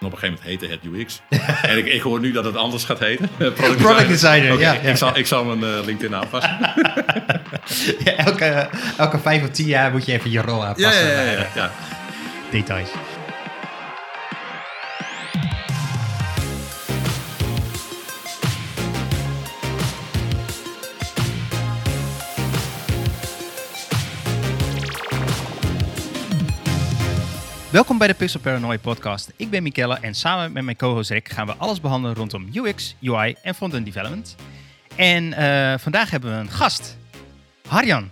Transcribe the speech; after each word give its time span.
En 0.00 0.06
op 0.06 0.12
een 0.12 0.18
gegeven 0.18 0.40
moment 0.44 0.60
heette 0.62 0.74
het 0.74 1.00
UX. 1.00 1.20
en 1.62 1.78
ik, 1.78 1.86
ik 1.86 2.00
hoor 2.00 2.20
nu 2.20 2.32
dat 2.32 2.44
het 2.44 2.56
anders 2.56 2.84
gaat 2.84 2.98
heten. 2.98 3.30
Product 3.78 4.08
designer, 4.08 4.58
ja, 4.58 4.72
ja. 4.72 4.90
Ik, 4.90 4.96
zal, 4.96 5.16
ik 5.18 5.26
zal 5.26 5.44
mijn 5.44 5.74
eh, 5.78 5.84
LinkedIn 5.84 6.16
aanpassen. 6.16 6.58
Ja, 8.04 8.12
elke, 8.16 8.68
elke 8.96 9.18
vijf 9.18 9.42
of 9.42 9.50
tien 9.50 9.66
jaar 9.66 9.90
moet 9.90 10.06
je 10.06 10.12
even 10.12 10.30
je 10.30 10.40
rol 10.40 10.64
aanpassen. 10.64 11.06
ja, 11.06 11.22
ja, 11.22 11.46
ja. 11.54 11.70
Details. 12.50 12.90
Welkom 27.70 27.98
bij 27.98 28.06
de 28.06 28.14
Pixel 28.14 28.40
Paranoia 28.40 28.78
podcast. 28.78 29.32
Ik 29.36 29.50
ben 29.50 29.62
Mikelle 29.62 29.98
en 30.00 30.14
samen 30.14 30.52
met 30.52 30.64
mijn 30.64 30.76
co-host 30.76 31.10
Rick 31.10 31.28
gaan 31.28 31.46
we 31.46 31.52
alles 31.52 31.80
behandelen 31.80 32.16
rondom 32.16 32.48
UX, 32.54 32.96
UI 33.02 33.34
en 33.42 33.54
front-end 33.54 33.84
development. 33.84 34.36
En 34.96 35.32
eh, 35.32 35.78
vandaag 35.78 36.10
hebben 36.10 36.30
we 36.30 36.36
een 36.36 36.50
gast, 36.50 36.96
Harjan. 37.68 38.10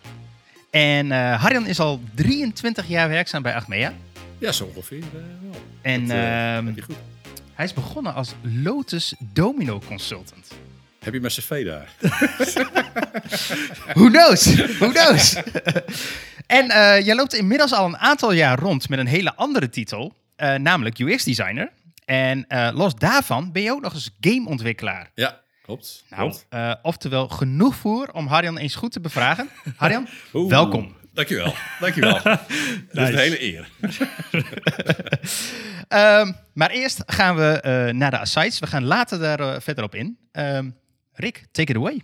En 0.70 1.12
eh, 1.12 1.42
Harjan 1.42 1.66
is 1.66 1.80
al 1.80 2.00
23 2.14 2.88
jaar 2.88 3.08
werkzaam 3.08 3.42
bij 3.42 3.54
Achmea. 3.54 3.92
Ja, 4.38 4.52
zo 4.52 4.70
ongeveer 4.74 4.98
eh, 4.98 5.12
wel. 5.50 5.60
En 5.82 6.00
Dat, 6.00 6.16
eh, 6.16 6.56
ehm, 6.56 6.80
goed. 6.80 6.96
hij 7.54 7.64
is 7.64 7.74
begonnen 7.74 8.14
als 8.14 8.34
Lotus 8.42 9.14
Domino 9.18 9.80
Consultant. 9.86 10.48
Heb 10.98 11.12
je 11.14 11.20
mijn 11.20 11.32
cv 11.32 11.64
daar? 11.66 11.88
Who 13.94 14.08
knows? 14.08 14.54
Who 14.78 14.88
knows? 14.90 15.36
en 16.48 16.70
eh, 16.70 17.04
jij 17.06 17.14
loopt 17.14 17.34
inmiddels 17.34 17.72
al 17.72 17.86
een 17.86 17.98
aantal 17.98 18.32
jaar 18.32 18.58
rond 18.58 18.88
met 18.88 18.98
een 18.98 19.06
hele 19.06 19.34
andere 19.34 19.68
titel, 19.68 20.14
eh, 20.36 20.54
namelijk 20.54 20.98
UX 20.98 21.24
designer. 21.24 21.72
En 22.04 22.46
eh, 22.46 22.68
los 22.72 22.94
daarvan 22.94 23.52
ben 23.52 23.62
je 23.62 23.72
ook 23.72 23.80
nog 23.80 23.94
eens 23.94 24.10
gameontwikkelaar. 24.20 25.10
Ja, 25.14 25.40
klopt. 25.62 26.04
Nou, 26.10 26.22
klopt. 26.22 26.46
oftewel 26.82 27.28
genoeg 27.28 27.76
voer 27.76 28.12
om 28.12 28.26
Harjan 28.26 28.58
eens 28.58 28.74
goed 28.74 28.92
te 28.92 29.00
bevragen. 29.00 29.48
Harjan, 29.76 30.08
Oeh, 30.34 30.50
welkom. 30.50 30.96
Dankjewel. 31.12 31.54
Dankjewel. 31.80 32.22
Dat 32.22 32.38
is 32.92 33.08
een 33.08 33.18
hele 33.18 33.42
eer. 33.42 33.68
Ehm, 35.88 36.32
maar 36.52 36.70
eerst 36.70 37.02
gaan 37.06 37.36
we 37.36 37.60
naar 37.94 38.10
de 38.10 38.18
asides. 38.18 38.58
We 38.58 38.66
gaan 38.66 38.84
later 38.84 39.18
daar 39.18 39.62
verder 39.62 39.84
op 39.84 39.94
in. 39.94 40.18
Ehm, 40.32 40.70
Rick, 41.12 41.46
take 41.52 41.70
it 41.70 41.76
away. 41.76 42.02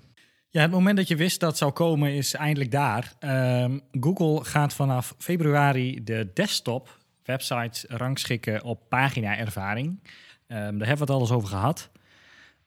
Ja, 0.55 0.61
het 0.61 0.71
moment 0.71 0.97
dat 0.97 1.09
je 1.09 1.17
wist 1.17 1.41
dat 1.41 1.57
zou 1.57 1.73
komen 1.73 2.13
is 2.13 2.35
eindelijk 2.35 2.71
daar. 2.71 3.13
Ehm, 3.19 3.79
Google 4.01 4.45
gaat 4.45 4.75
vanaf 4.75 5.15
februari 5.19 6.05
de 6.05 6.31
desktop 6.35 6.99
websites 7.23 7.85
rangschikken 7.89 8.63
op 8.63 8.89
pagina-ervaring. 8.89 10.01
Ehm, 10.47 10.79
daar 10.79 10.89
hebben 10.89 10.97
we 10.97 11.01
het 11.03 11.11
al 11.11 11.21
eens 11.21 11.31
over 11.31 11.49
gehad. 11.49 11.91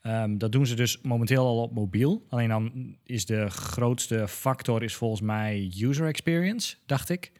Ehm, 0.01 0.37
dat 0.37 0.51
doen 0.51 0.65
ze 0.65 0.75
dus 0.75 1.01
momenteel 1.01 1.45
al 1.45 1.61
op 1.61 1.73
mobiel. 1.73 2.25
Alleen 2.29 2.49
dan 2.49 2.95
is 3.03 3.25
de 3.25 3.49
grootste 3.49 4.27
factor 4.27 4.83
is 4.83 4.95
volgens 4.95 5.21
mij 5.21 5.71
user 5.79 6.07
experience, 6.07 6.75
dacht 6.85 7.09
ik. 7.09 7.31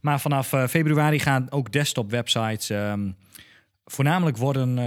Maar 0.00 0.20
vanaf 0.20 0.52
eh, 0.52 0.66
februari 0.66 1.18
gaan 1.18 1.50
ook 1.50 1.72
desktop 1.72 2.10
websites 2.10 2.72
voornamelijk 3.84 4.36
worden 4.36 4.78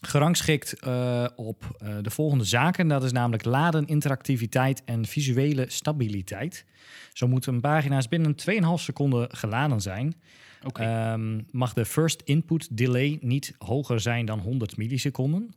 gerangschikt 0.00 0.72
eh, 0.80 1.26
op 1.36 1.76
eh, 1.78 1.96
de 2.02 2.10
volgende 2.10 2.44
zaken. 2.44 2.88
Dat 2.88 3.04
is 3.04 3.12
namelijk 3.12 3.44
laden, 3.44 3.86
interactiviteit 3.86 4.84
en 4.84 5.04
visuele 5.04 5.64
stabiliteit. 5.68 6.64
Zo 7.12 7.28
moeten 7.28 7.60
pagina's 7.60 8.08
binnen 8.08 8.34
2,5 8.34 8.56
seconden 8.74 9.36
geladen 9.36 9.80
zijn. 9.80 10.14
Oké. 10.62 10.82
Ehm, 10.82 11.40
mag 11.50 11.72
de 11.72 11.84
first 11.84 12.22
input 12.24 12.76
delay 12.76 13.18
niet 13.20 13.54
hoger 13.58 14.00
zijn 14.00 14.26
dan 14.26 14.38
100 14.38 14.76
milliseconden. 14.76 15.54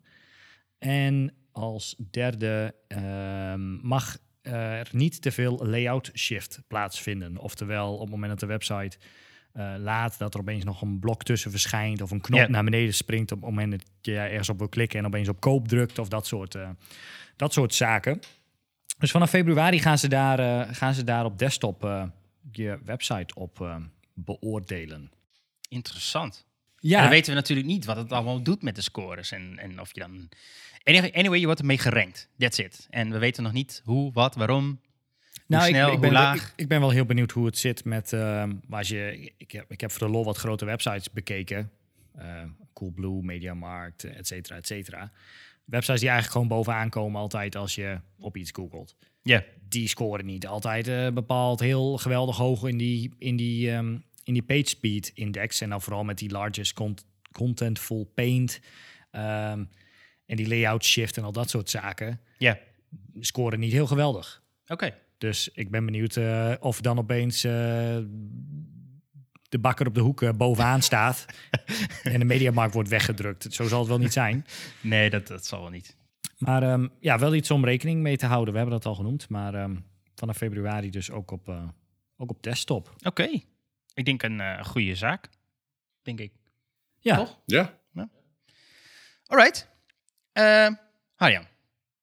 En 0.77 1.33
als 1.51 1.95
derde 2.11 2.75
ehm, 2.87 3.87
mag 3.87 4.17
er 4.41 4.89
niet 4.91 5.21
te 5.21 5.31
veel 5.31 5.65
layout 5.65 6.11
shift 6.13 6.61
plaatsvinden. 6.67 7.37
Oftewel, 7.37 7.93
op 7.93 8.01
het 8.01 8.09
moment 8.09 8.29
dat 8.29 8.39
de 8.39 8.45
website 8.45 8.97
eh, 9.53 9.73
laat, 9.77 10.17
dat 10.17 10.33
er 10.33 10.39
opeens 10.39 10.63
nog 10.63 10.81
een 10.81 10.99
blok 10.99 11.23
tussen 11.23 11.51
verschijnt 11.51 12.01
of 12.01 12.11
een 12.11 12.21
knop 12.21 12.47
naar 12.47 12.63
beneden 12.63 12.93
springt 12.93 13.31
op 13.31 13.41
het 13.41 13.49
moment 13.49 13.71
dat 13.71 13.81
je 14.01 14.17
ergens 14.17 14.49
op 14.49 14.57
wil 14.57 14.69
klikken 14.69 14.99
en 14.99 15.05
opeens 15.05 15.27
op 15.27 15.39
koop 15.39 15.67
drukt 15.67 15.99
of 15.99 16.07
dat 16.07 16.27
soort, 16.27 16.55
eh, 16.55 16.69
dat 17.35 17.53
soort 17.53 17.73
zaken. 17.73 18.19
Dus 18.97 19.11
vanaf 19.11 19.29
februari 19.29 19.79
gaan 19.79 19.97
ze 19.97 20.07
daar, 20.07 20.39
eh, 20.39 20.75
gaan 20.75 20.93
ze 20.93 21.03
daar 21.03 21.25
op 21.25 21.37
desktop 21.37 22.09
je 22.51 22.79
website 22.85 23.35
op 23.35 23.81
beoordelen. 24.13 25.11
Interessant. 25.69 26.45
Ja, 26.77 26.95
En 26.95 27.01
dan 27.01 27.11
weten 27.11 27.29
we 27.29 27.39
natuurlijk 27.39 27.67
niet 27.67 27.85
wat 27.85 27.95
het 27.95 28.11
allemaal 28.11 28.43
doet 28.43 28.61
met 28.61 28.75
de 28.75 28.81
scores. 28.81 29.31
En, 29.31 29.57
en 29.57 29.79
of 29.79 29.93
je 29.93 29.99
dan... 29.99 30.29
Anyway, 30.83 31.11
anyway, 31.13 31.39
je 31.39 31.45
wordt 31.45 31.59
ermee 31.59 31.77
gerankt. 31.77 32.29
That's 32.37 32.57
it. 32.57 32.87
En 32.89 33.11
we 33.11 33.17
weten 33.17 33.43
nog 33.43 33.51
niet 33.51 33.81
hoe, 33.85 34.13
wat, 34.13 34.35
waarom. 34.35 34.79
Nou, 35.51 35.69
snel, 35.69 35.87
ik, 35.87 35.93
ik 35.93 35.99
ben, 35.99 36.11
laag? 36.11 36.35
Ik, 36.35 36.53
ik 36.55 36.67
ben 36.67 36.79
wel 36.79 36.89
heel 36.89 37.05
benieuwd 37.05 37.31
hoe 37.31 37.45
het 37.45 37.57
zit 37.57 37.85
met. 37.85 38.11
maar 38.11 38.77
als 38.77 38.87
je, 38.87 39.31
ik, 39.37 39.51
heb, 39.51 39.71
ik 39.71 39.81
heb 39.81 39.91
voor 39.91 40.07
de 40.07 40.13
lol 40.13 40.25
wat 40.25 40.37
grote 40.37 40.65
websites 40.65 41.11
bekeken. 41.11 41.71
Eh, 42.15 42.43
Coolblue, 42.73 43.21
Mediamarkt, 43.23 44.03
et 44.03 44.27
cetera, 44.27 44.55
et 44.55 44.67
cetera. 44.67 45.11
Websites 45.65 45.99
die 45.99 46.09
eigenlijk 46.09 46.31
gewoon 46.31 46.57
bovenaan 46.57 46.89
komen 46.89 47.21
altijd 47.21 47.55
als 47.55 47.75
je 47.75 47.99
op 48.19 48.37
iets 48.37 48.51
googelt. 48.51 48.95
Ja. 49.21 49.43
Die 49.69 49.87
scoren 49.87 50.25
niet 50.25 50.47
altijd 50.47 50.87
eh, 50.87 51.07
bepaald 51.09 51.59
heel 51.59 51.97
geweldig 51.97 52.37
hoog 52.37 52.63
in 52.67 52.77
die, 52.77 53.13
in 53.17 53.35
die, 53.35 53.71
ehm, 53.71 53.97
in 54.23 54.33
die 54.33 54.43
page 54.43 54.67
speed 54.67 55.11
index. 55.15 55.61
En 55.61 55.69
dan 55.69 55.81
vooral 55.81 56.03
met 56.03 56.17
die 56.17 56.31
largest 56.31 56.73
cont 56.73 57.05
contentful 57.31 58.11
paint. 58.15 58.59
ehm, 59.11 59.63
en 60.25 60.37
die 60.37 60.47
layout 60.47 60.85
shift 60.85 61.17
en 61.17 61.23
al 61.23 61.31
dat 61.31 61.49
soort 61.49 61.69
zaken. 61.69 62.19
Ja. 62.37 62.59
Scoren 63.19 63.59
niet 63.59 63.71
heel 63.71 63.87
geweldig. 63.87 64.43
Oké. 64.67 64.97
Dus 65.21 65.49
ik 65.53 65.71
ben 65.71 65.85
benieuwd 65.85 66.15
eh, 66.15 66.53
of 66.59 66.81
dan 66.81 66.97
opeens 66.97 67.43
eh, 67.43 67.51
de 69.49 69.59
bakker 69.59 69.87
op 69.87 69.95
de 69.95 70.01
hoek 70.01 70.21
eh, 70.21 70.33
bovenaan 70.33 70.81
staat 70.81 71.25
en 72.03 72.19
de 72.19 72.25
mediamarkt 72.25 72.73
wordt 72.73 72.89
weggedrukt. 72.89 73.53
Zo 73.53 73.67
zal 73.67 73.79
het 73.79 73.87
wel 73.87 73.97
niet 73.97 74.13
zijn. 74.13 74.45
Nee, 74.81 75.09
dat, 75.09 75.27
dat 75.27 75.45
zal 75.45 75.61
wel 75.61 75.69
niet. 75.69 75.97
Maar 76.37 76.63
ehm, 76.63 76.87
ja, 76.99 77.19
wel 77.19 77.35
iets 77.35 77.51
om 77.51 77.65
rekening 77.65 78.01
mee 78.01 78.17
te 78.17 78.25
houden. 78.25 78.53
We 78.53 78.59
hebben 78.59 78.77
dat 78.77 78.85
al 78.85 78.95
genoemd. 78.95 79.29
Maar 79.29 79.53
ehm, 79.53 79.75
vanaf 80.15 80.37
februari 80.37 80.89
dus 80.89 81.11
ook 81.11 81.31
op, 81.31 81.49
eh, 81.49 81.67
ook 82.17 82.29
op 82.29 82.43
desktop. 82.43 82.95
Oké. 83.03 83.41
Ik 83.93 84.05
denk 84.05 84.23
een 84.23 84.41
eh, 84.41 84.63
goede 84.63 84.95
zaak. 84.95 85.29
Denk 86.01 86.19
ik. 86.19 86.33
Ja, 86.99 87.15
Toch? 87.15 87.41
Ja. 87.45 87.79
Alright. 89.25 89.69
Eh 90.31 90.67
Harjan, 91.15 91.45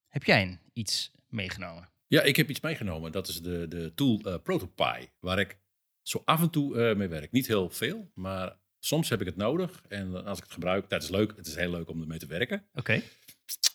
heb 0.09 0.25
jij 0.25 0.43
een, 0.43 0.59
iets 0.73 1.13
meegenomen? 1.29 1.89
Ja, 2.09 2.23
ik 2.23 2.37
heb 2.37 2.51
iets 2.51 2.61
meegenomen. 2.61 3.13
Dat 3.13 3.29
is 3.29 3.43
de, 3.43 3.69
de 3.69 3.93
tool 3.95 4.21
eh 4.21 4.35
Protopie, 4.43 5.11
waar 5.21 5.39
ik 5.39 5.59
zo 6.03 6.23
af 6.25 6.41
en 6.41 6.51
toe 6.51 6.89
eh, 6.89 6.97
mee 6.97 7.09
werk. 7.09 7.33
Niet 7.33 7.47
heel 7.47 7.71
veel, 7.71 8.11
maar 8.15 8.59
soms 8.79 9.09
heb 9.09 9.21
ik 9.21 9.27
het 9.27 9.37
nodig. 9.37 9.83
En 9.89 10.25
als 10.25 10.39
ik 10.39 10.45
het 10.45 10.53
gebruik, 10.53 10.89
dat 10.89 11.03
is 11.03 11.09
leuk. 11.09 11.37
Het 11.37 11.47
is 11.47 11.55
heel 11.55 11.71
leuk 11.71 11.89
om 11.89 12.01
ermee 12.01 12.19
te 12.19 12.27
werken. 12.27 12.69
Oké. 12.75 13.03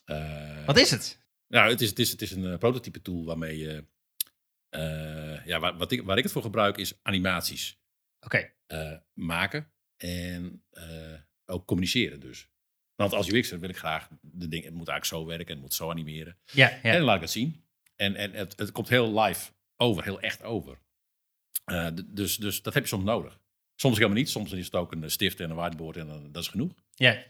Eh, 0.05 0.65
Wat 0.65 0.77
is 0.77 0.91
het? 0.91 1.21
Nou, 1.47 1.69
het 1.69 1.81
is, 1.81 1.89
het 1.89 1.99
is, 1.99 2.11
het 2.11 2.21
is 2.21 2.31
een 2.31 2.57
prototype 2.57 3.01
tool 3.01 3.25
waarmee 3.25 3.57
je... 3.57 3.85
ja, 5.45 5.59
waar, 5.59 5.77
wat 5.77 5.91
ik, 5.91 6.03
waar 6.03 6.17
ik 6.17 6.23
het 6.23 6.31
voor 6.31 6.41
gebruik 6.41 6.77
is 6.77 6.93
animaties 7.01 7.79
Oké. 8.19 8.53
maken 9.13 9.71
en 9.97 10.63
ook 11.45 11.65
communiceren 11.65 12.19
dus. 12.19 12.49
Want 12.95 13.13
als 13.13 13.27
UX'er 13.29 13.59
wil 13.59 13.69
ik 13.69 13.77
graag 13.77 14.07
de 14.21 14.47
dingen, 14.47 14.65
het 14.67 14.75
moet 14.75 14.87
eigenlijk 14.87 15.21
zo 15.21 15.25
werken, 15.29 15.53
het 15.53 15.61
moet 15.63 15.73
zo 15.73 15.89
animeren. 15.89 16.37
Ja, 16.51 16.69
En 16.71 16.79
ja. 16.83 16.91
dan 16.97 17.01
laat 17.05 17.15
ik 17.15 17.21
het 17.21 17.31
zien. 17.31 17.62
En, 17.95 18.15
en 18.15 18.31
het, 18.31 18.59
het 18.59 18.71
komt 18.71 18.89
heel 18.89 19.19
live 19.19 19.51
over, 19.77 20.03
heel 20.03 20.19
echt 20.19 20.43
over. 20.43 20.79
Eh, 21.65 21.87
dus, 22.05 22.37
dus 22.37 22.61
dat 22.61 22.73
heb 22.73 22.83
je 22.83 22.89
soms 22.89 23.03
nodig. 23.03 23.39
Soms 23.75 23.95
helemaal 23.95 24.17
niet. 24.17 24.29
Soms 24.29 24.51
is 24.51 24.65
het 24.65 24.75
ook 24.75 24.91
een 24.91 25.11
stift 25.11 25.39
en 25.39 25.49
een 25.49 25.55
whiteboard 25.55 25.97
en 25.97 26.07
dan, 26.07 26.31
dat 26.31 26.43
is 26.43 26.49
genoeg. 26.49 26.73
ja. 26.93 27.23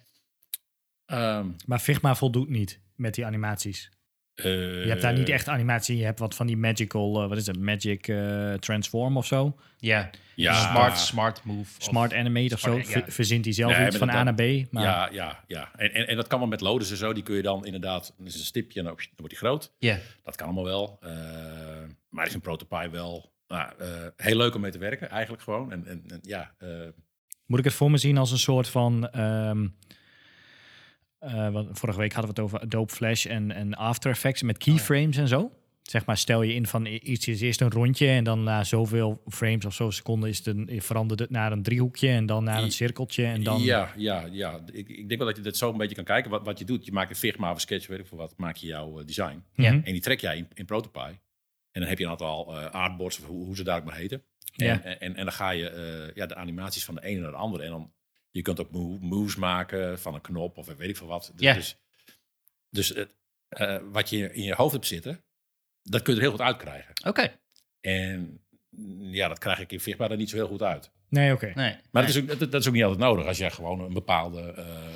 Ehm, 1.05 1.51
maar 1.65 1.79
Figma 1.79 2.15
voldoet 2.15 2.49
niet 2.49 2.81
met 2.95 3.13
die 3.13 3.25
animaties. 3.25 3.91
Eh, 4.35 4.83
Je 4.83 4.89
hebt 4.89 5.01
daar 5.01 5.13
niet 5.13 5.29
echt 5.29 5.47
animatie. 5.47 5.97
Je 5.97 6.03
hebt 6.03 6.19
wat 6.19 6.35
van 6.35 6.47
die 6.47 6.57
magical, 6.57 7.21
eh, 7.21 7.29
wat 7.29 7.37
is 7.37 7.47
het, 7.47 7.59
magic 7.59 8.07
eh, 8.07 8.53
transform 8.53 9.17
of 9.17 9.25
zo. 9.25 9.55
Ja. 9.77 10.09
Ja. 10.35 10.53
Smart, 10.69 10.97
smart 10.97 11.43
move. 11.43 11.71
Smart 11.77 12.13
animate 12.13 12.53
of 12.53 12.59
zo. 12.59 12.77
Ja. 12.77 13.03
Verzint 13.07 13.45
hij 13.45 13.53
zelf 13.53 13.77
Nee, 13.77 13.87
iets 13.87 13.97
van 13.97 14.09
A 14.09 14.23
naar 14.23 14.33
B. 14.33 14.41
Maar 14.71 14.83
Ja, 14.83 15.09
ja, 15.11 15.43
ja. 15.47 15.71
En, 15.75 15.93
en, 15.93 16.07
en 16.07 16.15
dat 16.15 16.27
kan 16.27 16.39
wel 16.39 16.47
met 16.47 16.61
loaders 16.61 16.91
en 16.91 16.97
zo. 16.97 17.13
Die 17.13 17.23
kun 17.23 17.35
je 17.35 17.41
dan 17.41 17.65
inderdaad, 17.65 18.13
dan 18.17 18.27
is 18.27 18.33
een 18.33 18.39
stipje 18.45 18.79
en 18.79 18.85
dan 18.85 18.93
wordt 18.93 19.29
die 19.29 19.37
groot. 19.37 19.71
Ja. 19.79 19.97
Dat 20.23 20.35
kan 20.35 20.45
allemaal 20.45 20.63
wel. 20.63 20.97
Eh, 21.01 21.11
maar 22.09 22.27
is 22.27 22.33
een 22.33 22.41
prototype 22.41 22.89
wel 22.89 23.31
nou, 23.47 23.71
eh, 23.79 23.87
heel 24.15 24.37
leuk 24.37 24.55
om 24.55 24.61
mee 24.61 24.71
te 24.71 24.77
werken, 24.77 25.09
eigenlijk 25.09 25.43
gewoon. 25.43 25.71
En, 25.71 25.87
en, 25.87 26.03
en 26.07 26.19
ja, 26.21 26.53
eh, 26.57 26.69
Moet 27.45 27.59
ik 27.59 27.65
het 27.65 27.73
voor 27.73 27.91
me 27.91 27.97
zien 27.97 28.17
als 28.17 28.31
een 28.31 28.37
soort 28.37 28.67
van. 28.69 29.09
ehm, 29.09 29.67
eh, 31.23 31.49
wat, 31.49 31.67
vorige 31.71 31.99
week 31.99 32.13
hadden 32.13 32.35
we 32.35 32.41
het 32.41 32.51
over 32.51 32.65
Adobe 32.65 32.91
Flash 32.91 33.25
en, 33.25 33.51
en 33.51 33.73
After 33.73 34.11
Effects 34.11 34.41
met 34.41 34.57
keyframes 34.57 35.17
en 35.17 35.27
zo. 35.27 35.51
Zeg 35.81 36.05
maar, 36.05 36.17
stel 36.17 36.41
je 36.41 36.53
in 36.53 36.67
van 36.67 36.85
iets 36.85 37.27
is 37.27 37.41
eerst 37.41 37.61
een 37.61 37.71
rondje 37.71 38.07
en 38.07 38.23
dan 38.23 38.43
na 38.43 38.63
zoveel 38.63 39.21
frames 39.27 39.65
of 39.65 39.73
zo 39.73 39.89
seconden 39.89 40.29
is 40.29 40.37
het 40.37 40.47
een, 40.47 40.81
verandert 40.81 41.19
het 41.19 41.29
naar 41.29 41.51
een 41.51 41.63
driehoekje 41.63 42.09
en 42.09 42.25
dan 42.25 42.43
naar 42.43 42.63
een 42.63 42.71
cirkeltje 42.71 43.25
en 43.25 43.43
dan... 43.43 43.61
Ja, 43.61 43.93
ja, 43.95 44.25
ja. 44.31 44.59
Ik, 44.71 44.89
ik 44.89 45.07
denk 45.07 45.17
wel 45.17 45.27
dat 45.27 45.37
je 45.37 45.43
dit 45.43 45.57
zo 45.57 45.71
een 45.71 45.77
beetje 45.77 45.95
kan 45.95 46.03
kijken. 46.03 46.31
Wat, 46.31 46.45
wat 46.45 46.59
je 46.59 46.65
doet, 46.65 46.85
je 46.85 46.91
maakt 46.91 47.09
een 47.09 47.15
Figma 47.15 47.49
of 47.49 47.55
een 47.55 47.61
Sketch, 47.61 47.87
weet 47.87 47.99
ik 47.99 48.07
veel 48.07 48.17
wat, 48.17 48.33
maak 48.37 48.55
je 48.55 48.67
jouw 48.67 48.99
eh, 48.99 49.05
design. 49.05 49.43
Mhm. 49.55 49.61
Ja. 49.61 49.71
En 49.71 49.91
die 49.91 50.01
trek 50.01 50.19
jij 50.19 50.37
in, 50.37 50.47
in 50.53 50.65
Protopie. 50.65 51.19
En 51.71 51.79
dan 51.81 51.89
heb 51.89 51.97
je 51.97 52.03
een 52.03 52.09
aantal 52.09 52.59
eh 52.59 52.71
artboards, 52.71 53.19
of 53.19 53.25
hoe, 53.25 53.45
hoe 53.45 53.55
ze 53.55 53.63
daar 53.63 53.77
ook 53.77 53.85
maar 53.85 53.95
heten. 53.95 54.23
Ja. 54.55 54.83
En, 54.83 54.99
en, 54.99 55.15
en 55.15 55.23
dan 55.23 55.33
ga 55.33 55.49
je 55.49 55.69
eh, 55.69 56.15
ja, 56.15 56.25
de 56.25 56.35
animaties 56.35 56.85
van 56.85 56.95
de 56.95 57.03
ene 57.03 57.21
naar 57.21 57.31
de 57.31 57.37
andere. 57.37 57.63
En 57.63 57.69
dan, 57.69 57.91
je 58.33 58.41
kunt 58.41 58.59
ook 58.59 58.71
move- 58.71 59.03
moves 59.05 59.35
maken 59.35 59.99
van 59.99 60.13
een 60.13 60.21
knop 60.21 60.57
of 60.57 60.65
weet 60.65 60.89
ik 60.89 60.97
veel 60.97 61.07
wat. 61.07 61.31
Dus, 61.35 61.45
Ja. 61.45 61.53
dus, 61.53 61.77
dus 62.69 62.89
het, 62.89 63.15
eh, 63.47 63.77
wat 63.91 64.09
je 64.09 64.33
in 64.33 64.43
je 64.43 64.53
hoofd 64.55 64.73
hebt 64.73 64.87
zitten, 64.87 65.23
dat 65.81 66.01
kun 66.01 66.13
je 66.13 66.19
er 66.19 66.25
heel 66.25 66.35
goed 66.35 66.45
uitkrijgen. 66.45 66.93
Oké. 67.07 67.39
En 67.81 68.43
mm, 68.69 69.13
ja, 69.13 69.27
dat 69.27 69.39
krijg 69.39 69.59
ik 69.59 69.71
in 69.71 69.79
Figma 69.79 70.09
er 70.09 70.17
niet 70.17 70.29
zo 70.29 70.35
heel 70.35 70.47
goed 70.47 70.61
uit. 70.61 70.91
Nee, 71.09 71.33
oké. 71.33 71.51
Nee. 71.55 71.77
Maar 71.91 72.01
dat, 72.05 72.15
is 72.15 72.21
ook, 72.21 72.27
dat, 72.27 72.39
dat 72.51 72.61
is 72.61 72.67
ook 72.67 72.73
niet 72.73 72.83
altijd 72.83 73.01
nodig 73.01 73.25
als 73.25 73.37
jij 73.37 73.51
gewoon 73.51 73.79
een 73.79 73.93
bepaalde 73.93 74.41
eh, 74.53 74.95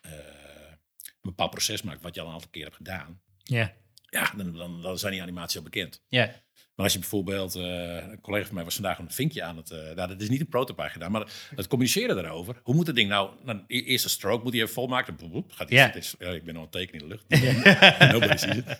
eh, 0.00 0.70
een 1.02 1.18
bepaald 1.20 1.50
proces 1.50 1.82
maakt, 1.82 2.02
wat 2.02 2.14
je 2.14 2.20
al 2.20 2.26
een 2.26 2.32
aantal 2.32 2.50
keer 2.50 2.64
hebt 2.64 2.76
gedaan. 2.76 3.22
Ja. 3.42 3.74
Ja, 4.10 4.32
dan, 4.36 4.52
dan, 4.52 4.82
dan 4.82 4.98
zijn 4.98 5.12
die 5.12 5.22
animaties 5.22 5.56
al 5.56 5.62
bekend. 5.62 6.02
Ja. 6.08 6.44
Maar 6.76 6.84
als 6.84 6.94
je 6.94 7.00
bijvoorbeeld, 7.00 7.54
eh, 7.54 7.62
een 8.10 8.20
collega 8.20 8.46
van 8.46 8.54
mij 8.54 8.64
was 8.64 8.74
vandaag 8.74 8.98
een 8.98 9.10
vinkje 9.10 9.42
aan 9.42 9.56
het, 9.56 9.70
eh 9.70 9.78
nou, 9.78 10.08
dat 10.08 10.20
is 10.20 10.28
niet 10.28 10.40
een 10.40 10.48
prototype 10.48 10.88
gedaan, 10.88 11.10
maar 11.10 11.26
het 11.54 11.66
communiceren 11.66 12.14
daarover. 12.16 12.60
Hoe 12.62 12.74
moet 12.74 12.86
het 12.86 12.96
ding 12.96 13.08
nou, 13.08 13.30
nou 13.44 13.60
e- 13.66 13.80
eerst 13.80 14.04
een 14.04 14.10
stroke 14.10 14.42
moet 14.42 14.52
hij 14.52 14.62
even 14.62 14.74
volmaken. 14.74 15.16
Boep, 15.16 15.32
boep, 15.32 15.52
gaat 15.52 15.70
is, 15.70 16.14
ja, 16.18 16.28
ik 16.28 16.44
ben 16.44 16.56
al 16.56 16.62
een 16.62 16.68
teken 16.68 16.92
in 16.92 16.98
de 16.98 17.06
lucht. 17.06 17.28
Nobody 18.12 18.36
sees 18.36 18.56
it. 18.56 18.78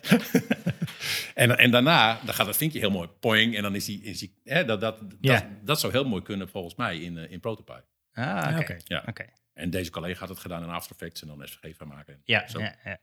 en, 1.33 1.57
en 1.57 1.71
daarna, 1.71 2.19
dan 2.25 2.33
gaat 2.33 2.47
het 2.47 2.57
vinkje 2.57 2.79
heel 2.79 2.91
mooi 2.91 3.07
poing 3.07 3.55
en 3.55 3.61
dan 3.61 3.75
is 3.75 3.85
die, 3.85 4.01
is 4.03 4.19
die 4.19 4.33
hè, 4.43 4.65
dat, 4.65 4.81
dat, 4.81 4.99
dat, 5.19 5.45
dat 5.63 5.79
zou 5.79 5.93
heel 5.93 6.05
mooi 6.05 6.21
kunnen 6.21 6.49
volgens 6.49 6.75
mij 6.75 6.97
in, 6.97 7.17
eh, 7.17 7.31
in 7.31 7.39
prototype. 7.39 7.83
Ah, 8.13 8.57
oké. 8.59 8.77
Ja. 8.83 9.13
En 9.53 9.69
deze 9.69 9.91
collega 9.91 10.19
had 10.19 10.29
het 10.29 10.39
gedaan 10.39 10.63
in 10.63 10.69
After 10.69 10.91
Effects 10.91 11.21
en 11.21 11.27
dan 11.27 11.47
SVG 11.47 11.75
van 11.75 11.87
maken. 11.87 12.21
Ja, 12.23 12.47
Zo. 12.47 12.59
ja, 12.59 12.75
ja. 12.83 12.99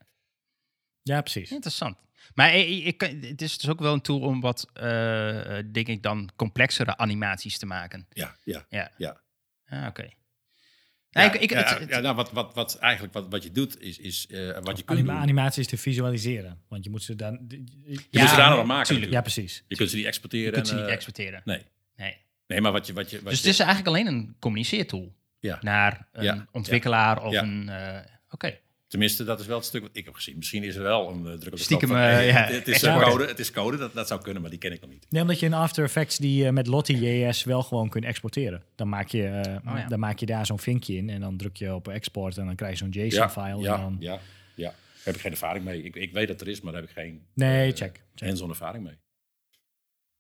Ja, 1.05 1.21
precies. 1.21 1.51
Interessant. 1.51 1.97
Maar 2.35 2.55
ik, 2.55 2.85
ik, 2.85 3.01
het 3.21 3.43
is 3.43 3.59
dus 3.59 3.71
ook 3.71 3.81
wel 3.81 3.93
een 3.93 4.01
tool 4.01 4.21
om 4.21 4.41
wat, 4.41 4.71
eh, 4.73 5.59
eh, 5.59 5.65
denk 5.73 5.87
ik 5.89 6.03
dan, 6.03 6.31
complexere 6.37 6.97
animaties 6.97 7.59
te 7.59 7.67
maken. 7.67 8.07
Ja, 8.11 8.35
ja. 8.45 8.67
Ja. 8.69 8.91
Ja. 8.97 9.21
Ah, 9.67 9.87
oké. 9.87 10.03
Ja, 10.03 11.21
Nee, 11.21 11.27
ik, 11.27 11.35
ik, 11.41 11.51
ja, 11.51 11.79
het- 11.79 11.89
ja, 11.89 12.01
nou, 12.01 12.15
wat, 12.17 12.33
wat, 12.33 12.55
wat 12.55 12.79
eigenlijk 12.79 13.13
wat, 13.15 13.27
wat 13.31 13.43
je 13.43 13.53
doet 13.53 13.81
is, 13.81 13.99
is 13.99 14.27
eh, 14.27 14.39
wat 14.63 14.77
je 14.79 14.85
kunt 14.85 14.99
Anima 14.99 15.13
doen. 15.13 15.23
animaties 15.23 15.67
te 15.67 15.77
visualiseren. 15.77 16.61
Want 16.69 16.85
je 16.85 16.91
moet 16.91 17.03
ze 17.03 17.15
dan... 17.15 17.45
Je 17.49 17.63
Ja, 17.87 18.01
kunt 18.21 18.31
ze 18.31 18.37
daar 18.37 18.57
nog 18.57 18.67
maken. 18.67 18.67
tuurlijk. 18.67 18.77
natuurlijk. 18.87 19.13
Ja, 19.13 19.21
precies. 19.21 19.65
Je 19.69 19.77
kunt 19.77 19.91
ze 19.91 19.97
niet 19.97 20.05
exporteren. 20.07 20.47
je 20.47 20.53
kunt 20.53 20.69
ze 20.69 20.75
niet 20.75 20.85
eh, 20.87 20.93
exporteren. 20.93 21.43
Nee. 21.45 21.63
Nee. 21.97 22.17
nee, 22.47 22.61
maar 22.61 22.73
wat 22.73 22.87
je... 22.87 22.93
Wat 22.93 23.11
je 23.11 23.17
wat 23.23 23.25
Dus 23.31 23.41
je, 23.41 23.47
het 23.47 23.55
is 23.55 23.59
eigenlijk 23.67 23.89
alleen 23.89 24.07
een 24.07 24.37
communiceertool 24.39 25.15
ja. 25.41 25.59
naar 25.61 26.09
een 26.13 26.25
Ja. 26.25 26.47
ontwikkelaar 26.53 27.23
of 27.23 27.33
Ja. 27.33 27.43
een... 27.43 27.69
eh, 27.69 28.01
Oké. 28.31 28.59
Tenminste, 28.95 29.25
dat 29.25 29.41
is 29.41 29.47
wel 29.47 29.57
het 29.57 29.67
stuk 29.67 29.83
wat 29.83 29.91
ik 29.93 30.05
heb 30.05 30.15
gezien. 30.15 30.37
Misschien 30.37 30.63
is 30.65 30.77
er 30.77 30.83
wel 30.83 31.11
een 31.11 31.19
uh, 31.25 31.33
druk 31.33 31.53
op 31.53 31.59
de 31.59 31.65
Stiekem, 31.65 31.89
van, 31.89 31.97
eh, 31.97 32.03
hey, 32.13 32.27
ja, 32.27 32.45
het, 32.45 32.69
is 32.69 32.83
eh, 32.83 33.03
code, 33.03 33.27
het 33.27 33.39
is 33.39 33.51
code 33.51 33.77
dat, 33.77 33.95
dat 33.95 34.07
zou 34.09 34.23
kunnen, 34.23 34.43
maar 34.43 34.51
die 34.51 34.59
ken 34.59 34.73
ik 34.73 34.81
nog 34.81 34.91
niet. 34.91 35.07
Nee, 35.11 35.23
omdat 35.23 35.41
je 35.41 35.47
in 35.47 35.53
After 35.53 35.85
Effects 35.85 36.19
die 36.19 36.53
met 36.53 36.67
Lottie 36.67 36.99
JS 36.99 37.45
wel 37.45 37.63
gewoon 37.63 37.89
kunt 37.89 38.05
exporteren. 38.05 38.63
Dan 38.75 38.89
maak 38.89 39.09
je, 39.09 39.27
eh, 39.27 39.73
Oh 39.73 39.79
ja. 39.79 39.87
dan 39.89 39.99
maak 39.99 40.19
je 40.19 40.27
daar 40.27 40.47
zo'n 40.47 40.59
vinkje 40.59 40.97
in 40.97 41.11
en 41.11 41.21
dan 41.21 41.37
druk 41.37 41.57
je 41.57 41.75
op 41.75 41.89
export 41.89 42.39
en 42.39 42.47
dan 42.47 42.55
krijg 42.55 42.73
je 42.73 42.77
zo'n 42.79 42.91
JSON-file. 42.91 43.61
ja, 43.61 43.75
en 43.75 43.81
dan... 43.81 43.97
ja, 43.99 44.21
ja. 44.55 44.69
Daar 44.69 44.77
heb 45.05 45.15
ik 45.15 45.21
geen 45.21 45.33
ervaring 45.33 45.65
mee. 45.65 45.83
Ik, 45.83 45.97
ik 45.97 46.13
weet 46.13 46.29
dat 46.29 46.41
er 46.41 46.49
is, 46.49 46.61
maar 46.61 46.73
daar 46.73 46.81
heb 46.81 46.91
ik 46.91 46.97
geen 46.97 47.23
Nee, 47.35 47.73
check. 47.73 48.01
check. 48.15 48.27
hands-on 48.29 48.49
ervaring 48.49 48.85
mee. 48.85 48.99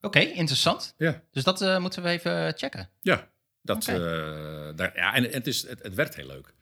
Oké, 0.00 0.18
interessant. 0.18 0.94
Ja. 0.98 1.22
Dus 1.30 1.44
dat 1.44 1.62
eh, 1.62 1.78
moeten 1.78 2.02
we 2.02 2.08
even 2.08 2.52
checken. 2.56 2.90
Ja, 3.00 3.30
dat, 3.62 3.88
eh, 3.88 3.94
daar, 4.76 4.92
ja 4.94 5.14
en, 5.14 5.24
en 5.24 5.32
het, 5.32 5.46
is, 5.46 5.68
het, 5.68 5.82
het 5.82 5.94
werkt 5.94 6.14
heel 6.16 6.26
leuk. 6.26 6.54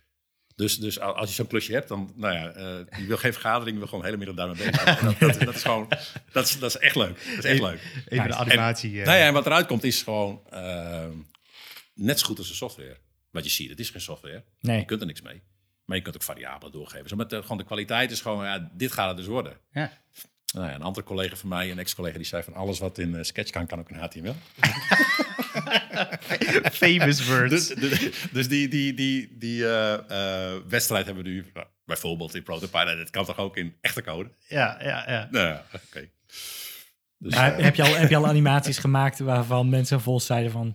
Dus, 0.57 0.79
dus 0.79 1.01
al- 1.01 1.15
als 1.17 1.29
je 1.29 1.35
zo'n 1.35 1.47
klusje 1.47 1.73
hebt, 1.73 1.89
dan, 1.89 2.13
nou 2.17 2.35
ja, 2.35 2.51
eh, 2.51 2.99
je 3.01 3.07
wil 3.07 3.17
geen 3.17 3.33
vergadering, 3.33 3.73
je 3.73 3.79
wil 3.79 3.87
gewoon 3.87 4.01
de 4.01 4.07
hele 4.11 4.19
middag 4.25 4.37
daarmee 4.37 4.57
bezig. 4.57 4.83
zijn. 4.83 4.99
En 4.99 5.05
dat, 5.05 5.19
dat, 5.19 5.41
dat 5.41 5.55
is 5.55 5.63
gewoon, 5.63 5.89
dat 6.33 6.45
is, 6.49 6.59
dat 6.59 6.71
is 6.75 6.81
echt 6.81 6.97
leuk. 6.97 7.25
Dat 7.37 7.45
is 7.45 7.51
echt 7.51 7.61
leuk. 7.61 7.81
Even 8.09 8.29
de 8.29 8.35
animatie. 8.35 9.01
eh. 9.01 9.07
Nou 9.07 9.19
ja, 9.19 9.27
en 9.27 9.33
wat 9.33 9.47
eruit 9.47 9.67
komt 9.67 9.85
is 9.85 10.03
gewoon 10.03 10.41
eh, 10.51 11.05
net 11.95 12.19
zo 12.21 12.27
goed 12.27 12.39
als 12.39 12.49
de 12.49 12.55
software. 12.55 12.97
Wat 13.31 13.45
je 13.45 13.51
ziet, 13.51 13.71
het 13.71 13.81
is 13.81 13.91
geen 13.91 14.01
software. 14.01 14.45
Je 14.79 14.85
kunt 14.85 15.01
er 15.01 15.07
niks 15.07 15.23
mee. 15.23 15.43
Maar 15.85 15.97
je 15.97 16.03
kunt 16.03 16.15
ook 16.15 16.23
variabelen 16.23 16.73
doorgeven. 16.73 17.09
Zo 17.09 17.17
met 17.17 17.31
de, 17.31 17.43
gewoon 17.43 17.59
de 17.59 17.65
kwaliteit 17.65 18.11
is 18.11 18.21
gewoon, 18.21 18.45
ja, 18.45 18.71
dit 18.73 18.93
gaat 18.93 19.09
het 19.09 19.17
dus 19.17 19.27
worden. 19.27 19.57
Ja. 19.73 19.93
Nou 20.55 20.67
ja, 20.69 20.75
een 20.75 20.83
andere 20.83 21.07
collega 21.07 21.37
van 21.37 21.49
mij, 21.49 21.71
een 21.71 21.79
ex-collega, 21.79 22.17
die 22.17 22.27
zei 22.27 22.43
van 22.43 22.55
alles 22.55 22.79
wat 22.79 22.99
in 22.99 23.15
eh, 23.17 23.23
Sketch 23.23 23.51
kan, 23.51 23.67
kan 23.67 23.79
ook 23.79 23.91
in 23.91 23.97
HTML. 23.97 24.35
Famous 26.73 27.27
words. 27.29 27.51
Dus, 27.51 27.67
dus, 27.91 28.11
dus 28.33 28.49
die, 28.49 28.69
die, 28.69 28.95
die, 28.95 29.37
die 29.39 29.65
eh, 29.67 29.93
eh, 30.55 30.61
wedstrijd 30.69 31.07
hebben 31.07 31.25
we 31.25 31.31
nu 31.31 31.45
nou, 31.55 31.67
bijvoorbeeld 31.85 32.35
in 32.35 32.43
Prototype. 32.43 32.85
Nou, 32.85 32.97
Dat 32.97 33.11
kan 33.11 33.25
toch 33.25 33.39
ook 33.39 33.57
in 33.57 33.77
echte 33.81 34.03
code? 34.03 34.31
ja, 34.49 34.79
ja, 34.83 35.05
ja. 35.11 35.29
Nou 35.31 35.47
ja, 35.47 35.65
oké. 35.75 36.09
Dus, 37.19 37.35
eh, 37.35 37.57
heb, 37.57 37.75
je 37.75 37.83
al, 37.83 37.97
heb 37.97 38.11
je 38.11 38.17
al 38.17 38.27
animaties 38.27 38.79
gemaakt 38.79 39.19
waarvan 39.19 39.69
mensen 39.69 40.01
vol 40.01 40.21
zeiden 40.21 40.51
van... 40.53 40.75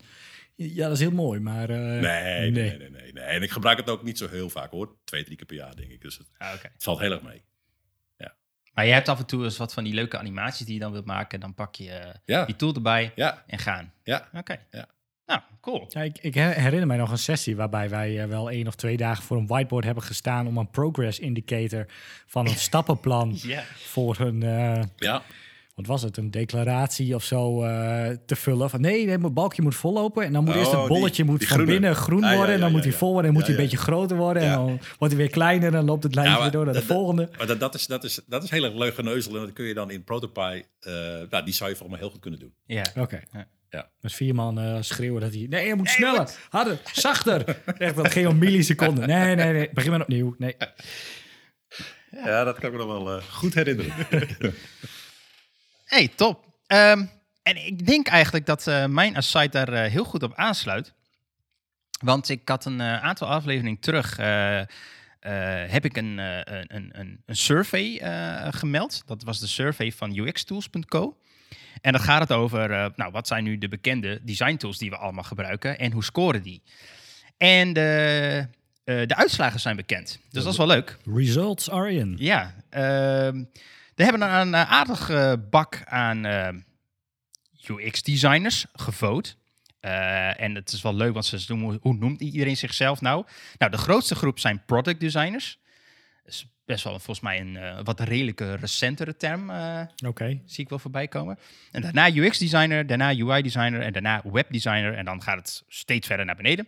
Ja, 0.56 0.84
dat 0.88 0.94
is 0.96 1.00
heel 1.00 1.12
mooi, 1.12 1.40
maar... 1.40 1.70
eh, 1.70 1.78
nee, 1.78 2.02
nee, 2.02 2.52
nee, 2.52 2.78
nee, 2.78 2.90
nee, 2.90 3.14
nee. 3.14 3.24
En 3.24 3.42
ik 3.44 3.52
gebruik 3.52 3.78
het 3.78 3.90
ook 3.90 4.04
niet 4.04 4.18
zo 4.18 4.28
heel 4.30 4.50
vaak 4.50 4.72
hoor. 4.72 4.96
Twee, 5.04 5.24
drie 5.24 5.38
keer 5.38 5.46
per 5.46 5.56
jaar 5.56 5.76
denk 5.76 5.92
ik. 5.92 6.02
Dus 6.02 6.18
het, 6.18 6.28
Ah, 6.38 6.54
oké. 6.56 6.70
het 6.74 6.84
valt 6.84 7.00
heel 7.00 7.12
erg 7.12 7.22
mee. 7.22 7.44
Maar 8.78 8.86
je 8.86 8.92
hebt 8.94 9.10
af 9.10 9.20
en 9.20 9.26
toe 9.26 9.44
eens 9.44 9.58
wat 9.58 9.74
van 9.74 9.84
die 9.84 9.94
leuke 9.94 10.18
animaties 10.18 10.66
die 10.66 10.74
je 10.74 10.80
dan 10.80 10.92
wilt 10.92 11.06
maken. 11.06 11.40
Dan 11.40 11.54
pak 11.54 11.76
je 11.76 11.90
eh, 11.92 12.14
Ja, 12.26 12.46
die 12.46 12.56
tool 12.56 12.74
erbij 12.74 13.12
ja, 13.16 13.44
en 13.48 13.60
gaan. 13.60 13.94
ja. 14.04 14.28
Oké. 14.34 14.60
Ja. 14.72 14.86
Nou, 15.26 15.42
cool. 15.62 15.86
Ja, 15.90 16.02
ik, 16.02 16.18
ik 16.22 16.34
her- 16.34 16.54
herinner 16.62 16.88
mij 16.88 16.98
nog 16.98 17.12
een 17.12 17.18
sessie 17.18 17.56
waarbij 17.56 17.90
wij 17.90 18.22
eh, 18.22 18.28
wel 18.28 18.50
één 18.50 18.68
of 18.68 18.76
twee 18.76 18.98
dagen 18.98 19.24
voor 19.24 19.38
een 19.38 19.48
whiteboard 19.48 19.86
hebben 19.86 20.04
gestaan 20.04 20.48
om 20.48 20.58
een 20.58 20.70
progress 20.70 21.20
indicator 21.20 21.86
van 22.26 22.46
een 22.48 22.56
stappenplan 22.70 23.40
voor 23.76 24.20
een, 24.20 24.44
eh, 24.44 24.82
ja. 24.96 25.22
Wat 25.78 25.86
was 25.86 26.02
het, 26.02 26.18
een 26.18 26.32
declaratie 26.32 27.16
of 27.16 27.24
zo 27.24 27.64
eh, 27.64 28.10
te 28.26 28.36
vullen. 28.36 28.70
Van 28.70 28.82
nee, 28.82 29.06
nee, 29.06 29.18
mijn 29.18 29.34
balkje 29.34 29.62
moet 29.62 29.76
vollopen 29.76 30.24
en 30.26 30.34
dan 30.34 30.44
moet 30.44 30.56
eerst 30.56 30.74
Oh, 30.74 30.80
het 30.80 30.88
bolletje 30.88 31.24
die- 31.24 31.32
moet 31.32 31.40
die 31.40 31.48
van 31.48 31.58
groene. 31.58 31.74
binnen 31.74 31.96
groen 31.96 32.24
Ah, 32.24 32.30
ja, 32.32 32.36
worden 32.36 32.54
en 32.54 32.60
dan 32.60 32.70
ja, 32.70 32.76
moet 32.76 32.84
hij 32.84 32.94
ja. 32.94 32.98
vol 32.98 33.12
worden 33.12 33.28
en 33.32 33.34
moet 33.38 33.46
Ja, 33.48 33.52
hij 33.54 33.58
een 33.58 33.64
beetje 33.70 33.84
groter 33.84 34.18
worden 34.18 34.44
en 34.44 34.52
dan 34.52 34.66
wordt 35.00 35.14
hij 35.14 35.24
weer 35.24 35.30
kleiner 35.32 35.68
en 35.68 35.74
dan 35.74 35.86
loopt 35.86 36.04
het 36.04 36.16
lijntje 36.16 36.34
Ja, 36.36 36.42
maar 36.42 36.52
weer 36.52 36.58
door 36.62 36.66
naar 36.74 36.82
de 36.82 36.88
dat- 36.88 36.98
volgende. 36.98 37.30
Maar 37.38 37.48
dat, 37.48 37.60
dat, 37.60 37.76
is, 37.76 37.86
dat, 37.88 38.04
is, 38.04 38.20
dat 38.28 38.44
is 38.44 38.50
heel 38.50 38.64
erg 38.64 38.74
leuk 38.74 38.94
geneuzel. 38.94 39.34
En 39.36 39.40
dat 39.42 39.54
kun 39.54 39.66
je 39.66 39.74
dan 39.74 39.92
in 39.92 40.04
Protopie... 40.04 40.66
eh 40.80 40.94
nou, 41.30 41.44
die 41.46 41.54
zou 41.54 41.70
je 41.70 41.76
volgens 41.76 41.90
mij 41.90 42.00
heel 42.00 42.10
goed 42.10 42.20
kunnen 42.20 42.40
doen. 42.40 42.54
Ja. 42.66 42.84
Oké. 42.96 43.20
Ja. 43.32 43.48
Ja. 43.70 43.90
Dus 44.02 44.14
vier 44.16 44.36
man 44.36 44.60
eh, 44.60 44.78
schreeuwen 44.80 45.22
dat 45.22 45.34
hij... 45.34 45.46
Nee, 45.50 45.66
hij 45.66 45.76
moet 45.76 45.90
sneller, 45.90 46.30
harder, 46.50 46.78
zachter. 46.94 47.58
Echt, 47.78 47.96
dat 47.96 48.12
ging 48.12 48.28
om 48.28 48.38
milliseconden. 48.38 49.08
Nee, 49.08 49.36
nee, 49.36 49.54
nee. 49.54 49.70
Begin 49.74 49.92
maar 49.92 50.02
opnieuw. 50.02 50.36
Nee. 50.38 50.56
Ja, 52.26 52.44
dat 52.44 52.60
kan 52.60 52.66
ik 52.66 52.78
me 52.78 52.86
nog 52.86 53.04
wel 53.04 53.18
eh, 53.18 53.24
goed 53.24 53.54
herinneren. 53.54 53.94
Hey, 55.88 56.08
top. 56.08 56.46
Ehm, 56.66 57.06
en 57.44 57.66
ik 57.66 57.86
denk 57.86 58.08
eigenlijk 58.08 58.46
dat 58.46 58.68
eh, 58.68 58.86
mijn 58.86 59.18
aside 59.18 59.50
daar 59.50 59.74
eh, 59.74 59.92
heel 59.92 60.04
goed 60.04 60.24
op 60.24 60.34
aansluit. 60.36 60.94
Want 62.02 62.30
ik 62.30 62.50
had 62.50 62.66
een 62.66 62.82
eh, 62.82 63.04
aantal 63.04 63.28
afleveringen 63.28 63.80
terug. 63.80 64.16
heb 65.68 65.86
ik 65.86 65.98
een, 65.98 66.18
een, 66.18 66.76
een, 66.76 67.20
een, 67.26 67.36
survey 67.36 68.02
gemeld. 68.52 69.04
Dat 69.06 69.24
was 69.24 69.40
de 69.40 69.48
survey 69.48 69.92
van 69.92 70.16
UXtools.co. 70.16 71.18
En 71.82 71.92
dan 71.92 72.02
gaat 72.02 72.20
het 72.20 72.32
over, 72.32 72.92
nou, 72.96 73.12
wat 73.12 73.28
zijn 73.28 73.44
nu 73.44 73.58
de 73.58 73.68
bekende 73.68 74.20
design 74.24 74.56
tools 74.56 74.78
die 74.78 74.90
we 74.90 74.98
allemaal 74.98 75.24
gebruiken 75.24 75.80
en 75.80 75.92
hoe 75.92 76.04
scoren 76.04 76.42
die? 76.42 76.62
En 77.38 77.74
de, 77.74 78.48
de 78.84 79.16
uitslagen 79.16 79.60
zijn 79.60 79.76
bekend. 79.76 80.20
Dus 80.30 80.44
dat 80.44 80.52
is 80.52 80.58
wel 80.58 80.68
leuk. 80.68 80.98
Results 81.16 81.70
are 81.70 81.92
in. 81.92 82.16
Ja, 82.18 82.54
ehm 82.70 83.44
we 83.98 84.04
hebben 84.04 84.22
een, 84.22 84.48
een 84.48 84.56
aardige 84.56 85.46
bak 85.50 85.82
aan 85.86 86.26
UX-designers 87.68 88.66
gevoot. 88.74 89.38
Eh, 89.80 90.42
en 90.42 90.56
het 90.56 90.72
is 90.72 90.82
wel 90.82 90.96
leuk, 90.96 91.14
want 91.14 91.26
ze 91.26 91.46
noemen, 91.48 91.78
hoe 91.82 91.94
noemt 91.94 92.22
iedereen 92.22 92.58
zichzelf 92.58 93.02
nou? 93.02 93.26
Nou, 93.58 93.72
de 93.72 93.78
grootste 93.78 94.16
groep 94.16 94.40
zijn 94.40 94.66
product 94.66 95.00
designers. 95.00 95.60
Dat 96.24 96.34
is 96.34 96.48
best 96.66 96.84
wel 96.84 96.94
volgens 96.94 97.20
mij 97.20 97.40
een 97.40 97.58
eh, 97.58 97.80
wat 97.84 98.00
redelijke 98.00 98.56
recentere 98.56 99.18
term, 99.18 99.50
eh, 99.50 99.82
Oké. 100.06 100.42
zie 100.46 100.64
ik 100.64 100.70
wel 100.70 100.80
voorbij 100.80 101.08
komen. 101.08 101.40
En 101.72 101.82
daarna 101.82 102.12
UX-designer, 102.16 102.88
daarna 102.88 103.10
UI-designer 103.10 103.82
en 103.82 103.94
daarna 103.94 104.22
web-designer. 104.24 104.94
En 104.94 105.06
dan 105.06 105.22
gaat 105.22 105.38
het 105.38 105.64
steeds 105.68 106.08
verder 106.08 106.26
naar 106.26 106.36
beneden. 106.36 106.68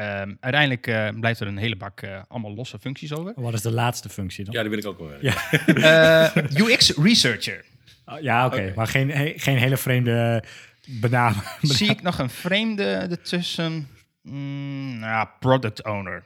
Ehm, 0.00 0.34
uiteindelijk 0.40 0.86
eh, 0.86 1.08
blijft 1.20 1.40
er 1.40 1.46
een 1.46 1.56
hele 1.56 1.76
bak 1.76 2.00
eh, 2.00 2.22
allemaal 2.28 2.54
losse 2.54 2.78
functies 2.78 3.12
over. 3.12 3.32
Wat 3.36 3.52
is 3.52 3.60
de 3.62 3.70
laatste 3.72 4.08
functie 4.08 4.44
dan? 4.44 4.54
Ja, 4.54 4.60
die 4.60 4.70
wil 4.70 4.78
ik 4.78 4.86
ook 4.86 4.98
wel 4.98 5.08
weten. 5.08 5.32
Ja. 5.80 6.32
Eh, 6.34 6.58
UX-researcher. 6.60 7.64
Oh, 8.04 8.20
ja, 8.20 8.46
oké. 8.46 8.72
Maar 8.76 8.86
geen, 8.86 9.10
he- 9.10 9.32
geen 9.36 9.56
hele 9.58 9.76
vreemde 9.76 10.44
benam. 10.86 11.34
Zie 11.62 11.90
ik 11.90 12.02
nog 12.02 12.18
een 12.18 12.30
vreemde 12.30 12.84
ertussen? 12.84 13.88
Mm, 14.22 14.98
nou, 14.98 15.28
product 15.40 15.84
owner. 15.84 16.22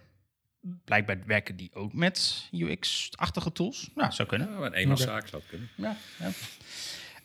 Blijkbaar 0.84 1.16
werken 1.26 1.56
die 1.56 1.70
ook 1.74 1.92
met 1.92 2.48
UX-achtige 2.52 3.52
tools. 3.52 3.90
Nou, 3.94 4.12
zou 4.12 4.28
kunnen. 4.28 4.48
Ja, 4.50 4.54
maar 4.58 4.66
een 4.66 4.72
eenmanszaak 4.74 5.28
zou 5.28 5.42
het 5.42 5.50
kunnen. 5.50 5.68
Ja, 5.76 5.96
ja. 6.18 6.30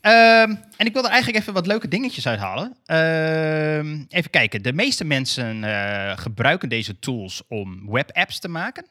Ehm, 0.01 0.55
en 0.77 0.85
ik 0.85 0.93
wil 0.93 1.03
er 1.03 1.09
eigenlijk 1.09 1.41
even 1.41 1.53
wat 1.53 1.67
leuke 1.67 1.87
dingetjes 1.87 2.27
uithalen. 2.27 2.77
Ehm, 2.85 4.03
even 4.09 4.29
kijken. 4.29 4.61
De 4.61 4.73
meeste 4.73 5.05
mensen 5.05 5.63
eh, 5.63 6.17
gebruiken 6.17 6.69
deze 6.69 6.99
tools 6.99 7.41
om 7.47 7.91
webapps 7.91 8.39
te 8.39 8.47
maken. 8.47 8.85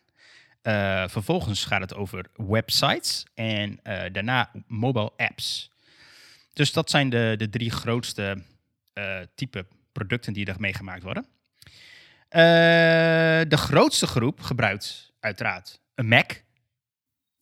Eh, 0.63 1.09
vervolgens 1.09 1.65
gaat 1.65 1.81
het 1.81 1.95
over 1.95 2.27
websites 2.37 3.27
en 3.35 3.81
eh, 3.83 4.03
daarna 4.13 4.51
mobile 4.67 5.13
apps. 5.17 5.71
Dus 6.53 6.73
dat 6.73 6.91
zijn 6.91 7.09
de, 7.09 7.35
de 7.37 7.49
drie 7.49 7.71
grootste 7.71 8.43
type 9.35 9.67
producten 9.93 10.33
die 10.33 10.47
er 10.47 10.57
meegemaakt 10.59 11.03
worden. 11.03 11.27
De 13.49 13.57
grootste 13.57 14.07
groep 14.07 14.41
gebruikt 14.41 15.13
uiteraard 15.21 15.81
een 15.95 16.09
Mac. 16.09 16.43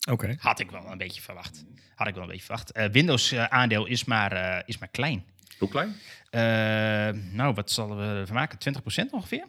Oké. 0.06 0.36
Had 0.38 0.60
ik 0.60 0.70
wel 0.70 0.90
een 0.90 0.98
beetje 0.98 1.22
verwacht. 1.22 1.64
Had 1.94 2.06
ik 2.06 2.14
wel 2.14 2.22
een 2.22 2.28
beetje 2.28 2.44
verwacht. 2.44 2.72
Eh, 2.72 2.86
Windows 2.88 3.32
eh, 3.32 3.44
aandeel 3.44 3.86
is 3.86 4.04
maar, 4.04 4.32
eh, 4.32 4.62
is 4.66 4.78
maar 4.78 4.88
klein. 4.88 5.24
Hoe 5.58 5.68
klein? 5.68 5.94
Eh, 6.30 7.20
nou, 7.32 7.54
wat 7.54 7.70
zullen 7.70 7.96
we 7.96 8.20
ervan 8.20 8.34
maken? 8.36 8.58
20% 8.58 9.10
ongeveer? 9.10 9.44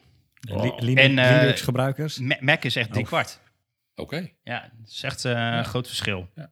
Oh. 0.51 0.63
Li- 0.63 0.85
Linux, 0.85 1.01
En, 1.07 1.19
eh, 1.19 1.39
Linux 1.41 1.61
gebruikers. 1.61 2.17
Ma- 2.19 2.37
Mac 2.39 2.63
is 2.63 2.75
echt 2.75 2.89
drie 2.91 3.01
Oh. 3.03 3.07
kwart. 3.07 3.39
Oké. 3.95 4.29
Ja, 4.43 4.69
dat 4.79 4.89
is 4.89 5.03
echt 5.03 5.25
eh, 5.25 5.31
een 5.31 5.65
groot 5.65 5.87
verschil. 5.87 6.29
Ja. 6.35 6.51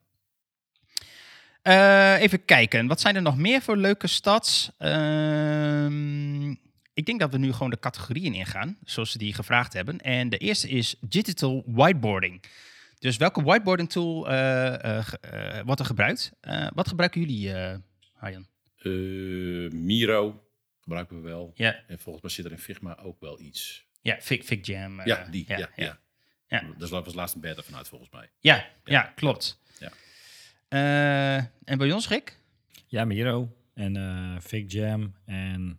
Eh, 1.62 2.22
even 2.22 2.44
kijken, 2.44 2.86
wat 2.86 3.00
zijn 3.00 3.16
er 3.16 3.22
nog 3.22 3.36
meer 3.36 3.62
voor 3.62 3.76
leuke 3.76 4.06
stats? 4.06 4.70
Ehm, 4.78 6.50
ik 6.94 7.06
denk 7.06 7.20
dat 7.20 7.30
we 7.32 7.38
nu 7.38 7.52
gewoon 7.52 7.70
de 7.70 7.78
categorieën 7.78 8.34
ingaan, 8.34 8.76
zoals 8.84 9.10
ze 9.10 9.18
die 9.18 9.34
gevraagd 9.34 9.72
hebben. 9.72 10.00
En 10.00 10.28
de 10.28 10.38
eerste 10.38 10.68
is 10.68 10.96
digital 11.00 11.62
whiteboarding. 11.66 12.42
Dus 12.98 13.16
welke 13.16 13.42
whiteboarding 13.42 13.90
tool 13.90 14.28
eh, 14.28 14.84
eh, 14.98 15.06
eh, 15.20 15.64
wordt 15.64 15.80
er 15.80 15.86
gebruikt? 15.86 16.32
Eh, 16.40 16.68
wat 16.74 16.88
gebruiken 16.88 17.20
jullie, 17.20 17.52
eh 17.52 17.78
Arjan? 18.18 18.46
Eh, 18.78 18.90
Miro 19.72 20.44
gebruiken 20.80 21.22
we 21.22 21.28
wel. 21.28 21.52
Ja, 21.54 21.76
En 21.86 21.98
volgens 21.98 22.22
mij 22.24 22.32
zit 22.32 22.44
er 22.44 22.50
in 22.50 22.58
Figma 22.58 22.98
ook 23.02 23.20
wel 23.20 23.40
iets. 23.40 23.86
ja 24.02 24.16
Fig, 24.20 24.44
Fig 24.44 24.66
Jam. 24.66 25.00
ja, 25.04 25.26
die. 25.30 25.44
Ja, 25.48 25.58
ja, 25.58 25.68
ja. 25.76 25.84
ja. 25.84 25.98
Ja. 26.48 26.62
Dus 26.78 26.90
daar 26.90 27.02
was 27.02 27.14
laatst 27.14 27.34
een 27.34 27.40
beta 27.40 27.62
vanuit 27.62 27.88
volgens 27.88 28.10
mij. 28.10 28.30
Ja, 28.40 28.66
ja, 28.84 29.02
klopt. 29.02 29.60
Ja. 29.78 29.90
Eh, 30.68 31.36
en 31.64 31.78
bij 31.78 31.92
ons, 31.92 32.08
Rick? 32.08 32.38
Ja, 32.86 33.04
Miro. 33.04 33.56
En 33.74 33.96
eh 33.96 34.40
Fig 34.40 34.72
Jam. 34.72 35.14
En 35.24 35.78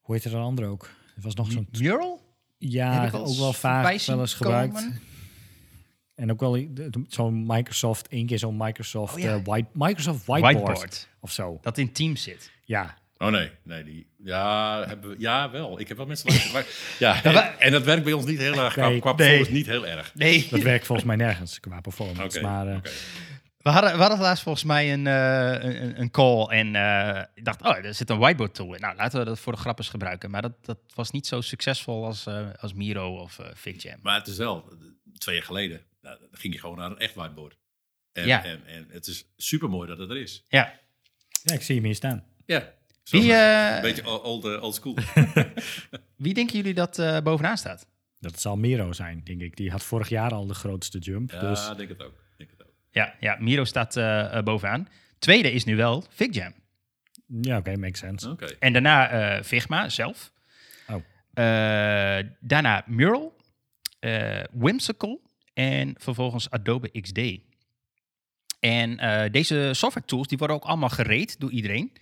hoe 0.00 0.14
heet 0.14 0.24
er 0.24 0.34
een 0.34 0.40
andere 0.42 0.68
ook? 0.68 0.90
Er 1.16 1.22
was 1.22 1.34
nog 1.34 1.52
zo'n... 1.52 1.68
Mural? 1.78 2.26
Ja, 2.58 3.04
ook 3.12 3.36
wel 3.36 3.52
vaak 3.52 4.00
wel 4.06 4.20
eens 4.20 4.36
komen. 4.36 5.00
En 6.18 6.30
ook 6.30 6.40
wel 6.40 6.66
zo'n 7.08 7.44
Microsoft, 7.46 8.08
één 8.08 8.26
keer 8.26 8.38
zo'n 8.38 8.56
Microsoft, 8.56 9.14
Oh 9.14 9.20
ja. 9.20 9.34
eh, 9.34 9.40
white, 9.44 9.68
Microsoft 9.72 10.24
Whiteboard, 10.26 10.56
Whiteboard. 10.66 11.08
of 11.20 11.32
zo. 11.32 11.58
Dat 11.62 11.78
in 11.78 11.92
Teams 11.92 12.22
zit. 12.22 12.50
Ja, 12.64 12.96
Oh 13.20 13.28
nee, 13.28 13.50
nee, 13.62 13.84
die. 13.84 14.06
Ja, 14.16 14.84
hebben 14.86 15.10
we, 15.10 15.16
ja, 15.18 15.50
wel. 15.50 15.80
Ik 15.80 15.88
heb 15.88 15.96
wel 15.96 16.06
mensen 16.06 16.30
gebruiken. 16.32 16.72
Ja, 16.98 17.24
en, 17.24 17.58
en 17.58 17.72
dat 17.72 17.82
werkt 17.82 18.04
bij 18.04 18.12
ons 18.12 18.24
niet 18.26 18.38
heel 18.38 18.54
erg. 18.64 18.72
Qua, 18.72 18.88
Nee, 18.88 19.00
qua 19.00 19.08
nee. 19.08 19.16
performance 19.16 19.52
niet 19.52 19.66
heel 19.66 19.86
erg. 19.86 20.14
Nee. 20.14 20.46
dat 20.50 20.60
werkt 20.62 20.86
volgens 20.86 21.06
mij 21.06 21.16
nergens 21.16 21.60
qua 21.60 21.80
performance. 21.80 22.40
Maar 22.40 22.66
eh. 22.66 22.76
We 23.58 23.70
hadden, 23.70 23.92
we 23.92 24.00
hadden 24.00 24.18
laatst 24.18 24.42
volgens 24.42 24.64
mij 24.64 24.92
een, 24.92 25.06
eh, 25.06 25.70
een, 25.80 26.00
een 26.00 26.10
call 26.10 26.46
en 26.46 26.74
eh, 26.76 27.22
ik 27.34 27.44
dacht, 27.44 27.62
oh, 27.62 27.76
er 27.76 27.94
zit 27.94 28.10
een 28.10 28.18
whiteboard 28.18 28.54
tool 28.54 28.74
in. 28.74 28.80
Nou, 28.80 28.96
laten 28.96 29.18
we 29.18 29.24
dat 29.24 29.38
voor 29.38 29.52
de 29.52 29.58
grap 29.58 29.78
eens 29.78 29.88
gebruiken. 29.88 30.30
Maar 30.30 30.42
dat, 30.42 30.52
dat 30.64 30.78
was 30.94 31.10
niet 31.10 31.26
zo 31.26 31.40
succesvol 31.40 32.04
als, 32.04 32.26
eh, 32.26 32.46
als 32.60 32.74
Miro 32.74 33.16
of 33.16 33.38
eh 33.38 33.46
FigJam. 33.56 33.98
Maar 34.02 34.18
het 34.18 34.26
is 34.26 34.36
wel, 34.36 34.72
twee 35.18 35.34
jaar 35.36 35.44
geleden 35.44 35.80
nou, 36.08 36.20
dan 36.30 36.38
ging 36.40 36.54
je 36.54 36.60
gewoon 36.60 36.76
naar 36.78 36.90
een 36.90 36.98
echt 36.98 37.14
whiteboard. 37.14 37.56
En, 38.12 38.26
Ja. 38.26 38.44
en, 38.44 38.66
en 38.66 38.86
het 38.90 39.06
is 39.06 39.24
super 39.36 39.68
mooi 39.68 39.88
dat 39.88 39.98
het 39.98 40.10
er 40.10 40.16
is. 40.16 40.44
Ja. 40.48 40.80
ja, 41.42 41.54
ik 41.54 41.62
zie 41.62 41.74
hem 41.74 41.84
hier 41.84 41.94
staan. 41.94 42.24
Ja. 42.46 42.72
Zo, 43.02 43.20
Wie, 43.20 43.32
eh, 43.32 43.74
een 43.76 43.82
beetje 43.82 44.06
old, 44.06 44.22
old, 44.22 44.44
eh, 44.44 44.62
old 44.62 44.74
school. 44.74 44.94
Wie 46.16 46.34
denken 46.34 46.56
jullie 46.56 46.74
dat 46.74 46.98
eh, 46.98 47.20
bovenaan 47.20 47.58
staat? 47.58 47.86
Dat 48.20 48.40
zal 48.40 48.56
Miro 48.56 48.92
zijn, 48.92 49.20
denk 49.24 49.40
ik. 49.40 49.56
Die 49.56 49.70
had 49.70 49.82
vorig 49.84 50.08
jaar 50.08 50.30
al 50.32 50.46
de 50.46 50.54
grootste 50.54 50.98
jump. 50.98 51.30
Ja, 51.30 51.40
Dus 51.40 51.70
denk 51.76 51.88
het 51.88 52.02
ook. 52.02 52.14
Denk 52.36 52.50
het 52.50 52.62
ook. 52.66 52.72
Ja, 52.90 53.14
ja 53.20 53.36
Miro 53.40 53.64
staat 53.64 53.96
eh, 53.96 54.36
eh, 54.36 54.44
bovenaan. 54.44 54.88
Tweede 55.18 55.52
is 55.52 55.64
nu 55.64 55.76
wel 55.76 56.04
FigJam. 56.10 56.52
ja, 57.40 57.58
oké, 57.58 57.76
makes 57.76 57.98
sense. 57.98 58.30
Oké. 58.30 58.46
En 58.58 58.72
daarna 58.72 59.08
eh 59.36 59.42
Figma 59.42 59.88
zelf. 59.88 60.32
Oh. 60.88 60.94
Eh, 61.34 62.26
daarna 62.40 62.84
Mural, 62.86 63.36
eh, 63.98 64.40
Whimsical 64.52 65.20
en 65.58 65.94
vervolgens 65.98 66.50
Adobe 66.50 67.00
XD. 67.00 67.18
En 68.60 68.98
eh, 68.98 69.30
deze 69.30 69.70
software 69.74 70.06
tools 70.06 70.28
die 70.28 70.38
worden 70.38 70.56
ook 70.56 70.64
allemaal 70.64 70.88
gereed 70.88 71.40
door 71.40 71.50
iedereen. 71.50 71.92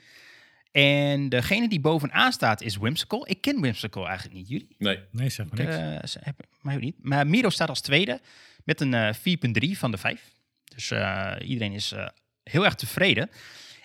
En 0.73 1.29
degene 1.29 1.69
die 1.69 1.81
bovenaan 1.81 2.33
staat 2.33 2.63
is 2.63 2.77
Whimsical. 2.77 3.29
Ik 3.29 3.41
ken 3.41 3.61
Whimsical 3.61 4.07
eigenlijk 4.07 4.37
niet. 4.37 4.49
Jullie? 4.49 4.75
Nee. 4.79 4.99
Nee, 5.11 5.29
zeg 5.29 5.47
maar 5.47 5.59
niks. 5.59 5.77
Eh, 5.77 6.09
ze 6.09 6.19
hebben- 6.23 6.47
mij 6.61 6.75
ook 6.75 6.81
niet. 6.81 6.97
Maar 7.03 7.27
Miro 7.27 7.49
staat 7.49 7.69
als 7.69 7.81
tweede 7.81 8.21
met 8.65 8.81
een 8.81 8.95
eh 8.95 9.15
4.3 9.15 9.79
van 9.79 9.91
de 9.91 9.99
5. 9.99 10.33
Dus 10.65 10.91
eh, 10.91 11.35
iedereen 11.45 11.73
is 11.73 11.93
eh, 11.93 12.09
heel 12.43 12.65
erg 12.65 12.75
tevreden. 12.75 13.31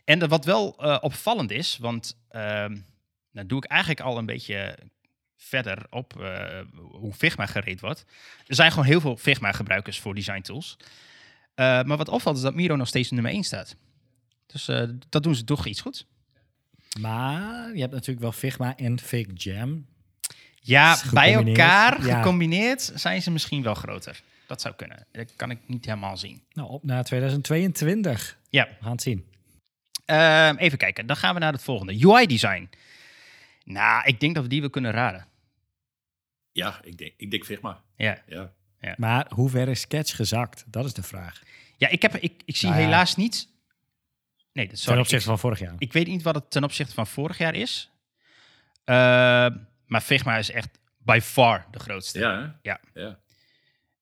En 0.06 0.28
wat 0.28 0.46
wel 0.46 0.76
eh, 0.78 0.98
opvallend 1.02 1.52
is, 1.52 1.78
want 1.78 2.18
ehm 2.30 2.78
dan 3.32 3.48
doe 3.48 3.58
ik 3.58 3.66
eigenlijk 3.66 4.02
al 4.02 4.18
een 4.18 4.26
beetje 4.26 4.78
verder 5.44 5.86
op 5.90 6.22
eh, 6.22 6.60
hoe 6.92 7.14
Figma 7.14 7.46
gereed 7.46 7.80
wordt. 7.82 8.06
Er 8.48 8.56
zijn 8.56 8.72
gewoon 8.72 8.86
heel 8.86 9.02
veel 9.02 9.18
Figma-gebruikers 9.18 10.00
voor 10.00 10.16
design 10.16 10.42
tools. 10.42 10.78
Eh, 11.56 11.84
maar 11.84 11.98
wat 11.98 12.10
opvalt 12.10 12.36
is 12.36 12.42
dat 12.42 12.56
Miro 12.56 12.76
nog 12.76 12.88
steeds 12.88 13.12
nummer 13.12 13.32
1 13.32 13.44
staat. 13.44 13.76
Dus 14.46 14.68
eh, 14.68 14.84
dat 15.10 15.24
doen 15.24 15.36
ze 15.36 15.44
toch 15.44 15.66
iets 15.66 15.82
goed. 15.82 16.06
Maar 17.00 17.74
je 17.74 17.80
hebt 17.82 17.94
natuurlijk 17.94 18.20
wel 18.22 18.32
Figma 18.32 18.78
en 18.78 19.00
Fig 19.00 19.28
Jam. 19.34 19.86
Ja, 20.64 20.98
bij 21.14 21.34
elkaar 21.34 22.06
Ja. 22.06 22.18
gecombineerd 22.18 22.92
zijn 22.96 23.22
ze 23.22 23.32
misschien 23.32 23.64
wel 23.64 23.74
groter. 23.76 24.22
Dat 24.48 24.62
zou 24.62 24.76
kunnen. 24.76 25.06
Dat 25.12 25.36
kan 25.36 25.52
ik 25.52 25.58
niet 25.66 25.86
helemaal 25.86 26.18
zien. 26.18 26.44
Nou, 26.54 26.70
op 26.70 26.84
naar 26.84 27.04
2022. 27.04 28.38
Ja, 28.50 28.66
We 28.66 28.84
gaan 28.84 28.92
het 28.92 29.02
zien. 29.02 29.26
ehm, 30.06 30.56
even 30.56 30.78
kijken. 30.78 31.06
Dan 31.06 31.16
gaan 31.18 31.34
we 31.34 31.40
naar 31.40 31.52
het 31.54 31.64
volgende. 31.64 32.08
UI-design. 32.08 32.70
Nou, 33.64 34.04
ik 34.06 34.20
denk 34.20 34.34
dat 34.36 34.44
we 34.44 34.50
die 34.50 34.60
wel 34.62 34.70
kunnen 34.70 34.92
raden. 34.92 35.26
Ja, 36.52 36.80
ik 36.84 36.98
denk, 36.98 37.14
ik 37.18 37.32
denk 37.32 37.46
Figma. 37.46 37.82
Ja, 37.96 38.22
Ja. 38.28 38.54
Maar 38.98 39.32
hoe 39.34 39.50
ver 39.50 39.68
is 39.68 39.82
Sketch 39.82 40.16
gezakt? 40.16 40.64
Dat 40.68 40.86
is 40.86 40.94
de 40.94 41.04
vraag. 41.04 41.42
ja 41.78 41.88
ik, 41.88 42.02
heb, 42.02 42.16
ik, 42.16 42.42
ik 42.46 42.56
zie 42.56 42.70
Nou 42.70 42.82
ja. 42.82 42.88
helaas 42.88 43.16
niet... 43.16 43.50
Nee, 44.54 44.66
dat 44.66 44.76
Ten 44.76 44.84
sorry. 44.84 45.00
opzichte 45.00 45.24
ik, 45.24 45.30
van 45.30 45.40
vorig 45.40 45.60
jaar. 45.60 45.76
ik 45.78 45.94
weet 45.94 46.08
niet 46.08 46.22
wat 46.22 46.36
het 46.36 46.52
ten 46.52 46.64
opzichte 46.64 46.94
van 46.94 47.08
vorig 47.08 47.38
jaar 47.38 47.56
is. 47.56 47.92
Ehm, 48.84 49.58
maar 49.86 50.02
Figma 50.02 50.38
is 50.38 50.52
echt 50.52 50.70
by 50.98 51.20
far 51.24 51.68
de 51.72 51.80
grootste. 51.80 52.20
Ja? 52.20 52.60
Ja. 52.62 52.80
ja. 52.94 53.20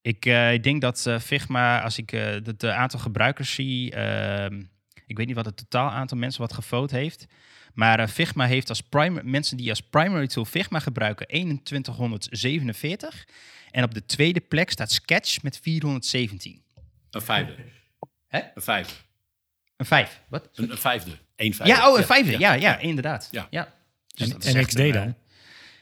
Ik, 0.02 0.26
eh, 0.26 0.54
ik 0.54 0.64
denk 0.64 0.82
dat 0.82 1.06
eh, 1.06 1.20
Figma, 1.20 1.82
als 1.82 1.98
ik 1.98 2.12
eh, 2.12 2.26
het 2.26 2.64
eh, 2.64 2.78
aantal 2.78 3.00
gebruikers 3.00 3.54
zie, 3.54 3.92
ehm, 3.92 4.64
ik 5.10 5.18
weet 5.18 5.28
niet 5.28 5.36
wat 5.36 5.46
het 5.46 5.58
totaal 5.58 5.90
aantal 5.90 6.18
mensen 6.18 6.42
wat 6.42 6.54
gefoot 6.54 6.92
heeft, 6.92 7.26
maar 7.74 8.00
eh, 8.00 8.08
Figma 8.08 8.46
heeft 8.46 8.70
als 8.70 8.82
prime, 8.82 9.24
mensen 9.24 9.58
die 9.58 9.70
als 9.70 9.82
primary 9.82 10.28
tool 10.28 10.46
Figma 10.46 10.80
gebruiken 10.80 11.28
2147 11.28 13.28
en 13.72 13.84
op 13.84 13.94
de 13.94 14.06
tweede 14.06 14.40
plek 14.40 14.70
staat 14.70 14.92
Sketch 14.92 15.44
met 15.44 15.60
417. 15.62 16.62
Een 17.10 17.22
vijfde. 17.22 17.56
Hè? 18.28 18.40
Een 18.56 18.62
vijfde. 18.62 18.94
Een 19.78 19.86
vijf. 19.86 20.22
Wat? 20.30 20.50
Een, 20.54 20.72
een 20.72 20.78
vijfde. 20.78 21.12
Eén 21.36 21.54
vijfde. 21.54 21.76
Ja, 21.76 21.90
oh, 21.92 21.98
een 21.98 22.06
vijfde. 22.06 22.40
Ja, 22.40 22.54
ja, 22.54 22.78
inderdaad. 22.78 23.28
Ja. 23.32 23.48
Ja. 23.50 23.74
Dus 24.16 24.30
En, 24.30 24.56
echt 24.56 24.68
XD 24.68 24.78
dan? 24.78 25.16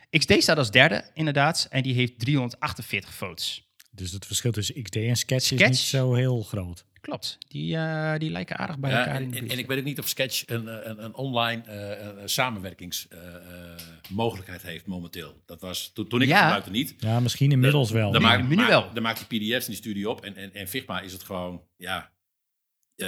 eh, 0.09 0.19
XD 0.19 0.33
staat 0.43 0.57
als 0.57 0.71
derde, 0.71 1.03
inderdaad, 1.13 1.67
en 1.69 1.83
die 1.83 1.93
heeft 1.93 2.19
348 2.19 3.13
votes. 3.13 3.65
Dus 3.91 4.11
het 4.11 4.25
verschil 4.25 4.51
tussen 4.51 4.83
XD 4.83 4.95
en 4.95 5.15
Sketch, 5.15 5.51
is 5.51 5.67
niet 5.67 5.77
zo 5.77 6.13
heel 6.13 6.43
groot. 6.43 6.85
Klopt. 7.07 7.37
Die, 7.47 7.75
eh, 7.75 8.17
die 8.19 8.29
lijken 8.29 8.57
aardig 8.57 8.79
bij 8.79 8.91
Ja, 8.91 8.97
elkaar 8.99 9.15
in 9.15 9.21
en, 9.23 9.29
de 9.29 9.35
en, 9.35 9.39
buurt. 9.41 9.53
en 9.53 9.59
ik 9.59 9.67
weet 9.67 9.77
ook 9.79 9.83
niet 9.83 9.99
of 9.99 10.07
Sketch 10.07 10.43
een, 10.49 10.67
eh, 10.67 10.77
een, 10.83 11.03
een 11.03 11.13
online 11.15 11.63
eh, 11.63 12.21
samenwerkingsmogelijkheid 12.25 14.61
heeft 14.61 14.85
momenteel. 14.85 15.41
Dat 15.45 15.61
was 15.61 15.91
toen, 15.93 16.07
toen 16.07 16.21
ik 16.21 16.27
Ja. 16.27 16.33
het 16.33 16.43
gebruikte 16.43 16.69
niet. 16.71 16.95
Ja, 16.97 17.19
misschien 17.19 17.51
inmiddels 17.51 17.91
wel. 17.91 18.11
Dan, 18.11 18.21
maak, 18.21 18.47
nu 18.47 18.55
wel. 18.55 18.93
dan 18.93 19.03
maak 19.03 19.17
je 19.17 19.25
PDF's 19.25 19.65
in 19.65 19.71
die 19.71 19.75
studio 19.75 20.09
op. 20.11 20.23
En, 20.25 20.35
en, 20.35 20.53
en 20.53 20.67
Figma 20.67 21.01
is 21.01 21.13
het 21.13 21.23
gewoon, 21.23 21.63
ja. 21.77 22.11
eh, 22.95 23.07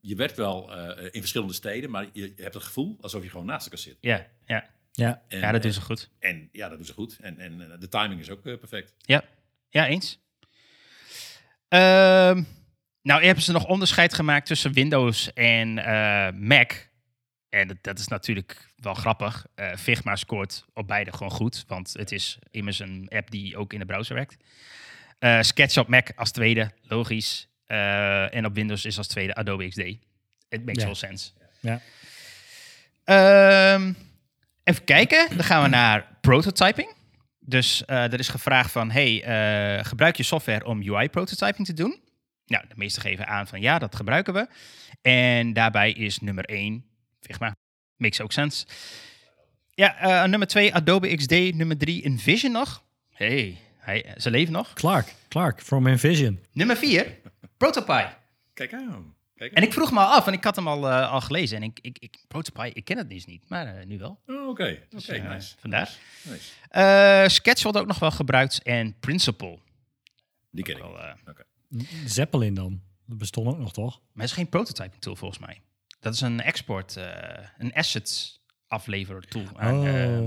je 0.00 0.14
werkt 0.14 0.36
wel 0.36 0.74
eh, 0.76 1.04
in 1.04 1.20
verschillende 1.20 1.54
steden, 1.54 1.90
maar 1.90 2.06
je, 2.12 2.32
je 2.36 2.42
hebt 2.42 2.54
het 2.54 2.62
gevoel 2.64 2.96
alsof 3.00 3.22
je 3.22 3.30
gewoon 3.30 3.46
naast 3.46 3.64
elkaar 3.64 3.80
zit. 3.80 3.96
Ja, 4.00 4.26
ja. 4.46 4.68
Ja, 4.92 5.22
En, 5.28 5.38
ja, 5.38 5.52
dat 5.52 5.62
doen 5.62 5.72
ze 5.72 5.80
goed. 5.80 6.10
En 6.18 6.48
ja, 6.52 6.68
dat 6.68 6.76
doen 6.78 6.86
ze 6.86 6.92
goed. 6.92 7.16
En, 7.20 7.38
en 7.38 7.76
de 7.80 7.88
timing 7.88 8.20
is 8.20 8.30
ook 8.30 8.42
perfect. 8.42 8.94
Ja, 8.98 9.24
ja 9.70 9.86
eens. 9.86 10.18
Ehm, 11.68 12.42
nou, 13.08 13.24
hebben 13.24 13.44
ze 13.44 13.52
nog 13.52 13.66
onderscheid 13.66 14.14
gemaakt 14.14 14.46
tussen 14.46 14.72
Windows 14.72 15.32
en 15.32 15.78
eh, 15.78 16.32
Mac. 16.34 16.72
En 17.48 17.68
dat, 17.68 17.76
dat 17.80 17.98
is 17.98 18.08
natuurlijk 18.08 18.70
wel 18.76 18.94
grappig. 18.94 19.46
Eh, 19.54 19.74
Figma 19.76 20.16
scoort 20.16 20.64
op 20.74 20.86
beide 20.88 21.12
gewoon 21.12 21.30
goed, 21.30 21.64
want 21.66 21.92
het 21.92 22.12
is 22.12 22.38
immers 22.50 22.78
een 22.78 23.06
app 23.14 23.30
die 23.30 23.56
ook 23.56 23.72
in 23.72 23.78
de 23.78 23.84
browser 23.84 24.14
werkt. 24.14 24.36
Eh, 25.18 25.40
Sketch 25.40 25.76
op 25.76 25.88
Mac 25.88 26.08
als 26.16 26.30
tweede, 26.30 26.70
logisch. 26.82 27.48
En 27.66 28.46
op 28.46 28.54
Windows 28.54 28.84
is 28.84 28.98
als 28.98 29.06
tweede 29.06 29.34
Adobe 29.34 29.68
XD. 29.68 29.78
it 29.78 30.64
makes 30.64 30.82
Ja. 30.82 30.88
all 30.88 30.94
sense. 30.94 31.30
Ja. 31.60 31.80
Ehm, 33.04 33.92
even 34.64 34.84
kijken. 34.84 35.28
Dan 35.36 35.44
gaan 35.44 35.62
we 35.62 35.68
naar 35.68 36.06
prototyping. 36.20 36.94
Dus 37.40 37.82
er 37.86 38.18
is 38.18 38.28
gevraagd 38.28 38.70
van, 38.70 38.90
hey, 38.90 39.84
gebruik 39.84 40.16
je 40.16 40.22
software 40.22 40.64
om 40.64 40.82
UI-prototyping 40.82 41.66
te 41.66 41.72
doen? 41.74 42.06
Nou, 42.48 42.64
de 42.68 42.74
meesten 42.76 43.02
geven 43.02 43.26
aan 43.26 43.46
van 43.46 43.60
ja, 43.60 43.78
dat 43.78 43.96
gebruiken 43.96 44.34
we. 44.34 44.48
En 45.02 45.52
daarbij 45.52 45.92
is 45.92 46.18
nummer 46.18 46.44
1, 46.44 46.84
Figma. 47.20 47.56
Makes 47.96 48.20
ook 48.20 48.32
sense. 48.32 48.66
Ja, 49.74 49.96
eh, 49.98 50.28
nummer 50.28 50.48
2, 50.48 50.74
Adobe 50.74 51.14
XD. 51.16 51.30
Nummer 51.30 51.76
3, 51.78 52.02
InVision 52.02 52.52
nog. 52.52 52.82
hey, 53.14 53.56
hij, 53.78 54.14
ze 54.16 54.30
leven 54.30 54.52
nog. 54.52 54.72
Clark, 54.72 55.14
Clark, 55.28 55.62
from 55.62 55.86
Envision. 55.86 56.40
Nummer 56.52 56.76
4, 56.76 57.16
Protopy. 57.56 58.04
Kijk 58.54 58.72
aan. 58.72 59.14
Kijk 59.36 59.50
aan. 59.50 59.56
En 59.56 59.62
ik 59.62 59.72
vroeg 59.72 59.92
me 59.92 59.98
al 59.98 60.06
af, 60.14 60.26
en 60.26 60.32
ik 60.32 60.44
had 60.44 60.56
hem 60.56 60.68
al, 60.68 60.88
eh, 60.88 61.12
al 61.12 61.20
gelezen. 61.20 61.56
En 61.56 61.62
ik, 61.62 61.78
ik, 61.82 61.96
ik, 61.98 62.16
Protopy, 62.28 62.70
ik 62.72 62.84
ken 62.84 62.96
het 62.96 63.10
dus 63.10 63.24
niet, 63.26 63.48
maar 63.48 63.66
eh, 63.66 63.86
nu 63.86 63.98
wel. 63.98 64.20
Oh, 64.26 64.48
Oké, 64.48 64.78
oké, 64.96 65.12
eh, 65.12 65.28
nice. 65.28 65.54
vandaar. 65.58 65.90
Nice. 66.22 66.50
Eh, 66.68 67.28
Sketch 67.28 67.62
wordt 67.62 67.78
ook 67.78 67.86
nog 67.86 67.98
wel 67.98 68.10
gebruikt 68.10 68.62
en 68.62 68.96
Principle. 69.00 69.58
Die 70.50 70.64
ken 70.64 70.76
ik. 70.76 70.82
Wel, 70.82 71.00
eh, 71.02 71.14
Zeppelin 72.04 72.54
dan. 72.54 72.80
Dat 73.06 73.18
bestond 73.18 73.48
ook 73.48 73.58
nog, 73.58 73.72
toch? 73.72 74.00
maar 74.00 74.22
het 74.22 74.30
is 74.30 74.32
geen 74.32 74.48
prototyping 74.48 75.00
tool 75.02 75.16
volgens 75.16 75.40
mij. 75.40 75.60
Dat 76.00 76.14
is 76.14 76.20
een 76.20 76.40
export, 76.40 76.96
eh, 76.96 77.46
een 77.58 77.72
assets 77.74 78.42
aflever 78.66 79.28
tool. 79.28 79.46
En, 79.56 79.86
eh, 79.86 80.18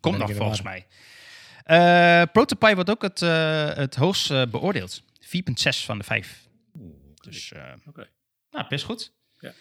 komt 0.00 0.18
nog 0.18 0.32
volgens 0.34 0.62
mij. 0.62 0.86
Eh 1.64 2.22
Protopy 2.32 2.74
wordt 2.74 2.90
ook 2.90 3.02
het, 3.02 3.22
eh, 3.22 3.74
het 3.74 3.94
hoogst 3.94 4.28
beoordeeld. 4.50 5.02
4,6 5.20 5.84
van 5.84 5.98
de 5.98 6.04
5. 6.04 6.48
Dus 7.20 7.52
eh, 7.52 7.72
Oké. 7.86 8.08
nou, 8.50 8.68
best 8.68 8.84
goed. 8.84 9.12
Ja. 9.38 9.52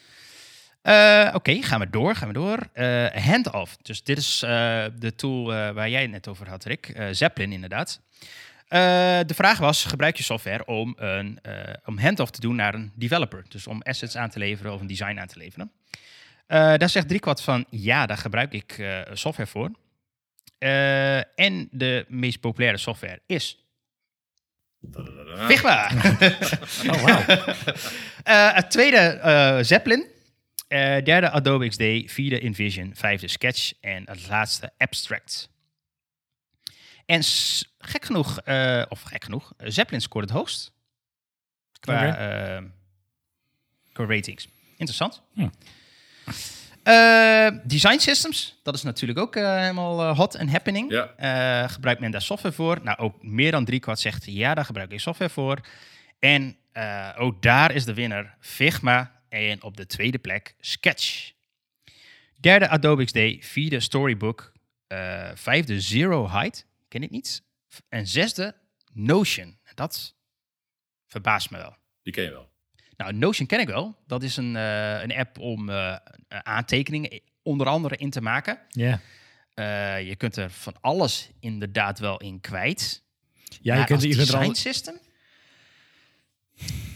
Eh, 0.81 1.35
Oké, 1.35 1.61
gaan 1.61 1.79
we 1.79 1.89
door, 1.89 2.15
gaan 2.15 2.27
we 2.27 2.33
door. 2.33 2.69
Eh 2.73 3.25
handoff. 3.25 3.77
Dus 3.77 4.03
dit 4.03 4.17
is 4.17 4.43
eh, 4.43 4.85
de 4.97 5.15
tool 5.15 5.53
eh, 5.53 5.71
waar 5.71 5.89
jij 5.89 6.01
het 6.01 6.11
net 6.11 6.27
over 6.27 6.49
had, 6.49 6.63
Rick. 6.65 6.89
Eh, 6.89 7.07
Zeppelin, 7.11 7.51
inderdaad. 7.51 8.01
Eh, 8.67 8.79
de 9.25 9.33
vraag 9.33 9.57
was, 9.57 9.85
gebruik 9.85 10.17
je 10.17 10.23
software 10.23 10.65
om, 10.65 10.95
een, 10.97 11.39
eh 11.41 11.73
om 11.85 11.97
handoff 11.97 12.31
te 12.31 12.39
doen 12.39 12.55
naar 12.55 12.73
een 12.73 12.91
developer? 12.95 13.45
Dus 13.49 13.67
om 13.67 13.81
assets 13.81 14.17
aan 14.17 14.29
te 14.29 14.39
leveren 14.39 14.73
of 14.73 14.81
een 14.81 14.87
design 14.87 15.19
aan 15.19 15.27
te 15.27 15.37
leveren. 15.37 15.71
Eh, 16.47 16.57
daar 16.75 16.89
zegt 16.89 17.07
driekwart 17.07 17.41
van, 17.41 17.65
ja, 17.69 18.05
daar 18.05 18.17
gebruik 18.17 18.53
ik 18.53 18.83
software 19.13 19.49
voor. 19.49 19.71
En 21.35 21.67
de 21.71 22.05
meest 22.07 22.39
populaire 22.39 22.77
software 22.77 23.21
is. 23.25 23.67
Figma. 25.47 25.89
Oh. 26.87 27.29
Eh, 28.23 28.53
het 28.53 28.71
tweede 28.71 28.97
eh, 28.97 29.57
Zeppelin. 29.61 30.05
Eh, 30.67 31.03
derde 31.03 31.29
Adobe 31.29 31.67
XD. 31.67 32.11
Vierde 32.11 32.39
InVision. 32.39 32.91
Vijfde 32.95 33.27
Sketch. 33.27 33.73
En 33.81 34.03
het 34.05 34.27
laatste 34.29 34.71
Abstract. 34.77 35.49
En 37.07 37.21
gek 37.79 38.05
genoeg, 38.05 38.39
eh, 38.39 38.83
of 38.89 39.01
gek 39.01 39.23
genoeg, 39.23 39.53
eh, 39.57 39.69
Zeppelin 39.69 40.01
scoort 40.01 40.25
het 40.29 40.33
hoogst. 40.37 40.71
Qua, 41.79 42.07
Oké. 42.07 42.17
eh, 42.17 42.63
qua 43.93 44.05
ratings. 44.05 44.47
Interessant. 44.77 45.21
Hm. 45.33 45.47
Design 47.63 47.97
systems, 47.99 48.59
dat 48.63 48.75
is 48.75 48.83
natuurlijk 48.83 49.19
ook 49.19 49.35
helemaal 49.35 50.01
eh, 50.01 50.17
hot 50.17 50.35
en 50.35 50.49
happening. 50.49 50.91
Ja. 50.91 51.13
Eh, 51.63 51.69
gebruikt 51.69 51.99
men 52.01 52.11
daar 52.11 52.21
software 52.21 52.55
voor? 52.55 52.79
Nou, 52.83 52.97
ook 52.97 53.23
meer 53.23 53.51
dan 53.51 53.65
driekwart 53.65 53.99
zegt 53.99 54.25
ja, 54.25 54.53
daar 54.53 54.65
gebruik 54.65 54.91
ik 54.91 54.99
software 54.99 55.29
voor. 55.31 55.59
En 56.19 56.57
eh, 56.71 57.09
ook 57.17 57.41
daar 57.41 57.71
is 57.71 57.85
de 57.85 57.93
winnaar 57.93 58.37
Figma. 58.39 59.15
En 59.29 59.63
op 59.63 59.77
de 59.77 59.85
tweede 59.85 60.17
plek 60.17 60.55
Sketch. 60.59 61.31
Derde 62.39 62.67
Adobe 62.69 63.05
XD. 63.05 63.45
Vierde 63.51 63.79
Storybook. 63.79 64.51
eh, 64.87 65.29
vijfde 65.33 65.81
Zero 65.81 66.29
Height. 66.29 66.65
Ken 66.87 67.03
ik 67.03 67.09
niet. 67.09 67.43
En 67.89 68.07
zesde 68.07 68.55
Notion. 68.93 69.59
Dat 69.75 70.15
verbaast 71.05 71.49
me 71.49 71.57
wel. 71.57 71.75
Die 72.01 72.13
ken 72.13 72.23
je 72.23 72.29
wel. 72.29 72.49
Nou, 72.97 73.13
Notion 73.13 73.47
ken 73.47 73.59
ik 73.59 73.67
wel. 73.67 73.97
Dat 74.07 74.23
is 74.23 74.37
een, 74.37 74.55
eh, 74.55 75.01
een 75.01 75.13
app 75.13 75.39
om 75.39 75.69
eh, 75.69 75.95
aantekeningen 76.27 77.21
onder 77.41 77.67
andere 77.67 77.97
in 77.97 78.09
te 78.09 78.21
maken. 78.21 78.59
Ja. 78.69 79.01
Eh, 79.53 80.07
je 80.07 80.15
kunt 80.15 80.35
er 80.35 80.51
van 80.51 80.75
alles 80.81 81.29
inderdaad 81.39 81.99
wel 81.99 82.19
in 82.19 82.39
kwijt. 82.39 83.03
Ja, 83.43 83.57
je 83.61 83.71
Maar 83.71 83.85
kunt, 83.85 83.99
als 83.99 84.09
je 84.09 84.15
kunt 84.15 84.27
design 84.27 84.47
al 84.47 84.55
system, 84.55 84.99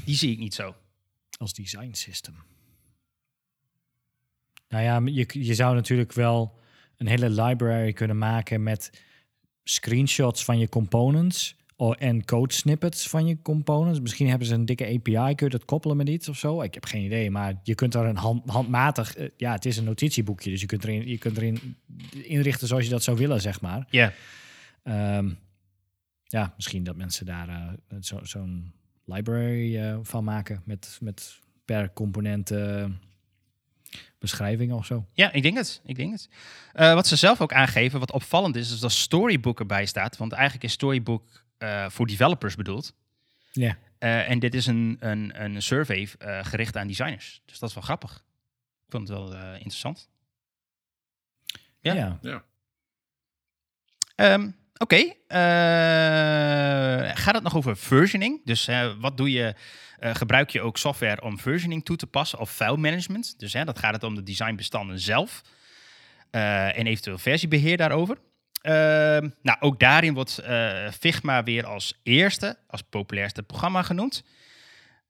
die 0.06 0.15
zie 0.15 0.32
ik 0.32 0.38
niet 0.38 0.54
zo. 0.54 0.75
als 1.38 1.54
design 1.54 1.93
system. 1.93 2.36
Nou 4.67 4.84
ja, 4.84 5.01
je, 5.06 5.45
je 5.45 5.54
zou 5.54 5.75
natuurlijk 5.75 6.13
wel 6.13 6.60
een 6.97 7.08
hele 7.08 7.30
library 7.30 7.93
kunnen 7.93 8.17
maken 8.17 8.63
met 8.63 9.01
screenshots 9.63 10.43
van 10.45 10.60
je 10.60 10.69
components 10.69 11.60
en 11.97 12.26
code 12.26 12.54
snippets 12.54 13.10
van 13.10 13.28
je 13.28 13.41
components. 13.41 14.00
Misschien 14.00 14.30
hebben 14.30 14.47
ze 14.47 14.54
een 14.54 14.65
dikke 14.65 14.86
API, 14.86 15.36
kun 15.36 15.45
je 15.45 15.50
dat 15.50 15.65
koppelen 15.65 15.97
met 15.97 16.10
iets 16.10 16.30
of 16.30 16.38
zo? 16.38 16.62
Ik 16.62 16.74
heb 16.74 16.86
geen 16.86 17.04
idee, 17.04 17.32
maar 17.32 17.60
je 17.63 17.76
kunt 17.76 17.93
er 17.93 18.06
een 18.06 18.15
hand, 18.15 18.50
handmatig... 18.50 19.15
eh, 19.15 19.30
ja, 19.38 19.52
het 19.52 19.65
is 19.65 19.78
een 19.78 19.84
notitieboekje, 19.84 20.50
dus 20.50 20.62
je 20.62 20.67
kunt 20.67 20.84
erin, 20.84 21.08
je 21.08 21.17
kunt 21.17 21.38
erin 21.38 21.78
inrichten 22.24 22.67
zoals 22.67 22.84
je 22.84 22.89
dat 22.89 23.04
zou 23.04 23.17
willen, 23.17 23.41
zeg 23.41 23.62
maar. 23.62 23.88
Ja, 23.89 24.13
Ehm, 24.84 25.30
ja, 26.24 26.54
misschien 26.56 26.84
dat 26.84 26.95
mensen 26.95 27.26
daar 27.26 27.50
eh, 27.50 27.97
zo, 28.00 28.19
zo'n 28.24 28.74
library 29.06 29.78
eh, 29.78 30.00
van 30.02 30.24
maken 30.24 30.62
met, 30.65 30.97
met 31.02 31.39
per 31.65 31.93
component 31.93 32.52
eh, 32.52 32.86
beschrijvingen 34.19 34.75
of 34.75 34.86
zo. 34.86 35.06
ja 35.13 35.32
ik 35.32 35.41
denk 35.41 35.58
het. 35.58 35.82
Ik 35.86 35.95
denk 35.95 36.12
het. 36.12 36.30
Eh, 36.73 36.93
wat 36.93 37.08
ze 37.08 37.15
zelf 37.15 37.41
ook 37.41 37.54
aangeven, 37.54 37.99
wat 37.99 38.12
opvallend 38.12 38.56
is, 38.56 38.71
is 38.71 38.80
dat 38.80 38.91
Storybook 38.91 39.60
erbij 39.60 39.86
staat. 39.86 40.17
Want 40.17 40.32
eigenlijk 40.32 40.63
is 40.63 40.71
Storybook 40.71 41.43
eh, 41.58 41.89
voor 41.89 42.08
developers 42.08 42.56
bedoeld. 42.56 42.93
Ja. 43.51 43.77
Eh, 44.01 44.30
en 44.30 44.39
dit 44.39 44.54
is 44.54 44.65
een, 44.65 44.97
een, 44.99 45.43
een 45.43 45.62
survey 45.62 46.10
eh, 46.17 46.45
gericht 46.45 46.77
aan 46.77 46.88
designers. 46.88 47.41
Dus 47.45 47.60
dat 47.60 47.69
is 47.69 47.75
wel 47.75 47.84
grappig. 47.84 48.25
Ik 48.86 48.91
vond 48.91 49.08
het 49.08 49.17
wel 49.17 49.34
eh, 49.34 49.54
interessant. 49.54 50.10
Ja. 51.80 51.93
Ja. 51.93 52.19
Ja. 52.21 52.43
Ehm, 54.15 54.51
Oké, 54.82 55.13
eh, 55.28 55.38
gaat 57.13 57.34
het 57.34 57.44
nog 57.44 57.56
over 57.56 57.78
versioning? 57.78 58.41
Dus 58.46 58.70
wat 59.00 59.17
doe 59.17 59.32
je? 59.32 59.56
eh, 60.02 60.15
gebruik 60.15 60.50
je 60.50 60.62
ook 60.62 60.78
software 60.78 61.22
om 61.22 61.39
versioning 61.39 61.86
toe 61.86 61.96
te 61.96 62.08
passen 62.08 62.39
of 62.39 62.52
file 62.52 62.78
management? 62.78 63.39
Dus 63.39 63.52
dat 63.52 63.80
gaat 63.80 63.94
het 63.94 64.04
om 64.04 64.15
de 64.15 64.24
designbestanden 64.24 65.00
zelf 65.00 65.41
eh, 66.32 66.78
en 66.78 66.88
eventueel 66.88 67.17
versiebeheer 67.17 67.78
daarover. 67.78 68.17
Ehm, 68.62 69.30
nou, 69.41 69.58
ook 69.60 69.80
daarin 69.80 70.13
wordt 70.13 70.44
Figma 71.00 71.44
weer 71.44 71.65
als 71.65 72.00
eerste, 72.04 72.58
als 72.67 72.82
populairste 72.82 73.44
programma 73.44 73.82
genoemd. 73.82 74.24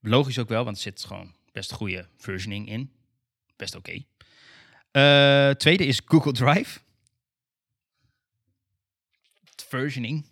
Logisch 0.02 0.40
ook 0.40 0.50
wel, 0.50 0.64
want 0.64 0.76
er 0.76 0.82
zit 0.82 1.04
gewoon 1.04 1.34
best 1.52 1.72
goede 1.72 2.08
versioning 2.18 2.70
in. 2.70 2.92
Best 3.56 3.76
oké. 3.76 4.04
Tweede 5.58 5.86
is 5.86 6.02
Google 6.06 6.32
Drive 6.32 6.80
versioning. 9.72 10.26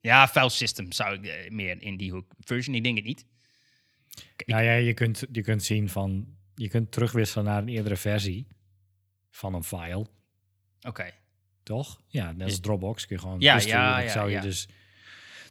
Ja, 0.00 0.28
file 0.28 0.50
system 0.50 0.92
zou 0.92 1.14
ik 1.14 1.24
eh, 1.24 1.50
meer 1.50 1.82
in 1.82 1.96
die 1.96 2.12
hoek. 2.12 2.32
Versioning 2.38 2.84
denk 2.84 2.98
ik 2.98 3.04
niet. 3.04 3.24
Nou 4.46 4.62
ja, 4.62 4.72
je 4.72 4.94
kunt, 4.94 5.24
je 5.32 5.42
kunt 5.42 5.62
zien 5.62 5.88
van, 5.88 6.26
je 6.54 6.68
kunt 6.68 6.92
terugwisselen 6.92 7.44
naar 7.44 7.62
een 7.62 7.68
eerdere 7.68 7.96
versie 7.96 8.46
van 9.30 9.54
een 9.54 9.64
file, 9.64 10.06
Oké. 10.82 11.10
toch? 11.62 12.00
Ja, 12.08 12.32
net 12.32 12.46
als. 12.46 12.60
Dropbox 12.60 13.06
kun 13.06 13.16
je 13.16 13.22
gewoon 13.22 13.40
Ja, 13.40 13.60
ja, 13.60 14.00
ja, 14.00 14.08
zou 14.08 14.28
je 14.28 14.36
ja. 14.36 14.40
dus 14.40 14.68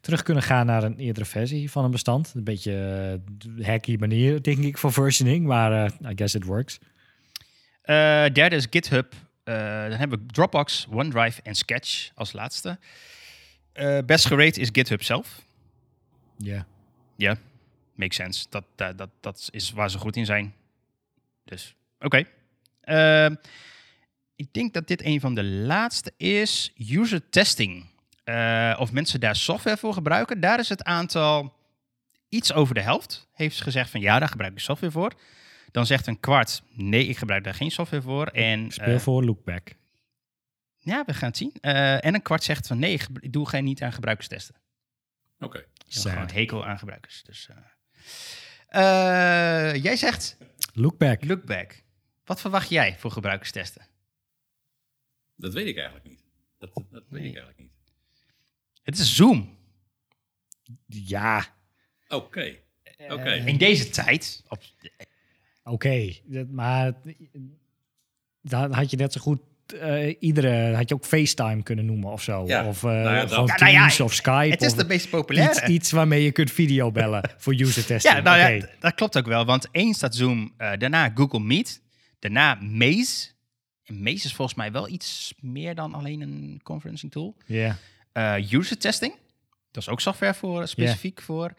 terug 0.02 0.23
kunnen 0.23 0.43
gaan 0.43 0.65
naar 0.65 0.84
een 0.84 0.97
eerdere 0.97 1.25
versie 1.25 1.71
van 1.71 1.84
een 1.84 1.91
bestand. 1.91 2.34
Een 2.36 2.43
beetje 2.43 3.21
eh, 3.58 3.65
hacky 3.65 3.95
manier, 3.95 4.41
denk 4.41 4.58
ik, 4.58 4.78
voor 4.78 4.93
versioning, 4.93 5.45
maar 5.45 5.86
eh, 5.86 6.12
I 6.12 6.13
guess 6.15 6.36
it 6.36 6.43
works. 6.43 6.80
Derde 8.34 8.56
is 8.56 8.67
GitHub. 8.69 9.13
Eh, 9.49 9.89
dan 9.89 9.99
hebben 9.99 10.19
we 10.19 10.25
Dropbox, 10.25 10.88
OneDrive 10.89 11.41
en 11.41 11.55
Sketch 11.55 12.12
als 12.15 12.31
laatste. 12.31 12.79
Eh, 13.71 13.97
best 14.05 14.25
gerate 14.25 14.59
is 14.59 14.69
GitHub 14.71 15.03
zelf. 15.03 15.41
Ja. 16.38 16.65
Ja, 17.15 17.38
makes 17.95 18.15
sense. 18.15 18.45
Dat, 18.49 18.63
dat, 18.75 18.97
dat, 18.97 19.09
dat 19.19 19.49
is 19.51 19.71
waar 19.71 19.89
ze 19.89 19.97
goed 19.97 20.15
in 20.15 20.25
zijn. 20.25 20.53
Dus, 21.45 21.75
oké. 21.99 22.23
Ehm, 22.81 23.35
ik 24.35 24.53
denk 24.53 24.73
dat 24.73 24.88
dit 24.88 25.03
een 25.03 25.19
van 25.19 25.35
de 25.35 25.43
laatste 25.43 26.13
is. 26.17 26.73
User 26.77 27.29
testing. 27.29 27.85
Eh, 28.23 28.75
of 28.79 28.91
mensen 28.91 29.19
daar 29.19 29.35
software 29.35 29.77
voor 29.77 29.93
gebruiken. 29.93 30.39
Daar 30.39 30.59
is 30.59 30.69
het 30.69 30.83
aantal 30.83 31.53
iets 32.29 32.53
over 32.53 32.73
de 32.73 32.81
helft. 32.81 33.27
Heeft 33.33 33.55
ze 33.55 33.63
gezegd 33.63 33.89
van 33.89 34.01
ja, 34.01 34.19
daar 34.19 34.29
gebruik 34.29 34.53
ik 34.53 34.59
software 34.59 34.91
voor. 34.91 35.13
Dan 35.71 35.86
zegt 35.86 36.08
een 36.08 36.19
kwart, 36.19 36.63
nee, 36.69 37.05
ik 37.05 37.17
gebruik 37.17 37.43
daar 37.43 37.53
geen 37.53 37.71
software 37.71 38.03
voor. 38.03 38.27
En, 38.27 38.71
Speel 38.71 38.93
eh, 38.93 38.99
voor 38.99 39.23
Lookback. 39.25 39.75
ja, 40.77 41.03
we 41.05 41.13
gaan 41.13 41.27
het 41.27 41.38
zien. 41.38 41.53
Eh, 41.62 42.05
en 42.05 42.13
een 42.13 42.21
kwart 42.21 42.43
zegt 42.43 42.67
van 42.67 42.79
nee, 42.79 42.93
ik 42.93 43.34
doe 43.34 43.49
geen 43.49 43.63
niet 43.63 43.82
aan 43.82 43.93
gebruikerstesten. 43.93 44.55
Oké. 45.39 45.58
Ik 45.58 45.65
heb 45.77 45.91
Sad. 45.91 46.12
gewoon 46.12 46.29
hekel 46.34 46.65
aan 46.65 46.79
gebruikers. 46.79 47.23
Dus, 47.23 47.49
eh. 47.49 47.58
Eh, 48.69 49.84
jij 49.84 49.95
zegt 49.95 50.38
Lookback. 50.73 51.25
Lookback. 51.25 51.84
Wat 52.25 52.41
verwacht 52.41 52.69
jij 52.69 52.97
voor 52.97 53.12
gebruikerstesten? 53.12 53.88
Dat 55.36 55.53
weet 55.53 55.67
ik 55.67 55.75
eigenlijk 55.77 56.08
niet. 56.08 56.23
Dat, 56.58 56.69
dat 56.91 57.03
weet 57.10 57.23
ik 57.23 57.36
eigenlijk 57.36 57.58
niet. 57.60 57.71
Het 58.84 58.97
is 58.97 59.15
Zoom. 59.15 59.58
Ja, 60.86 61.45
Oké. 62.08 62.55
Oké. 63.10 63.32
In 63.32 63.58
deze 63.58 63.89
tijd. 63.89 64.43
Op, 64.47 64.62
oké. 65.69 66.13
Maar 66.51 66.93
dan 68.41 68.73
had 68.73 68.91
je 68.91 68.97
net 68.97 69.13
zo 69.13 69.21
goed 69.21 69.39
eh, 69.79 70.15
iedere... 70.19 70.75
Had 70.75 70.89
je 70.89 70.95
ook 70.95 71.05
FaceTime 71.05 71.63
kunnen 71.63 71.86
noemen 71.86 72.12
of 72.12 72.23
zo. 72.23 72.45
Ja. 72.47 72.65
Of 72.67 72.84
eh, 72.84 72.89
Nou 72.89 73.03
ja, 73.15 73.21
dat- 73.21 73.32
gewoon 73.32 73.45
Ja, 73.47 73.55
nou 73.58 73.71
Teams 73.77 73.99
of 73.99 74.13
Skype. 74.13 74.49
het 74.51 74.62
is 74.62 74.73
de 74.73 74.86
meest 74.86 75.10
populaire. 75.10 75.53
iets, 75.53 75.63
iets 75.63 75.91
waarmee 75.91 76.23
je 76.23 76.32
kunt 76.32 76.51
videobellen 76.51 77.29
voor 77.38 77.53
user 77.53 77.86
testing. 77.86 78.15
Ja, 78.15 78.21
nou 78.21 78.63
dat 78.79 78.93
klopt 78.95 79.17
ook 79.17 79.25
wel. 79.25 79.45
Want 79.45 79.67
één 79.71 79.93
staat 79.93 80.15
Zoom, 80.15 80.53
eh, 80.58 80.71
daarna 80.77 81.12
Google 81.15 81.39
Meet, 81.39 81.82
daarna 82.19 82.55
Maze. 82.62 83.27
En 83.84 84.03
Maze 84.03 84.25
is 84.25 84.34
volgens 84.34 84.58
mij 84.58 84.71
wel 84.71 84.88
iets 84.89 85.34
meer 85.39 85.75
dan 85.75 85.93
alleen 85.93 86.21
een 86.21 86.60
conferencing 86.63 87.12
tool. 87.12 87.36
Ja. 87.45 87.77
User 88.51 88.77
testing, 88.77 89.13
dat 89.71 89.84
is 89.84 89.89
ook 89.89 90.01
software 90.01 90.34
voor, 90.34 90.67
specifiek 90.67 91.21
voor. 91.21 91.53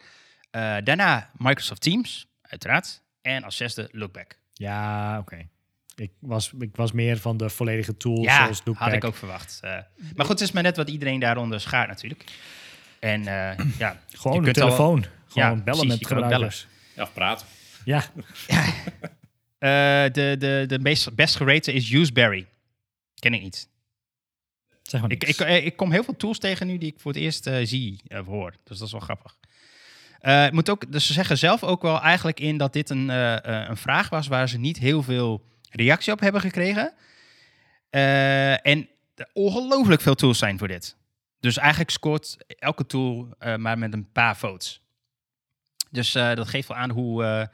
Daarna 0.83 1.29
Microsoft 1.37 1.81
Teams, 1.81 2.27
uiteraard. 2.41 3.01
En 3.21 3.43
als 3.43 3.55
zesde 3.55 3.89
Lookback. 3.91 4.39
Ja, 4.53 5.19
oké. 5.19 5.47
Ik, 5.95 6.11
was, 6.19 6.51
ik 6.59 6.75
was 6.75 6.91
meer 6.91 7.17
van 7.17 7.37
de 7.37 7.49
volledige 7.49 7.97
tools 7.97 8.25
Ja, 8.25 8.41
zoals 8.43 8.61
Lookback. 8.65 8.87
had 8.87 8.93
ik 8.97 9.03
ook 9.03 9.15
verwacht. 9.15 9.59
Eh, 9.61 9.69
maar 10.15 10.25
goed, 10.25 10.39
het 10.39 10.41
is 10.41 10.51
maar 10.51 10.63
net 10.63 10.77
wat 10.77 10.89
iedereen 10.89 11.19
daaronder 11.19 11.61
schaart 11.61 11.87
natuurlijk. 11.87 12.23
En 12.99 13.19
eh, 13.27 13.65
ja, 13.77 13.99
Gewoon 14.11 14.33
je 14.33 14.39
een 14.41 14.47
al- 14.47 14.53
telefoon. 14.53 15.05
Gewoon 15.27 15.49
Ja, 15.57 15.63
bellen 15.63 15.63
precies, 15.63 15.87
met 15.99 15.99
bellen. 16.09 16.21
gebruikers. 16.23 16.67
Ja, 16.95 17.03
of 17.03 17.13
praten. 17.13 17.47
Ja, 17.85 18.03
Eh, 19.57 19.69
de, 20.11 20.35
de, 20.39 20.63
de 20.67 20.79
meest, 20.79 21.15
best 21.15 21.35
gerate 21.35 21.73
is 21.73 21.91
Useberry. 21.91 22.47
Ken 23.19 23.33
ik 23.33 23.41
niet. 23.41 23.69
zeg 24.81 25.01
maar 25.01 25.11
Ik, 25.11 25.23
ik, 25.23 25.39
ik 25.39 25.75
kom 25.75 25.91
heel 25.91 26.03
veel 26.03 26.15
tools 26.15 26.39
tegen 26.39 26.67
nu 26.67 26.77
die 26.77 26.91
ik 26.93 26.99
voor 26.99 27.11
het 27.13 27.21
eerst 27.21 27.49
zie 27.63 28.01
of 28.07 28.25
hoor. 28.25 28.51
Dus 28.63 28.77
dat 28.77 28.87
is 28.87 28.91
wel 28.91 29.01
grappig. 29.01 29.37
Het 30.21 30.53
moet 30.53 30.69
ook, 30.69 30.91
dus 30.91 31.05
ze 31.05 31.13
zeggen 31.13 31.37
zelf 31.37 31.63
ook 31.63 31.81
wel 31.81 32.01
eigenlijk 32.01 32.39
in 32.39 32.57
dat 32.57 32.73
dit 32.73 32.89
een, 32.89 33.09
eh, 33.09 33.45
eh, 33.45 33.69
een 33.69 33.77
vraag 33.77 34.09
was 34.09 34.27
waar 34.27 34.49
ze 34.49 34.59
niet 34.59 34.77
heel 34.77 35.03
veel 35.03 35.45
reactie 35.69 36.13
op 36.13 36.19
hebben 36.19 36.41
gekregen. 36.41 36.93
Eh, 37.89 38.65
en 38.65 38.89
er 39.15 39.29
ongelooflijk 39.33 40.01
veel 40.01 40.15
tools 40.15 40.37
zijn 40.37 40.57
voor 40.57 40.67
dit. 40.67 40.95
Dus 41.39 41.57
eigenlijk 41.57 41.89
scoort 41.89 42.37
elke 42.47 42.85
tool 42.85 43.29
maar 43.57 43.77
met 43.77 43.93
een 43.93 44.11
paar 44.11 44.37
votes. 44.37 44.81
Dus 45.89 46.11
dat 46.11 46.47
geeft 46.47 46.67
wel 46.67 46.77
aan 46.77 46.89
hoe, 46.89 47.49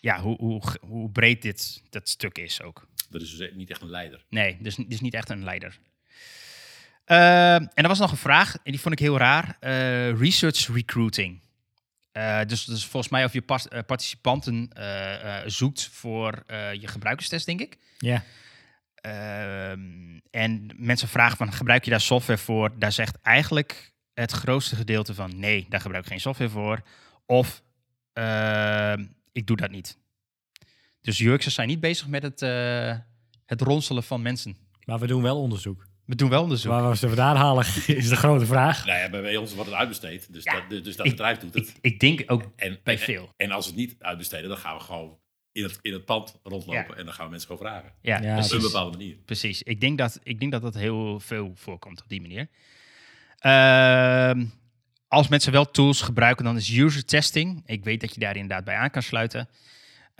ja, 0.00 0.20
hoe, 0.20 0.36
hoe, 0.36 0.62
hoe 0.80 1.10
breed 1.10 1.42
dit, 1.42 1.82
dat 1.90 2.08
stuk 2.08 2.38
is 2.38 2.62
ook. 2.62 2.86
Dat 3.10 3.22
is 3.22 3.36
dus 3.36 3.50
niet 3.54 3.70
echt 3.70 3.80
een 3.80 3.90
leider. 3.90 4.24
Nee, 4.28 4.56
dus, 4.60 4.76
dus 4.76 5.00
niet 5.00 5.14
echt 5.14 5.30
een 5.30 5.44
leider. 5.44 5.78
En 7.04 7.70
er 7.74 7.88
was 7.88 7.98
nog 7.98 8.10
een 8.10 8.16
vraag, 8.16 8.54
en 8.54 8.70
die 8.70 8.80
vond 8.80 8.94
ik 8.94 9.00
heel 9.00 9.18
raar. 9.18 9.56
Research 10.18 10.66
recruiting. 10.66 11.40
Eh, 12.12 12.40
dus, 12.46 12.64
dus 12.64 12.86
volgens 12.86 13.12
mij 13.12 13.24
of 13.24 13.32
je 13.32 13.42
pas- 13.42 13.68
eh, 13.68 13.80
participanten 13.86 14.68
eh, 14.72 15.36
zoekt 15.46 15.88
voor 15.92 16.44
je 16.72 16.86
gebruikerstest, 16.86 17.46
denk 17.46 17.60
ik. 17.60 17.78
ja. 17.98 18.24
Ehm, 18.94 20.18
en 20.30 20.70
mensen 20.76 21.08
vragen 21.08 21.36
van, 21.36 21.52
gebruik 21.52 21.84
je 21.84 21.90
daar 21.90 22.00
software 22.00 22.38
voor? 22.38 22.78
Daar 22.78 22.92
zegt 22.92 23.20
eigenlijk 23.22 23.92
het 24.14 24.32
grootste 24.32 24.76
gedeelte 24.76 25.14
van, 25.14 25.38
nee, 25.38 25.66
daar 25.68 25.80
gebruik 25.80 26.04
ik 26.04 26.10
geen 26.10 26.20
software 26.20 26.50
voor. 26.50 26.82
Of, 27.26 27.62
ehm, 28.12 29.06
ik 29.32 29.46
doe 29.46 29.56
dat 29.56 29.70
niet. 29.70 29.98
Dus 31.00 31.20
UX'ers 31.20 31.54
zijn 31.54 31.68
niet 31.68 31.80
bezig 31.80 32.06
met 32.06 32.22
het, 32.22 32.40
het 33.46 33.60
ronselen 33.60 34.02
van 34.02 34.22
mensen. 34.22 34.56
Maar 34.84 34.98
we 34.98 35.06
doen 35.06 35.22
wel 35.22 35.40
onderzoek. 35.40 35.86
We 36.04 36.14
doen 36.14 36.28
wel 36.28 36.42
onderzoek. 36.42 36.70
Waar 36.72 36.88
we 36.90 36.96
ze 36.96 37.06
vandaan 37.06 37.36
halen 37.36 37.64
is 37.86 38.08
de 38.08 38.16
grote 38.16 38.46
vraag. 38.46 38.86
Nou 38.86 38.98
ja, 38.98 39.10
bij- 39.10 39.36
ons 39.36 39.54
wordt 39.54 39.70
het 39.70 39.78
uitbesteed. 39.78 40.32
Dus, 40.32 40.44
Ja. 40.44 40.60
dat, 40.68 40.84
dus 40.84 40.96
dat 40.96 41.06
Ik- 41.06 41.12
bedrijf 41.12 41.38
doet 41.38 41.54
het. 41.54 41.68
Ik, 41.68 41.76
ik 41.80 42.00
denk 42.00 42.22
ook 42.26 42.42
En, 42.56 42.80
bij 42.84 42.94
en- 42.94 43.00
veel. 43.00 43.32
En 43.36 43.50
als 43.50 43.64
we 43.64 43.70
het 43.70 43.80
niet 43.80 43.96
uitbesteden, 43.98 44.48
dan 44.48 44.58
gaan 44.58 44.76
we 44.76 44.82
gewoon 44.82 45.18
in 45.52 45.62
het, 45.62 45.78
in 45.82 45.92
het 45.92 46.04
pand 46.04 46.38
rondlopen. 46.42 46.94
Ja. 46.94 46.94
En 46.96 47.04
dan 47.04 47.14
gaan 47.14 47.24
we 47.24 47.30
mensen 47.30 47.48
gewoon 47.50 47.66
vragen. 47.66 47.92
Ja, 48.02 48.20
Ja, 48.22 48.28
Op 48.28 48.34
precies. 48.34 48.52
een 48.52 48.60
bepaalde 48.60 48.96
manier. 48.98 49.16
precies. 49.24 49.62
Ik 49.62 49.80
denk, 49.80 49.98
dat, 49.98 50.20
ik 50.22 50.40
denk 50.40 50.52
dat 50.52 50.62
dat 50.62 50.74
heel 50.74 51.20
veel 51.20 51.52
voorkomt 51.54 52.02
op 52.02 52.08
die 52.08 52.20
manier. 52.20 52.48
Ehm, 53.38 54.44
als 55.08 55.28
mensen 55.28 55.52
wel 55.52 55.70
tools 55.70 56.00
gebruiken, 56.00 56.44
dan 56.44 56.56
is 56.56 56.68
user 56.78 57.04
testing. 57.04 57.62
Ik 57.66 57.84
weet 57.84 58.00
dat 58.00 58.14
je 58.14 58.20
daar 58.20 58.36
inderdaad 58.36 58.64
bij 58.64 58.76
aan 58.76 58.90
kan 58.90 59.02
sluiten. 59.02 59.48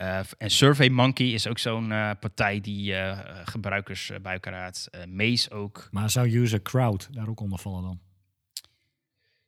Eh, 0.03 0.19
en 0.37 0.49
SurveyMonkey 0.49 1.31
is 1.31 1.47
ook 1.47 1.59
zo'n 1.59 1.91
eh, 1.91 2.11
partij 2.19 2.61
die 2.61 2.95
eh, 2.95 3.19
gebruikers 3.45 4.11
bij 4.21 4.33
elkaar 4.33 4.53
raadt. 4.53 4.89
Maze 5.07 5.51
ook. 5.51 5.87
Maar 5.91 6.09
zou 6.09 6.37
user 6.37 6.61
crowd 6.61 7.07
daar 7.11 7.27
ook 7.27 7.39
onder 7.39 7.59
vallen 7.59 7.81
dan? 7.81 7.99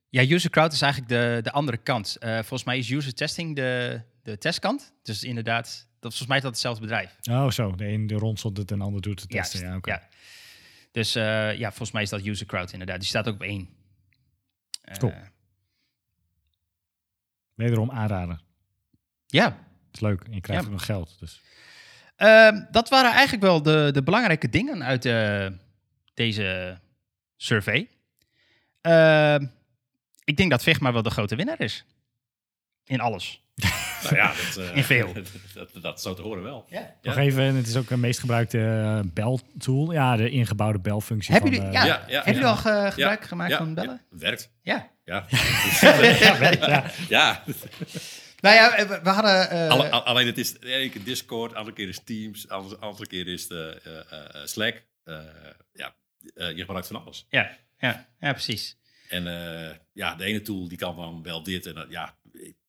Ja, 0.10 0.22
user 0.22 0.50
crowd 0.50 0.74
is 0.74 0.82
eigenlijk 0.82 1.12
de, 1.12 1.40
de 1.44 1.52
andere 1.52 1.78
kant. 1.78 2.18
Volgens 2.20 2.64
mij 2.64 2.78
is 2.78 2.90
user 2.90 3.14
testing 3.14 3.56
de, 3.56 4.02
de 4.24 4.38
testkant. 4.38 4.94
Dus 5.04 5.24
inderdaad, 5.24 5.88
dat, 6.00 6.12
volgens 6.12 6.28
mij 6.28 6.38
is 6.38 6.44
dat 6.44 6.52
hetzelfde 6.52 6.82
bedrijf. 6.82 7.18
Oh, 7.30 7.50
zo. 7.50 7.76
De 7.76 7.88
een 7.88 8.08
de 8.08 8.16
ronselt 8.16 8.58
het 8.58 8.72
en 8.72 8.78
de 8.78 8.84
ander 8.84 9.02
doet 9.02 9.20
het 9.20 9.30
testen. 9.30 9.60
Ja, 9.60 9.76
oké. 9.76 9.90
ja. 9.92 10.08
Dus 10.92 11.14
ja, 11.14 11.68
volgens 11.68 11.92
mij 11.92 12.02
is 12.02 12.10
dat 12.10 12.26
user 12.26 12.46
crowd 12.46 12.72
inderdaad. 12.72 13.00
Die 13.00 13.08
staat 13.08 13.28
ook 13.28 13.34
op 13.34 13.42
één. 13.42 13.70
Eh, 14.82 14.98
Cool. 14.98 15.14
Wederom 17.54 17.92
aanraden. 17.92 18.42
Ja, 19.26 19.65
is 19.96 20.02
leuk. 20.02 20.22
En 20.24 20.34
je 20.34 20.42
krijgt 20.42 20.62
Ja. 20.64 20.68
ook 20.70 20.74
nog 20.76 20.86
geld. 20.86 21.16
Dus. 21.20 21.42
Ehm, 22.16 22.62
dat 22.72 22.90
waren 22.90 23.12
eigenlijk 23.12 23.44
wel 23.44 23.62
de, 23.62 23.90
de 23.94 24.04
belangrijke 24.04 24.50
dingen 24.50 24.84
uit 24.84 25.06
eh, 25.06 25.48
deze 26.14 26.78
survey. 27.38 27.90
Ehm, 28.82 29.46
ik 30.24 30.38
denk 30.38 30.52
dat 30.52 30.64
Figma 30.64 30.94
wel 30.94 31.02
de 31.02 31.10
grote 31.10 31.36
winnaar 31.36 31.60
is. 31.62 31.86
In 32.86 33.00
alles. 33.00 33.44
Nou 34.04 34.16
ja, 34.18 34.28
dat, 34.28 34.58
eh, 34.58 34.76
In 34.76 34.84
veel. 34.84 35.14
dat, 35.14 35.28
dat, 35.54 35.70
dat 35.82 36.02
zou 36.02 36.16
te 36.16 36.22
horen 36.22 36.44
wel. 36.44 36.66
Ja. 36.70 36.80
Ja. 36.80 36.96
Nog 37.02 37.18
even, 37.18 37.56
het 37.56 37.68
is 37.68 37.76
ook 37.76 37.90
een 37.90 38.00
meest 38.00 38.20
gebruikte 38.20 38.60
eh, 38.66 39.00
beltool. 39.14 39.92
Ja, 39.92 40.16
de 40.16 40.30
ingebouwde 40.30 40.80
belfunctie 40.80 41.36
van... 41.36 41.50
jullie, 41.50 41.72
ja, 41.72 41.86
ja, 41.86 42.24
jullie 42.26 42.40
ja. 42.42 42.48
al 42.48 42.56
ge- 42.56 42.88
gebruik 42.92 43.22
Ja, 43.22 43.28
gemaakt 43.28 43.52
ja, 43.52 43.58
van 43.58 43.74
bellen? 43.74 44.02
ja, 44.12 44.18
werkt. 44.18 44.50
Ja. 44.62 44.90
Ja. 45.06 45.26
ja. 47.10 47.44
Nou 48.40 48.56
ja, 48.56 48.88
we, 48.88 49.00
we 49.04 49.10
hadden... 49.10 49.50
eh, 49.50 49.70
Alle- 49.70 49.90
al- 49.92 50.04
alleen 50.04 50.26
het 50.26 50.38
is 50.38 50.60
de 50.60 50.74
ene 50.74 50.90
keer 50.90 51.04
Discord, 51.04 51.52
de 51.52 51.58
andere 51.58 51.76
keer 51.76 51.88
is 51.88 52.00
Teams, 52.04 52.42
de 52.42 52.54
andere, 52.54 52.78
andere 52.78 53.08
keer 53.08 53.28
is 53.28 53.48
de 53.48 53.82
eh, 53.84 54.20
eh, 54.42 54.46
Slack. 54.48 54.84
Eh, 55.04 55.24
ja, 55.74 55.96
eh, 56.36 56.52
je 56.56 56.60
gebruikt 56.60 56.88
van 56.88 57.02
alles. 57.02 57.26
ja, 57.30 57.58
ja, 57.78 58.10
ja, 58.20 58.32
precies. 58.32 58.78
En 59.10 59.28
eh, 59.28 59.76
ja, 59.94 60.16
de 60.16 60.24
ene 60.24 60.42
tool 60.42 60.68
die 60.68 60.78
kan 60.78 60.96
dan 60.96 61.24
wel 61.24 61.44
dit 61.44 61.66
en 61.66 61.74
dat, 61.74 61.90
ja, 61.90 62.18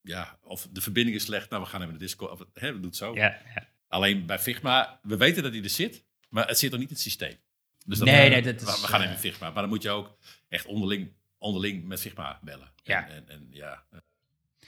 ja, 0.02 0.38
of 0.42 0.68
de 0.70 0.81
verbinding 0.81 1.16
is 1.16 1.24
slecht, 1.24 1.50
nou 1.50 1.62
we 1.62 1.68
gaan 1.68 1.81
even 1.81 1.92
naar 1.92 2.00
Discord, 2.02 2.31
of 2.31 2.40
hè, 2.55 2.66
we 2.72 2.74
doen 2.81 2.87
het 2.87 2.96
zo. 2.96 3.14
Ja, 3.14 3.40
ja. 3.55 3.68
Alleen 3.88 4.26
bij 4.26 4.38
Figma, 4.38 5.00
we 5.02 5.16
weten 5.16 5.42
dat 5.42 5.52
hij 5.52 5.62
er 5.62 5.70
zit, 5.70 6.05
maar 6.29 6.46
het 6.48 6.59
zit 6.59 6.70
nog 6.70 6.81
niet 6.81 6.88
in 6.88 6.94
het 6.94 7.05
systeem. 7.05 7.37
Dus 7.87 7.98
Nee, 7.98 8.14
eh, 8.24 8.31
nee, 8.31 8.42
dat 8.42 8.62
we- 8.62 8.68
is, 8.70 8.81
we 8.81 8.87
gaan 8.87 9.02
even 9.02 9.18
Figma, 9.18 9.50
maar 9.50 9.61
dan 9.62 9.68
moet 9.68 9.83
je 9.83 9.90
ook 9.90 10.18
echt 10.48 10.66
onderling, 10.66 11.12
onderling 11.38 11.85
met 11.85 12.00
Figma 12.00 12.38
bellen. 12.42 12.72
Ja. 12.83 13.09
En, 13.09 13.14
en, 13.14 13.29
en 13.29 13.46
ja, 13.50 13.85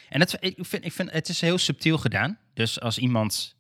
En 0.08 0.20
het, 0.20 0.36
ik, 0.40 0.56
vind, 0.60 0.84
ik 0.84 0.92
vind 0.92 1.10
het 1.10 1.28
is 1.28 1.40
heel 1.40 1.58
subtiel 1.58 1.98
gedaan. 1.98 2.38
Dus 2.54 2.80
als 2.80 2.98
iemand 2.98 3.56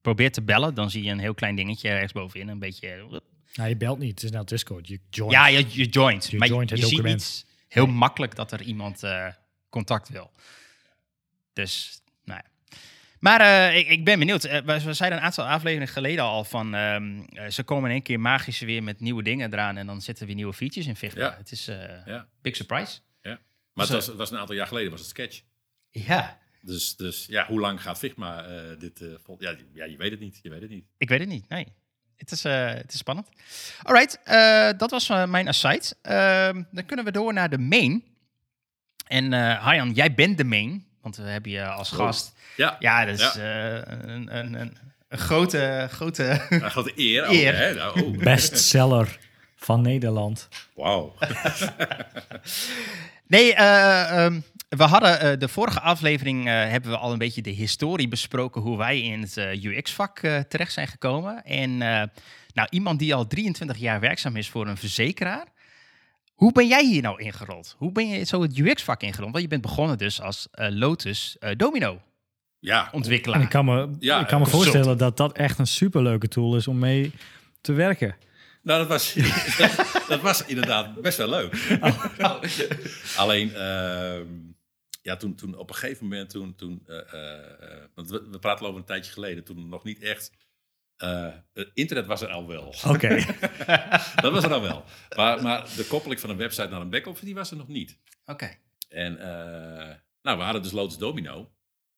probeert 0.00 0.32
te 0.32 0.42
bellen, 0.42 0.74
dan 0.74 0.90
zie 0.90 1.02
je 1.02 1.10
een 1.10 1.18
heel 1.18 1.34
klein 1.34 1.56
dingetje 1.56 1.88
rechtsbovenin. 1.88 2.48
Een 2.48 2.58
beetje. 2.58 3.20
Nou, 3.54 3.68
je 3.68 3.76
belt 3.76 3.98
niet. 3.98 4.10
Het 4.10 4.22
is 4.22 4.30
nou 4.30 4.44
Discord. 4.44 4.88
Je 4.88 5.00
joint. 5.10 5.32
Ja, 5.32 5.46
je, 5.46 5.66
je 5.68 5.86
joint. 5.86 6.30
Je 6.30 6.38
maar 6.38 6.48
joint 6.48 6.68
je, 6.68 6.74
het 6.74 6.84
je 6.84 6.96
ziet 6.96 7.04
niet 7.04 7.46
heel 7.68 7.86
makkelijk 7.86 8.34
dat 8.34 8.52
er 8.52 8.62
iemand 8.62 9.02
eh, 9.02 9.26
contact 9.68 10.08
wil. 10.08 10.30
Dus, 11.52 12.02
nou 12.24 12.40
ja. 12.44 12.76
Maar 13.22 13.40
eh, 13.40 13.76
ik, 13.76 13.88
ik 13.88 14.04
ben 14.04 14.18
benieuwd. 14.18 14.44
Eh, 14.44 14.60
we, 14.60 14.82
we 14.82 14.92
zeiden 14.92 15.18
een 15.18 15.24
aantal 15.24 15.46
afleveringen 15.46 15.92
geleden 15.92 16.24
al 16.24 16.44
van... 16.44 16.74
ehm, 16.74 17.20
eh, 17.20 17.48
ze 17.48 17.62
komen 17.62 17.84
in 17.84 17.94
één 17.94 18.02
keer 18.02 18.20
magisch 18.20 18.60
weer 18.60 18.82
met 18.82 19.00
nieuwe 19.00 19.22
dingen 19.22 19.52
eraan... 19.52 19.76
en 19.76 19.86
dan 19.86 20.00
zitten 20.00 20.26
weer 20.26 20.34
nieuwe 20.34 20.52
features 20.52 20.86
in 20.86 20.96
Figma. 20.96 21.24
Ja. 21.24 21.36
Het 21.36 21.52
is 21.52 21.68
eh 21.68 22.06
ja, 22.06 22.28
big 22.40 22.56
surprise. 22.56 22.98
ja. 23.22 23.40
Maar 23.72 23.84
het 23.84 23.94
was, 23.94 24.06
het 24.06 24.16
was 24.16 24.30
een 24.30 24.38
aantal 24.38 24.54
jaar 24.54 24.66
geleden, 24.66 24.90
was 24.90 25.00
het 25.00 25.08
Sketch. 25.08 25.42
Ja, 25.92 26.38
Dus, 26.60 26.96
dus 26.96 27.26
ja, 27.28 27.46
hoe 27.46 27.60
lang 27.60 27.82
gaat 27.82 27.98
Figma 27.98 28.44
eh, 28.44 28.60
dit 28.78 29.00
eh, 29.00 29.08
vol- 29.24 29.36
ja, 29.38 29.54
ja, 29.74 29.84
je 29.84 29.96
weet 29.96 30.10
het 30.10 30.20
niet. 30.20 30.38
Je 30.42 30.50
weet 30.50 30.60
het 30.60 30.70
niet. 30.70 30.84
Ik 30.98 31.08
weet 31.08 31.20
het 31.20 31.28
niet, 31.28 31.48
nee. 31.48 31.66
Het 32.16 32.30
is, 32.30 32.44
eh, 32.44 32.66
het 32.66 32.92
is 32.92 32.98
spannend. 32.98 33.28
Alright, 33.82 34.20
eh, 34.24 34.68
dat 34.76 34.90
was 34.90 35.08
mijn 35.08 35.48
aside. 35.48 35.82
Ehm, 36.02 36.62
dan 36.70 36.86
kunnen 36.86 37.04
we 37.04 37.10
door 37.12 37.32
naar 37.32 37.50
de 37.50 37.58
main. 37.58 38.04
En 39.06 39.32
eh 39.32 39.58
Harjan, 39.62 39.92
jij 39.92 40.14
bent 40.14 40.36
de 40.38 40.44
main, 40.44 40.86
want 41.00 41.16
we 41.16 41.22
hebben 41.22 41.50
je 41.50 41.66
als 41.66 41.90
gast. 41.90 42.32
Ja, 42.56 42.76
Ja, 42.78 43.04
dat 43.04 43.20
is 43.20 43.36
eh, 43.36 43.74
een, 43.74 44.36
een, 44.36 44.54
een, 44.60 44.76
een 45.08 45.18
grote, 45.18 45.86
grote... 45.90 46.46
een 46.48 46.70
grote 46.70 46.92
eer. 46.96 47.30
Eer. 47.30 47.56
hè? 47.56 47.74
Nou, 47.74 48.02
oh, 48.02 48.18
Bestseller 48.24 49.18
van 49.56 49.80
Nederland. 49.82 50.48
wauw. 50.74 51.14
Nee, 53.26 53.54
eh, 53.54 54.24
ehm, 54.24 54.40
we 54.76 54.82
hadden 54.82 55.20
eh, 55.20 55.38
de 55.38 55.48
vorige 55.48 55.80
aflevering 55.80 56.46
eh, 56.46 56.52
hebben 56.52 56.90
we 56.90 56.96
al 56.96 57.12
een 57.12 57.18
beetje 57.18 57.42
de 57.42 57.50
historie 57.50 58.08
besproken 58.08 58.60
hoe 58.62 58.76
wij 58.78 59.00
in 59.00 59.20
het 59.20 59.36
eh, 59.36 59.64
UX-vak 59.64 60.18
terecht 60.48 60.72
zijn 60.72 60.88
gekomen. 60.88 61.44
En 61.44 61.82
eh, 61.82 62.02
nou, 62.54 62.68
iemand 62.70 62.98
die 62.98 63.14
al 63.14 63.26
23 63.26 63.76
jaar 63.76 64.00
werkzaam 64.00 64.36
is 64.36 64.48
voor 64.48 64.66
een 64.66 64.76
verzekeraar. 64.76 65.46
Hoe 66.34 66.52
ben 66.52 66.66
jij 66.66 66.84
hier 66.86 67.02
nou 67.02 67.22
ingerold? 67.22 67.74
Hoe 67.78 67.92
ben 67.92 68.08
je 68.08 68.24
zo 68.24 68.42
het 68.42 68.58
UX-vak 68.58 69.02
ingerold? 69.02 69.30
Want 69.32 69.42
je 69.42 69.48
bent 69.50 69.62
begonnen 69.62 69.98
dus 69.98 70.20
als 70.20 70.48
eh, 70.50 70.66
Lotus 70.70 71.36
eh, 71.40 71.50
Domino 71.56 72.00
Ja, 72.58 72.88
ontwikkelaar. 72.92 73.38
En 73.38 73.44
ik 73.44 73.50
kan 73.50 73.64
me, 73.64 73.88
Ja, 73.98 74.20
ik 74.20 74.26
kan 74.26 74.38
me 74.40 74.44
consult. 74.44 74.62
voorstellen 74.62 74.98
dat 74.98 75.16
dat 75.16 75.36
echt 75.36 75.58
een 75.58 75.66
superleuke 75.66 76.28
tool 76.28 76.56
is 76.56 76.68
om 76.68 76.78
mee 76.78 77.12
te 77.60 77.72
werken. 77.72 78.16
Nou, 78.62 78.78
dat 78.78 78.88
was, 78.88 79.14
dat, 79.58 80.02
dat 80.08 80.20
was 80.20 80.44
inderdaad 80.44 81.00
best 81.00 81.18
wel 81.18 81.28
leuk. 81.28 81.78
Alleen, 83.16 83.54
ehm, 83.54 84.24
ja, 85.02 85.16
toen, 85.16 85.34
toen 85.34 85.56
op 85.56 85.68
een 85.68 85.74
gegeven 85.74 86.04
moment, 86.06 86.30
toen, 86.30 86.54
toen 86.54 86.82
eh, 86.86 87.12
eh, 87.12 87.72
eh, 87.72 87.88
want 87.94 88.10
we, 88.10 88.28
we 88.30 88.38
praten 88.38 88.66
over 88.66 88.78
een 88.78 88.86
tijdje 88.86 89.12
geleden, 89.12 89.44
toen 89.44 89.68
nog 89.68 89.84
niet 89.84 90.02
echt, 90.02 90.32
het 91.52 91.70
internet 91.74 92.06
was 92.06 92.20
er 92.20 92.28
al 92.28 92.46
wel. 92.46 92.74
Oké. 92.86 93.08
dat 94.22 94.32
was 94.32 94.44
er 94.44 94.52
al 94.52 94.62
wel. 94.62 94.84
Maar, 95.16 95.42
maar 95.42 95.62
de 95.76 95.86
koppeling 95.88 96.20
van 96.20 96.30
een 96.30 96.36
website 96.36 96.68
naar 96.68 96.80
een 96.80 96.90
back-office, 96.90 97.24
die 97.24 97.34
was 97.34 97.50
er 97.50 97.56
nog 97.56 97.68
niet. 97.68 97.98
Oké. 98.24 98.56
En 98.88 99.14
nou, 100.22 100.38
we 100.38 100.44
hadden 100.44 100.62
dus 100.62 100.72
Lotus 100.72 100.98
Domino. 100.98 101.52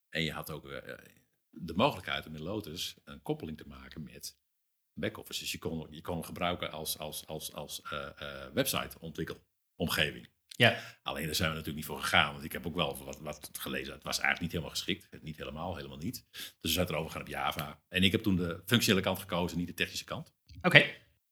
En 0.08 0.22
je 0.22 0.32
had 0.32 0.50
ook 0.50 0.82
de 1.50 1.74
mogelijkheid 1.74 2.26
om 2.26 2.34
in 2.34 2.42
Lotus 2.42 2.94
een 3.04 3.22
koppeling 3.22 3.56
te 3.56 3.66
maken 3.66 4.02
met 4.02 4.36
back-office. 4.94 5.40
Dus 5.40 5.52
je 5.52 5.58
kon, 5.58 5.86
je 5.90 6.00
kon 6.00 6.14
hem 6.14 6.24
gebruiken 6.24 6.70
als, 6.70 6.98
als, 6.98 7.26
als, 7.26 7.52
als 7.52 7.82
eh, 7.82 8.08
eh, 8.18 8.52
website 8.52 9.00
ontwikkelomgeving. 9.00 10.28
Ja. 10.56 10.78
Alleen 11.02 11.26
daar 11.26 11.34
zijn 11.34 11.48
we 11.48 11.56
natuurlijk 11.56 11.86
niet 11.86 11.94
voor 11.94 12.02
gegaan. 12.02 12.32
Want 12.32 12.44
ik 12.44 12.52
heb 12.52 12.66
ook 12.66 12.74
wel 12.74 13.04
wat, 13.04 13.20
wat 13.20 13.50
gelezen. 13.52 13.92
Het 13.92 14.02
was 14.02 14.18
eigenlijk 14.18 14.40
niet 14.40 14.50
helemaal 14.50 14.70
geschikt. 14.70 15.22
Niet 15.22 15.36
helemaal, 15.36 15.76
helemaal 15.76 15.96
niet. 15.96 16.26
Dus 16.30 16.56
we 16.60 16.68
zijn 16.68 16.88
erover 16.88 17.10
gaan 17.10 17.20
op 17.20 17.28
Java. 17.28 17.82
En 17.88 18.02
ik 18.02 18.12
heb 18.12 18.22
toen 18.22 18.36
de 18.36 18.62
functionele 18.66 19.04
kant 19.04 19.18
gekozen, 19.18 19.58
niet 19.58 19.66
de 19.66 19.74
technische 19.74 20.04
kant. 20.04 20.34
Oké. 20.62 20.84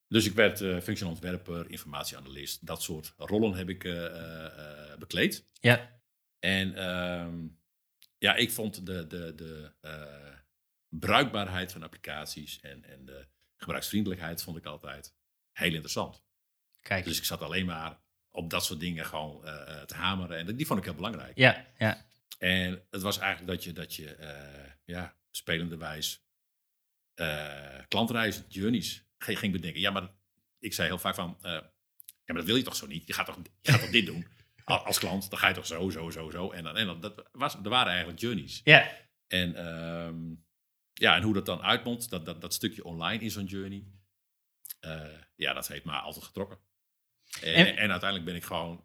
Dus 0.09 0.27
ik 0.27 0.33
werd 0.33 0.61
uh, 0.61 0.81
functioneel 0.81 1.15
ontwerper, 1.15 1.71
informatieanalist. 1.71 2.67
Dat 2.67 2.83
soort 2.83 3.15
rollen 3.17 3.55
heb 3.55 3.69
ik 3.69 3.85
eh, 3.85 4.05
eh, 4.07 4.45
eh, 4.47 4.99
bekleed. 4.99 5.49
Ja. 5.61 6.01
En 6.39 6.75
ehm, 6.75 7.47
ja, 8.19 8.35
ik 8.35 8.51
vond 8.51 8.87
de, 8.87 9.07
de, 9.07 9.35
de 9.35 9.73
eh, 9.81 10.39
bruikbaarheid 10.89 11.73
van 11.73 11.83
applicaties 11.83 12.61
en, 12.61 12.85
en 12.85 13.05
de 13.05 13.27
gebruiksvriendelijkheid 13.57 14.43
vond 14.43 14.57
ik 14.57 14.65
altijd 14.65 15.15
heel 15.53 15.73
interessant. 15.73 16.25
Kijk. 16.81 17.05
Dus 17.05 17.19
ik 17.19 17.25
zat 17.25 17.43
alleen 17.43 17.67
maar 17.67 18.02
op 18.35 18.51
dat 18.51 18.65
soort 18.65 18.81
dingen 18.81 19.05
gewoon 19.07 19.45
eh, 19.45 19.77
eh, 19.77 19.83
te 19.83 19.95
hameren. 19.95 20.37
En 20.39 20.57
die 20.57 20.67
vond 20.67 20.79
ik 20.79 20.85
heel 20.85 20.95
belangrijk. 20.95 21.37
Ja, 21.37 21.67
ja. 21.79 22.07
En 22.39 22.87
het 22.91 23.03
was 23.03 23.19
eigenlijk 23.19 23.53
dat 23.53 23.65
je, 23.65 23.73
dat 23.73 23.95
je 23.95 24.15
eh, 24.15 24.71
ja, 24.85 25.17
spelende 25.31 25.77
wijs 25.77 26.25
eh, 27.15 27.79
klantreizen, 27.89 28.45
journeys 28.49 29.05
ging, 29.19 29.53
bedenken. 29.53 29.81
Ja, 29.81 29.91
maar 29.91 30.09
ik 30.59 30.73
zei 30.75 30.89
heel 30.89 30.99
vaak 30.99 31.15
van, 31.15 31.39
ja, 31.43 31.71
maar 32.27 32.37
dat 32.37 32.45
wil 32.45 32.57
je 32.57 32.63
toch 32.63 32.77
zo 32.77 32.87
niet? 32.87 33.07
Je 33.07 33.13
gaat 33.13 33.27
toch, 33.27 33.39
je 33.61 33.71
gaat 33.73 33.81
toch 33.81 33.91
dit 33.91 34.07
doen? 34.07 34.27
Al- 34.65 34.85
Als 34.85 34.99
klant, 34.99 35.31
dan 35.31 35.39
ga 35.39 35.49
je 35.49 35.55
toch 35.55 35.67
zo, 35.67 35.91
zo, 35.91 36.11
zo, 36.11 36.31
zo. 36.31 36.51
En 36.51 36.65
dan, 36.65 36.77
en 36.77 36.87
dan 36.87 37.01
dat 37.01 37.29
was, 37.33 37.55
er 37.55 37.69
waren 37.69 37.89
eigenlijk 37.91 38.21
journeys. 38.21 38.61
Ja. 38.65 38.91
En, 39.27 39.55
ehm, 39.57 40.35
ja, 40.93 41.17
en 41.17 41.23
hoe 41.23 41.35
dat 41.35 41.47
dan 41.47 41.63
uitmondt, 41.63 42.11
dat, 42.11 42.25
dat, 42.25 42.41
dat 42.41 42.55
stukje 42.55 42.85
online 42.85 43.23
in 43.23 43.31
zo'n 43.31 43.45
journey, 43.45 43.85
ja, 45.37 45.53
dat 45.53 45.69
heeft 45.69 45.85
me 45.85 45.93
altijd 45.93 46.25
getrokken. 46.25 46.59
En, 47.41 47.55
En- 47.55 47.77
en, 47.77 47.91
uiteindelijk 47.91 48.25
ben 48.25 48.35
ik 48.35 48.45
gewoon 48.45 48.85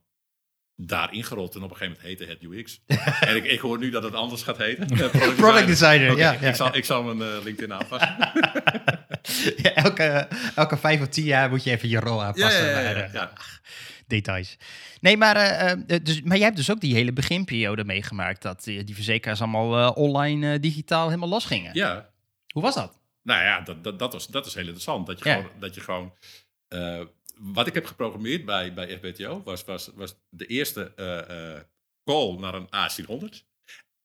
daarin 0.75 1.23
gerold 1.23 1.55
en 1.55 1.63
op 1.63 1.69
een 1.69 1.75
gegeven 1.77 1.99
moment 2.01 2.19
heette 2.19 2.33
het 2.33 2.51
UX. 2.51 2.81
en 3.29 3.35
ik, 3.35 3.43
ik 3.43 3.59
hoor 3.59 3.77
nu 3.77 3.89
dat 3.89 4.03
het 4.03 4.13
anders 4.13 4.43
gaat 4.43 4.57
heten. 4.57 4.85
Product, 4.87 5.35
Product 5.45 5.67
designer, 5.67 6.17
ja, 6.17 6.31
ja. 6.31 6.47
Ik, 6.49 6.55
zal, 6.55 6.75
ik 6.75 6.85
zal 6.85 7.03
mijn 7.03 7.31
eh, 7.37 7.43
LinkedIn 7.43 7.73
aanpassen. 7.73 8.15
Ja, 9.55 9.73
elke, 9.73 10.27
elke 10.55 10.77
vijf 10.77 11.01
of 11.01 11.07
tien 11.07 11.23
jaar 11.23 11.49
moet 11.49 11.63
je 11.63 11.71
even 11.71 11.89
je 11.89 11.99
rol 11.99 12.23
aanpassen. 12.23 12.65
Ja, 12.65 13.07
eh. 13.13 13.23
Details. 14.07 14.57
Nee, 15.01 15.17
maar, 15.17 15.35
eh, 15.35 15.99
dus, 16.03 16.21
maar 16.21 16.35
jij 16.37 16.45
hebt 16.45 16.57
dus 16.57 16.71
ook 16.71 16.79
die 16.79 16.93
hele 16.93 17.13
beginperiode 17.13 17.83
meegemaakt. 17.83 18.41
Dat 18.41 18.63
die 18.63 18.95
verzekeraars 18.95 19.41
allemaal 19.41 19.91
online 19.91 20.59
digitaal 20.59 21.05
helemaal 21.07 21.29
losgingen. 21.29 21.73
ja, 21.73 22.09
Hoe 22.53 22.61
was 22.61 22.75
dat? 22.75 22.99
Nou 23.23 23.43
ja, 23.43 23.61
dat, 23.61 23.83
dat, 23.83 23.99
dat, 23.99 24.13
was, 24.13 24.27
dat 24.27 24.45
is 24.45 24.53
heel 24.53 24.63
interessant. 24.63 25.07
Dat 25.07 25.17
je 25.23 25.31
gewoon. 25.31 25.49
Dat 25.59 25.75
je 25.75 25.81
gewoon 25.81 26.13
wat 27.39 27.67
ik 27.67 27.73
heb 27.73 27.85
geprogrammeerd 27.85 28.45
bij, 28.45 28.73
bij 28.73 28.97
FBTO 28.97 29.41
was, 29.43 29.63
was, 29.65 29.91
was 29.95 30.15
de 30.29 30.45
eerste 30.45 30.91
eh, 30.95 31.53
eh, 31.55 31.61
call 32.03 32.37
naar 32.39 32.53
een 32.53 32.67
A400. 32.67 33.45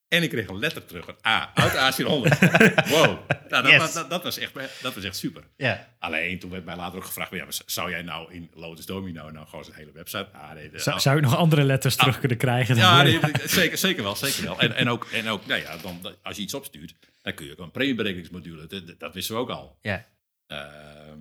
En 0.09 0.23
ik 0.23 0.31
kreeg 0.31 0.49
een 0.49 0.59
letter 0.59 0.85
terug, 0.85 1.07
een 1.07 1.17
A 1.27 1.51
uit 1.55 1.73
A400. 1.95 2.03
wow, 2.95 3.05
nou, 3.49 3.63
dat, 3.63 3.67
Yes. 3.67 3.79
was, 3.79 3.93
dat, 3.93 4.11
dat, 4.11 4.23
was 4.23 4.39
echt, 4.39 4.53
dat 4.83 4.95
was 4.95 5.05
echt 5.05 5.17
super. 5.17 5.43
Ja. 5.57 5.89
Alleen 5.99 6.39
toen 6.39 6.51
werd 6.51 6.65
mij 6.65 6.77
later 6.77 6.99
ook 6.99 7.05
gevraagd: 7.05 7.31
ja, 7.31 7.47
zou 7.67 7.91
jij 7.91 8.03
nou 8.03 8.33
in 8.33 8.51
Lotus 8.55 8.87
Domino 8.87 9.31
nou 9.31 9.47
gewoon 9.47 9.65
zijn 9.65 9.77
hele 9.77 9.93
website? 9.93 10.29
Ah, 10.33 10.53
nee, 10.53 10.71
de- 10.71 10.79
Zou, 10.79 11.01
zou 11.01 11.17
ik 11.17 11.23
nog 11.23 11.37
andere 11.37 11.65
letters 11.65 11.97
terug 11.97 12.19
kunnen 12.19 12.37
krijgen? 12.39 12.75
dan- 12.77 12.85
ja, 12.85 13.03
nee, 13.03 13.21
zeker, 13.45 13.79
zeker 13.79 14.03
wel, 14.03 14.17
zeker 14.17 14.43
wel. 14.43 14.61
En, 14.61 14.75
en 14.75 14.89
ook, 14.89 15.05
en 15.13 15.29
ook 15.29 15.47
nou 15.47 15.61
ja, 15.61 15.77
dan, 15.77 16.01
als 16.23 16.37
je 16.37 16.43
iets 16.43 16.55
opstuurt, 16.55 16.95
dan 17.23 17.35
kun 17.35 17.47
je 17.47 17.53
ook 17.53 17.59
een 17.59 17.71
premieberekeningsmodule. 17.71 18.67
Dat, 18.67 18.87
dat- 18.87 18.99
dat 19.01 19.15
wisten 19.15 19.35
we 19.35 19.41
ook 19.41 19.51
al. 19.51 19.79
Ja. 19.83 20.07
Ehm, 20.47 21.19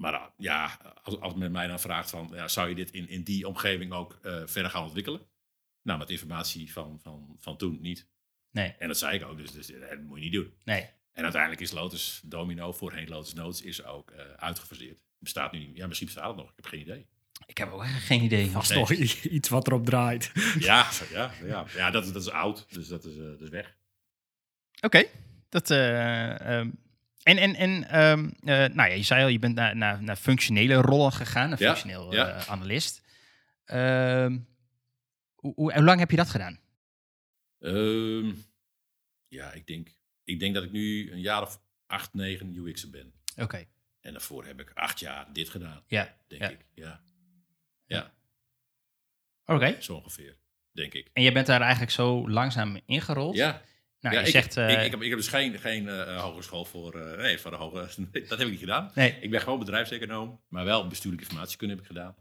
maar 0.00 0.12
uh, 0.12 0.22
ja, 0.36 0.78
als, 1.02 1.20
als 1.20 1.34
men 1.34 1.52
mij 1.52 1.66
dan 1.66 1.80
vraagt 1.80 2.10
van, 2.10 2.30
ja, 2.32 2.48
zou 2.48 2.68
je 2.68 2.74
dit 2.74 2.90
in, 2.90 3.08
in 3.08 3.22
die 3.22 3.48
omgeving 3.48 3.92
ook 3.92 4.18
uh, 4.22 4.42
verder 4.46 4.70
gaan 4.70 4.82
ontwikkelen? 4.82 5.20
Nou, 5.82 5.98
met 5.98 6.10
informatie 6.10 6.72
van, 6.72 6.98
van, 7.02 7.36
van 7.38 7.56
toen 7.56 7.78
niet. 7.80 8.08
Nee. 8.50 8.74
En 8.78 8.88
dat 8.88 8.98
zei 8.98 9.18
ik 9.18 9.24
ook, 9.24 9.36
dus, 9.36 9.50
dus 9.50 9.66
dat 9.66 10.00
moet 10.00 10.18
je 10.18 10.24
niet 10.24 10.32
doen. 10.32 10.54
Nee. 10.64 10.88
En 11.12 11.22
uiteindelijk 11.22 11.62
is 11.62 11.70
Lotus 11.70 12.20
Domino, 12.24 12.72
voorheen 12.72 13.08
Lotus 13.08 13.32
Notes, 13.32 13.62
is 13.62 13.84
ook 13.84 14.10
uh, 14.10 14.20
uitgefaseerd. 14.36 15.02
Bestaat 15.18 15.52
nu 15.52 15.58
niet. 15.58 15.76
Ja, 15.76 15.86
misschien 15.86 16.08
bestaat 16.08 16.26
het 16.26 16.36
nog. 16.36 16.48
Ik 16.48 16.56
heb 16.56 16.66
geen 16.66 16.80
idee. 16.80 17.06
Ik 17.46 17.58
heb 17.58 17.72
ook 17.72 17.86
geen 17.86 18.22
idee. 18.22 18.50
Vast 18.50 18.74
nog 18.74 18.90
iets 18.90 19.48
wat 19.48 19.66
erop 19.66 19.84
draait. 19.84 20.32
Ja, 20.58 20.88
ja, 21.10 21.32
ja. 21.44 21.66
ja 21.74 21.90
dat, 21.90 22.04
dat 22.04 22.22
is 22.22 22.30
oud, 22.30 22.66
dus 22.68 22.88
dat 22.88 23.04
is, 23.04 23.16
uh, 23.16 23.24
dat 23.24 23.40
is 23.40 23.48
weg. 23.48 23.76
Oké, 24.80 24.86
okay. 24.86 25.10
dat... 25.48 25.70
Um, 25.70 26.78
en, 27.22 27.38
en, 27.38 27.54
en 27.54 28.00
um, 28.00 28.24
uh, 28.24 28.56
nou 28.56 28.74
ja, 28.74 28.84
je 28.84 29.02
zei 29.02 29.22
al, 29.22 29.28
je 29.28 29.38
bent 29.38 29.54
naar, 29.54 29.76
naar, 29.76 30.02
naar 30.02 30.16
functionele 30.16 30.74
rollen 30.74 31.12
gegaan, 31.12 31.48
naar 31.48 31.60
Ja, 31.60 31.66
functioneel 31.66 32.14
ja. 32.14 32.36
uh, 32.36 32.48
analist. 32.48 33.02
Um, 33.66 34.48
hoe, 35.34 35.52
hoe, 35.54 35.72
hoe, 35.72 35.82
lang 35.82 35.98
heb 35.98 36.10
je 36.10 36.16
dat 36.16 36.28
gedaan? 36.28 36.60
Um, 37.58 38.44
ja, 39.28 39.52
ik 39.52 39.66
denk, 39.66 39.88
ik 40.24 40.40
denk 40.40 40.54
dat 40.54 40.64
ik 40.64 40.72
nu 40.72 41.12
een 41.12 41.20
jaar 41.20 41.42
of 41.42 41.60
acht, 41.86 42.14
negen 42.14 42.54
UX'er 42.54 42.90
ben. 42.90 43.12
Oké. 43.32 43.42
Okay. 43.42 43.68
En 44.00 44.12
daarvoor 44.12 44.44
heb 44.44 44.60
ik 44.60 44.70
acht 44.74 45.00
jaar 45.00 45.32
dit 45.32 45.48
gedaan. 45.48 45.82
Ja. 45.86 46.16
Denk 46.28 46.42
ik, 46.42 46.66
ja. 46.74 47.00
Ja. 47.86 48.14
Oké. 49.44 49.54
Okay. 49.54 49.82
Zo 49.82 49.94
ongeveer, 49.94 50.36
denk 50.72 50.94
ik. 50.94 51.10
En 51.12 51.22
je 51.22 51.32
bent 51.32 51.46
daar 51.46 51.60
eigenlijk 51.60 51.92
zo 51.92 52.30
langzaam 52.30 52.80
ingerold? 52.86 53.36
Ja. 53.36 53.62
Nou, 54.00 54.14
ja, 54.14 54.20
je 54.20 54.26
ik, 54.26 54.32
zegt, 54.32 54.56
uh, 54.56 54.70
ik, 54.70 54.84
ik, 54.84 54.90
heb, 54.90 55.02
ik 55.02 55.08
heb 55.08 55.18
dus 55.18 55.28
geen, 55.28 55.58
geen 55.58 55.84
uh, 55.84 56.20
hogeschool 56.22 56.64
voor. 56.64 56.96
Uh, 56.96 57.16
nee, 57.16 57.38
voor 57.38 57.50
de 57.50 57.56
hoge. 57.56 57.76
Dat 58.28 58.38
heb 58.38 58.40
ik 58.40 58.50
niet 58.50 58.58
gedaan. 58.58 58.90
Nee. 58.94 59.18
Ik 59.20 59.30
ben 59.30 59.40
gewoon 59.40 59.58
bedrijfseconoom, 59.58 60.44
maar 60.48 60.64
wel 60.64 60.86
bestuurlijke 60.86 61.24
informatiekunde 61.24 61.74
heb 61.74 61.82
ik 61.82 61.88
gedaan. 61.88 62.14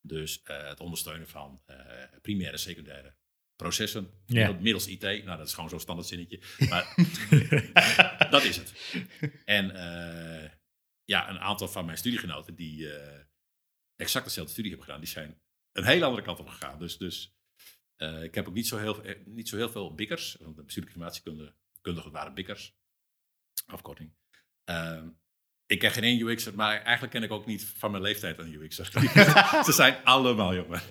Dus 0.00 0.42
uh, 0.50 0.68
het 0.68 0.80
ondersteunen 0.80 1.28
van 1.28 1.62
primaire 2.22 2.52
en 2.52 2.58
secundaire 2.58 3.14
processen. 3.56 4.10
Ja. 4.26 4.52
Middels 4.52 4.86
IT. 4.86 5.02
Nou, 5.02 5.24
dat 5.24 5.46
is 5.46 5.54
gewoon 5.54 5.68
zo'n 5.68 5.80
standaard 5.80 6.08
zinnetje. 6.08 6.40
Maar 6.68 6.94
dat 8.30 8.44
is 8.44 8.56
het. 8.56 8.72
En 9.44 9.66
ja, 11.04 11.30
een 11.30 11.38
aantal 11.38 11.68
van 11.68 11.84
mijn 11.84 11.98
studiegenoten 11.98 12.54
die 12.54 12.88
exact 13.96 14.24
dezelfde 14.24 14.52
studie 14.52 14.70
hebben 14.70 14.88
gedaan, 14.88 15.04
die 15.04 15.12
zijn 15.12 15.40
een 15.72 15.84
hele 15.84 16.04
andere 16.04 16.22
kant 16.22 16.38
op 16.38 16.48
gegaan. 16.48 16.78
Dus, 16.78 16.98
dus 16.98 17.36
uh, 18.02 18.22
ik 18.22 18.34
heb 18.34 18.48
ook 18.48 18.54
niet 18.54 18.66
zo 18.66 18.78
heel, 18.78 19.02
niet 19.24 19.48
zo 19.48 19.56
heel 19.56 19.70
veel 19.70 19.94
bikkers. 19.94 20.36
Want 20.40 20.56
de 20.56 20.62
bestuurlijke 20.62 20.98
informatiekunde 20.98 21.54
kundigen 21.80 22.10
waren 22.10 22.34
bikkers. 22.34 22.74
Afkorting. 23.66 24.12
Uh, 24.70 25.02
ik 25.66 25.78
ken 25.78 25.90
geen 25.90 26.02
één 26.02 26.20
UX'er, 26.20 26.54
maar 26.54 26.82
eigenlijk 26.82 27.12
ken 27.12 27.22
ik 27.22 27.30
ook 27.30 27.46
niet 27.46 27.64
van 27.76 27.90
mijn 27.90 28.02
leeftijd 28.02 28.38
een 28.38 28.52
UX'er. 28.52 28.90
Ze 29.64 29.72
zijn 29.72 29.96
allemaal 30.04 30.54
jongen. 30.54 30.80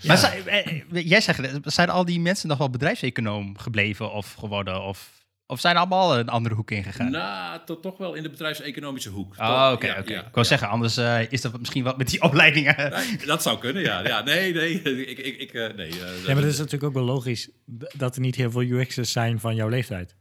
Ja. 0.00 0.08
Maar 0.08 0.16
zijn, 0.16 0.84
jij 0.88 1.20
zegt, 1.20 1.58
zijn 1.62 1.90
al 1.90 2.04
die 2.04 2.20
mensen 2.20 2.48
nog 2.48 2.58
wel 2.58 2.70
bedrijfseconoom 2.70 3.58
gebleven 3.58 4.12
of 4.12 4.34
geworden? 4.34 4.82
Of, 4.82 5.17
of 5.50 5.60
zijn 5.60 5.76
allemaal 5.76 6.18
een 6.18 6.28
andere 6.28 6.54
hoek 6.54 6.70
ingegaan? 6.70 7.10
Nou, 7.10 7.60
tot, 7.64 7.82
toch 7.82 7.98
wel 7.98 8.14
in 8.14 8.22
de 8.22 8.30
bedrijfseconomische 8.30 9.10
hoek. 9.10 9.34
Oh, 9.38 9.70
oké. 9.72 9.86
Okay, 9.86 10.00
okay. 10.00 10.14
ja, 10.14 10.18
ik 10.18 10.24
wou 10.24 10.28
ja. 10.32 10.42
zeggen, 10.42 10.68
anders 10.68 10.98
uh, 10.98 11.32
is 11.32 11.40
dat 11.40 11.58
misschien 11.58 11.84
wat 11.84 11.98
met 11.98 12.10
die 12.10 12.22
opleidingen. 12.28 12.90
Nee, 12.90 13.26
dat 13.26 13.42
zou 13.42 13.58
kunnen, 13.58 13.82
ja. 13.82 14.06
ja 14.06 14.22
nee, 14.22 14.54
nee. 14.54 14.82
Ik, 15.08 15.18
ik, 15.18 15.36
ik, 15.36 15.52
uh, 15.52 15.74
nee 15.74 15.88
uh, 15.88 15.96
ja, 15.96 16.34
maar 16.34 16.36
het 16.36 16.52
is 16.52 16.58
natuurlijk 16.58 16.84
ook 16.84 16.92
wel 16.92 17.04
logisch 17.04 17.50
dat 17.96 18.14
er 18.14 18.20
niet 18.20 18.34
heel 18.34 18.50
veel 18.50 18.62
UX'ers 18.62 19.12
zijn 19.12 19.40
van 19.40 19.54
jouw 19.54 19.68
leeftijd. 19.68 20.14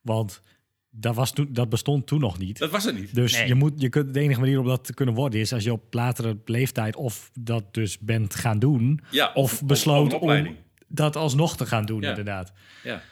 Want 0.00 0.42
dat, 0.90 1.14
was 1.14 1.32
toen, 1.32 1.48
dat 1.50 1.68
bestond 1.68 2.06
toen 2.06 2.20
nog 2.20 2.38
niet. 2.38 2.58
Dat 2.58 2.70
was 2.70 2.86
er 2.86 2.94
niet. 2.94 3.14
Dus 3.14 3.32
nee. 3.32 3.46
je 3.46 3.54
moet, 3.54 3.72
je 3.76 3.88
kunt, 3.88 4.14
de 4.14 4.20
enige 4.20 4.40
manier 4.40 4.58
om 4.58 4.66
dat 4.66 4.84
te 4.84 4.94
kunnen 4.94 5.14
worden 5.14 5.40
is 5.40 5.52
als 5.52 5.64
je 5.64 5.72
op 5.72 5.94
latere 5.94 6.38
leeftijd 6.44 6.96
of 6.96 7.30
dat 7.34 7.74
dus 7.74 7.98
bent 7.98 8.34
gaan 8.34 8.58
doen. 8.58 9.00
Ja, 9.10 9.30
of, 9.34 9.52
of 9.52 9.64
besloot 9.64 10.14
of 10.14 10.20
om 10.20 10.56
dat 10.88 11.16
alsnog 11.16 11.56
te 11.56 11.66
gaan 11.66 11.84
doen, 11.84 12.00
Ja. 12.00 12.08
inderdaad. 12.08 12.52
Ja. 12.82 13.02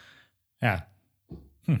Ja, 0.57 0.88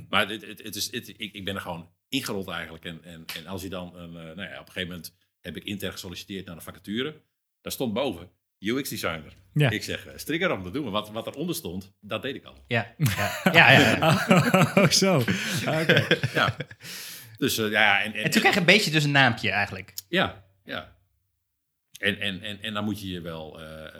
Maar 0.09 0.29
het, 0.29 0.45
het, 0.45 0.63
het 0.63 0.75
is, 0.75 0.91
het, 0.91 1.07
ik, 1.07 1.33
ik 1.33 1.45
ben 1.45 1.55
er 1.55 1.61
gewoon 1.61 1.89
ingerold 2.09 2.47
eigenlijk. 2.47 2.85
En, 2.85 3.03
en, 3.03 3.25
en 3.37 3.47
als 3.47 3.61
je 3.61 3.69
dan, 3.69 3.95
een, 3.95 4.09
eh, 4.17 4.23
nou 4.23 4.41
ja, 4.41 4.59
op 4.59 4.67
een 4.67 4.73
gegeven 4.73 4.87
moment 4.87 5.15
heb 5.41 5.55
ik 5.55 5.63
intern 5.63 5.91
gesolliciteerd 5.91 6.45
naar 6.45 6.55
een 6.55 6.61
vacature. 6.61 7.21
Daar 7.61 7.71
stond 7.71 7.93
boven 7.93 8.29
UX 8.59 8.89
designer. 8.89 9.33
Ja. 9.53 9.69
Ik 9.69 9.83
zeg, 9.83 10.07
uh, 10.07 10.13
strikker 10.15 10.51
om 10.51 10.63
te 10.63 10.71
doen. 10.71 10.83
Maar 10.83 10.91
wat, 10.91 11.09
wat 11.09 11.27
eronder 11.27 11.55
stond, 11.55 11.93
dat 12.01 12.21
deed 12.21 12.35
ik 12.35 12.43
al. 12.45 12.63
Ja, 12.67 12.93
ja, 12.97 13.41
ja. 13.43 13.51
ja, 13.53 13.79
ja. 13.79 14.23
oh, 14.83 14.87
zo. 14.89 15.17
Oké. 15.67 16.07
Ja. 16.33 16.55
Dus 17.37 17.57
eh, 17.57 17.71
ja, 17.71 18.01
en, 18.03 18.13
en, 18.13 18.23
En 18.23 18.31
toen 18.31 18.39
krijg 18.39 18.53
je 18.53 18.59
een 18.59 18.65
beetje 18.65 18.91
dus 18.91 19.03
een 19.03 19.11
naampje 19.11 19.49
eigenlijk. 19.51 19.93
ja, 20.09 20.45
ja. 20.63 20.97
En, 21.99 22.19
en, 22.19 22.41
en, 22.41 22.61
en 22.61 22.73
dan 22.73 22.83
moet 22.83 23.01
je 23.01 23.07
je 23.07 23.21
wel. 23.21 23.59
eh, 23.61 23.85
eh, 23.85 23.93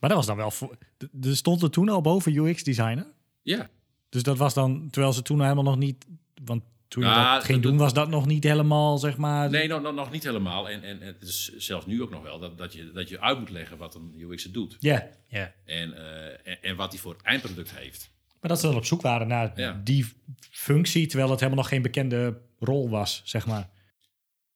Maar 0.00 0.08
dat 0.08 0.18
was 0.18 0.26
dan 0.26 0.36
wel... 0.36 0.50
Voor, 0.50 0.76
er 1.22 1.36
stond 1.36 1.62
er 1.62 1.70
toen 1.70 1.88
al 1.88 2.00
boven 2.00 2.36
UX-designer? 2.36 3.06
ja, 3.42 3.70
Dus 4.12 4.22
dat 4.22 4.38
was 4.38 4.54
dan, 4.54 4.88
terwijl 4.90 5.12
ze 5.12 5.22
toen 5.22 5.42
helemaal 5.42 5.64
nog 5.64 5.76
niet... 5.76 6.06
Want 6.44 6.62
toen 6.88 7.02
je 7.02 7.08
Ja, 7.08 7.34
dat 7.34 7.44
ging 7.44 7.62
doen, 7.62 7.76
was 7.76 7.94
dat 7.94 8.08
nog 8.08 8.26
niet 8.26 8.44
helemaal, 8.44 8.98
zeg 8.98 9.16
maar... 9.16 9.50
nee, 9.50 9.68
nog, 9.68 9.82
nog, 9.82 9.94
nog 9.94 10.10
niet 10.10 10.22
helemaal. 10.24 10.70
En, 10.70 10.82
en, 10.82 11.00
en 11.00 11.06
het 11.06 11.22
is 11.22 11.52
zelfs 11.56 11.86
nu 11.86 12.02
ook 12.02 12.10
nog 12.10 12.22
wel 12.22 12.38
dat, 12.38 12.58
dat, 12.58 12.72
je, 12.72 12.90
dat 12.92 13.08
je 13.08 13.20
uit 13.20 13.38
moet 13.38 13.50
leggen 13.50 13.76
wat 13.76 13.94
een 13.94 14.14
UX 14.18 14.44
doet. 14.44 14.76
Ja, 14.80 15.08
Ja. 15.26 15.52
En, 15.64 15.94
eh, 15.96 16.52
en, 16.52 16.62
en 16.62 16.76
wat 16.76 16.92
hij 16.92 17.00
voor 17.00 17.12
het 17.12 17.22
eindproduct 17.22 17.76
heeft. 17.76 18.10
maar 18.40 18.50
dat 18.50 18.60
ze 18.60 18.66
dan 18.66 18.76
op 18.76 18.84
zoek 18.84 19.02
waren 19.02 19.28
naar 19.28 19.52
Ja. 19.60 19.80
die 19.84 20.06
functie... 20.50 21.06
terwijl 21.06 21.30
het 21.30 21.40
helemaal 21.40 21.62
nog 21.62 21.70
geen 21.72 21.82
bekende 21.82 22.40
rol 22.58 22.88
was, 22.90 23.22
zeg 23.24 23.46
maar. 23.46 23.70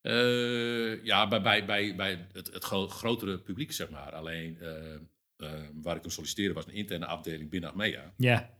Eh, 0.00 1.04
ja, 1.04 1.28
bij, 1.28 1.42
bij, 1.42 1.64
bij, 1.64 1.94
bij 1.96 2.26
het, 2.32 2.52
het 2.52 2.64
gro- 2.64 2.88
grotere 2.88 3.38
publiek, 3.38 3.72
zeg 3.72 3.90
maar. 3.90 4.12
Alleen 4.12 4.58
eh, 4.60 4.94
eh, 5.36 5.50
waar 5.82 5.96
ik 5.96 6.02
toen 6.02 6.10
solliciteerde 6.10 6.54
was 6.54 6.66
een 6.66 6.72
interne 6.74 7.06
afdeling 7.06 7.50
binnen 7.50 7.70
Achmea. 7.70 8.12
Ja, 8.16 8.50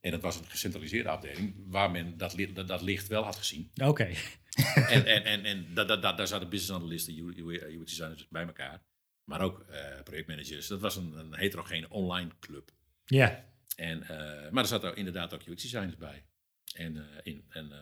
En 0.00 0.10
dat 0.10 0.20
was 0.20 0.36
een 0.36 0.44
gecentraliseerde 0.44 1.08
afdeling 1.08 1.54
waar 1.66 1.90
men 1.90 2.16
dat, 2.16 2.34
li- 2.34 2.52
dat, 2.52 2.68
dat 2.68 2.82
licht 2.82 3.06
wel 3.08 3.22
had 3.22 3.36
gezien. 3.36 3.70
oké. 3.84 4.04
en 4.88 5.06
en, 5.06 5.24
en, 5.24 5.44
en 5.44 5.66
da, 5.74 5.84
da, 5.84 5.96
da- 5.96 6.12
daar 6.12 6.26
zaten 6.26 6.48
business 6.48 7.08
U- 7.08 7.34
UX 7.80 7.90
designers 7.90 8.28
bij 8.28 8.46
elkaar. 8.46 8.82
Maar 9.24 9.40
ook 9.40 9.60
eh, 9.60 10.02
projectmanagers. 10.04 10.66
Dat 10.66 10.80
was 10.80 10.96
een, 10.96 11.12
een 11.18 11.34
heterogene 11.36 11.88
online 11.90 12.30
club. 12.40 12.70
Ja, 13.04 13.44
En, 13.76 14.02
eh, 14.02 14.50
maar 14.50 14.62
er 14.62 14.68
zaten 14.68 14.96
inderdaad 14.96 15.34
ook 15.34 15.42
UX 15.46 15.62
designers 15.62 15.96
bij. 15.96 16.24
En, 16.74 16.96
eh, 16.96 17.18
in, 17.22 17.44
en 17.48 17.72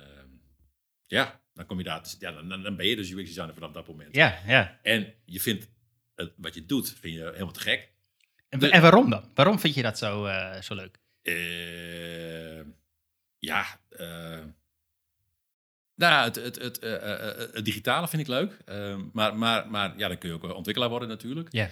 ja, 1.06 1.40
dan 1.54 1.66
kom 1.66 1.78
je 1.78 1.84
daar. 1.84 2.04
Ja, 2.18 2.32
dan, 2.42 2.62
dan 2.62 2.76
ben 2.76 2.86
je 2.86 2.96
dus 2.96 3.10
UX 3.10 3.24
designer 3.28 3.54
vanaf 3.54 3.72
dat 3.72 3.88
moment. 3.88 4.14
Ja, 4.14 4.38
ja. 4.46 4.78
En 4.82 5.14
je 5.24 5.40
vindt 5.40 5.68
het, 6.14 6.32
wat 6.36 6.54
je 6.54 6.66
doet, 6.66 6.88
vind 7.00 7.14
je 7.14 7.22
helemaal 7.22 7.52
te 7.52 7.60
gek. 7.60 7.92
En, 8.48 8.60
en 8.70 8.82
waarom 8.82 9.10
dan? 9.10 9.30
Waarom 9.34 9.58
vind 9.58 9.74
je 9.74 9.82
dat 9.82 9.98
zo, 9.98 10.28
zo 10.62 10.74
leuk? 10.74 10.98
Eh, 11.32 12.64
ja, 13.38 13.80
eh, 13.88 14.44
nou, 15.94 16.24
het, 16.24 16.36
het, 16.36 16.56
het, 16.56 16.78
eh, 16.78 17.52
het 17.54 17.64
digitale 17.64 18.08
vind 18.08 18.22
ik 18.22 18.28
leuk. 18.28 18.58
Eh, 18.64 18.96
maar, 19.12 19.36
maar, 19.36 19.70
maar 19.70 19.98
ja, 19.98 20.08
dan 20.08 20.18
kun 20.18 20.28
je 20.28 20.34
ook 20.34 20.54
ontwikkelaar 20.54 20.90
worden 20.90 21.08
natuurlijk. 21.08 21.52
Ja. 21.52 21.68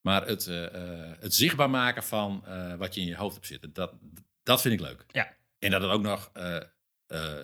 Maar 0.00 0.26
het, 0.26 0.44
het 1.20 1.34
zichtbaar 1.34 1.70
maken 1.70 2.02
van 2.02 2.44
wat 2.78 2.94
je 2.94 3.00
in 3.00 3.06
je 3.06 3.16
hoofd 3.16 3.34
hebt 3.34 3.46
zitten, 3.46 3.72
dat, 3.72 3.92
dat 4.42 4.60
vind 4.60 4.74
ik 4.74 4.80
leuk. 4.80 5.04
Ja. 5.12 5.34
En 5.58 5.70
dat 5.70 5.82
het 5.82 5.90
ook 5.90 6.02
nog 6.02 6.30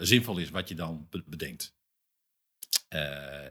zinvol 0.00 0.38
is 0.38 0.50
wat 0.50 0.68
je 0.68 0.74
dan 0.74 1.06
be- 1.10 1.22
bedenkt. 1.26 1.74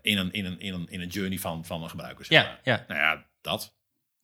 In, 0.02 0.18
een, 0.18 0.32
in, 0.32 0.46
een, 0.46 0.60
in, 0.60 0.74
een, 0.74 0.88
in 0.90 1.02
een 1.02 1.08
journey 1.08 1.38
van, 1.40 1.66
van 1.66 1.84
een 1.84 1.90
gebruiker. 1.90 2.26
Zeg 2.26 2.42
Ja, 2.42 2.48
maar. 2.48 2.60
ja. 2.64 2.86
Nou 2.88 3.00
ja, 3.00 3.26
dat. 3.42 3.78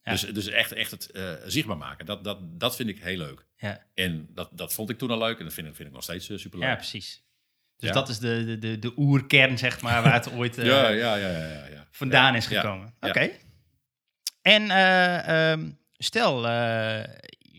Ja. 0.05 0.11
Dus, 0.11 0.21
dus 0.21 0.47
echt, 0.47 0.71
echt 0.71 0.91
het 0.91 1.11
eh, 1.11 1.33
zichtbaar 1.45 1.77
maken, 1.77 2.05
dat, 2.05 2.23
dat, 2.23 2.59
dat 2.59 2.75
vind 2.75 2.89
ik 2.89 2.99
heel 2.99 3.17
leuk. 3.17 3.45
Ja. 3.57 3.85
En 3.93 4.27
dat, 4.33 4.49
dat 4.53 4.73
vond 4.73 4.89
ik 4.89 4.97
toen 4.97 5.11
al 5.11 5.17
leuk 5.17 5.37
en 5.37 5.43
dat 5.43 5.53
vind, 5.53 5.67
ik- 5.67 5.75
vind 5.75 5.87
ik 5.87 5.93
nog 5.93 6.03
steeds 6.03 6.25
super 6.25 6.39
superleuk. 6.41 6.69
Ja, 6.69 6.75
precies. 6.75 7.23
Dus 7.77 7.89
Ja. 7.89 7.95
dat 7.95 8.09
is 8.09 8.19
de, 8.19 8.43
de, 8.45 8.57
de, 8.59 8.79
de 8.79 8.93
oerkern, 8.97 9.57
zeg 9.57 9.81
maar, 9.81 10.03
waar 10.03 10.13
het 10.13 10.31
ooit 10.31 10.57
eh, 10.59 10.65
ja, 10.65 10.89
ja, 10.89 11.15
ja, 11.15 11.29
ja, 11.29 11.65
ja, 11.67 11.87
vandaan 11.91 12.35
is 12.35 12.45
gekomen. 12.47 12.95
Oké. 12.99 13.29
En 14.41 14.69
eh, 14.69 15.51
ehm, 15.51 15.71
stel, 15.97 16.47
eh, 16.47 17.03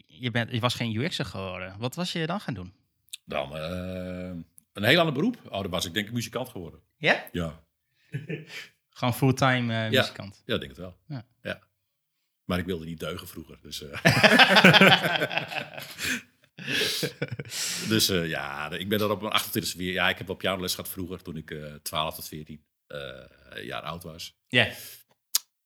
je, 0.06 0.30
bent, 0.30 0.50
je 0.52 0.60
was 0.60 0.74
geen 0.74 0.94
UX'er 0.94 1.24
geworden. 1.24 1.74
Wat 1.78 1.94
was 1.94 2.12
je 2.12 2.26
dan 2.26 2.40
gaan 2.40 2.54
doen? 2.54 2.74
Dan 3.24 3.56
eh, 3.56 4.30
een 4.72 4.84
heel 4.84 4.98
ander 4.98 5.14
beroep. 5.14 5.38
Oh, 5.44 5.60
dan 5.62 5.70
was 5.70 5.84
ik 5.84 5.94
denk 5.94 6.06
ik 6.06 6.12
muzikant 6.12 6.48
geworden. 6.48 6.80
Ja? 6.96 7.24
Ja, 7.32 7.64
Gewoon 8.90 9.14
fulltime 9.14 9.84
eh 9.84 9.90
muzikant. 9.90 10.42
ja 10.46 10.54
ik 10.54 10.60
denk 10.60 10.72
het 10.72 10.80
wel. 10.80 10.96
Ja. 11.42 11.60
Maar 12.46 12.58
ik 12.58 12.64
wilde 12.64 12.84
niet 12.84 13.00
deugen 13.00 13.28
vroeger. 13.28 13.58
Dus, 13.62 13.82
eh. 13.82 14.02
dus 17.88 18.08
eh, 18.08 18.28
ja, 18.28 18.70
ik 18.70 18.88
ben 18.88 19.00
er 19.00 19.10
op 19.10 19.20
mijn 19.20 19.32
28 19.32 19.74
weer. 19.74 19.92
Ja, 19.92 20.08
ik 20.08 20.18
heb 20.18 20.26
wel 20.26 20.36
pianoles 20.36 20.74
gehad 20.74 20.90
vroeger 20.90 21.22
toen 21.22 21.36
ik 21.36 21.50
eh 21.50 21.74
12 21.74 22.14
tot 22.14 22.28
14 22.28 22.64
eh, 22.86 22.98
jaar 23.62 23.82
oud 23.82 24.02
was. 24.02 24.36
Ja. 24.48 24.72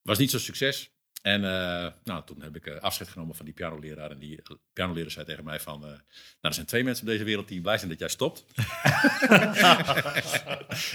Was 0.03 0.19
niet 0.19 0.31
zo'n 0.31 0.41
succes. 0.41 0.91
En 1.21 1.45
eh, 1.45 1.93
nou, 2.05 2.25
toen 2.25 2.43
heb 2.43 2.57
ik 2.57 2.67
eh, 2.67 2.77
afscheid 2.81 3.09
genomen 3.11 3.35
van 3.37 3.45
die 3.45 3.55
pianoleraar. 3.55 4.11
En 4.11 4.19
die 4.19 4.43
pianoleraar 4.73 5.11
zei 5.11 5.25
tegen 5.25 5.45
mij 5.45 5.61
van... 5.61 5.83
eh, 5.83 5.89
nou, 5.89 5.99
er 6.41 6.55
zijn 6.55 6.67
twee 6.67 6.85
mensen 6.85 7.05
op 7.07 7.11
deze 7.11 7.25
wereld 7.25 7.49
die 7.49 7.61
blij 7.61 7.77
zijn 7.79 7.91
dat 7.91 7.99
jij 7.99 8.09
stopt. 8.09 8.45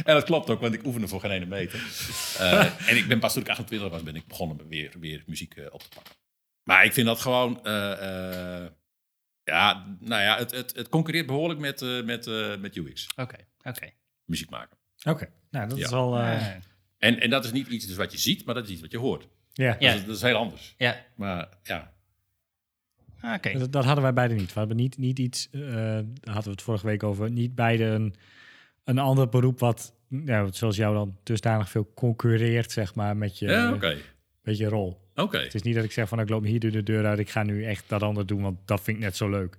en 0.06 0.14
dat 0.14 0.24
klopt 0.24 0.50
ook, 0.50 0.60
want 0.60 0.74
ik 0.74 0.86
oefende 0.86 1.08
voor 1.08 1.20
geen 1.20 1.32
ene 1.32 1.46
meter. 1.46 1.80
Eh, 2.40 2.90
en 2.90 2.98
ik 2.98 3.08
ben 3.08 3.20
pas 3.20 3.34
toen 3.34 3.42
ik 3.42 3.50
28 3.50 3.90
was, 3.90 4.04
ben 4.04 4.16
ik 4.16 4.28
begonnen 4.28 4.68
weer, 4.68 4.94
weer 5.00 5.24
muziek 5.26 5.56
eh, 5.56 5.66
op 5.70 5.82
te 5.82 5.90
pakken. 5.96 6.14
Maar 6.64 6.86
ik 6.86 6.94
vind 6.94 7.08
dat 7.08 7.20
gewoon... 7.20 7.66
eh, 7.66 8.62
eh, 8.64 8.72
ja, 9.44 9.96
nou 10.00 10.22
ja, 10.22 10.38
het, 10.38 10.52
het, 10.52 10.76
het 10.76 10.90
concurreert 10.90 11.26
behoorlijk 11.26 11.60
met, 11.60 11.82
eh, 11.82 12.04
met, 12.04 12.28
eh, 12.28 12.58
met 12.58 12.76
UX. 12.76 13.08
Oké, 13.16 13.38
oké. 13.64 13.90
Muziek 14.26 14.50
maken. 14.50 14.78
Oké, 15.04 15.32
nou 15.50 15.70
dat 15.70 15.78
Ja. 15.78 15.84
is 15.86 15.92
wel... 15.92 16.18
En, 16.98 17.20
en 17.20 17.30
dat 17.30 17.46
is 17.46 17.52
niet 17.52 17.68
iets 17.68 17.86
dus 17.86 17.96
wat 17.96 18.12
je 18.12 18.18
ziet, 18.18 18.46
maar 18.46 18.56
dat 18.56 18.64
is 18.66 18.70
iets 18.70 18.82
wat 18.82 18.92
je 18.92 18.98
hoort. 18.98 19.28
Ja, 19.64 19.76
Ja. 19.80 19.92
Dat, 19.92 20.00
is, 20.00 20.06
dat 20.06 20.16
is 20.16 20.22
heel 20.22 20.36
anders. 20.36 20.76
ja, 20.78 20.96
Maar 21.16 21.48
ja, 21.64 21.94
Ah, 23.26 23.34
oké. 23.34 23.58
Dat, 23.58 23.72
dat 23.72 23.86
hadden 23.86 24.04
wij 24.04 24.14
beide 24.14 24.34
niet. 24.34 24.54
We 24.54 24.60
hebben 24.60 24.78
niet, 24.78 24.98
niet 24.98 25.20
iets, 25.20 25.48
eh, 25.52 25.62
daar 25.62 26.04
hadden 26.24 26.44
we 26.44 26.50
het 26.50 26.62
vorige 26.62 26.86
week 26.86 27.04
over, 27.04 27.32
niet 27.32 27.56
beide 27.56 27.84
een, 27.84 28.16
een 28.84 29.00
ander 29.00 29.30
beroep 29.30 29.60
wat, 29.60 29.94
nou, 30.08 30.50
zoals 30.52 30.76
jou 30.76 30.96
dan 30.96 31.18
dusdanig 31.24 31.70
veel 31.70 31.92
concurreert, 31.96 32.72
zeg 32.72 32.96
maar, 32.96 33.18
met 33.18 33.40
je, 33.40 33.48
ja 33.48 33.74
oké. 33.74 33.98
met 34.42 34.58
je 34.58 34.68
rol. 34.68 35.10
Oké. 35.16 35.38
Het 35.38 35.54
is 35.54 35.62
niet 35.62 35.76
dat 35.76 35.84
ik 35.84 35.92
zeg 35.92 36.08
van, 36.08 36.20
ik 36.20 36.30
loop 36.30 36.44
hier 36.44 36.60
door 36.60 36.72
de 36.72 36.84
deur 36.84 37.06
uit, 37.06 37.20
ik 37.20 37.30
ga 37.30 37.44
nu 37.44 37.66
echt 37.66 37.90
dat 37.90 38.04
ander 38.04 38.26
doen, 38.26 38.42
want 38.42 38.58
dat 38.66 38.82
vind 38.82 38.98
ik 38.98 39.04
net 39.04 39.16
zo 39.16 39.30
leuk. 39.30 39.58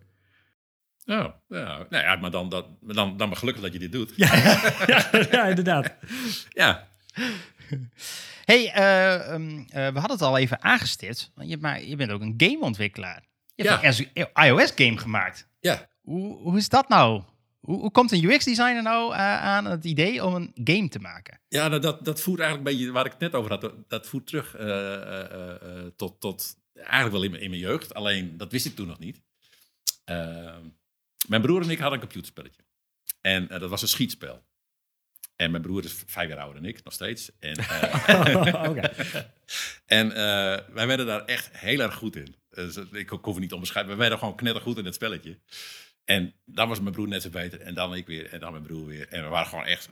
Oh, 1.06 1.26
ja, 1.48 1.87
nou 1.90 2.04
ja, 2.04 2.16
maar 2.16 2.30
dan, 2.30 2.48
dat, 2.48 2.66
maar 2.80 2.94
dan, 2.94 3.16
dan 3.16 3.28
maar 3.28 3.37
gelukkig 3.37 3.62
dat 3.62 3.72
je 3.72 3.78
dit 3.78 3.92
doet. 3.92 4.12
ja, 4.16 4.35
ja, 5.30 5.46
inderdaad. 5.46 5.94
Ja. 6.48 6.88
hey, 8.44 8.72
eh, 8.72 9.33
ehm, 9.33 9.59
eh, 9.59 9.66
we 9.92 9.98
hadden 9.98 10.11
het 10.11 10.22
al 10.22 10.38
even 10.38 10.62
aangestipt. 10.62 11.31
want 11.35 11.48
Je, 11.50 11.57
maar 11.57 11.83
je 11.83 11.96
bent 11.96 12.11
ook 12.11 12.20
een 12.20 12.35
gameontwikkelaar. 12.37 13.24
Je 13.55 13.68
hebt 13.68 13.96
Ja. 13.96 14.07
een 14.35 14.46
iOS-game 14.46 14.98
gemaakt. 14.98 15.48
Ja. 15.61 15.88
Hoe, 16.00 16.37
hoe 16.37 16.57
is 16.57 16.68
dat 16.68 16.88
nou? 16.88 17.22
Hoe, 17.61 17.81
hoe 17.81 17.90
komt 17.90 18.12
een 18.12 18.24
UX-designer 18.24 18.83
nou 18.83 19.12
eh, 19.14 19.18
aan 19.42 19.64
het 19.64 19.85
idee 19.85 20.24
om 20.24 20.35
een 20.35 20.50
game 20.64 20.88
te 20.88 20.98
maken? 20.98 21.40
Ja, 21.48 21.68
nou, 21.68 21.81
dat, 21.81 22.05
dat 22.05 22.20
voert 22.20 22.40
eigenlijk 22.40 22.68
een 22.70 22.76
beetje, 22.76 22.92
waar 22.92 23.05
ik 23.05 23.11
het 23.12 23.20
net 23.20 23.35
over 23.35 23.50
had, 23.50 23.72
dat 23.88 24.07
voert 24.07 24.26
terug 24.26 24.55
eh, 24.57 24.66
eh, 24.94 25.20
eh, 25.33 25.55
eh, 25.55 25.87
tot, 25.96 26.20
tot 26.20 26.57
eigenlijk 26.74 27.12
wel 27.12 27.22
in 27.22 27.31
mijn, 27.31 27.42
in 27.42 27.50
mijn 27.50 27.62
jeugd. 27.62 27.94
Alleen, 27.94 28.37
dat 28.37 28.52
wist 28.52 28.66
ik 28.66 28.74
toen 28.76 28.87
nog 28.87 28.98
niet. 28.98 29.20
Eh, 30.05 30.57
mijn 31.29 31.42
broer 31.42 31.62
en 31.62 31.70
ik 31.70 31.79
hadden 31.79 31.94
een 32.00 32.05
computerspelletje. 32.07 32.62
En 33.20 33.48
eh, 33.48 33.61
dat 33.61 33.70
was 33.70 33.83
een 33.83 33.88
schietspel. 33.88 34.44
En 35.37 35.51
mijn 35.51 35.62
broer 35.62 35.85
is 35.85 36.03
vijf 36.07 36.29
jaar 36.29 36.38
ouder 36.38 36.62
dan 36.62 36.70
ik, 36.70 36.85
nog 36.85 36.92
steeds. 36.92 37.31
En, 37.38 37.57
eh, 38.07 38.64
Oké. 38.68 38.90
en 40.01 40.11
eh, 40.11 40.59
wij 40.75 40.87
werden 40.87 41.07
daar 41.07 41.25
echt 41.25 41.49
heel 41.53 41.81
erg 41.81 41.94
goed 41.94 42.16
in. 42.16 42.35
Dus, 42.51 42.77
ik, 42.77 42.90
ik 42.92 43.09
hoef 43.09 43.25
het 43.25 43.38
niet 43.38 43.49
te 43.49 43.57
omschrijven. 43.57 43.92
We 43.92 43.99
werden 43.99 44.18
gewoon 44.18 44.37
knettergoed 44.37 44.79
in 44.79 44.85
het 44.85 44.94
spelletje. 44.94 45.38
En 46.05 46.35
dan 46.44 46.68
was 46.68 46.81
mijn 46.81 46.94
broer 46.94 47.09
net 47.09 47.22
zo 47.22 47.31
beter. 47.31 47.61
En 47.61 47.75
dan 47.75 47.94
ik 47.94 48.07
weer. 48.07 48.33
En 48.33 48.40
dan 48.40 48.53
mijn 48.53 48.62
broer 48.62 48.87
weer. 48.87 49.09
En 49.09 49.22
we 49.22 49.29
waren 49.29 49.46
gewoon 49.46 49.64
echt 49.64 49.88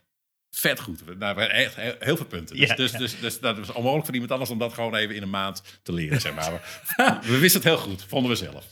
vet 0.51 0.81
goed. 0.81 1.05
We 1.05 1.15
nou, 1.15 1.39
hadden 1.39 1.57
echt 1.57 1.75
heel, 1.75 1.95
heel 1.99 2.17
veel 2.17 2.27
punten. 2.27 2.57
Dus, 2.57 2.77
dus, 2.77 2.93
dus, 2.93 3.21
dus 3.21 3.41
dat 3.41 3.59
was 3.59 3.73
onmogelijk 3.73 4.05
voor 4.05 4.15
iemand 4.15 4.33
anders 4.33 4.51
om 4.51 4.59
dat 4.59 4.73
gewoon 4.73 4.95
even 4.95 5.15
in 5.15 5.23
een 5.23 5.31
maand 5.31 5.81
te 5.83 5.93
leren. 5.93 6.21
Zeg 6.21 6.35
maar. 6.35 6.53
we, 6.97 7.19
we 7.23 7.39
wisten 7.39 7.61
het 7.61 7.71
heel 7.71 7.79
goed, 7.79 8.05
vonden 8.05 8.31
we 8.31 8.37
zelf. 8.37 8.67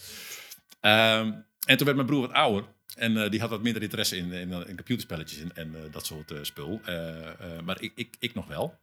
Ehm, 0.81 1.33
en 1.67 1.77
toen 1.77 1.85
werd 1.85 1.97
mijn 1.97 2.07
broer 2.07 2.21
wat 2.21 2.33
ouder. 2.33 2.65
En 2.97 3.17
eh, 3.25 3.31
die 3.31 3.41
had 3.41 3.51
wat 3.51 3.63
minder 3.63 3.83
interesse 3.83 4.17
in, 4.17 4.33
in, 4.33 4.51
in 4.53 4.77
computerspelletjes 4.77 5.41
en, 5.41 5.57
en 5.57 5.75
eh, 5.75 5.93
dat 5.93 6.07
soort 6.07 6.31
eh, 6.31 6.39
spul. 6.43 6.81
Eh, 6.85 7.29
eh, 7.29 7.61
maar 7.65 7.83
ik, 7.83 7.93
ik, 7.95 8.17
ik 8.19 8.35
nog 8.35 8.47
wel. 8.47 8.81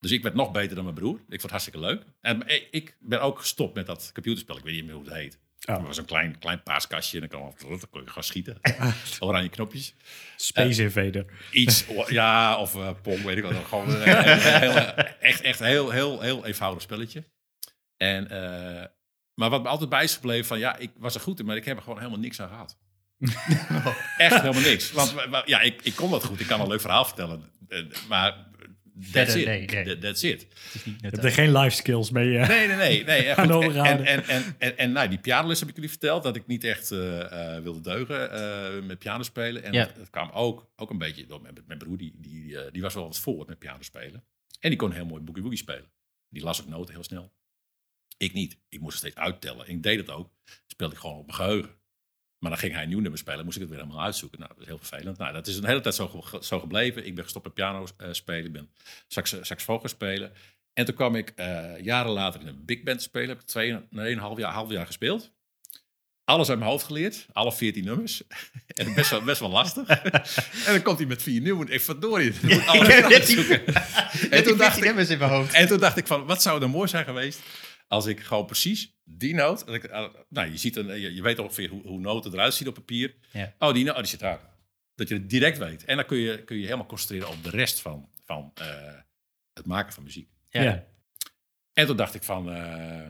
Dus 0.00 0.10
ik 0.12 0.22
werd 0.22 0.34
nog 0.34 0.50
beter 0.52 0.74
dan 0.74 0.84
mijn 0.84 0.96
broer. 0.96 1.14
Ik 1.16 1.24
vond 1.28 1.42
het 1.42 1.50
hartstikke 1.50 1.80
leuk. 1.80 2.02
En 2.20 2.42
ik- 2.70 2.96
ben 3.00 3.20
ook 3.22 3.38
gestopt 3.38 3.74
met 3.74 3.86
dat 3.86 4.10
computerspel. 4.12 4.56
Ik 4.56 4.64
weet 4.64 4.74
niet 4.74 4.84
meer 4.84 4.94
hoe 4.94 5.04
het 5.04 5.14
heet. 5.14 5.38
Oh. 5.68 5.76
Het 5.76 5.86
was 5.86 5.96
een 5.98 6.04
klein, 6.04 6.38
klein 6.38 6.62
paars 6.62 6.86
kastje 6.86 7.20
en 7.20 7.28
dan 7.28 7.40
kon, 7.40 7.68
dan 7.68 7.80
kon 7.90 8.00
je 8.00 8.06
gewoon 8.08 8.24
schieten. 8.24 8.58
Oranje 9.20 9.48
knopjes. 9.48 9.94
Space 10.36 10.82
Invader. 10.82 11.26
Iets, 11.50 11.84
ja, 12.08 12.56
of 12.58 12.74
eh 12.74 12.90
Pong, 13.02 13.22
weet 13.22 13.36
ik 13.36 13.42
wel. 13.42 13.62
Gewoon 13.64 13.88
een 13.90 14.02
heel, 14.10 14.72
heel- 14.72 14.94
echt, 15.20 15.40
echt 15.40 15.60
een 15.60 15.66
heel, 15.66 15.90
heel, 15.90 16.20
heel 16.20 16.46
eenvoudig 16.46 16.82
spelletje. 16.82 17.24
En, 17.96 18.30
eh, 18.30 18.84
maar 19.34 19.50
wat 19.50 19.62
me 19.62 19.68
altijd 19.68 19.90
bij 19.90 20.04
is 20.04 20.14
gebleven 20.14 20.46
van, 20.46 20.58
ja, 20.58 20.76
ik 20.76 20.90
was 20.98 21.14
er 21.14 21.20
goed 21.20 21.38
in, 21.38 21.46
maar 21.46 21.56
ik 21.56 21.64
heb 21.64 21.76
er 21.76 21.82
gewoon 21.82 21.98
helemaal 21.98 22.18
niks 22.20 22.40
aan 22.40 22.48
gehad. 22.48 22.78
Echt 24.18 24.40
helemaal 24.40 24.62
niks. 24.62 24.92
Want 24.92 25.12
wa- 25.12 25.28
wa- 25.28 25.42
ja, 25.46 25.60
ik, 25.60 25.82
ik 25.82 25.94
kon 25.94 26.10
dat 26.10 26.24
goed. 26.24 26.40
Ik 26.40 26.46
kan 26.46 26.60
een 26.60 26.68
leuk 26.68 26.80
verhaal 26.80 27.04
vertellen. 27.04 27.42
eh, 27.68 27.82
Maar 28.08 28.46
that's 29.12 29.34
it. 29.34 29.44
nee, 29.46 29.64
nee. 29.66 29.84
That- 29.84 30.00
That's 30.00 30.22
it. 30.22 30.46
Je 30.84 30.92
hebt 31.00 31.24
er 31.24 31.30
geen 31.32 31.52
life 31.56 31.76
skills 31.76 32.10
mee. 32.10 32.38
eh. 32.38 32.48
Nee, 32.48 32.66
nee, 32.66 32.76
nee. 32.76 33.04
nee 33.04 33.24
ja, 33.26 33.36
Aan 33.36 33.52
goed. 33.52 33.74
En, 33.74 33.84
en, 33.84 34.04
en, 34.06 34.24
en, 34.28 34.54
en, 34.58 34.78
en, 34.78 34.92
nou, 34.92 35.08
die 35.08 35.18
pianoles 35.18 35.60
heb 35.60 35.68
ik 35.68 35.74
jullie 35.74 35.90
verteld. 35.90 36.22
Dat 36.22 36.36
ik 36.36 36.46
niet 36.46 36.64
echt 36.64 36.90
eh, 36.90 37.54
eh, 37.56 37.62
wilde 37.62 37.80
deugen 37.80 38.30
eh, 38.32 38.82
met 38.82 38.98
piano 38.98 39.22
spelen. 39.22 39.62
En 39.64 39.72
Ja. 39.72 39.84
dat, 39.84 39.96
dat 39.96 40.10
kwam 40.10 40.30
ook, 40.30 40.70
ook 40.76 40.90
een 40.90 40.98
beetje 40.98 41.26
door 41.26 41.42
mijn, 41.42 41.54
mijn 41.66 41.78
broer. 41.78 41.96
Die, 41.96 42.14
die, 42.16 42.58
eh, 42.60 42.72
die 42.72 42.82
was 42.82 42.94
wel 42.94 43.04
wat 43.04 43.18
voor 43.18 43.44
met 43.48 43.58
piano 43.58 43.82
spelen. 43.82 44.24
En 44.60 44.68
die 44.70 44.78
kon 44.78 44.92
heel 44.92 45.06
mooi 45.06 45.22
boogie 45.22 45.42
woogie 45.42 45.60
spelen. 45.60 45.92
Die 46.28 46.42
las 46.42 46.60
ook 46.60 46.68
noten 46.68 46.94
heel 46.94 47.04
snel. 47.04 47.32
Ik 48.16 48.32
niet. 48.32 48.58
Ik 48.68 48.80
moest 48.80 48.92
er 48.92 48.98
steeds 48.98 49.16
uittellen. 49.16 49.66
En 49.66 49.72
ik 49.72 49.82
deed 49.82 49.98
het 49.98 50.10
ook. 50.10 50.30
Speelde 50.66 50.94
ik 50.94 51.00
gewoon 51.00 51.16
op 51.18 51.26
mijn 51.26 51.38
geheugen. 51.38 51.70
Maar 52.44 52.52
dan 52.52 52.62
ging 52.62 52.72
hij 52.74 52.82
een 52.82 52.88
nieuw 52.88 53.00
nummer 53.00 53.18
spelen. 53.18 53.44
Moest 53.44 53.56
ik 53.56 53.62
het 53.62 53.70
weer 53.70 53.80
helemaal 53.80 54.02
uitzoeken. 54.04 54.38
Nou, 54.38 54.50
dat 54.52 54.60
is 54.62 54.66
heel 54.68 54.78
vervelend. 54.78 55.18
Nou, 55.18 55.32
dat 55.32 55.46
is 55.46 55.56
een 55.56 55.64
hele 55.66 55.80
tijd 55.80 55.94
zo, 55.94 56.08
ge- 56.08 56.44
zo 56.44 56.60
gebleven. 56.60 57.06
Ik 57.06 57.14
ben 57.14 57.24
gestopt 57.24 57.44
met 57.44 57.54
piano 57.54 57.86
eh, 57.96 58.08
spelen. 58.12 58.44
Ik 58.44 58.52
ben 58.52 58.70
sax, 59.08 59.36
saxofoon 59.40 59.80
gaan 59.80 59.88
spelen. 59.88 60.32
En 60.72 60.84
toen 60.84 60.94
kwam 60.94 61.14
ik 61.14 61.32
eh, 61.36 61.80
jaren 61.80 62.12
later 62.12 62.40
in 62.40 62.46
een 62.46 62.64
big 62.64 62.82
band 62.82 63.02
spelen. 63.02 63.28
Heb 63.28 63.40
ik 63.40 63.46
twee, 63.46 63.78
nee, 63.90 64.12
een 64.12 64.18
half 64.18 64.38
jaar, 64.38 64.52
half 64.52 64.70
jaar 64.70 64.86
gespeeld. 64.86 65.32
Alles 66.24 66.48
uit 66.48 66.58
mijn 66.58 66.70
hoofd 66.70 66.84
geleerd. 66.84 67.26
Alle 67.32 67.52
14 67.52 67.84
nummers. 67.84 68.22
en 68.66 68.94
best 68.94 69.10
wel, 69.10 69.22
best 69.22 69.40
wel 69.40 69.50
lastig. 69.50 69.88
en 70.66 70.72
dan 70.72 70.82
komt 70.82 70.98
hij 70.98 71.06
met 71.06 71.22
vier 71.22 71.40
nieuwe. 71.40 71.66
Ik 71.70 71.80
verdorie. 71.80 72.32
Ik 72.32 72.42
moet 72.42 72.66
alles. 72.66 72.88
En 74.24 74.30
en, 74.30 74.44
toen 74.44 74.56
dacht 74.58 74.76
ik, 74.76 74.84
in 74.84 74.94
mijn 74.94 75.30
hoofd. 75.30 75.52
en 75.52 75.66
toen 75.68 75.78
dacht 75.78 75.96
ik 75.96 76.06
van, 76.06 76.26
wat 76.26 76.42
zou 76.42 76.62
er 76.62 76.70
mooi 76.70 76.88
zijn 76.88 77.04
geweest... 77.04 77.40
als 77.88 78.06
ik 78.06 78.20
gewoon 78.20 78.46
precies 78.46 78.93
die 79.04 79.34
noot... 79.34 79.66
dat 79.66 79.74
ik, 79.74 79.84
eh, 79.84 80.06
nou, 80.28 80.50
je, 80.50 80.56
ziet 80.56 80.76
een, 80.76 81.00
je, 81.00 81.14
je 81.14 81.22
weet 81.22 81.38
ongeveer 81.38 81.68
hoe, 81.70 81.82
hoe 81.82 81.98
noten 82.00 82.32
eruit 82.32 82.54
zien 82.54 82.68
op 82.68 82.74
papier. 82.74 83.14
Ja. 83.32 83.54
Oh, 83.58 83.74
die, 83.74 83.84
noot, 83.84 83.94
oh, 83.94 84.00
die 84.00 84.10
zit 84.10 84.20
daar. 84.20 84.40
Dat 84.94 85.08
je 85.08 85.14
het 85.14 85.30
direct 85.30 85.58
weet. 85.58 85.84
En 85.84 85.96
dan 85.96 86.06
kun 86.06 86.18
je, 86.18 86.44
kun 86.44 86.56
je 86.56 86.64
helemaal 86.64 86.86
concentreren 86.86 87.28
op 87.28 87.42
de 87.42 87.50
rest 87.50 87.80
van, 87.80 88.10
van 88.24 88.50
eh, 88.54 88.94
het 89.52 89.66
maken 89.66 89.92
van 89.92 90.02
muziek. 90.02 90.28
Ja. 90.48 90.62
Ja. 90.62 90.86
En 91.72 91.86
toen 91.86 91.96
dacht 91.96 92.14
ik 92.14 92.22
van, 92.22 92.50
eh, 92.50 93.08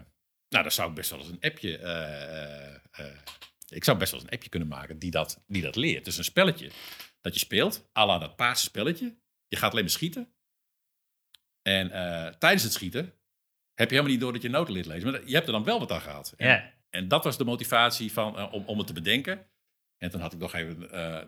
nou, 0.48 0.62
dan 0.62 0.70
zou 0.72 0.88
ik 0.88 0.94
best 0.94 1.10
wel 1.10 1.18
eens 1.18 1.28
een 1.28 1.40
appje. 1.40 1.78
eh, 1.78 2.74
eh, 2.74 2.80
eh, 2.90 3.18
ik 3.68 3.84
zou 3.84 3.98
best 3.98 4.10
wel 4.10 4.20
eens 4.20 4.28
een 4.28 4.34
appje 4.36 4.50
kunnen 4.50 4.68
maken 4.68 4.98
die 4.98 5.10
dat, 5.10 5.42
die 5.46 5.62
dat 5.62 5.76
leert. 5.76 6.04
Dus 6.04 6.16
een 6.18 6.24
spelletje 6.24 6.70
dat 7.20 7.32
je 7.34 7.38
speelt, 7.40 7.88
à 7.96 8.06
la 8.06 8.18
dat 8.18 8.36
paarse 8.36 8.64
spelletje. 8.64 9.16
Je 9.48 9.56
gaat 9.56 9.70
alleen 9.70 9.82
maar 9.84 9.92
schieten. 9.92 10.32
En 11.62 11.90
eh, 11.90 12.34
tijdens 12.34 12.62
het 12.62 12.72
schieten 12.72 13.14
heb 13.74 13.88
je 13.88 13.94
helemaal 13.94 14.10
niet 14.12 14.20
door 14.20 14.32
dat 14.32 14.42
je 14.42 14.48
noten 14.48 14.74
leert 14.74 14.86
lezen. 14.86 15.10
Maar 15.10 15.20
je 15.26 15.34
hebt 15.34 15.46
er 15.46 15.52
dan 15.52 15.64
wel 15.64 15.78
wat 15.78 15.92
aan 15.92 16.00
gehad. 16.00 16.34
En, 16.36 16.48
Ja. 16.48 16.72
en 16.90 17.08
dat 17.08 17.24
was 17.24 17.36
de 17.38 17.44
motivatie 17.44 18.12
van, 18.12 18.38
eh, 18.38 18.52
om, 18.52 18.62
om 18.66 18.78
het 18.78 18.86
te 18.86 18.92
bedenken. 18.92 19.46
En 19.98 20.10
toen 20.10 20.20
had 20.20 20.32
ik 20.32 20.38
nog 20.38 20.54
even 20.54 20.90
eh, 20.90 21.22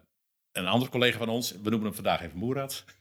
een 0.52 0.66
andere 0.66 0.90
collega 0.90 1.18
van 1.18 1.28
ons, 1.28 1.52
we 1.52 1.70
noemen 1.70 1.82
hem 1.84 1.94
vandaag 1.94 2.20
even 2.22 2.38
Moerad. 2.38 2.84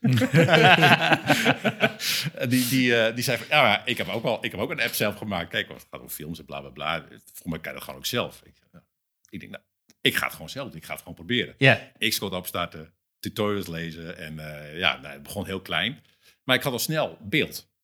die, 2.48 2.68
die, 2.68 2.96
eh, 2.96 3.14
die 3.14 3.24
zei 3.24 3.38
van, 3.38 3.46
ja, 3.48 3.62
maar 3.62 3.82
ik 3.84 3.96
heb 3.98 4.08
ook 4.08 4.22
wel, 4.22 4.44
ik 4.44 4.50
heb 4.50 4.60
ook 4.60 4.70
een 4.70 4.80
app 4.80 4.94
zelf 4.94 5.16
gemaakt. 5.16 5.48
Kijk, 5.50 5.68
het 5.68 5.86
gaat 5.90 6.00
over 6.00 6.16
films 6.16 6.38
en 6.38 6.44
bla 6.44 6.60
bla 6.60 6.70
bla. 6.70 7.04
Voor 7.32 7.50
mij 7.50 7.58
kan 7.60 7.68
je 7.72 7.76
dat 7.78 7.82
gewoon 7.82 7.98
ook 8.00 8.06
zelf. 8.06 8.40
Ik, 8.44 8.54
nou, 8.72 8.84
ik 9.28 9.40
denk, 9.40 9.52
nou, 9.52 9.64
ik 10.00 10.16
ga 10.16 10.24
het 10.24 10.32
gewoon 10.32 10.48
zelf 10.50 10.68
doen. 10.68 10.76
Ik 10.78 10.84
ga 10.84 10.90
het 10.92 11.00
gewoon 11.00 11.14
proberen. 11.14 11.54
Ik 11.98 12.12
schoot 12.12 12.32
opstarten, 12.32 12.94
tutorials 13.20 13.66
lezen. 13.66 14.16
En 14.18 14.34
ja, 14.76 14.96
nou, 15.00 15.12
het 15.12 15.22
begon 15.22 15.46
heel 15.46 15.60
klein. 15.60 16.02
Maar 16.44 16.56
ik 16.56 16.62
had 16.62 16.72
al 16.72 16.78
snel 16.78 17.18
beeld. 17.20 17.74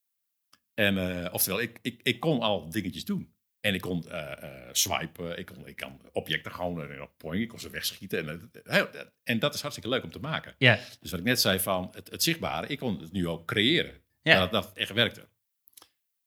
En 0.87 1.24
eh, 1.24 1.35
oftewel, 1.35 1.61
ik, 1.61 1.78
ik, 1.83 2.01
ik 2.03 2.20
kon 2.20 2.41
al 2.41 2.70
dingetjes 2.70 3.05
doen. 3.05 3.35
En 3.61 3.74
ik 3.74 3.80
kon 3.80 4.09
eh, 4.09 4.43
eh, 4.43 4.68
swipen, 4.72 5.39
ik, 5.39 5.47
kon, 5.47 5.66
ik 5.66 5.76
kan 5.76 6.01
objecten 6.12 6.53
gewoon 6.53 6.91
uh, 6.91 7.03
point, 7.16 7.41
ik 7.43 7.49
kon 7.49 7.59
ze 7.61 7.70
wegschieten. 7.70 8.28
En, 8.28 8.51
heel- 8.64 8.89
en 9.24 9.39
dat 9.39 9.55
is 9.55 9.61
hartstikke 9.61 9.91
leuk 9.91 10.03
om 10.03 10.11
te 10.11 10.18
maken. 10.18 10.55
Ja. 10.59 10.78
Dus 11.01 11.11
wat 11.11 11.20
ik 11.20 11.26
net 11.26 11.41
zei 11.41 11.61
van 11.61 11.89
het, 11.95 12.11
het 12.11 12.22
zichtbare, 12.22 12.66
ik 12.66 12.78
kon 12.78 13.01
het 13.01 13.12
nu 13.12 13.28
ook 13.28 13.47
creëren. 13.47 14.01
Ja. 14.22 14.39
Dat, 14.39 14.51
dat 14.51 14.72
echt 14.74 14.93
werkte. 14.93 15.28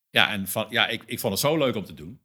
Ja, 0.09 0.31
en 0.31 0.47
van, 0.47 0.67
ja, 0.69 0.87
ik, 0.87 1.03
ik 1.05 1.19
vond 1.19 1.33
het 1.33 1.41
zo 1.41 1.57
leuk 1.57 1.75
om 1.75 1.85
te 1.85 1.93
doen. 1.93 2.21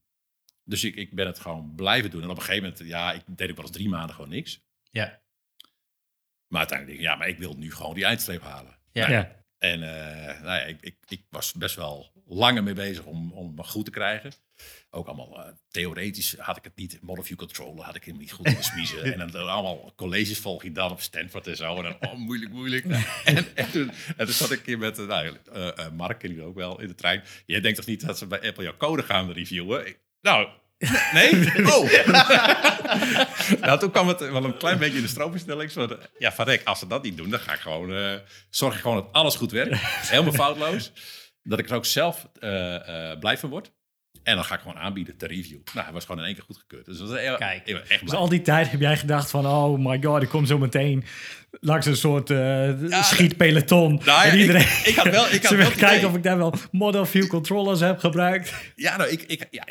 Dus 0.64 0.84
ik, 0.84 0.94
ik 0.96 1.14
ben 1.14 1.26
het 1.26 1.38
gewoon 1.38 1.72
blijven 1.74 2.10
doen. 2.10 2.22
En 2.22 2.30
op 2.30 2.36
een 2.36 2.42
gegeven 2.42 2.68
moment, 2.70 2.88
ja, 2.88 3.12
ik 3.12 3.22
deed 3.26 3.50
ook 3.50 3.56
wel 3.56 3.64
eens 3.66 3.74
drie 3.74 3.88
maanden 3.88 4.14
gewoon 4.14 4.30
niks. 4.30 4.60
Ja. 4.90 5.20
Maar 6.46 6.58
uiteindelijk 6.58 6.98
denk 6.98 7.08
ik, 7.08 7.14
ja, 7.14 7.14
maar 7.16 7.28
ik 7.28 7.38
wil 7.38 7.54
nu 7.56 7.72
gewoon 7.72 7.94
die 7.94 8.04
eindstreep 8.04 8.42
halen. 8.42 8.78
Ja. 8.92 9.10
Ja. 9.10 9.39
En 9.60 9.82
eh, 9.82 10.40
nou 10.42 10.58
ja, 10.58 10.62
ik, 10.64 10.78
ik, 10.80 10.96
ik 11.08 11.22
was 11.30 11.52
best 11.52 11.76
wel 11.76 12.12
langer 12.26 12.62
mee 12.62 12.74
bezig 12.74 13.04
om, 13.04 13.32
om 13.32 13.54
me 13.54 13.62
goed 13.62 13.84
te 13.84 13.90
krijgen. 13.90 14.32
Ook 14.90 15.06
allemaal 15.06 15.44
eh, 15.44 15.52
theoretisch 15.68 16.34
had 16.38 16.56
ik 16.56 16.64
het 16.64 16.76
niet. 16.76 16.98
Model 17.02 17.24
view 17.24 17.36
controller 17.36 17.84
had 17.84 17.94
ik 17.94 18.04
helemaal 18.04 18.22
niet 18.22 18.32
goed 18.32 18.46
in 18.46 18.62
smiezen. 18.62 19.04
en 19.20 19.30
dan, 19.30 19.48
allemaal 19.48 19.92
colleges 19.96 20.38
volg 20.38 20.62
je 20.62 20.72
dan 20.72 20.90
op 20.90 21.00
Stanford 21.00 21.46
en 21.46 21.56
zo. 21.56 21.76
En 21.76 21.82
dan, 21.82 22.10
oh, 22.10 22.18
moeilijk, 22.18 22.52
moeilijk. 22.52 22.84
en, 23.24 23.56
en, 23.56 23.70
toen, 23.70 23.90
en 24.16 24.24
toen 24.26 24.34
zat 24.34 24.50
ik 24.50 24.62
keer 24.62 24.78
met, 24.78 24.98
eh, 24.98 25.06
nou, 25.06 25.36
Mark, 25.92 26.18
ken 26.18 26.34
je 26.34 26.42
ook 26.42 26.54
wel, 26.54 26.80
in 26.80 26.88
de 26.88 26.94
trein. 26.94 27.22
Jij 27.46 27.60
denkt 27.60 27.76
toch 27.76 27.86
niet 27.86 28.06
dat 28.06 28.18
ze 28.18 28.26
bij 28.26 28.40
Apple 28.42 28.64
jouw 28.64 28.76
code 28.76 29.02
gaan 29.02 29.32
reviewen? 29.32 29.86
Ik- 29.86 30.00
nou, 30.20 30.48
nee? 31.12 31.52
Oh! 31.72 31.90
nou, 33.66 33.78
toen 33.78 33.90
kwam 33.90 34.08
het 34.08 34.20
wel 34.20 34.44
een 34.44 34.56
klein 34.56 34.78
beetje 34.78 34.96
in 34.98 35.06
de. 35.06 35.68
Zo 35.70 35.86
de- 35.86 35.98
ja, 36.18 36.32
van 36.32 36.44
Rek, 36.44 36.64
als 36.64 36.78
ze 36.78 36.86
dat 36.86 37.02
niet 37.02 37.16
doen, 37.16 37.30
dan 37.30 37.40
ga 37.40 37.52
ik 37.52 37.60
gewoon, 37.60 37.94
eh, 37.94 38.14
zorg 38.50 38.74
ik 38.74 38.80
gewoon 38.80 38.96
dat 38.96 39.08
alles 39.12 39.34
goed 39.36 39.50
werkt. 39.50 39.76
Helemaal 39.80 40.32
foutloos. 40.32 40.92
Dat 41.42 41.58
ik 41.58 41.70
er 41.70 41.76
ook 41.76 41.84
zelf 41.86 42.28
eh, 42.40 43.18
blij 43.18 43.38
van 43.38 43.50
word. 43.50 43.70
En 44.22 44.34
dan 44.34 44.44
ga 44.44 44.54
ik 44.54 44.60
gewoon 44.60 44.76
aanbieden 44.78 45.16
ter 45.16 45.28
review. 45.28 45.58
Nou, 45.72 45.84
hij 45.84 45.92
was 45.94 46.04
gewoon 46.04 46.20
in 46.20 46.26
één 46.26 46.34
keer 46.34 46.44
goedgekeurd. 46.44 46.84
Dus 46.86 46.98
dat 46.98 47.08
was 47.08 47.18
heel- 47.18 47.36
Kijk. 47.36 47.68
echt 47.68 48.00
Dus 48.00 48.12
al 48.12 48.28
die 48.28 48.42
tijd 48.42 48.70
heb 48.70 48.80
jij 48.80 48.96
gedacht 48.96 49.30
van, 49.30 49.46
oh 49.46 49.78
my 49.86 50.02
god, 50.02 50.22
ik 50.22 50.28
kom 50.28 50.46
zo 50.46 50.58
meteen 50.58 51.04
langs 51.50 51.86
een 51.86 51.96
soort 51.96 52.30
eh 52.30 52.70
schietpeloton. 53.02 53.92
Nou 53.94 54.04
ja, 54.04 54.24
en 54.24 54.38
iedereen 54.38 54.66
ik 54.84 54.94
had 54.96 55.08
wel- 55.08 55.26
ik 55.26 55.32
had 55.42 55.44
ze 55.50 55.56
wel 55.56 55.70
kijken 55.70 56.08
of 56.08 56.14
ik 56.16 56.22
daar 56.22 56.38
wel 56.38 56.54
model 56.70 57.06
view 57.06 57.26
controllers 57.26 57.80
heb 57.80 57.98
gebruikt. 57.98 58.54
Ja, 58.76 58.96
nou, 58.96 59.10
ik, 59.10 59.22
ik, 59.22 59.46
ja, 59.50 59.64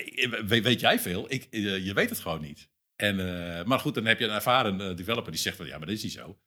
weet, 0.46 0.64
weet 0.64 0.80
jij 0.80 1.00
veel? 1.00 1.26
Ik, 1.28 1.48
eh, 1.52 1.86
je 1.86 1.94
weet 1.94 2.10
het 2.10 2.20
gewoon 2.20 2.42
niet. 2.42 2.70
En, 2.96 3.20
eh, 3.60 3.66
maar 3.66 3.80
goed, 3.80 3.94
dan 3.96 4.06
heb 4.06 4.20
je 4.20 4.26
een 4.26 4.34
ervaren 4.34 4.96
developer 4.96 5.32
die 5.32 5.42
zegt 5.42 5.58
van 5.58 5.66
ja, 5.66 5.78
maar 5.78 5.88
dat 5.88 5.96
is 5.96 6.04
niet 6.04 6.12
zo. 6.12 6.38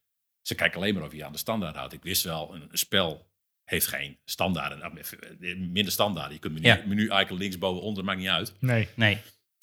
Ze 0.42 0.54
kijken 0.54 0.76
alleen 0.80 0.94
maar 0.94 1.02
of 1.02 1.10
je 1.10 1.16
je 1.16 1.24
aan 1.24 1.32
de 1.32 1.38
standaard 1.38 1.76
houdt. 1.76 1.92
Ik 1.92 2.02
wist 2.02 2.24
wel, 2.24 2.54
een, 2.54 2.62
een 2.70 2.78
spel 2.78 3.30
heeft 3.64 3.86
geen 3.86 4.18
standaarden, 4.24 4.78
nou, 4.78 4.98
eh, 4.98 5.56
minder 5.58 5.92
standaarden. 5.92 6.32
Je 6.32 6.38
kunt 6.38 6.54
menu, 6.54 6.66
Ja. 6.66 6.82
menu-icon 6.86 7.38
links, 7.38 7.58
boven, 7.58 7.82
onder, 7.82 8.04
maakt 8.04 8.18
niet 8.18 8.28
uit. 8.28 8.52
Nee. 8.58 8.88
Nee. 8.96 9.18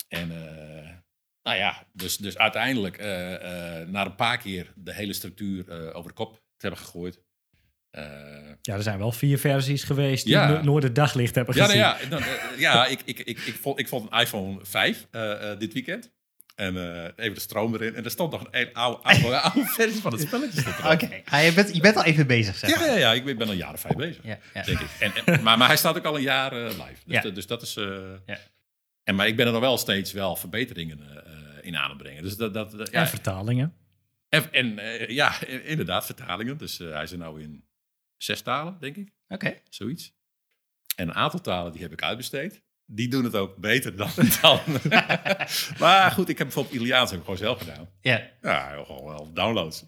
En 0.08 0.32
eh, 0.32 0.90
nou 1.44 1.58
ja, 1.58 1.88
dus, 1.94 2.18
dus 2.18 2.38
uiteindelijk, 2.38 2.98
eh, 2.98 3.82
eh, 3.82 3.88
na 3.88 4.06
een 4.06 4.16
paar 4.16 4.38
keer 4.38 4.74
de 4.76 4.94
hele 4.94 5.14
structuur 5.14 5.70
eh, 5.70 5.96
over 5.96 6.10
de 6.10 6.16
kop 6.16 6.34
te 6.34 6.68
hebben 6.68 6.80
gegooid. 6.80 7.22
eh, 7.90 8.04
Ja, 8.62 8.74
er 8.76 8.84
zijn 8.84 8.98
wel 8.98 9.12
vier 9.12 9.40
versies 9.40 9.84
geweest 9.84 10.24
die 10.24 10.34
Ja. 10.34 10.48
no- 10.50 10.62
nooit 10.64 10.84
het 10.84 10.96
daglicht 10.96 11.36
hebben 11.36 11.56
ja, 11.56 11.66
gezien. 11.66 11.80
nou 11.80 12.02
ja, 12.02 12.10
dan, 12.10 12.24
ja 12.58 12.86
ik, 12.86 13.02
ik, 13.06 13.20
ik, 13.20 13.40
ik, 13.40 13.54
vond, 13.56 13.80
ik 13.80 13.88
vond 13.88 14.12
een 14.12 14.20
iPhone 14.20 14.66
5 14.66 15.08
eh, 15.12 15.52
eh, 15.52 15.60
dit 15.60 15.74
weekend. 15.74 16.12
En 16.60 16.78
eh, 16.96 17.04
even 17.26 17.34
de 17.34 17.40
stroom 17.40 17.74
erin. 17.74 17.96
En 17.96 18.04
er 18.04 18.12
stond 18.12 18.32
nog 18.32 18.48
een, 18.52 18.74
oude, 18.74 19.02
oude, 19.04 19.40
oude 19.50 19.66
versie 19.66 20.02
van 20.02 20.12
het 20.12 20.22
spelletje. 20.22 20.62
Oké. 20.92 21.22
Ah, 21.26 21.44
je, 21.46 21.54
bent, 21.54 21.76
je 21.76 21.82
bent 21.82 21.96
al 21.96 22.04
even 22.04 22.28
bezig, 22.28 22.56
zeg 22.58 22.70
Ja, 22.70 22.80
maar. 22.80 22.88
ja, 22.88 22.96
ja, 22.96 23.14
ik 23.14 23.38
ben 23.38 23.48
al 23.48 23.54
jaren 23.54 23.80
vijf 23.80 23.96
bezig, 23.96 24.24
Ja, 24.24 24.40
ja. 24.54 24.64
denk 24.64 24.80
ik. 24.80 24.88
En, 25.00 25.12
en- 25.26 25.44
maar, 25.44 25.58
maar 25.58 25.68
hij 25.68 25.78
staat 25.78 25.98
ook 25.98 26.06
al 26.06 26.16
een 26.16 26.22
jaar 26.22 26.52
eh, 26.52 26.64
live. 26.70 27.22
Dus, 27.22 27.34
dus 27.34 27.48
dat 27.48 27.62
is... 27.62 27.76
eh, 27.76 27.86
Ja. 28.26 28.38
en, 29.04 29.16
maar 29.16 29.28
ik 29.28 29.36
ben 29.36 29.46
er 29.46 29.52
nog 29.52 29.62
wel 29.62 29.78
steeds 29.78 30.12
wel 30.12 30.36
verbeteringen 30.36 31.00
in 31.62 31.78
aan 31.78 31.90
het 31.90 31.98
brengen. 31.98 32.24
Dus 32.24 32.38
dat, 32.38 32.54
dat, 32.54 32.90
En 32.90 33.08
vertalingen. 33.08 33.74
en, 34.30 34.52
en, 34.52 34.80
ja, 35.14 35.46
inderdaad, 35.48 36.06
vertalingen. 36.06 36.58
Dus 36.58 36.78
hij 36.78 37.04
is 37.04 37.12
er 37.12 37.18
nou 37.18 37.42
in 37.42 37.64
zes 38.18 38.42
talen, 38.42 38.78
denk 38.80 38.96
ik. 38.96 39.10
Oké. 39.28 39.54
Zoiets. 39.70 40.14
En 40.96 41.08
een 41.08 41.14
aantal 41.16 41.42
talen 41.42 41.72
die 41.72 41.82
heb 41.82 41.92
ik 41.92 42.02
uitbesteed. 42.04 42.62
Die 42.92 43.08
doen 43.08 43.24
het 43.24 43.36
ook 43.36 43.56
beter 43.58 43.96
dan 43.96 44.10
dan. 44.42 44.60
maar 45.80 46.12
goed, 46.12 46.30
ik 46.30 46.38
heb 46.38 46.48
bijvoorbeeld 46.48 46.76
Italiaans 46.76 47.10
heb 47.10 47.20
ik 47.20 47.26
gewoon 47.26 47.40
zelf 47.40 47.58
gedaan. 47.60 47.90
Ja. 48.02 48.30
Ja, 48.42 48.84
gewoon 48.86 49.06
wel 49.06 49.32
downloads. 49.34 49.84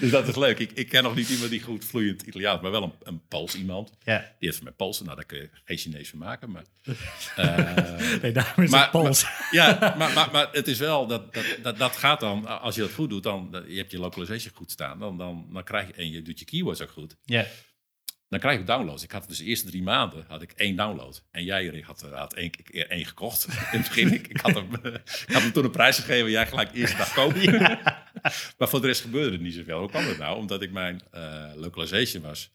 Dus 0.00 0.10
dat 0.10 0.28
is 0.28 0.36
leuk. 0.36 0.58
Ik, 0.58 0.72
ik 0.72 0.88
ken 0.88 1.02
nog 1.02 1.14
niet 1.14 1.28
iemand 1.28 1.50
die 1.50 1.62
goed 1.62 1.84
vloeiend 1.84 2.22
Italiaans, 2.22 2.60
maar 2.62 2.70
wel 2.70 2.82
een, 2.82 2.92
een 3.02 3.20
Pools 3.28 3.54
iemand. 3.54 3.90
Ja. 4.04 4.18
Die 4.18 4.26
heeft 4.38 4.54
van 4.56 4.64
mij 4.64 4.72
Poolse. 4.72 5.04
Nou, 5.04 5.16
daar 5.16 5.24
kun 5.24 5.38
je 5.38 5.50
geen 5.64 5.76
Chinees 5.78 6.08
van 6.10 6.18
maken. 6.18 6.50
Maar, 6.50 6.64
eh, 7.36 8.20
Nee, 8.22 8.32
daarom 8.32 8.64
is 8.64 8.70
Maar- 8.70 8.82
het 8.82 8.90
Pools. 8.90 9.26
ja, 9.50 9.94
maar, 9.98 10.12
maar, 10.12 10.28
maar 10.32 10.48
het 10.52 10.68
is 10.68 10.78
wel, 10.78 11.06
dat, 11.06 11.34
dat, 11.34 11.44
dat, 11.62 11.78
dat 11.78 11.96
gaat 11.96 12.20
dan, 12.20 12.60
als 12.60 12.74
je 12.74 12.80
dat 12.80 12.92
goed 12.92 13.10
doet, 13.10 13.22
dan, 13.22 13.64
je 13.68 13.76
hebt 13.76 13.90
je 13.90 13.98
localization 13.98 14.54
goed 14.54 14.70
staan, 14.70 14.98
dan, 14.98 15.18
dan, 15.18 15.46
dan 15.52 15.64
krijg 15.64 15.86
je, 15.86 15.92
en 15.92 16.10
je 16.10 16.22
doet 16.22 16.38
je 16.38 16.44
keywords 16.44 16.80
ook 16.80 16.90
goed, 16.90 17.16
Ja. 17.24 17.46
Dan 18.28 18.38
krijg 18.40 18.58
je 18.58 18.64
downloads. 18.64 19.02
Ik 19.02 19.10
had 19.10 19.28
dus 19.28 19.38
de 19.38 19.44
eerste 19.44 19.66
drie 19.66 19.82
maanden 19.82 20.24
had 20.28 20.42
ik 20.42 20.52
één 20.52 20.76
download. 20.76 21.24
En 21.30 21.44
jij, 21.44 21.82
had, 21.86 22.02
eh, 22.02 22.12
had 22.18 22.34
één 22.34 22.50
één 22.88 23.06
gekocht. 23.06 23.44
In 23.72 23.78
het 23.78 23.88
begin, 23.88 24.12
ik, 24.12 24.26
ik, 24.28 24.40
had 24.40 24.54
hem, 24.54 24.74
eh, 24.82 24.92
ik 24.94 25.32
had 25.32 25.42
hem 25.42 25.52
toen 25.52 25.64
een 25.64 25.70
prijs 25.70 25.98
gegeven, 25.98 26.30
jij 26.30 26.46
gelijk 26.46 26.72
de 26.72 26.78
eerste 26.78 26.96
dag 26.96 27.12
kopen. 27.12 27.60
maar 28.58 28.68
voor 28.68 28.80
de 28.80 28.86
rest 28.86 29.00
gebeurde 29.00 29.36
er 29.36 29.42
niet 29.42 29.54
zoveel. 29.54 29.78
Hoe 29.78 29.88
kwam 29.88 30.04
dat 30.04 30.18
nou? 30.18 30.36
Omdat 30.36 30.62
ik 30.62 30.70
mijn 30.72 31.00
eh, 31.10 31.50
localization 31.54 32.22
was 32.22 32.50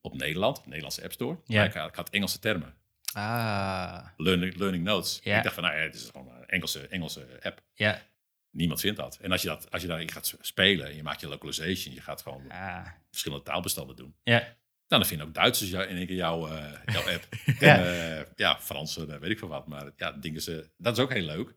op 0.00 0.14
Nederland, 0.14 0.66
Nederlandse 0.66 1.02
App 1.02 1.12
Store. 1.12 1.38
Ja. 1.46 1.64
Ik, 1.64 1.72
had- 1.74 1.88
ik 1.88 1.94
had 1.94 2.10
Engelse 2.10 2.38
termen. 2.38 2.74
Ah, 3.12 4.06
Learning, 4.16 4.56
learning 4.56 4.84
Notes. 4.84 5.20
Ja. 5.22 5.36
Ik 5.36 5.42
dacht 5.42 5.54
van, 5.54 5.64
nou 5.64 5.76
ja, 5.76 5.82
het 5.82 5.94
is 5.94 6.08
gewoon 6.12 6.28
een 6.28 6.46
Engelse, 6.48 6.86
Engelse 6.88 7.26
app. 7.42 7.60
ja. 7.74 8.02
Niemand 8.50 8.80
vindt 8.80 8.96
dat. 8.98 9.18
En 9.22 9.32
als 9.32 9.42
je, 9.42 9.48
dat, 9.48 9.70
als 9.70 9.82
je 9.82 9.88
daarin 9.88 10.10
gaat 10.10 10.34
spelen 10.40 10.86
en 10.86 10.96
je 10.96 11.02
maakt 11.02 11.20
je 11.20 11.28
localization, 11.28 11.94
je 11.94 12.00
gaat 12.00 12.22
gewoon 12.22 12.50
Ah, 12.50 12.86
verschillende 13.10 13.44
taalbestanden 13.44 13.96
doen. 13.96 14.14
ja. 14.22 14.56
Nou, 14.88 15.02
dan 15.02 15.06
vinden 15.06 15.26
ook 15.26 15.34
Duitsers 15.34 15.70
jou, 15.70 15.84
in 15.84 15.96
één 15.96 16.06
keer 16.06 16.16
jouw, 16.16 16.48
eh, 16.48 16.72
jouw 16.84 17.12
app. 17.12 17.26
Ja. 17.58 17.76
En, 17.78 18.18
eh, 18.18 18.24
ja, 18.36 18.58
Fransen, 18.60 19.10
eh, 19.10 19.18
weet 19.18 19.30
ik 19.30 19.38
veel 19.38 19.48
wat. 19.48 19.66
Maar 19.66 19.90
ja, 19.96 20.12
dingen 20.12 20.42
ze, 20.42 20.70
dat 20.76 20.96
is 20.96 21.02
ook 21.02 21.12
heel 21.12 21.24
leuk. 21.24 21.54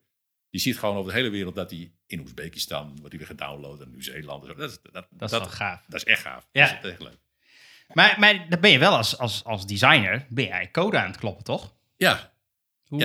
Je 0.49 0.59
ziet 0.59 0.79
gewoon 0.79 0.95
over 0.95 1.11
de 1.11 1.17
hele 1.17 1.29
wereld 1.29 1.55
dat 1.55 1.69
die 1.69 1.95
in 2.05 2.19
Oezbekistan 2.19 2.95
wordt 2.95 3.09
die 3.09 3.19
weer 3.19 3.27
gedownload 3.27 3.81
en 3.81 3.89
Nieuw-Zeeland. 3.89 4.47
Dat 4.47 4.59
is, 4.59 4.79
dat, 5.09 5.31
is 5.31 5.37
gaaf. 5.53 5.83
dat 5.87 5.99
is 5.99 6.03
echt 6.03 6.21
gaaf. 6.21 6.47
Ja. 6.51 6.65
Dat 6.65 6.83
is 6.83 6.91
echt 6.91 7.01
leuk. 7.01 7.17
Maar, 7.93 8.15
maar 8.19 8.49
dan 8.49 8.59
ben 8.59 8.71
je 8.71 8.79
wel 8.79 8.95
als, 8.95 9.17
als, 9.17 9.43
als 9.43 9.65
designer, 9.65 10.25
ben 10.29 10.45
jij 10.45 10.71
code 10.71 10.97
aan 10.97 11.07
het 11.07 11.17
kloppen, 11.17 11.43
toch? 11.43 11.75
Ja, 11.97 12.33
Hoe, 12.87 12.99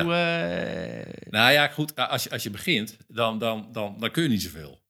nou 1.30 1.52
ja, 1.52 1.68
goed. 1.68 1.96
Als 1.96 2.22
je, 2.22 2.30
als 2.30 2.42
je 2.42 2.50
begint, 2.50 2.96
dan, 3.08 3.38
dan, 3.38 3.68
dan, 3.72 3.96
dan 3.98 4.10
kun 4.10 4.22
je 4.22 4.28
niet 4.28 4.42
zoveel. 4.42 4.81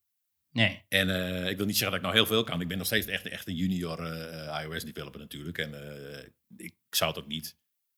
Nee. 0.53 0.83
En 0.89 1.11
eh, 1.11 1.51
ik 1.51 1.57
wil 1.57 1.67
niet 1.67 1.77
zeggen 1.77 1.91
dat 1.91 1.97
ik 1.97 2.03
nou 2.03 2.15
heel 2.15 2.27
veel 2.35 2.45
kan. 2.45 2.61
Ik 2.61 2.69
ben 2.69 2.79
nog 2.79 2.87
steeds 2.87 3.07
echt, 3.07 3.27
echt 3.29 3.47
een 3.49 3.57
junior 3.57 4.07
eh, 4.13 4.63
iOS-developer 4.63 5.21
natuurlijk. 5.21 5.59
En 5.59 5.75
eh, 5.75 6.29
ik 6.57 6.75
zou 6.91 7.11
het 7.15 7.23
ook 7.23 7.29
niet 7.29 7.57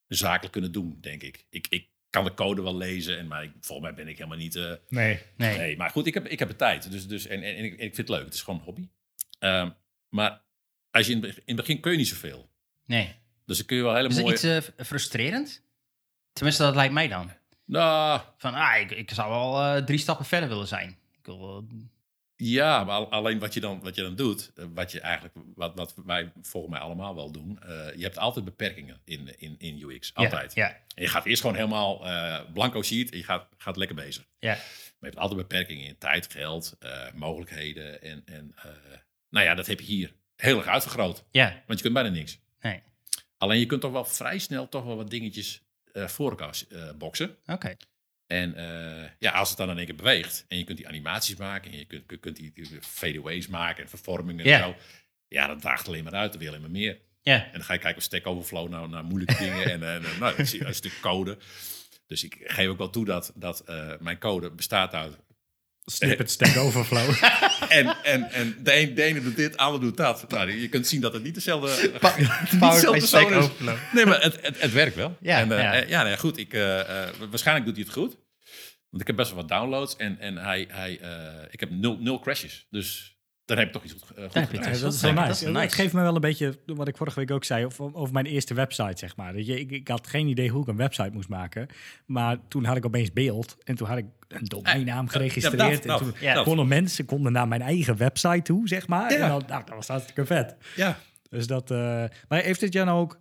zakelijk 0.09 0.53
kunnen 0.53 0.73
doen, 0.73 0.99
denk 1.01 1.23
ik. 1.23 1.45
Ik, 1.51 1.67
ik 1.71 1.89
kan 2.11 2.25
de 2.25 2.35
code 2.35 2.63
wel 2.63 2.77
lezen, 2.77 3.19
en, 3.19 3.27
maar 3.27 3.43
ik, 3.45 3.53
volgens 3.61 3.89
mij 3.89 3.97
ben 3.97 4.09
ik 4.09 4.17
helemaal 4.17 4.39
niet... 4.39 4.57
eh, 4.57 4.73
Nee. 4.89 5.21
Nee. 5.37 5.59
Nee, 5.59 5.77
maar 5.77 5.91
goed, 5.91 6.07
ik 6.07 6.15
heb, 6.15 6.27
ik 6.27 6.39
heb 6.39 6.49
de 6.49 6.57
tijd. 6.57 6.91
Dus, 6.91 7.07
dus, 7.07 7.27
en, 7.27 7.43
en, 7.43 7.57
en 7.57 7.65
ik, 7.65 7.73
ik 7.73 7.79
vind 7.79 7.97
het 7.97 8.09
leuk. 8.09 8.25
Het 8.25 8.35
is 8.35 8.43
gewoon 8.43 8.59
een 8.59 8.65
hobby. 8.65 8.89
Ehm, 9.39 9.71
maar 10.09 10.43
als 10.91 11.07
je 11.07 11.13
in, 11.13 11.23
het 11.23 11.37
in 11.37 11.43
het 11.47 11.57
begin 11.57 11.81
kun 11.81 11.91
je 11.93 11.97
niet 11.99 12.09
zoveel. 12.09 12.51
nee. 12.87 13.15
Dus 13.47 13.57
dan 13.57 13.67
kun 13.67 13.77
je 13.77 13.83
wel 13.83 13.95
hele 13.95 14.09
Is 14.09 14.15
het 14.15 14.23
mooie... 14.25 14.35
iets 14.35 14.45
eh, 14.77 14.85
frustrerend? 14.87 15.63
Tenminste, 16.33 16.63
dat 16.63 16.75
lijkt 16.75 16.93
mij 16.93 17.09
dan. 17.09 17.31
Nou, 17.65 18.21
Van, 18.37 18.55
ah, 18.55 18.81
ik, 18.81 18.91
ik 18.91 19.11
zou 19.11 19.31
wel 19.31 19.61
eh, 19.77 19.85
drie 19.85 19.99
stappen 19.99 20.27
verder 20.27 20.49
willen 20.49 20.67
zijn. 20.67 20.89
Ik 21.19 21.27
wil, 21.27 21.67
ja, 22.37 22.85
maar 22.85 22.95
al- 22.95 23.11
alleen 23.11 23.39
wat 23.39 23.55
je 23.55 23.61
dan, 23.61 23.81
wat 23.81 23.95
je 23.95 24.03
dan 24.03 24.15
doet, 24.15 24.53
eh, 24.55 24.65
wat, 24.75 24.93
je 24.93 25.01
eigenlijk, 25.01 25.35
wat, 25.55 25.75
wat 25.75 25.95
wij 26.05 26.33
volgens 26.43 26.73
mij 26.73 26.83
allemaal 26.83 27.15
wel 27.15 27.31
doen, 27.33 27.59
eh, 27.63 27.69
je 27.97 28.03
hebt 28.03 28.19
altijd 28.19 28.45
beperkingen 28.45 29.01
in, 29.05 29.35
in, 29.39 29.55
in 29.59 29.79
UX. 29.91 30.15
Altijd. 30.15 30.55
Ja, 30.55 30.69
En 30.95 31.03
je 31.03 31.09
gaat 31.09 31.25
eerst 31.27 31.41
gewoon 31.41 31.57
helemaal 31.57 32.07
eh, 32.07 32.41
blanco 32.53 32.83
sheet 32.83 33.11
en 33.11 33.19
je 33.19 33.25
gaat, 33.25 33.49
gaat 33.57 33.77
lekker 33.77 33.97
bezig. 33.97 34.25
ja, 34.39 34.53
Maar 34.53 34.61
je 34.99 35.07
hebt 35.07 35.19
altijd 35.19 35.41
beperkingen 35.49 35.87
in 35.87 35.99
tijd, 35.99 36.33
geld, 36.33 36.77
mogelijkheden. 37.15 38.03
En, 38.03 38.23
en 38.25 38.55
nou 39.29 39.47
ja, 39.47 39.55
dat 39.55 39.67
heb 39.67 39.81
je 39.81 39.87
hier 39.87 40.15
heel 40.37 40.57
erg 40.59 40.67
uitvergroot. 40.67 41.25
ja. 41.31 41.63
Want 41.67 41.79
je 41.79 41.83
kunt 41.85 41.95
bijna 41.95 42.09
niks. 42.09 42.39
Nee. 42.61 42.83
Alleen 43.39 43.59
je 43.59 43.67
kunt 43.67 43.81
toch 43.81 43.93
wel 43.93 44.05
vrij 44.05 44.39
snel 44.39 44.69
toch 44.69 44.85
wel 44.85 44.97
wat 44.97 45.11
dingetjes 45.11 45.63
voor 45.93 46.31
elkaar 46.31 46.63
boksen. 46.99 47.37
Oké. 47.47 47.77
En 48.35 48.55
eh, 48.57 49.09
ja, 49.19 49.31
als 49.33 49.49
het 49.49 49.59
dan 49.59 49.71
in 49.71 49.77
één 49.77 49.87
keer 49.87 49.95
beweegt 49.95 50.45
en 50.49 50.59
je 50.59 50.65
kunt 50.65 50.79
die 50.79 50.89
animaties 50.89 51.37
maken 51.37 51.73
en 51.73 51.79
je 51.79 51.85
kunt, 51.85 52.07
kunt, 52.07 52.21
kunt 52.21 52.37
die, 52.37 52.53
die 52.55 52.67
fadeaways 52.81 53.47
maken 53.47 53.83
en 53.83 53.89
vervormingen 53.89 54.45
Ja. 54.45 54.59
en 54.59 54.65
zo. 54.65 54.77
Ja, 55.29 55.47
dat 55.47 55.63
daagt 55.63 55.89
alleen 55.89 56.05
maar 56.05 56.13
uit, 56.13 56.31
dan 56.33 56.41
wil 56.41 56.51
je 56.51 56.57
alleen 56.57 56.71
maar 56.71 56.81
meer. 56.81 56.99
Ja, 57.23 57.45
En 57.45 57.53
dan 57.53 57.65
ga 57.65 57.73
je 57.73 57.79
kijken 57.79 57.99
op 57.99 58.05
Stack 58.07 58.27
Overflow 58.27 58.69
naar, 58.69 58.89
naar 58.89 59.05
moeilijke 59.05 59.37
dingen 59.39 59.65
en, 59.71 59.83
en 59.83 60.05
eh, 60.05 60.19
nou, 60.21 60.35
je 60.45 60.65
een 60.67 60.75
stuk 60.75 60.99
code. 61.01 61.39
Dus 62.07 62.25
ik 62.25 62.37
geef 62.45 62.69
ook 62.69 62.79
wel 62.79 62.91
toe 62.91 63.05
dat, 63.05 63.33
dat 63.35 63.61
eh, 63.61 63.93
mijn 64.01 64.19
code 64.19 64.51
bestaat 64.51 64.93
uit 64.95 65.17
Snippet 65.85 66.31
Stack 66.31 66.57
Overflow. 66.57 67.11
en, 67.69 67.97
en, 68.03 68.31
en 68.31 68.57
de, 68.63 68.77
een, 68.77 68.95
de 68.95 69.03
ene 69.03 69.23
doet 69.23 69.37
dit, 69.37 69.53
de 69.53 69.59
ander 69.59 69.81
doet 69.81 69.97
dat. 69.97 70.31
Nou, 70.31 70.53
je 70.61 70.69
kunt 70.69 70.87
zien 70.87 71.01
dat 71.01 71.13
het 71.13 71.23
niet 71.23 71.35
dezelfde, 71.35 71.69
niet 71.91 72.59
Power 72.59 72.75
dezelfde 72.75 72.91
persoon 72.91 73.31
is. 73.33 73.37
Overflow. 73.37 73.77
Nee, 73.93 74.07
maar 74.07 74.23
het, 74.23 74.39
het, 74.41 74.61
het 74.61 74.73
werkt 74.73 74.95
wel. 74.97 75.17
Ja, 75.21 75.39
en, 75.41 75.53
eh, 75.53 75.59
ja. 75.63 75.75
eh, 75.75 75.89
ja, 75.89 76.03
nee, 76.03 76.17
goed. 76.19 76.39
Ik, 76.39 76.53
eh, 76.53 76.81
eh, 76.81 77.09
waarschijnlijk 77.31 77.67
doet 77.67 77.77
hij 77.77 77.85
het 77.85 77.95
goed. 77.95 78.17
Want 78.95 79.09
ik 79.09 79.15
heb 79.17 79.25
best 79.25 79.31
wel 79.35 79.41
wat 79.41 79.49
downloads 79.59 79.97
en, 79.97 80.19
en 80.19 80.37
hij, 80.37 80.67
hij, 80.69 81.01
eh, 81.01 81.45
ik 81.51 81.61
heb 81.61 81.71
nul, 81.71 81.97
nul 82.01 82.19
crashes. 82.19 82.67
Dus 82.71 83.17
dan 83.45 83.59
heb 83.59 83.67
ik 83.67 83.73
toch 83.73 83.85
iets 83.85 83.93
goed, 83.93 84.03
eh, 84.17 84.23
goed 84.25 84.33
gedaan. 84.33 84.73
Ja, 84.73 84.79
dat 84.79 84.93
is 84.95 85.01
Ja, 85.01 85.15
wel 85.15 85.27
dat 85.27 85.41
nice. 85.41 85.59
Het 85.59 85.73
geeft 85.75 85.93
me 85.95 86.01
wel 86.03 86.15
een 86.15 86.21
beetje, 86.21 86.59
wat 86.67 86.89
ik 86.89 86.97
vorige 86.97 87.19
week 87.19 87.31
ook 87.31 87.45
zei, 87.45 87.65
over, 87.65 87.95
over 87.95 88.13
mijn 88.13 88.27
eerste 88.27 88.55
website, 88.55 88.99
zeg 88.99 89.17
maar. 89.17 89.33
Dat 89.33 89.47
je, 89.47 89.61
ik, 89.61 89.71
ik 89.71 89.89
had 89.89 90.07
geen 90.07 90.27
idee 90.27 90.49
hoe 90.49 90.63
ik 90.63 90.69
een 90.69 90.77
website 90.77 91.11
moest 91.13 91.29
maken. 91.29 91.67
Maar 92.07 92.37
toen 92.49 92.65
had 92.65 92.77
ik 92.77 92.87
opeens 92.87 93.13
beeld 93.13 93.57
en 93.65 93.75
toen 93.75 93.89
had 93.89 93.99
ik 93.99 94.07
een 94.29 94.45
domeinnaam 94.45 95.05
Ja, 95.05 95.11
geregistreerd. 95.11 95.59
dat, 95.59 95.83
en 95.83 95.89
dat, 95.89 95.99
toen 95.99 96.13
ja. 96.21 96.35
dat. 96.35 96.45
konden 96.45 96.69
mensen 96.69 97.05
konden 97.05 97.33
naar 97.33 97.49
mijn 97.49 97.63
eigen 97.63 97.97
website 97.97 98.43
toe, 98.43 98.69
zeg 98.69 98.87
maar. 98.87 99.13
Ja. 99.13 99.19
En 99.19 99.29
dan, 99.29 99.43
nou, 99.49 99.65
dat 99.65 99.75
was 99.75 99.89
hartstikke 99.89 100.27
vet. 100.27 100.57
Ja. 100.77 100.99
Dus 101.31 101.47
dat, 101.47 101.71
eh, 101.71 101.79
maar 102.29 102.43
heeft 102.43 102.61
het 102.61 102.73
jou 102.73 102.87
nou 102.87 103.01
ook, 103.01 103.19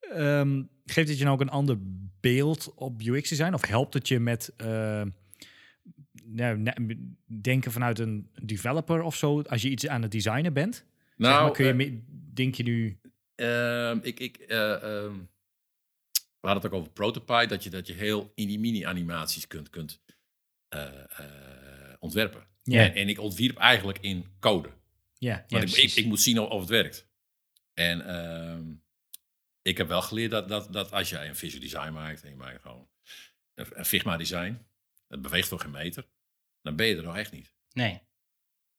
ehm, 0.00 0.62
geeft 0.84 1.08
het 1.08 1.18
je 1.18 1.24
nou 1.24 1.36
ook 1.36 1.42
een 1.42 1.48
ander 1.48 1.76
beeld 2.20 2.72
op 2.74 3.00
UX 3.00 3.28
design? 3.28 3.54
Of 3.54 3.66
helpt 3.66 3.94
het 3.94 4.08
je 4.08 4.20
met 4.20 4.52
eh, 4.56 5.02
nou, 6.24 6.72
denken 7.40 7.72
vanuit 7.72 7.98
een 7.98 8.30
developer 8.42 9.02
of 9.02 9.16
zo, 9.16 9.42
als 9.42 9.62
je 9.62 9.68
iets 9.68 9.86
aan 9.86 10.02
het 10.02 10.10
designen 10.10 10.52
bent? 10.52 10.74
Zeg 10.74 10.84
Nou, 11.16 11.42
maar, 11.42 11.52
kun 11.52 11.76
je, 11.76 11.84
eh, 11.84 11.92
denk 12.34 12.54
je 12.54 12.62
nu... 12.62 12.98
Ehm, 13.34 13.98
ik, 14.02 14.20
ik, 14.20 14.36
ehm, 14.36 15.12
we 16.40 16.50
hadden 16.50 16.62
het 16.62 16.72
ook 16.72 16.78
over 16.78 16.92
Protopie, 16.92 17.46
dat 17.46 17.64
je, 17.64 17.70
dat 17.70 17.86
je 17.86 17.92
heel 17.92 18.32
in 18.34 18.48
die 18.48 18.58
mini-animaties 18.58 19.46
kunt, 19.46 19.70
kunt 19.70 20.02
ontwerpen. 21.98 22.46
Ja. 22.62 22.84
En, 22.84 22.94
en 22.94 23.08
ik 23.08 23.20
ontwierp 23.20 23.56
eigenlijk 23.56 23.98
in 23.98 24.26
code. 24.40 24.68
Ja, 25.18 25.44
Want 25.48 25.76
ik, 25.76 25.92
ik 25.94 26.06
moet 26.06 26.20
zien 26.20 26.40
of, 26.40 26.48
of 26.48 26.60
het 26.60 26.68
werkt. 26.68 27.08
En 27.74 28.06
ehm, 28.06 28.62
ik 29.64 29.76
heb 29.76 29.88
wel 29.88 30.02
geleerd 30.02 30.30
dat, 30.30 30.48
dat, 30.48 30.72
dat 30.72 30.92
als 30.92 31.08
je 31.08 31.18
een 31.24 31.36
visual 31.36 31.60
design 31.62 31.92
maakt 31.92 32.22
en 32.22 32.30
je 32.30 32.36
maakt 32.36 32.62
gewoon 32.62 32.88
een, 33.54 33.84
Figma 33.84 34.16
design, 34.16 34.66
dat 35.08 35.22
beweegt 35.22 35.48
toch 35.48 35.60
geen 35.62 35.70
meter, 35.70 36.06
dan 36.62 36.76
ben 36.76 36.86
je 36.86 36.96
er 36.96 37.02
nog 37.02 37.16
echt 37.16 37.32
niet. 37.32 37.54
Nee. 37.72 38.00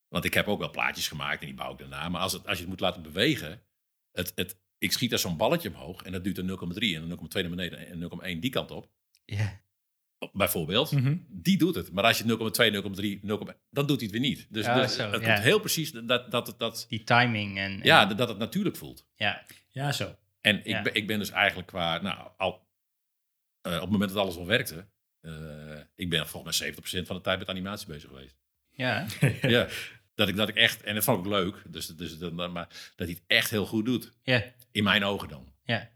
Want 0.08 0.26
ik 0.26 0.34
heb 0.34 0.48
ook 0.48 0.60
wel 0.60 0.70
plaatjes 0.72 1.08
gemaakt 1.08 1.40
en 1.42 1.46
die 1.46 1.56
bouw 1.56 1.72
ik 1.72 1.78
daarna. 1.78 2.10
Maar 2.10 2.22
als, 2.22 2.34
het, 2.34 2.46
als 2.48 2.54
je 2.56 2.62
het 2.62 2.70
moet 2.70 2.80
laten 2.80 3.02
bewegen, 3.02 3.64
het, 4.12 4.32
het, 4.36 4.58
ik 4.78 4.92
schiet 4.92 5.10
daar 5.10 5.20
zo'n 5.20 5.38
balletje 5.38 5.70
omhoog 5.70 6.04
en 6.04 6.12
dat 6.12 6.24
duurt 6.24 6.38
een 6.38 6.50
0,3 6.50 6.56
en 6.80 7.12
een 7.12 7.20
0,2 7.20 7.28
naar 7.32 7.50
beneden 7.50 7.88
en 7.88 8.36
0,1 8.36 8.40
die 8.40 8.50
kant 8.50 8.72
op. 8.72 8.90
Ja. 9.26 9.64
Bijvoorbeeld, 10.34 10.92
Mhm. 10.92 11.18
die 11.28 11.58
doet 11.58 11.76
het. 11.76 11.92
Maar 11.92 12.04
als 12.04 12.18
je 12.18 12.24
0,2, 12.24 12.72
0,3, 12.72 13.20
0,1, 13.24 13.58
dan 13.70 13.86
doet 13.88 14.00
hij 14.02 14.10
het 14.10 14.12
weer 14.12 14.20
niet. 14.30 14.48
Dus, 14.50 14.66
Ja, 14.66 14.82
dus 14.82 14.96
zo, 14.96 15.12
het 15.12 15.22
ja. 15.22 15.28
komt 15.34 15.44
heel 15.44 15.60
precies 15.60 15.92
dat, 15.92 16.32
dat, 16.32 16.48
het- 16.48 16.60
dat, 16.60 16.86
Die 16.90 17.04
timing 17.04 17.58
en... 17.58 17.72
en- 17.72 17.84
ja, 17.84 18.06
dat 18.06 18.30
het 18.30 18.38
natuurlijk 18.38 18.76
voelt. 18.76 19.08
ja. 19.16 19.46
ja, 19.70 19.92
zo. 19.92 20.16
En 20.46 20.58
ik, 20.60 20.66
Ja. 20.66 20.82
ben, 20.82 20.94
ik 20.96 21.08
ben 21.08 21.20
dus 21.20 21.30
eigenlijk 21.30 21.68
qua, 21.68 22.02
nou, 22.02 22.30
al, 22.38 22.68
eh, 23.62 23.74
op 23.76 23.82
het 23.82 23.90
moment 23.90 24.10
dat 24.14 24.20
alles 24.20 24.36
al 24.36 24.46
werkte, 24.46 24.88
eh, 25.22 25.80
ik 25.96 26.10
ben 26.10 26.28
volgens 26.28 26.60
mij 26.60 26.68
70% 26.68 27.08
van 27.08 27.16
de 27.16 27.22
tijd 27.22 27.40
met 27.40 27.50
animatie 27.50 27.88
bezig 27.88 28.10
geweest. 28.10 28.36
Ja. 28.78 29.06
ja, 29.42 29.68
dat 30.16 30.28
ik, 30.28 30.36
dat 30.36 30.50
ik 30.50 30.56
echt, 30.56 30.84
en 30.84 30.96
dat 30.96 31.04
vond 31.04 31.26
ik 31.26 31.32
leuk, 31.32 31.64
dus, 31.68 31.88
dus, 31.88 32.18
dat- 32.18 32.34
maar 32.34 32.68
dat 32.96 33.08
hij 33.08 33.10
het 33.10 33.24
echt 33.28 33.50
heel 33.50 33.66
goed 33.66 33.86
doet. 33.86 34.14
Ja. 34.24 34.44
In 34.72 34.84
mijn 34.84 35.04
ogen 35.04 35.28
dan. 35.30 35.54
Ja. 35.64 35.92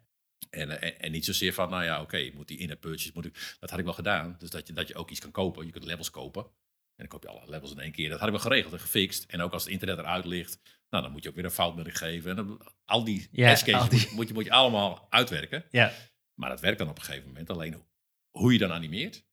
En, 0.49 0.69
eh, 0.79 0.89
en, 0.89 0.99
en 0.99 1.11
niet 1.11 1.25
zozeer 1.25 1.53
van, 1.53 1.69
nou 1.69 1.83
ja, 1.83 2.01
oké, 2.01 2.31
moet 2.33 2.47
die 2.47 2.57
in-app 2.57 2.81
purchase, 2.81 3.11
moet 3.13 3.25
ik, 3.25 3.55
dat 3.59 3.69
had 3.69 3.79
ik 3.79 3.85
wel 3.85 3.93
gedaan. 3.93 4.35
Dus 4.39 4.49
dat 4.49 4.67
je, 4.67 4.73
dat 4.73 4.87
je 4.87 4.95
ook 4.95 5.09
iets 5.09 5.19
kan 5.19 5.31
kopen. 5.31 5.65
Je 5.65 5.71
kunt 5.71 5.83
levels 5.83 6.09
kopen. 6.09 6.43
En 6.43 6.51
dan 6.95 7.07
koop 7.07 7.23
je 7.23 7.29
alle 7.29 7.49
levels 7.49 7.71
in 7.71 7.79
één 7.79 7.91
keer. 7.91 8.09
Dat 8.09 8.19
had 8.19 8.27
ik 8.27 8.33
wel 8.33 8.43
geregeld 8.43 8.73
en 8.73 8.79
gefixt. 8.79 9.23
En 9.31 9.41
ook 9.41 9.53
als 9.53 9.63
het 9.63 9.71
internet 9.71 9.97
eruit 9.97 10.25
ligt, 10.25 10.59
nou, 10.89 11.03
dan 11.03 11.11
moet 11.11 11.23
je 11.23 11.29
ook 11.29 11.35
weer 11.35 11.45
een 11.45 11.51
foutmelding 11.51 11.97
geven. 11.97 12.29
En 12.29 12.35
dan, 12.35 12.61
al 12.85 13.03
die 13.03 13.27
Ja, 13.31 13.47
cases 13.53 13.89
die- 13.89 14.09
Moet, 14.15 14.27
je, 14.27 14.33
moet 14.33 14.45
je 14.45 14.51
allemaal 14.51 15.07
uitwerken. 15.09 15.65
Ja. 15.71 15.91
Maar 16.33 16.49
dat 16.49 16.59
werkt 16.61 16.77
dan 16.79 16.89
op 16.89 16.97
een 16.97 17.03
gegeven 17.03 17.27
moment. 17.27 17.49
Alleen 17.49 17.73
hoe- 17.73 17.85
hoe 18.29 18.53
je 18.53 18.59
dan 18.59 18.71
animeert. 18.71 19.27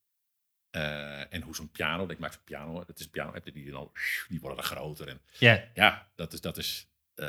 eh, 0.70 1.34
en 1.34 1.42
hoe 1.42 1.54
zo'n 1.54 1.70
piano, 1.70 2.08
ik 2.08 2.18
maak 2.18 2.32
zo'n 2.32 2.42
piano, 2.44 2.84
het 2.86 2.98
is 2.98 3.04
een 3.04 3.10
piano, 3.10 3.32
die, 3.52 3.70
dan, 3.70 3.90
die 4.28 4.40
worden 4.40 4.58
dan 4.58 4.66
groter. 4.66 5.08
En 5.08 5.20
Ja. 5.38 5.64
ja, 5.74 6.10
dat 6.14 6.32
is, 6.32 6.40
dat 6.40 6.56
is, 6.56 6.88
eh, 7.14 7.26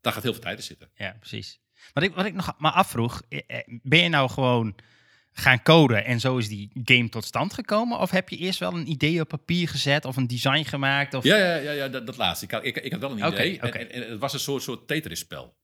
daar 0.00 0.12
gaat 0.12 0.22
heel 0.22 0.32
veel 0.32 0.42
tijd 0.42 0.56
in 0.58 0.62
zitten. 0.64 0.90
Ja, 0.94 1.16
precies. 1.18 1.60
Wat 1.92 2.02
ik, 2.02 2.14
wat 2.14 2.24
ik 2.24 2.34
nog 2.34 2.54
maar 2.58 2.72
afvroeg, 2.72 3.22
eh, 3.28 3.60
ben 3.66 3.98
je 3.98 4.08
nou 4.08 4.30
gewoon 4.30 4.74
gaan 5.36 5.62
coden 5.62 6.04
en 6.04 6.20
zo 6.20 6.36
is 6.36 6.48
die 6.48 6.70
game 6.84 7.08
tot 7.08 7.24
stand 7.24 7.54
gekomen? 7.54 7.98
Of 7.98 8.10
heb 8.10 8.28
je 8.28 8.36
eerst 8.36 8.58
wel 8.58 8.74
een 8.74 8.90
idee 8.90 9.20
op 9.20 9.28
papier 9.28 9.68
gezet 9.68 10.04
of 10.04 10.16
een 10.16 10.26
design 10.26 10.62
gemaakt? 10.64 11.14
Of... 11.14 11.24
Ja, 11.24 11.36
ja, 11.36 11.54
ja, 11.54 11.70
ja 11.72 11.88
dat, 11.88 12.06
dat 12.06 12.16
laatste. 12.16 12.44
Ik 12.44 12.50
had, 12.50 12.64
ik, 12.64 12.76
ik 12.76 12.92
had 12.92 13.00
wel 13.00 13.10
een 13.10 13.26
idee. 13.26 13.56
oké. 13.56 13.66
En, 13.66 13.90
en, 13.90 14.02
en 14.04 14.10
het 14.10 14.20
was 14.20 14.32
een 14.32 14.40
soort, 14.40 14.62
soort 14.62 14.86
Tetris-spel. 14.88 15.56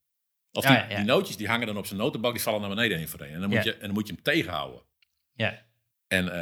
Of 0.53 0.65
die, 0.65 0.73
ja, 0.75 0.87
ja. 0.89 0.97
die 0.97 1.05
nootjes 1.05 1.37
die 1.37 1.49
hangen 1.49 1.67
dan 1.67 1.77
op 1.77 1.87
zijn 1.87 2.01
notenbak, 2.01 2.33
die 2.33 2.43
vallen 2.43 2.61
naar 2.61 2.69
beneden 2.69 2.99
één 2.99 3.09
voor 3.09 3.21
één. 3.21 3.35
En 3.35 3.41
dan 3.41 3.49
moet, 3.49 3.59
Ja. 3.59 3.65
je, 3.65 3.73
en 3.75 3.81
dan 3.81 3.93
moet 3.93 4.07
je 4.07 4.13
hem 4.15 4.23
tegenhouden. 4.23 4.81
Ja. 5.35 5.63
En 6.09 6.33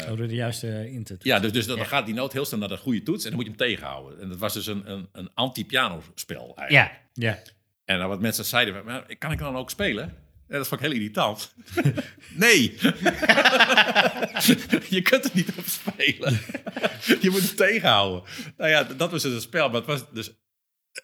eh, 0.00 0.10
Oh, 0.10 0.16
door 0.16 0.28
de 0.28 0.34
juiste 0.34 0.90
in 0.90 1.04
te 1.04 1.16
ja, 1.20 1.38
dus, 1.38 1.52
dus 1.52 1.66
dan 1.66 1.76
Ja. 1.76 1.84
gaat 1.84 2.06
die 2.06 2.14
noot 2.14 2.32
heel 2.32 2.44
snel 2.44 2.58
naar 2.58 2.68
de 2.68 2.76
goede 2.76 3.02
toets 3.02 3.24
en 3.24 3.30
dan 3.30 3.38
moet 3.38 3.48
je 3.48 3.54
hem 3.56 3.68
tegenhouden. 3.68 4.20
En 4.20 4.28
dat 4.28 4.38
was 4.38 4.52
dus 4.52 4.66
een, 4.66 4.90
een, 4.90 5.08
een 5.12 5.30
anti-piano-spel 5.34 6.52
eigenlijk. 6.56 7.00
Ja. 7.12 7.32
Ja. 7.32 7.38
En 7.84 7.96
nou, 7.96 8.08
wat 8.08 8.20
mensen 8.20 8.44
zeiden, 8.44 8.84
maar 8.84 9.16
kan 9.18 9.32
ik 9.32 9.38
dan 9.38 9.56
ook 9.56 9.70
spelen? 9.70 10.16
Ja, 10.48 10.56
dat 10.56 10.68
vond 10.68 10.80
ik 10.80 10.86
heel 10.86 10.96
irritant. 10.96 11.54
nee! 12.34 12.72
je 14.96 15.00
kunt 15.02 15.24
er 15.24 15.30
niet 15.32 15.52
op 15.56 15.64
spelen. 15.64 16.40
je 17.20 17.28
moet 17.30 17.42
het 17.42 17.56
tegenhouden. 17.56 18.30
Nou 18.56 18.70
ja, 18.70 18.84
dat 18.84 19.10
was 19.10 19.22
dus 19.22 19.34
een 19.34 19.40
spel. 19.40 19.66
Maar 19.66 19.76
het 19.76 19.86
was 19.86 20.12
dus 20.12 20.32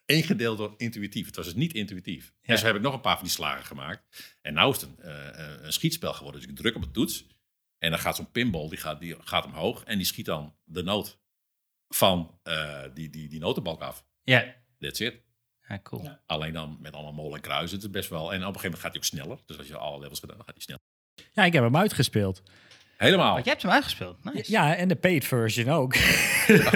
ingedeeld 0.07 0.59
door 0.59 0.74
intuïtief. 0.76 1.26
Het 1.26 1.36
was 1.36 1.45
dus 1.45 1.55
niet 1.55 1.74
intuïtief. 1.74 2.32
Ja. 2.40 2.53
En 2.53 2.59
zo 2.59 2.66
heb 2.66 2.76
ik 2.76 2.82
nog 2.82 2.95
een 2.95 3.01
paar 3.01 3.16
van 3.16 3.24
die 3.24 3.34
slagen 3.34 3.64
gemaakt. 3.64 4.36
En 4.42 4.55
nou 4.55 4.74
is 4.74 4.80
het 4.80 4.90
een, 4.90 5.05
eh, 5.05 5.28
eh, 5.28 5.62
een 5.62 5.72
schietspel 5.72 6.12
geworden. 6.12 6.40
Dus 6.40 6.51
ik 6.51 6.57
druk 6.57 6.74
op 6.74 6.82
het 6.82 6.92
toets. 6.92 7.26
En 7.78 7.90
dan 7.90 7.99
gaat 7.99 8.16
zo'n 8.16 8.30
pinball, 8.30 8.68
die 8.68 8.78
gaat, 8.78 9.01
die 9.01 9.16
gaat 9.20 9.45
omhoog. 9.45 9.84
En 9.84 9.97
die 9.97 10.07
schiet 10.07 10.26
dan 10.26 10.57
de 10.64 10.82
noot 10.82 11.18
van 11.88 12.38
eh, 12.42 12.82
die, 12.95 13.11
die, 13.11 13.28
die 13.28 13.40
notenbalk 13.40 13.80
af. 13.80 14.05
Ja, 14.22 14.55
That's 14.78 15.01
it. 15.01 15.24
Ja 15.68 15.78
cool. 15.82 16.08
Alleen 16.26 16.52
dan 16.52 16.76
met 16.80 16.92
allemaal 16.94 17.12
molen 17.12 17.34
en 17.34 17.40
kruisen. 17.40 17.76
Het 17.76 17.86
is 17.86 17.90
best 17.90 18.08
wel. 18.08 18.20
En 18.20 18.26
op 18.26 18.32
een 18.32 18.38
gegeven 18.38 18.62
moment 18.62 18.80
gaat 18.80 18.90
hij 18.90 19.00
ook 19.00 19.04
sneller. 19.04 19.38
Dus 19.46 19.58
als 19.58 19.66
je 19.66 19.76
alle 19.76 20.00
levels 20.00 20.20
gedaan, 20.20 20.36
dan 20.36 20.44
gaat 20.46 20.54
hij 20.54 20.64
snel. 20.64 20.78
Ja, 21.32 21.44
ik 21.44 21.52
heb 21.52 21.62
hem 21.62 21.76
uitgespeeld. 21.76 22.42
Helemaal. 22.96 23.32
Want 23.32 23.44
jij 23.44 23.52
hebt 23.52 23.64
hem 23.64 23.74
uitgespeeld. 23.74 24.24
Nice. 24.24 24.50
Ja, 24.50 24.76
en 24.76 24.88
de 24.88 24.96
paid 24.96 25.24
version 25.24 25.68
ook. 25.68 25.94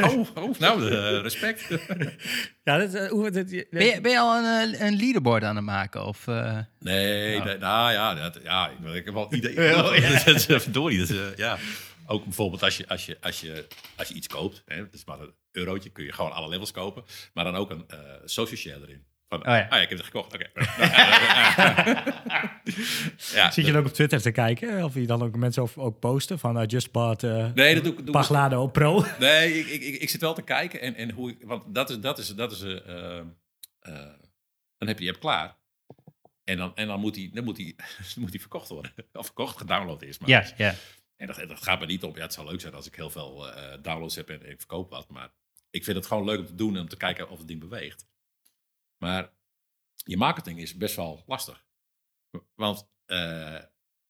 Oh, 0.03 0.36
oh, 0.45 0.59
nou, 0.59 0.91
eh, 0.91 1.20
respect. 1.20 1.68
ja, 2.64 2.78
dat, 2.78 2.95
eh, 2.95 3.09
hoe, 3.09 3.30
dat, 3.30 3.47
Ben, 3.70 3.84
je, 3.84 3.99
ben 4.03 4.11
je 4.11 4.18
al 4.18 4.45
een, 4.45 4.74
eh, 4.74 4.80
een 4.86 4.97
leaderboard 4.97 5.43
aan 5.43 5.57
het 5.57 5.64
maken? 5.64 6.07
Of, 6.07 6.26
eh, 6.26 6.59
Nee, 6.78 7.41
nou 7.41 7.93
ja, 7.93 8.14
dat, 8.14 8.39
ja 8.43 8.68
ik, 8.68 8.95
ik 8.95 9.05
heb 9.05 9.14
wel 9.14 9.34
idee. 9.34 9.76
Oh, 9.76 9.97
ja. 9.97 10.24
dat 10.24 10.26
is 10.26 10.45
verdorie. 10.45 10.99
Dat 10.99 11.11
eh, 11.11 11.36
ja. 11.36 11.59
Ook 12.07 12.24
bijvoorbeeld 12.24 12.62
als 12.62 12.76
je, 12.76 12.89
als, 12.89 13.07
je, 13.07 13.16
als, 13.20 13.41
je, 13.41 13.66
als 13.97 14.09
je 14.09 14.14
iets 14.14 14.26
koopt, 14.26 14.62
hè, 14.66 14.76
het 14.76 14.95
is 14.95 15.05
maar 15.05 15.20
een 15.20 15.34
eurotje, 15.59 15.91
kun 15.91 16.05
je 16.05 16.13
gewoon 16.13 16.33
alle 16.33 16.49
levels 16.49 16.71
kopen. 16.71 17.05
Maar 17.33 17.45
dan 17.45 17.57
ook 17.57 17.71
een 17.71 17.85
eh 17.89 17.99
social 18.25 18.57
share 18.57 18.81
erin. 18.83 19.05
Van, 19.29 19.43
ja. 19.45 19.61
Ah 19.61 19.69
ja, 19.69 19.77
ik 19.77 19.89
heb 19.89 19.99
het 19.99 20.07
gekocht. 20.07 20.35
Oké. 20.35 20.51
ja, 23.39 23.51
Zit 23.51 23.67
je 23.67 23.73
dan 23.73 23.81
ook 23.81 23.87
op 23.87 23.93
Twitter 23.93 24.21
te 24.21 24.31
kijken? 24.31 24.85
Of 24.85 24.95
je 24.95 25.07
dan 25.07 25.23
ook 25.23 25.37
mensen 25.37 25.63
ook, 25.63 25.71
ook 25.75 25.99
posten 25.99 26.39
van 26.39 26.63
I 26.63 26.65
just 26.65 26.93
bought 26.93 27.23
uh, 27.23 27.53
Nee, 27.53 27.75
dat 27.75 27.85
doe 27.85 27.93
ik. 27.93 27.99
Doe 27.99 28.07
ik 28.07 28.13
Paglado 28.13 28.67
Pro. 28.67 29.05
Nee, 29.19 29.59
ik, 29.59 29.67
ik, 29.67 30.01
ik, 30.01 30.11
zit 30.11 30.21
wel 30.21 30.35
te 30.35 30.43
kijken 30.43 30.81
en, 30.81 30.95
en 30.95 31.11
hoe 31.11 31.31
ik, 31.31 31.45
want 31.45 31.75
dat 31.75 31.91
is, 31.91 31.99
dat 31.99 32.19
is, 32.19 32.29
dat 32.29 32.53
is, 32.53 32.63
eh, 32.63 32.77
eh, 32.77 33.19
eh, 33.79 33.95
dan 34.79 34.89
heb 34.89 34.99
je 34.99 35.05
die 35.05 35.11
app 35.11 35.21
klaar. 35.21 35.57
En 36.45 36.57
dan, 36.57 36.77
en 36.77 36.87
dan 36.87 37.01
moet 37.01 37.15
die, 37.15 37.35
dan 37.35 37.45
moet 37.45 37.57
die, 37.57 37.77
dan 37.77 38.23
moet 38.23 38.31
die 38.31 38.41
verkocht 38.41 38.69
worden. 38.69 38.93
Of 39.13 39.25
verkocht, 39.25 39.59
gedownload 39.59 40.03
is. 40.03 40.19
Maar 40.19 40.29
ja, 40.29 40.45
ja. 40.57 40.75
En 41.19 41.27
dat, 41.27 41.37
dat 41.37 41.63
gaat 41.63 41.81
me 41.81 41.87
niet 41.87 42.05
op. 42.05 42.17
Ja, 42.17 42.23
het 42.23 42.33
zou 42.33 42.47
leuk 42.47 42.61
zijn 42.61 42.75
als 42.75 42.87
ik 42.87 42.95
heel 42.95 43.11
veel 43.11 43.53
eh, 43.53 43.79
downloads 43.83 44.17
heb 44.17 44.29
en 44.29 44.51
ik 44.51 44.59
verkoop 44.59 44.91
wat. 44.91 45.09
Maar 45.09 45.31
ik 45.71 45.85
vind 45.85 45.97
het 45.97 46.07
gewoon 46.07 46.25
leuk 46.25 46.39
om 46.39 46.47
te 46.47 46.55
doen 46.55 46.75
en 46.75 46.81
om 46.81 46.89
te 46.89 46.97
kijken 46.97 47.29
of 47.31 47.39
het 47.39 47.49
ding 47.49 47.61
beweegt. 47.61 48.07
Maar 48.97 49.33
je 49.95 50.16
marketing 50.16 50.59
is 50.61 50.77
best 50.77 50.97
wel 50.97 51.23
lastig. 51.27 51.64
Want 52.55 52.89
eh, 53.07 53.59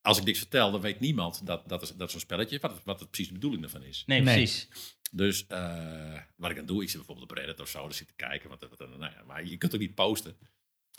als 0.00 0.18
ik 0.18 0.24
niks 0.24 0.38
vertel, 0.38 0.70
dan 0.70 0.80
weet 0.80 1.00
niemand 1.00 1.46
dat, 1.46 1.68
dat, 1.68 1.82
is, 1.82 1.90
dat 1.96 2.10
zo'n 2.10 2.20
spelletje, 2.20 2.58
wat, 2.60 2.70
het- 2.74 2.84
wat 2.84 3.00
het 3.00 3.08
precies 3.10 3.26
de 3.28 3.34
bedoeling 3.34 3.62
ervan 3.64 3.82
is. 3.82 4.02
Nee, 4.06 4.20
Nee. 4.20 4.34
precies. 4.36 4.68
Dus 5.12 5.46
eh, 5.46 6.20
wat 6.36 6.50
ik 6.50 6.56
dan 6.56 6.66
doe, 6.66 6.82
ik 6.82 6.88
zit 6.88 6.96
bijvoorbeeld 6.96 7.30
op 7.30 7.36
Reddit 7.36 7.60
of 7.60 7.68
zo, 7.68 7.80
dan 7.82 7.92
zit 7.92 8.00
ik 8.00 8.16
te 8.16 8.24
kijken. 8.24 8.48
Want, 8.48 8.60
wat- 8.60 8.78
nou 8.78 9.12
ja, 9.12 9.22
maar 9.26 9.44
je 9.44 9.56
kunt 9.56 9.74
ook 9.74 9.80
niet 9.80 9.94
posten. 9.94 10.36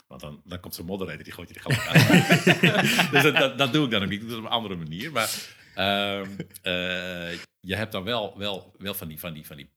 Want 0.06 0.20
dan, 0.20 0.40
dan 0.44 0.60
komt 0.60 0.74
zo'n 0.74 0.86
moderator, 0.86 1.24
die 1.24 1.32
gooit 1.32 1.48
je 1.48 1.54
er 1.54 1.60
gelijk 1.60 1.86
uit. 1.86 3.10
dus 3.12 3.22
dat, 3.22 3.34
dat, 3.36 3.58
dat 3.58 3.72
doe 3.72 3.84
ik 3.84 3.90
dan 3.90 4.02
ook 4.02 4.08
niet. 4.08 4.20
Doe 4.20 4.28
het 4.28 4.38
op 4.38 4.44
een 4.44 4.50
andere 4.50 4.76
manier. 4.76 5.12
Maar 5.12 5.54
ehm, 5.74 6.30
eh, 6.62 7.38
je 7.60 7.74
hebt 7.76 7.92
dan 7.92 8.04
wel, 8.04 8.38
wel, 8.38 8.74
wel 8.78 8.94
van 8.94 9.08
die, 9.08 9.18
van 9.18 9.32
die, 9.32 9.46
van 9.46 9.56
die 9.56 9.70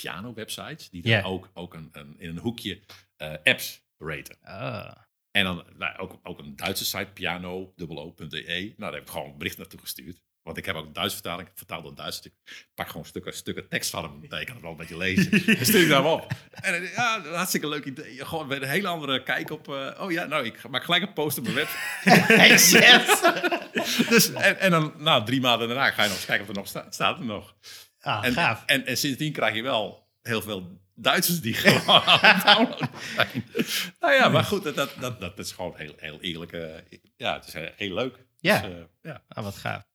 piano-websites... 0.00 0.90
die 0.90 1.02
dan 1.02 1.12
Ja. 1.12 1.22
ook, 1.22 1.50
ook 1.54 1.74
een, 1.74 1.88
een, 1.92 2.14
in 2.18 2.28
een 2.28 2.38
hoekje 2.38 2.80
eh, 3.16 3.34
apps 3.44 3.82
raten. 3.98 4.36
Ah. 4.42 4.92
En 5.30 5.44
dan 5.44 5.64
nou, 5.78 5.98
ook, 5.98 6.18
ook 6.22 6.38
een 6.38 6.56
Duitse 6.56 6.84
site, 6.84 7.08
piano.de. 7.12 8.26
Nou, 8.26 8.74
daar 8.76 8.92
heb 8.92 9.02
ik 9.02 9.08
gewoon 9.08 9.30
een 9.30 9.38
bericht 9.38 9.58
naartoe 9.58 9.80
gestuurd. 9.80 10.20
Want 10.42 10.56
ik 10.56 10.66
heb 10.66 10.74
ook 10.76 10.86
een 10.86 10.92
Duitse 10.92 11.14
vertaling, 11.16 11.48
ik 11.48 11.54
vertaal 11.56 11.82
door 11.82 11.94
Duits. 11.94 12.20
Ik 12.20 12.32
pak 12.74 12.88
gewoon 12.88 13.04
stukken, 13.04 13.32
stukken 13.32 13.68
tekst 13.68 13.90
van 13.90 14.02
hem. 14.04 14.22
Ik 14.22 14.46
kan 14.46 14.54
het 14.54 14.60
wel 14.60 14.70
een 14.70 14.76
beetje 14.76 14.96
lezen. 14.96 15.30
Dan 15.56 15.64
stuur 15.64 15.82
ik 15.82 15.88
daar 15.88 16.02
hem 16.02 16.12
op. 16.12 16.32
En 16.50 16.74
eh, 16.74 16.94
ja, 16.94 17.22
hartstikke 17.22 17.68
leuk 17.68 17.84
idee. 17.84 18.24
Gewoon 18.24 18.46
met 18.46 18.62
een 18.62 18.68
hele 18.68 18.88
andere 18.88 19.22
kijk 19.22 19.50
op... 19.50 19.68
eh, 19.68 20.00
oh 20.00 20.10
ja, 20.10 20.24
nou, 20.24 20.44
ik 20.44 20.68
maak 20.68 20.84
gelijk 20.84 21.02
een 21.02 21.12
post 21.12 21.38
op 21.38 21.44
mijn 21.44 21.54
web. 21.54 21.68
yes. 22.48 22.70
dus, 24.08 24.32
en, 24.32 24.58
en 24.58 24.70
dan, 24.70 24.92
nou, 24.96 25.24
drie 25.24 25.40
maanden 25.40 25.68
daarna 25.68 25.90
ga 25.90 26.02
je 26.02 26.08
nog 26.08 26.16
eens 26.16 26.26
kijken 26.26 26.44
of 26.44 26.50
er 26.50 26.56
nog 26.58 26.68
staat. 26.68 26.94
Staat 26.94 27.18
er 27.18 27.24
nog. 27.24 27.54
Ah, 28.00 28.24
En, 28.24 28.32
gaaf. 28.32 28.62
en, 28.66 28.86
en 28.86 28.96
sindsdien 28.96 29.32
krijg 29.32 29.54
je 29.54 29.62
wel 29.62 30.06
heel 30.22 30.42
veel 30.42 30.78
Duitsers 30.94 31.40
die 31.40 31.54
gewoon 31.62 32.02
aan 32.02 32.18
het 32.20 32.46
downloaden 32.46 32.88
zijn. 33.16 33.44
Nou 34.00 34.12
ja, 34.14 34.28
maar 34.28 34.44
goed, 34.44 34.62
dat, 34.62 34.74
dat, 34.74 34.90
dat, 35.00 35.20
dat 35.20 35.38
is 35.38 35.52
gewoon 35.52 35.74
heel, 35.76 35.94
heel 35.96 36.20
eerlijk. 36.20 36.52
eh, 36.52 36.98
ja, 37.16 37.34
het 37.34 37.46
is 37.46 37.52
heel, 37.52 37.68
heel 37.76 37.94
leuk. 37.94 38.26
Ja. 38.38 38.60
Dus, 38.60 38.70
eh, 38.70 38.76
ja. 39.02 39.22
Ah, 39.28 39.44
wat 39.44 39.56
gaaf. 39.56 39.88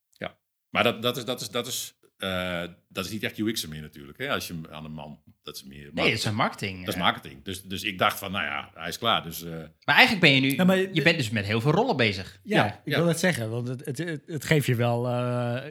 Maar 0.69 0.83
dat, 0.83 1.01
dat 1.01 1.17
is, 1.17 1.25
dat 1.25 1.41
is, 1.41 1.49
dat 1.49 1.67
is, 1.67 1.93
eh, 2.17 2.63
dat 2.89 3.05
is 3.05 3.11
niet 3.11 3.23
echt 3.23 3.37
UX 3.37 3.65
meer 3.65 3.81
natuurlijk. 3.81 4.17
Hè? 4.17 4.29
Als 4.29 4.47
je 4.47 4.59
aan 4.71 4.85
een 4.85 4.91
man, 4.91 5.21
dat 5.43 5.55
is 5.55 5.63
meer... 5.63 5.89
Nee, 5.93 6.09
het 6.09 6.17
is 6.17 6.25
een 6.25 6.35
marketing. 6.35 6.85
dat 6.85 6.93
is 6.93 6.99
marketing. 6.99 7.43
Dus, 7.43 7.63
dus 7.63 7.83
ik 7.83 7.97
dacht 7.97 8.19
van, 8.19 8.31
nou 8.31 8.45
ja, 8.45 8.71
hij 8.73 8.87
is 8.87 8.97
klaar. 8.97 9.23
Dus 9.23 9.43
eh, 9.43 9.51
Maar 9.83 9.95
eigenlijk 9.95 10.19
ben 10.21 10.31
je 10.33 10.39
nu... 10.39 10.55
Ja, 10.55 10.63
maar- 10.63 10.77
je 10.93 11.01
bent 11.01 11.17
dus 11.17 11.29
met 11.29 11.45
heel 11.45 11.61
veel 11.61 11.71
rollen 11.71 11.97
bezig. 11.97 12.39
Ja, 12.43 12.65
Ja, 12.65 12.73
ik 12.73 12.79
ja. 12.85 12.97
wil 12.97 13.07
het 13.07 13.19
zeggen, 13.19 13.49
want 13.49 13.67
het, 13.67 13.85
het, 13.85 13.97
het, 13.97 14.23
het 14.25 14.45
geeft 14.45 14.65
je 14.65 14.75
wel 14.75 15.07
eh, 15.07 15.63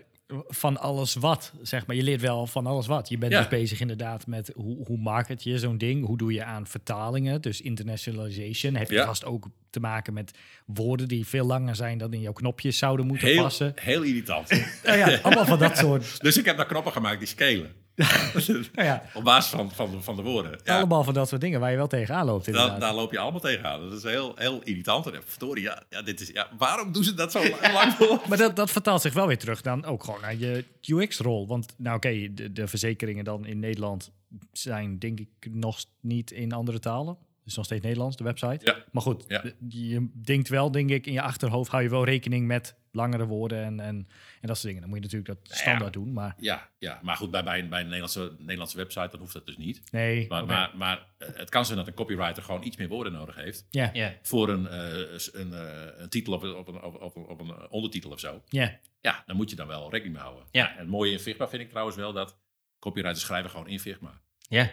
van 0.48 0.76
alles 0.80 1.14
wat, 1.14 1.52
zeg 1.62 1.86
maar. 1.86 1.96
Je 1.96 2.02
leert 2.02 2.20
wel 2.20 2.46
van 2.46 2.66
alles 2.66 2.86
wat. 2.86 3.08
Je 3.08 3.18
bent 3.18 3.32
Ja. 3.32 3.38
dus 3.38 3.48
bezig 3.48 3.80
inderdaad 3.80 4.26
met 4.26 4.52
hoe, 4.54 4.86
hoe 4.86 4.98
market 4.98 5.42
je 5.42 5.58
zo'n 5.58 5.78
ding? 5.78 6.06
Hoe 6.06 6.16
doe 6.18 6.32
je 6.32 6.44
aan 6.44 6.66
vertalingen? 6.66 7.40
Dus 7.42 7.60
internationalization. 7.60 8.74
Heb 8.74 8.88
je 8.90 8.96
Ja. 8.96 9.04
vast 9.06 9.24
ook 9.24 9.48
te 9.70 9.80
maken 9.80 10.12
met 10.12 10.38
woorden 10.66 11.08
die 11.08 11.26
veel 11.26 11.46
langer 11.46 11.76
zijn 11.76 11.98
dan 11.98 12.12
in 12.12 12.20
jouw 12.20 12.32
knopjes 12.32 12.78
zouden 12.78 13.06
moeten 13.06 13.28
heel, 13.28 13.42
passen. 13.42 13.72
heel 13.74 14.02
irritant. 14.02 14.48
Nou 14.84 14.98
ja, 14.98 15.18
allemaal 15.22 15.46
van 15.46 15.58
dat 15.58 15.76
soort. 15.76 16.20
dus 16.22 16.36
ik 16.36 16.44
heb 16.44 16.56
daar 16.56 16.66
knoppen 16.66 16.92
gemaakt 16.92 17.18
die 17.18 17.28
scalen. 17.28 17.72
Nou 18.46 18.64
ja, 18.74 19.02
Op 19.14 19.24
basis 19.24 19.50
van, 19.50 19.70
van, 19.70 19.90
de- 19.90 20.00
van 20.00 20.16
de 20.16 20.22
woorden. 20.22 20.60
Ja. 20.64 20.76
allemaal 20.76 21.04
van 21.04 21.14
dat 21.14 21.28
soort 21.28 21.40
dingen 21.40 21.60
waar 21.60 21.70
je 21.70 21.76
wel 21.76 21.86
tegenaan 21.86 22.26
loopt. 22.26 22.44
Daar, 22.44 22.54
Inderdaad. 22.54 22.80
daar 22.80 22.94
loop 22.94 23.12
je 23.12 23.18
allemaal 23.18 23.40
tegenaan. 23.40 23.80
Dat 23.80 23.92
is 23.98 24.02
heel, 24.02 24.32
heel 24.36 24.60
irritant. 24.62 25.06
En 25.06 25.22
verdorie, 25.24 25.62
ja, 25.62 25.82
ja, 25.90 26.02
dit 26.02 26.20
is, 26.20 26.28
ja, 26.28 26.48
waarom 26.58 26.92
doen 26.92 27.04
ze 27.04 27.14
dat 27.14 27.32
zo 27.32 27.42
lang- 27.72 27.92
voor? 27.92 28.20
Maar 28.28 28.38
dat, 28.38 28.56
dat 28.56 28.70
vertaalt 28.70 29.00
zich 29.00 29.12
wel 29.14 29.26
weer 29.26 29.38
terug 29.38 29.60
dan 29.60 29.84
ook 29.84 30.04
gewoon 30.04 30.20
naar 30.20 30.36
je 30.36 30.64
UX-rol. 30.86 31.46
Want 31.46 31.74
nou 31.78 31.96
oké, 31.96 32.28
de, 32.34 32.52
de 32.52 32.66
verzekeringen 32.68 33.24
dan 33.24 33.46
in 33.46 33.58
Nederland 33.58 34.12
zijn 34.52 34.98
denk 34.98 35.20
ik 35.20 35.28
nog 35.50 35.78
niet 36.00 36.30
in 36.30 36.52
andere 36.52 36.78
talen. 36.78 37.16
Het 37.38 37.52
is 37.52 37.56
nog 37.56 37.64
steeds 37.64 37.82
Nederlands, 37.84 38.16
de 38.16 38.24
website. 38.24 38.58
Ja. 38.64 38.76
Maar 38.92 39.02
goed, 39.02 39.24
Ja. 39.28 39.42
je 39.68 40.08
denkt 40.24 40.48
wel, 40.48 40.70
denk 40.70 40.90
ik, 40.90 41.06
in 41.06 41.12
je 41.12 41.22
achterhoofd 41.22 41.70
hou 41.70 41.82
je 41.82 41.88
wel 41.88 42.04
rekening 42.04 42.46
met 42.46 42.74
langere 42.94 43.26
woorden 43.26 43.64
en, 43.64 43.80
en, 43.80 44.08
en 44.40 44.48
dat 44.48 44.56
soort 44.56 44.62
dingen. 44.62 44.80
Dan 44.80 44.88
moet 44.88 44.98
je 44.98 45.04
natuurlijk 45.04 45.46
dat 45.46 45.56
standaard 45.56 45.92
doen, 45.92 46.12
maar 46.12 46.34
Ja, 46.38 46.70
ja, 46.78 47.00
maar 47.02 47.16
goed, 47.16 47.30
bij, 47.30 47.44
bij, 47.44 47.58
een, 47.58 47.68
bij 47.68 47.78
een 47.80 47.84
Nederlandse, 47.84 48.34
Nederlandse 48.38 48.76
website 48.76 49.08
dan 49.10 49.20
hoeft 49.20 49.32
dat 49.32 49.46
dus 49.46 49.56
niet. 49.56 49.82
nee. 49.92 50.28
Maar, 50.28 50.46
maar, 50.46 50.70
maar 50.76 51.06
eh, 51.18 51.28
het 51.34 51.50
kan 51.50 51.64
zijn 51.64 51.78
dat 51.78 51.86
een 51.86 51.94
copywriter 51.94 52.42
gewoon 52.42 52.64
iets 52.64 52.76
meer 52.76 52.88
woorden 52.88 53.12
nodig 53.12 53.34
heeft. 53.34 53.66
Ja, 53.70 53.90
Ja. 53.92 54.14
Voor 54.22 54.48
een, 54.48 54.66
eh, 54.68 55.18
een, 55.32 55.52
eh, 55.52 55.86
een 55.96 56.08
titel 56.08 56.32
op 56.32 56.42
een, 56.42 56.54
op, 56.54 56.68
een, 56.68 56.82
op, 56.82 57.02
op, 57.02 57.16
op 57.16 57.40
een 57.40 57.70
ondertitel 57.70 58.10
of 58.10 58.20
zo. 58.20 58.42
ja. 58.48 58.78
Ja, 59.00 59.22
dan 59.26 59.36
moet 59.36 59.50
je 59.50 59.56
dan 59.56 59.66
wel 59.66 59.90
rekening 59.90 60.14
mee 60.14 60.22
houden. 60.24 60.44
Ja. 60.50 60.72
En 60.72 60.78
het 60.78 60.88
mooie 60.88 61.12
in 61.12 61.18
Figma 61.18 61.48
vind 61.48 61.62
ik 61.62 61.68
trouwens 61.68 61.96
wel 61.96 62.12
dat 62.12 62.38
copywriters 62.78 63.20
schrijven 63.24 63.50
gewoon 63.50 63.68
in 63.68 63.80
Figma. 63.80 64.20
Ja. 64.48 64.70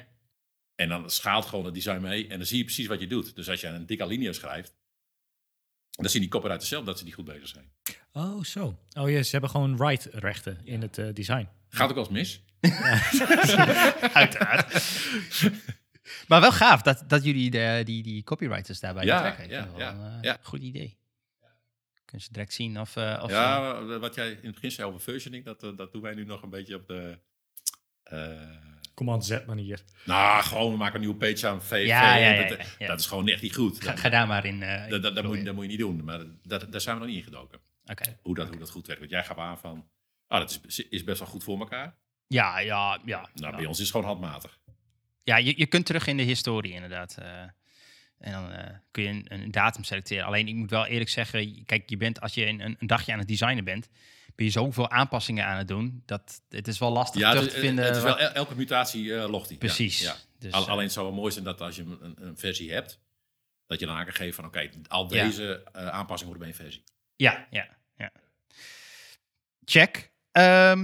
En 0.76 0.90
dan 0.90 1.10
schaalt 1.10 1.46
gewoon 1.46 1.66
het 1.66 1.74
design 1.74 2.02
mee 2.02 2.28
en 2.28 2.38
dan 2.38 2.48
zie 2.48 2.58
je 2.58 2.64
precies 2.64 2.88
wat 2.88 3.00
je 3.00 3.08
doet. 3.08 3.36
Dus 3.36 3.50
als 3.50 3.62
je 3.62 3.68
een 3.68 3.86
dikke 3.86 4.04
alinea 4.04 4.32
schrijft, 4.34 4.76
dan 5.92 6.10
zien 6.10 6.22
die 6.22 6.30
copywriters 6.30 6.70
zelf 6.70 6.86
dat 6.86 6.98
ze 6.98 7.04
niet 7.04 7.14
goed 7.14 7.26
bezig 7.26 7.48
zijn. 7.48 7.72
Oh, 8.12 8.44
zo. 8.44 8.80
Oh 8.94 9.10
ja, 9.10 9.24
ze 9.24 9.32
hebben 9.32 9.50
gewoon 9.50 9.78
write-rechten 9.78 10.60
in 10.64 10.82
het 10.82 10.98
eh, 10.98 11.14
design. 11.14 11.50
Gaat 11.70 11.90
ook 11.90 11.96
wel 11.96 12.04
eens 12.04 12.14
mis. 12.14 12.44
Uiteraard. 14.14 15.00
maar 16.28 16.42
wel 16.42 16.52
gaaf 16.52 16.82
dat, 16.82 17.04
dat 17.08 17.24
jullie 17.24 17.52
de, 17.52 17.82
die, 17.86 18.04
die 18.04 18.24
copywriters 18.24 18.80
daarbij 18.80 19.06
Ja, 19.06 19.22
betrekken. 19.22 19.50
Ja, 19.58 19.70
wel 19.72 19.80
ja, 19.80 20.18
eh, 20.18 20.22
ja. 20.22 20.38
goed 20.42 20.62
idee. 20.62 20.98
Kunnen 22.06 22.26
ze 22.26 22.34
direct 22.34 22.54
zien 22.54 22.80
of... 22.80 22.96
eh, 22.96 23.20
of 23.24 23.30
ja, 23.30 23.84
wat 24.00 24.16
jij 24.16 24.30
in 24.30 24.40
het 24.46 24.54
begin 24.54 24.72
zei 24.72 24.88
over 24.88 25.02
versioning, 25.02 25.46
dat, 25.46 25.60
dat 25.78 25.92
doen 25.92 26.02
wij 26.02 26.14
nu 26.14 26.26
nog 26.26 26.42
een 26.42 26.50
beetje 26.50 26.76
op 26.76 26.88
de... 26.88 27.20
eh, 28.92 28.96
Command-Z-manier. 28.96 29.84
nou, 30.06 30.44
gewoon 30.44 30.72
we 30.72 30.78
maken 30.78 30.96
een 30.96 31.02
nieuwe 31.02 31.16
page 31.16 31.48
aan. 31.48 31.62
VV, 31.64 31.86
Ja, 31.88 32.16
ja, 32.16 32.30
ja, 32.32 32.48
dat, 32.48 32.58
ja, 32.58 32.66
ja. 32.80 32.88
dat 32.88 33.00
is 33.00 33.06
gewoon 33.06 33.28
echt 33.28 33.42
niet 33.42 33.56
goed. 33.56 33.84
ga, 33.84 34.10
daar 34.10 34.28
maar 34.28 34.46
in. 34.46 34.64
eh, 34.64 34.90
dat, 34.90 35.04
dat, 35.04 35.16
dat 35.16 35.24
moet, 35.24 35.38
je- 35.38 35.44
dat 35.44 35.54
moet 35.54 35.64
je 35.64 35.70
niet 35.70 35.80
doen. 35.80 36.04
Maar 36.04 36.20
dat, 36.44 36.72
daar 36.72 36.82
zijn 36.82 36.96
we 36.96 37.02
nog 37.02 37.10
niet 37.12 37.20
ingedoken. 37.24 37.60
Oké. 37.86 38.18
Hoe 38.22 38.36
dat, 38.36 38.48
hoe 38.48 38.58
dat 38.58 38.70
goed 38.70 38.86
werkt. 38.88 39.02
Want 39.02 39.12
jij 39.14 39.24
gaf 39.24 39.38
aan 39.38 39.58
van, 39.60 39.88
ah, 40.28 40.40
dat 40.40 40.60
is, 40.68 40.80
is 40.80 41.04
best 41.04 41.20
wel 41.20 41.28
goed 41.28 41.44
voor 41.44 41.60
elkaar. 41.60 41.96
Ja, 42.28 42.60
ja, 42.60 43.00
ja. 43.06 43.30
Nou, 43.34 43.52
ja. 43.52 43.58
bij 43.58 43.66
ons 43.66 43.78
is 43.78 43.84
het 43.84 43.92
gewoon 43.92 44.06
handmatig. 44.08 44.60
Ja, 45.24 45.38
je, 45.38 45.54
je 45.58 45.66
kunt 45.66 45.86
terug 45.86 46.08
in 46.08 46.18
de 46.18 46.24
historie 46.24 46.72
inderdaad. 46.74 47.18
eh, 47.20 47.42
en 48.18 48.32
dan 48.32 48.52
eh, 48.52 48.76
kun 48.92 49.04
je 49.04 49.10
een, 49.10 49.26
een 49.42 49.52
datum 49.52 49.84
selecteren. 49.84 50.26
Alleen 50.26 50.48
ik 50.48 50.56
moet 50.56 50.70
wel 50.70 50.86
eerlijk 50.86 51.10
zeggen, 51.10 51.66
kijk, 51.66 51.90
je 51.90 51.98
bent 51.98 52.22
als 52.22 52.34
je 52.34 52.46
een, 52.46 52.60
een, 52.60 52.76
een 52.80 52.88
dagje 52.88 53.12
aan 53.14 53.20
het 53.20 53.28
designen 53.28 53.64
bent, 53.64 53.90
ben 54.42 54.50
je 54.52 54.60
zoveel 54.60 54.90
aanpassingen 54.90 55.46
aan 55.46 55.58
het 55.58 55.68
doen 55.68 56.04
dat 56.06 56.42
het 56.50 56.68
is 56.68 56.80
wel 56.80 56.92
lastig 56.92 57.22
Ja, 57.22 57.30
terug 57.30 57.46
het, 57.46 57.54
te 57.54 57.60
vinden. 57.60 57.86
het 57.86 57.96
is 57.96 58.04
wel 58.04 58.18
elke 58.20 58.56
mutatie 58.56 59.16
eh, 59.16 59.30
logt 59.30 59.48
die. 59.50 59.58
Precies. 59.58 60.00
Ja, 60.02 60.16
Dus, 60.40 60.52
Al- 60.52 60.64
eh, 60.64 60.68
alleen 60.70 60.84
het 60.84 60.94
zou 60.94 61.06
wel 61.06 61.16
mooi 61.16 61.32
zijn 61.32 61.46
dat 61.46 61.62
als 61.62 61.76
je 61.76 61.82
een, 62.02 62.16
een 62.20 62.38
versie 62.38 62.72
hebt, 62.74 63.00
dat 63.68 63.80
je 63.80 63.86
dan 63.86 63.96
aan 63.96 64.04
kan 64.06 64.14
geven 64.14 64.34
van 64.34 64.46
oké, 64.46 64.70
al 64.88 65.08
deze 65.08 65.64
eh, 65.74 65.88
aanpassingen 65.88 66.34
worden 66.34 66.40
bij 66.40 66.48
een 66.48 66.66
versie. 66.66 66.84
Ja, 67.16 67.48
ja, 67.50 67.68
ja. 67.98 68.12
Check. 69.66 70.12
Ehm, 70.32 70.80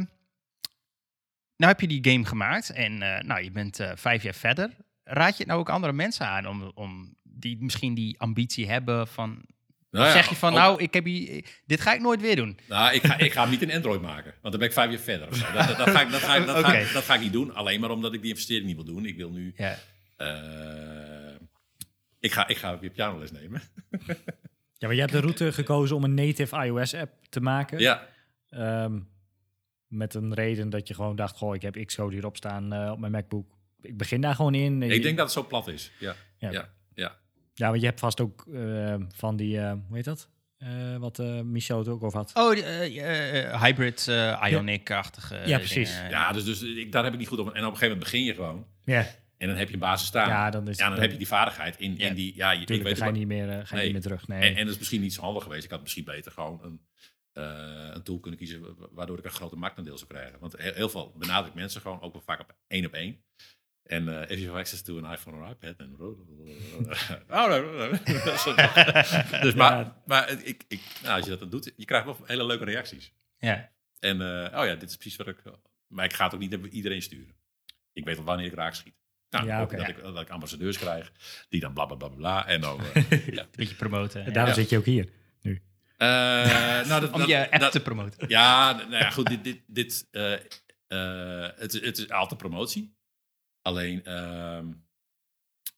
nou 1.55 1.71
heb 1.71 1.79
je 1.81 1.87
die 1.87 2.11
game 2.11 2.25
gemaakt 2.25 2.69
en 2.69 3.01
eh, 3.01 3.23
nou, 3.23 3.41
je 3.43 3.51
bent 3.51 3.79
eh, 3.79 3.91
vijf 3.95 4.23
jaar 4.23 4.33
verder. 4.35 4.75
raad 5.03 5.31
je 5.31 5.37
het 5.37 5.47
nou 5.47 5.59
ook 5.59 5.69
andere 5.69 5.93
mensen 5.93 6.27
aan 6.27 6.47
om, 6.47 6.71
om 6.75 7.15
die 7.23 7.57
misschien 7.59 7.93
die 7.93 8.19
ambitie 8.19 8.69
hebben 8.69 9.07
van... 9.07 9.45
Nou 9.97 10.07
ja, 10.09 10.13
zeg 10.15 10.29
je 10.29 10.35
van, 10.35 10.49
ook- 10.51 10.57
nou, 10.57 10.81
ik 10.81 10.93
heb 10.93 11.05
hier, 11.05 11.45
dit 11.65 11.81
ga 11.81 11.93
ik 11.93 12.01
nooit 12.01 12.21
weer 12.21 12.35
doen. 12.35 12.57
Nou, 12.67 12.93
ik 12.93 13.03
ga, 13.05 13.17
ik 13.17 13.31
ga 13.31 13.41
hem 13.41 13.49
niet 13.49 13.61
in 13.61 13.71
Android 13.73 14.01
maken, 14.01 14.31
want 14.41 14.41
dan 14.41 14.57
ben 14.59 14.63
ik 14.67 14.73
vijf 14.73 14.89
jaar 14.91 14.99
verder. 14.99 15.27
Of 15.27 15.35
zo. 15.35 15.51
Dat, 15.53 15.67
dat, 15.67 15.77
dat 15.77 15.89
ga 15.89 16.01
ik, 16.01 16.11
dat, 16.11 16.21
ga 16.21 16.35
ik, 16.35 16.45
dat, 16.45 16.55
ga 16.65 16.73
ik, 16.73 16.83
Oké. 16.83 16.93
dat 16.93 17.03
ga 17.03 17.13
ik 17.13 17.21
niet 17.21 17.31
doen, 17.33 17.53
alleen 17.53 17.79
maar 17.79 17.89
omdat 17.89 18.13
ik 18.13 18.21
die 18.21 18.29
investering 18.29 18.65
niet 18.65 18.75
wil 18.75 18.85
doen. 18.85 19.05
Ik 19.05 19.17
wil 19.17 19.31
nu... 19.31 19.53
Ja. 19.55 19.77
eh, 20.17 21.35
ik, 22.19 22.31
ga, 22.31 22.47
ik 22.47 22.57
ga 22.57 22.79
weer 22.79 22.89
pianoles 22.89 23.31
nemen. 23.31 23.61
Ja, 24.79 24.87
maar 24.87 24.93
je 24.93 24.99
hebt 25.01 25.11
de 25.11 25.19
route 25.19 25.51
gekozen 25.53 25.95
om 25.95 26.03
een 26.03 26.13
native 26.13 26.63
iOS-app 26.65 27.11
te 27.29 27.41
maken. 27.41 27.79
Ja, 27.79 28.07
Ehm, 28.49 28.99
met 29.87 30.13
een 30.13 30.33
reden 30.33 30.69
dat 30.69 30.87
je 30.87 30.93
gewoon 30.93 31.15
dacht, 31.15 31.37
goh, 31.37 31.55
ik 31.55 31.61
heb 31.61 31.85
Xcode 31.85 32.13
hierop 32.13 32.37
staan 32.37 32.73
eh, 32.73 32.91
op 32.91 32.99
mijn 32.99 33.11
MacBook. 33.11 33.45
Ik 33.81 33.97
begin 33.97 34.21
daar 34.21 34.35
gewoon 34.35 34.53
in. 34.55 34.81
ik 34.81 35.03
denk 35.03 35.17
dat 35.17 35.25
het 35.25 35.35
zo 35.35 35.47
plat 35.47 35.67
is. 35.67 35.91
Ja, 35.99 36.15
Ja. 36.37 36.51
ja, 36.51 36.69
ja. 37.57 37.65
Ja, 37.65 37.69
want 37.69 37.81
je 37.81 37.87
hebt 37.87 37.99
vast 37.99 38.21
ook 38.21 38.45
eh, 38.53 38.95
van 39.15 39.35
die, 39.35 39.59
eh, 39.59 39.71
hoe 39.87 39.95
heet 39.95 40.05
dat? 40.05 40.29
Eh, 40.57 40.97
wat 40.97 41.19
eh 41.19 41.41
Michel 41.41 41.77
het 41.79 41.87
ook 41.87 42.03
over 42.03 42.17
had. 42.17 42.31
Oh, 42.35 42.57
eh, 42.57 43.43
eh, 43.53 43.61
hybrid, 43.63 44.07
eh, 44.07 44.43
Ionic-achtige 44.49 45.41
Ja, 45.45 45.57
precies. 45.57 45.95
dingen. 45.95 46.09
ja 46.09 46.31
dus, 46.31 46.43
dus 46.43 46.61
ik, 46.61 46.91
daar 46.91 47.03
heb 47.03 47.13
ik 47.13 47.19
niet 47.19 47.27
goed 47.27 47.39
op. 47.39 47.45
En 47.45 47.51
op 47.51 47.55
een 47.55 47.63
gegeven 47.63 47.87
moment 47.87 48.03
begin 48.03 48.23
je 48.23 48.33
gewoon. 48.33 48.65
Ja, 48.83 49.05
En 49.37 49.47
dan 49.47 49.57
heb 49.57 49.67
je 49.67 49.73
een 49.73 49.79
basis 49.79 50.07
staan. 50.07 50.27
ja 50.29 50.45
Ja, 50.45 50.49
dan 50.51 50.67
is 50.67 50.77
dan 50.77 50.99
heb 50.99 51.11
je 51.11 51.17
die 51.17 51.27
vaardigheid 51.27 51.79
in, 51.79 51.95
Ja. 51.97 52.07
in 52.07 52.13
die... 52.15 52.35
Ja, 52.35 52.51
je, 52.51 52.59
ik 52.61 52.67
weet 52.67 52.83
dan 52.83 52.95
ga 52.95 53.05
je 53.05 53.11
niet 53.11 53.27
meer, 53.27 53.65
ga 53.65 53.75
Nee. 53.75 53.83
niet 53.83 53.93
meer 53.93 54.01
terug. 54.01 54.27
Nee. 54.27 54.41
En, 54.41 54.55
en 54.55 54.63
dat 54.63 54.73
is 54.73 54.77
misschien 54.77 55.01
niet 55.01 55.13
zo 55.13 55.21
handig 55.21 55.43
geweest. 55.43 55.63
Ik 55.63 55.71
had 55.71 55.81
misschien 55.81 56.03
beter 56.03 56.31
gewoon 56.31 56.59
een, 56.63 56.81
eh, 57.33 57.89
een 57.93 58.03
tool 58.03 58.19
kunnen 58.19 58.39
kiezen 58.39 58.61
wa- 58.61 58.87
waardoor 58.91 59.17
ik 59.17 59.23
een 59.25 59.31
grote 59.31 59.55
marktaandeel 59.55 59.97
zou 59.97 60.09
krijgen. 60.09 60.39
Want 60.39 60.57
heel, 60.57 60.73
heel 60.73 60.89
veel 60.89 61.13
benadruk 61.17 61.53
mensen 61.53 61.81
gewoon 61.81 62.01
ook 62.01 62.13
wel 62.13 62.21
vaak 62.21 62.39
op 62.39 62.55
één 62.67 62.85
op 62.85 62.93
één. 62.93 63.23
En 63.87 64.07
eh 64.21 64.21
if 64.31 64.37
you 64.37 64.45
have 64.45 64.57
access 64.59 64.81
to 64.81 65.03
an 65.03 65.11
iPhone 65.13 65.37
or 65.37 65.49
iPad. 65.49 65.75
En 65.77 65.95
oh, 65.99 67.49
nee, 67.49 67.61
nee, 67.61 67.89
nee. 68.05 69.41
dus 69.41 69.53
maar, 69.53 69.93
maar 70.05 70.29
ik, 70.43 70.63
ik, 70.67 70.81
nou, 71.03 71.15
als 71.15 71.23
je 71.23 71.29
dat 71.29 71.39
dan 71.39 71.49
doet, 71.49 71.73
je 71.75 71.85
krijgt 71.85 72.05
wel 72.05 72.17
hele 72.23 72.45
leuke 72.45 72.63
reacties. 72.65 73.11
Ja. 73.37 73.69
En 73.99 74.21
eh, 74.21 74.59
oh 74.59 74.65
ja, 74.65 74.75
dit 74.75 74.89
is 74.89 74.95
precies 74.95 75.17
wat 75.17 75.27
ik... 75.27 75.37
Maar 75.87 76.05
ik 76.05 76.13
ga 76.13 76.23
het 76.23 76.33
ook 76.33 76.39
niet 76.39 76.49
naar 76.49 76.69
iedereen 76.69 77.01
sturen. 77.01 77.35
Ik 77.93 78.05
weet 78.05 78.15
wel 78.15 78.25
wanneer 78.25 78.45
ik 78.45 78.53
raak 78.53 78.73
schiet. 78.73 78.93
Nou, 79.29 79.45
Ja, 79.45 79.61
ik 79.61 79.69
dat, 79.77 79.87
ik, 79.87 80.01
dat 80.01 80.21
ik 80.21 80.29
ambassadeurs 80.29 80.77
krijg, 80.77 81.11
die 81.49 81.59
dan 81.59 81.73
bla 81.73 81.85
bla 81.85 81.95
bla 81.95 82.07
bla, 82.07 82.47
en 82.47 82.61
dan... 82.61 82.79
eh, 82.93 83.27
ja. 83.35 83.41
Een 83.41 83.47
beetje 83.51 83.75
promoten. 83.75 84.25
En 84.25 84.33
daarom 84.33 84.53
Ja. 84.53 84.59
zit 84.59 84.69
je 84.69 84.77
ook 84.77 84.85
hier. 84.85 85.09
Eh, 85.97 86.07
nou, 86.87 87.01
dat, 87.01 87.11
Om 87.13 87.19
dat- 87.19 87.27
je 87.27 87.51
app 87.51 87.61
dat- 87.61 87.71
te 87.71 87.81
promoten. 87.81 88.27
Ja, 88.29 88.71
nou 88.73 88.91
ja, 88.91 89.09
goed, 89.09 89.27
dit, 89.27 89.43
dit, 89.43 89.61
dit, 89.67 90.07
eh, 90.11 90.33
eh, 90.87 91.49
het, 91.55 91.73
is- 91.73 91.81
het 91.85 91.97
is 91.97 92.09
altijd 92.09 92.39
promotie. 92.39 92.96
Alleen, 93.67 94.03
ehm, 94.05 94.65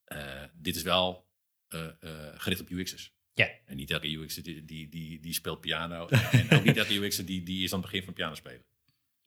eh, 0.05 0.43
dit 0.53 0.75
is 0.75 0.81
wel 0.81 1.27
eh, 1.67 1.85
eh, 1.85 1.89
gericht 2.35 2.61
op 2.61 2.69
UX'ers. 2.69 3.13
Ja. 3.33 3.47
En 3.65 3.75
niet 3.75 3.91
elke 3.91 4.07
UX'er 4.11 4.43
die, 4.43 4.65
die, 4.65 4.89
die, 4.89 5.19
die 5.19 5.33
speelt 5.33 5.61
piano. 5.61 6.07
en 6.07 6.49
ook 6.51 6.63
niet 6.63 6.77
elke 6.77 6.93
UX'er 6.93 7.25
die, 7.25 7.43
die 7.43 7.63
is 7.63 7.73
aan 7.73 7.79
het 7.79 7.89
begin 7.89 8.05
van 8.05 8.13
piano 8.13 8.35
spelen. 8.35 8.65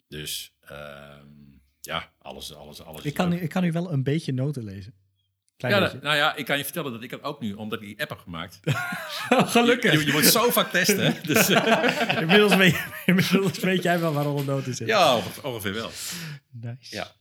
Dus 0.08 0.54
ehm, 0.60 1.26
ja, 1.80 2.12
alles, 2.18 2.54
alles, 2.54 2.82
alles. 2.82 3.04
Ik 3.04 3.14
kan, 3.14 3.28
nu- 3.28 3.36
ik 3.40 3.48
kan 3.48 3.62
nu 3.62 3.72
wel 3.72 3.92
een 3.92 4.02
beetje 4.02 4.32
noten 4.32 4.64
lezen. 4.64 4.94
Klein 5.56 5.74
Ja, 5.74 5.80
beetje. 5.80 5.98
nou 6.02 6.16
ja, 6.16 6.34
ik 6.36 6.44
kan 6.44 6.58
je 6.58 6.64
vertellen 6.64 6.92
dat 6.92 7.02
ik 7.02 7.10
het 7.10 7.22
ook 7.22 7.40
nu, 7.40 7.52
omdat 7.52 7.80
ik 7.82 7.86
die 7.86 8.00
app 8.00 8.08
heb 8.10 8.18
gemaakt. 8.18 8.60
Gelukkig. 9.56 9.92
Je, 9.92 9.98
je, 9.98 10.06
je 10.06 10.12
moet 10.12 10.24
zo 10.24 10.50
vaak 10.50 10.70
testen. 10.70 11.16
Dus, 11.26 11.48
inmiddels, 12.20 12.54
weet, 12.56 12.86
inmiddels 13.06 13.58
weet 13.58 13.82
jij 13.82 14.00
wel 14.00 14.12
waarom 14.12 14.36
een 14.36 14.44
noten 14.44 14.74
zit. 14.74 14.86
ja, 14.88 15.16
onge- 15.16 15.42
ongeveer 15.42 15.72
wel. 15.74 15.90
Nice. 16.50 16.94
Ja. 16.96 17.12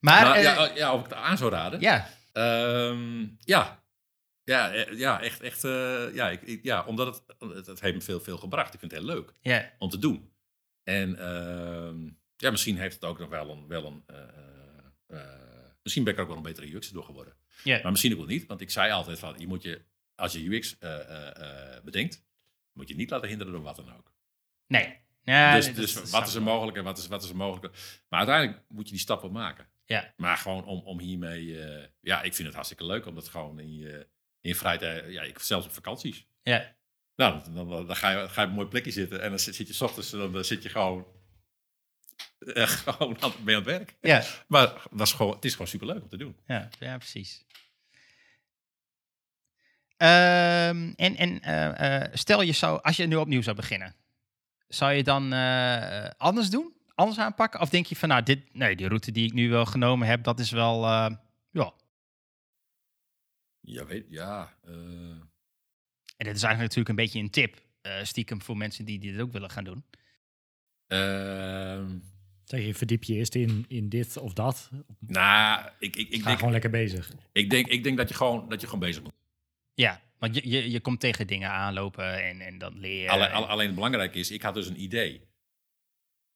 Maar, 0.00 0.34
eh, 0.36 0.42
ja, 0.42 0.52
ja, 0.54 0.70
oh, 0.70 0.76
ja, 0.76 0.92
of 0.94 0.98
ik 0.98 1.04
het 1.06 1.14
aan 1.14 1.36
zou 1.38 1.50
raden? 1.50 1.80
Ehm, 2.32 3.26
ja. 3.40 3.82
Ja, 4.44 4.72
eh, 4.72 4.98
ja, 4.98 5.20
echt, 5.22 5.40
echt 5.40 5.64
eh, 5.64 6.14
ja, 6.14 6.30
ik, 6.30 6.42
ik- 6.42 6.62
ja, 6.64 6.84
omdat 6.84 7.22
het, 7.38 7.66
het, 7.66 7.80
heeft 7.80 7.94
me 7.94 8.00
veel, 8.00 8.20
veel 8.20 8.38
gebracht. 8.38 8.74
Ik 8.74 8.80
vind 8.80 8.92
het 8.92 9.00
heel 9.00 9.10
leuk 9.14 9.32
ja, 9.40 9.72
om 9.78 9.88
te 9.88 9.98
doen. 9.98 10.32
En 10.82 11.18
ehm, 11.18 12.08
ja, 12.36 12.50
misschien 12.50 12.78
heeft 12.78 12.94
het 12.94 13.04
ook 13.04 13.18
nog 13.18 13.28
wel 13.28 13.50
een, 13.50 13.66
wel 13.66 13.84
een 13.86 14.02
eh, 14.06 14.16
eh, 14.18 15.20
eh, 15.20 15.28
misschien 15.82 16.04
ben 16.04 16.12
ik 16.12 16.18
er 16.18 16.24
ook 16.24 16.30
wel 16.34 16.38
een 16.38 16.52
betere 16.54 16.74
UX 16.74 16.90
door 16.90 17.04
geworden. 17.04 17.34
ja. 17.64 17.80
Maar 17.82 17.90
misschien 17.90 18.12
ook 18.12 18.18
wel 18.18 18.26
niet, 18.26 18.46
want 18.46 18.60
ik 18.60 18.70
zei 18.70 18.92
altijd 18.92 19.18
van, 19.18 19.34
je 19.38 19.46
moet 19.46 19.62
je, 19.62 19.82
als 20.14 20.32
je 20.32 20.56
UX 20.56 20.78
eh, 20.78 21.00
eh, 21.00 21.74
eh, 21.76 21.82
bedenkt, 21.84 22.24
moet 22.72 22.88
je 22.88 22.94
niet 22.94 23.10
laten 23.10 23.28
hinderen 23.28 23.52
door 23.52 23.62
wat 23.62 23.76
dan 23.76 23.96
ook. 23.96 24.12
Nee. 24.66 24.96
Ja, 25.22 25.54
dus 25.54 25.64
nee, 25.66 25.74
dus 25.74 26.10
wat 26.10 26.26
is 26.26 26.34
er 26.34 26.42
mogelijk 26.42 26.76
en 26.76 26.84
wat 26.84 26.98
is, 26.98 27.06
wat 27.06 27.22
is 27.22 27.28
er 27.30 27.36
mogelijk. 27.36 27.74
Maar 28.08 28.18
uiteindelijk 28.18 28.64
moet 28.68 28.84
je 28.86 28.90
die 28.92 29.00
stap 29.00 29.20
wel 29.20 29.30
maken. 29.30 29.66
Ja. 29.88 30.12
Maar 30.16 30.36
gewoon 30.36 30.64
om, 30.64 30.80
om 30.80 30.98
hiermee... 31.00 31.60
eh, 31.64 31.86
ja, 32.00 32.22
ik 32.22 32.34
vind 32.34 32.46
het 32.46 32.54
hartstikke 32.54 32.86
leuk 32.86 33.06
om 33.06 33.14
dat 33.14 33.28
gewoon 33.28 33.58
in 33.60 33.74
je, 33.76 34.06
in 34.40 34.54
vrijheid... 34.54 35.12
Ja, 35.12 35.22
ik, 35.22 35.38
zelfs 35.38 35.66
op 35.66 35.72
vakanties. 35.72 36.26
Ja. 36.42 36.76
Nou, 37.16 37.40
dan, 37.44 37.68
dan, 37.68 37.86
dan 37.86 37.96
ga, 37.96 38.10
je, 38.10 38.28
ga 38.28 38.40
je 38.40 38.46
op 38.46 38.52
een 38.52 38.56
mooi 38.58 38.68
plekje 38.68 38.90
zitten 38.90 39.22
en 39.22 39.28
dan 39.30 39.38
zit, 39.38 39.54
zit 39.54 39.66
je 39.66 39.72
's 39.74 39.80
ochtends... 39.80 40.10
Dan, 40.10 40.32
dan 40.32 40.44
zit 40.44 40.62
je 40.62 40.68
gewoon... 40.68 41.06
eh, 42.38 42.66
gewoon 42.84 43.22
aan, 43.22 43.32
mee 43.44 43.56
aan 43.56 43.62
het 43.62 43.70
werk. 43.70 43.96
Ja, 44.00 44.24
Maar 44.48 44.82
dat 44.90 45.06
is 45.06 45.12
gewoon, 45.12 45.34
het 45.34 45.44
is 45.44 45.52
gewoon 45.52 45.68
superleuk 45.68 46.02
om 46.02 46.08
te 46.08 46.16
doen. 46.16 46.36
ja, 46.46 46.68
ja, 46.78 46.96
precies. 46.96 47.46
Ehm, 49.96 50.92
en 50.96 51.16
en 51.16 51.40
eh, 51.42 52.02
eh, 52.02 52.10
stel 52.14 52.42
je 52.42 52.52
zou, 52.52 52.82
als 52.82 52.96
je 52.96 53.06
nu 53.06 53.16
opnieuw 53.16 53.42
zou 53.42 53.56
beginnen, 53.56 53.94
zou 54.68 54.92
je 54.92 55.02
dan 55.02 55.32
eh, 55.32 56.10
anders 56.16 56.50
doen? 56.50 56.76
Anders 56.98 57.18
aanpakken? 57.18 57.60
Of 57.60 57.68
denk 57.68 57.86
je 57.86 57.96
van, 57.96 58.08
nou, 58.08 58.22
dit, 58.22 58.54
nee, 58.54 58.76
die 58.76 58.86
route 58.88 59.10
die 59.12 59.26
ik 59.26 59.32
nu 59.32 59.50
wel 59.50 59.64
genomen 59.66 60.08
heb, 60.08 60.22
dat 60.24 60.40
is 60.40 60.50
wel, 60.50 60.84
eh, 60.84 61.10
ja. 61.50 61.72
Ja, 63.60 63.84
weet, 63.86 64.04
ja. 64.08 64.54
eh, 64.64 64.72
En 66.16 66.24
dit 66.26 66.36
is 66.36 66.42
eigenlijk 66.42 66.58
natuurlijk 66.58 66.88
een 66.88 66.94
beetje 66.94 67.18
een 67.18 67.30
tip, 67.30 67.62
eh, 67.80 67.92
stiekem 68.04 68.42
voor 68.42 68.56
mensen 68.56 68.84
die 68.84 68.98
dit 68.98 69.20
ook 69.20 69.32
willen 69.32 69.50
gaan 69.50 69.64
doen. 69.64 69.84
ehm, 70.86 71.98
Zeg 72.44 72.60
je, 72.64 72.74
verdiep 72.74 73.04
je 73.04 73.14
eerst 73.14 73.34
in, 73.34 73.64
in 73.68 73.88
dit 73.88 74.16
of 74.16 74.32
dat. 74.32 74.70
nou, 74.98 75.68
ik, 75.78 75.96
ik, 75.96 76.08
ik, 76.08 76.20
Ga 76.20 76.24
denk, 76.26 76.36
gewoon 76.38 76.52
lekker 76.52 76.70
bezig. 76.70 77.12
ik, 77.32 77.50
denk, 77.50 77.66
ik 77.66 77.82
denk 77.82 77.96
dat 77.96 78.08
je 78.08 78.14
gewoon, 78.14 78.48
dat 78.48 78.60
je 78.60 78.66
gewoon 78.66 78.80
bezig 78.80 79.02
moet. 79.02 79.12
Ja, 79.74 80.00
want 80.18 80.34
je, 80.34 80.48
je, 80.50 80.70
je 80.70 80.80
komt 80.80 81.00
tegen 81.00 81.26
dingen 81.26 81.50
aanlopen 81.50 82.22
en, 82.24 82.40
en 82.40 82.58
dan 82.58 82.78
leer 82.78 83.02
je. 83.02 83.10
Alleen, 83.10 83.26
en- 83.28 83.32
al- 83.32 83.46
alleen 83.48 83.66
het 83.66 83.74
belangrijke 83.74 84.18
is, 84.18 84.30
ik 84.30 84.42
had 84.42 84.54
dus 84.54 84.66
een 84.68 84.82
idee. 84.82 85.26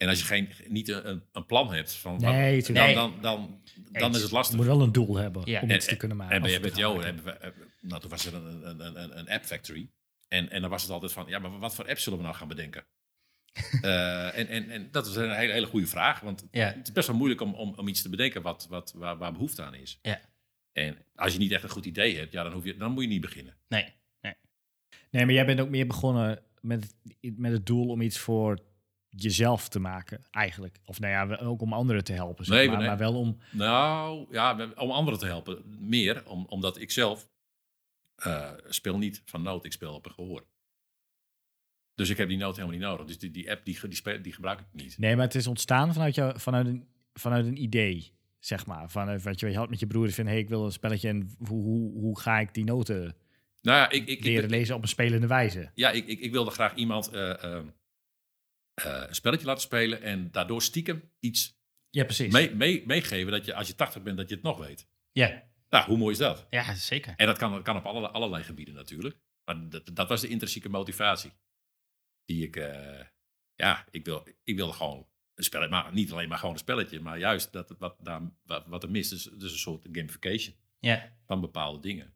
En 0.03 0.09
als 0.09 0.19
je 0.19 0.25
geen, 0.25 0.49
niet 0.69 0.89
een, 0.89 1.23
een- 1.33 1.47
plan 1.47 1.73
hebt, 1.73 1.93
van, 1.93 2.13
wat- 2.21 2.33
Nee, 2.33 2.63
dan, 2.63 2.95
dan, 2.95 3.21
dan, 3.21 3.61
dan 3.93 4.03
Eens. 4.03 4.17
is 4.17 4.21
het 4.23 4.31
Je 4.31 4.37
lastig. 4.37 4.57
moet 4.57 4.67
wel 4.67 4.81
een 4.83 4.93
doel 4.93 5.17
hebben 5.17 5.43
Ja. 5.45 5.61
om 5.63 5.69
En- 5.71 5.77
iets 5.77 5.87
te 5.87 5.97
kunnen 5.97 6.17
maken. 6.17 6.37
En 6.37 6.43
bij 6.43 6.61
met 6.61 6.77
jou 6.77 7.05
hebben 7.05 7.25
we, 7.25 7.53
nou, 7.81 8.01
toen 8.01 8.11
was 8.11 8.27
er 8.27 8.35
een, 8.35 8.69
een, 8.69 9.03
een, 9.03 9.19
een 9.19 9.29
app 9.29 9.45
factory. 9.45 9.91
En, 10.29 10.51
en 10.51 10.61
dan 10.61 10.71
was 10.71 10.83
het 10.83 10.91
altijd 10.91 11.13
van, 11.13 11.25
ja, 11.29 11.39
maar 11.39 11.59
wat 11.59 11.75
voor 11.75 11.89
app 11.89 11.99
zullen 11.99 12.19
we 12.19 12.25
nou 12.25 12.37
gaan 12.37 12.49
bedenken? 12.49 12.85
Eh, 13.83 14.39
en, 14.39 14.49
en, 14.49 14.71
en 14.71 14.89
dat 14.91 15.07
is 15.07 15.15
een 15.17 15.31
hele, 15.37 15.53
hele 15.53 15.67
goede 15.67 15.87
vraag, 15.87 16.21
want 16.21 16.47
Ja. 16.51 16.67
het 16.67 16.87
is 16.87 16.93
best 16.93 17.07
wel 17.07 17.17
moeilijk 17.17 17.41
om, 17.41 17.55
om, 17.55 17.75
om 17.77 17.89
iets 17.89 18.03
te 18.03 18.09
bedenken 18.09 18.43
wat, 18.43 18.67
wat, 18.71 18.93
waar, 18.97 19.17
waar 19.19 19.33
behoefte 19.33 19.63
aan 19.63 19.75
is. 19.75 19.99
Ja. 20.03 20.21
En 20.73 20.97
als 21.15 21.33
je 21.33 21.39
niet 21.39 21.53
echt 21.53 21.63
een 21.63 21.69
goed 21.69 21.87
idee 21.87 22.17
hebt, 22.19 22.33
ja, 22.33 22.43
dan, 22.43 22.53
hoef 22.53 22.65
je, 22.65 22.77
dan 22.77 22.93
moet 22.93 23.03
je 23.03 23.09
niet 23.09 23.21
beginnen. 23.21 23.57
Nee. 23.69 23.93
Nee, 25.11 25.25
maar 25.25 25.35
jij 25.35 25.47
bent 25.47 25.61
ook 25.61 25.69
meer 25.69 25.87
begonnen 25.87 26.43
met 26.61 26.95
met 27.21 27.53
het 27.53 27.67
doel 27.67 27.89
om 27.89 28.01
iets 28.01 28.19
voor 28.19 28.59
jezelf 29.17 29.69
te 29.69 29.79
maken, 29.79 30.25
eigenlijk. 30.31 30.79
Of 30.85 31.01
nou 31.01 31.13
ja, 31.31 31.37
ook 31.37 31.61
om 31.63 31.73
anderen 31.73 32.05
te 32.05 32.13
helpen, 32.13 32.45
zeg 32.45 32.57
Nee, 32.57 32.69
maar. 32.69 32.79
nee. 32.79 32.87
Maar 32.87 32.99
wel 32.99 33.15
om... 33.19 33.39
Nou, 33.51 34.27
ja, 34.31 34.69
om 34.77 34.91
anderen 34.91 35.19
te 35.19 35.27
helpen. 35.27 35.63
Meer, 35.79 36.27
om, 36.27 36.47
omdat 36.49 36.81
ik 36.81 36.91
zelf 36.91 37.29
eh, 38.15 38.51
speel 38.69 38.99
niet 38.99 39.23
van 39.25 39.43
noot, 39.43 39.65
ik 39.65 39.73
speel 39.73 39.95
op 39.95 40.07
een 40.07 40.13
gehoor. 40.13 40.45
Dus 41.95 42.09
ik 42.11 42.17
heb 42.17 42.29
die 42.29 42.37
noot 42.37 42.57
helemaal 42.57 42.77
niet 42.79 42.87
nodig. 42.87 43.07
Dus 43.07 43.19
die, 43.19 43.31
die 43.31 43.51
app, 43.51 43.65
die, 43.65 43.79
die, 43.83 43.95
speel- 43.97 44.23
die 44.23 44.33
gebruik 44.33 44.61
ik 44.61 44.67
niet. 44.73 44.99
Nee, 44.99 45.17
maar 45.17 45.25
het 45.25 45.35
is 45.35 45.47
ontstaan 45.47 45.93
vanuit, 45.93 46.15
jou, 46.15 46.41
vanuit, 46.41 46.67
een, 46.67 46.89
vanuit 47.13 47.47
een 47.47 47.63
idee, 47.63 48.13
zeg 48.39 48.67
maar. 48.67 48.91
Vanuit 48.91 49.23
wat 49.23 49.41
je, 49.41 49.49
je 49.51 49.57
had 49.57 49.71
met 49.71 49.81
je 49.81 49.87
broer 49.87 50.11
van, 50.11 50.27
hey, 50.27 50.39
ik 50.39 50.49
wil 50.49 50.65
een 50.65 50.73
spelletje 50.73 51.09
en 51.09 51.35
hoe, 51.39 51.63
hoe, 51.63 51.93
hoe 52.01 52.21
ga 52.21 52.39
ik 52.39 52.55
die 52.55 52.65
noten 52.65 53.17
Nou 53.61 53.77
ja, 53.79 53.91
ik, 53.91 54.07
ik, 54.07 54.25
leren 54.25 54.45
ik, 54.45 54.51
lezen 54.51 54.75
op 54.75 54.83
een 54.83 54.89
spelende 54.89 55.27
wijze? 55.27 55.71
ja, 55.75 55.91
ik, 55.91 56.07
ik, 56.07 56.21
ik 56.21 56.33
wilde 56.33 56.51
graag 56.51 56.75
iemand 56.75 57.09
eh, 57.11 57.45
eh, 57.57 57.65
eh, 58.75 59.05
een 59.09 59.15
spelletje 59.15 59.47
laten 59.47 59.63
spelen 59.63 60.03
en 60.03 60.31
daardoor 60.31 60.63
stiekem 60.63 61.11
iets 61.21 61.59
Ja, 61.91 62.05
precies. 62.05 62.33
mee, 62.33 62.55
mee, 62.55 62.87
meegeven 62.87 63.33
dat 63.33 63.45
je 63.45 63.55
als 63.55 63.67
je 63.69 63.75
80 63.75 64.03
bent, 64.03 64.17
dat 64.17 64.29
je 64.29 64.35
het 64.35 64.45
nog 64.45 64.59
weet. 64.59 64.89
Ja, 65.13 65.51
Nou, 65.69 65.87
hoe 65.87 65.97
mooi 65.99 66.13
is 66.13 66.19
dat? 66.19 66.47
ja 66.51 66.75
zeker. 66.75 67.15
En 67.17 67.27
dat 67.27 67.39
kan, 67.39 67.53
dat 67.53 67.63
kan 67.63 67.77
op 67.77 67.85
allerlei, 67.87 68.13
allerlei 68.13 68.45
gebieden 68.45 68.75
natuurlijk. 68.75 69.17
Maar 69.45 69.69
dat, 69.69 69.91
dat 69.97 70.09
was 70.09 70.21
de 70.21 70.29
intrinsieke 70.29 70.69
motivatie. 70.69 71.33
Die 72.25 72.47
ik, 72.47 72.57
eh, 72.57 73.05
ja, 73.55 73.87
ik, 73.91 74.05
wil, 74.05 74.27
ik 74.45 74.57
wilde 74.57 74.73
gewoon 74.73 75.07
een 75.35 75.45
spelletje, 75.45 75.71
maar 75.75 75.93
niet 75.93 76.13
alleen 76.13 76.29
maar 76.29 76.39
gewoon 76.39 76.53
een 76.55 76.61
spelletje, 76.61 77.01
maar 77.01 77.19
juist 77.19 77.53
dat, 77.53 77.75
wat, 77.79 77.97
daar, 78.01 78.21
wat, 78.43 78.67
wat 78.67 78.83
er 78.83 78.91
mist, 78.91 79.11
dus, 79.11 79.23
dus 79.23 79.53
een 79.53 79.59
soort 79.59 79.87
gamification 79.93 80.57
Ja, 80.79 81.17
van 81.27 81.41
bepaalde 81.41 81.81
dingen. 81.81 82.15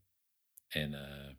En 0.68 0.94
eh, 0.94 1.34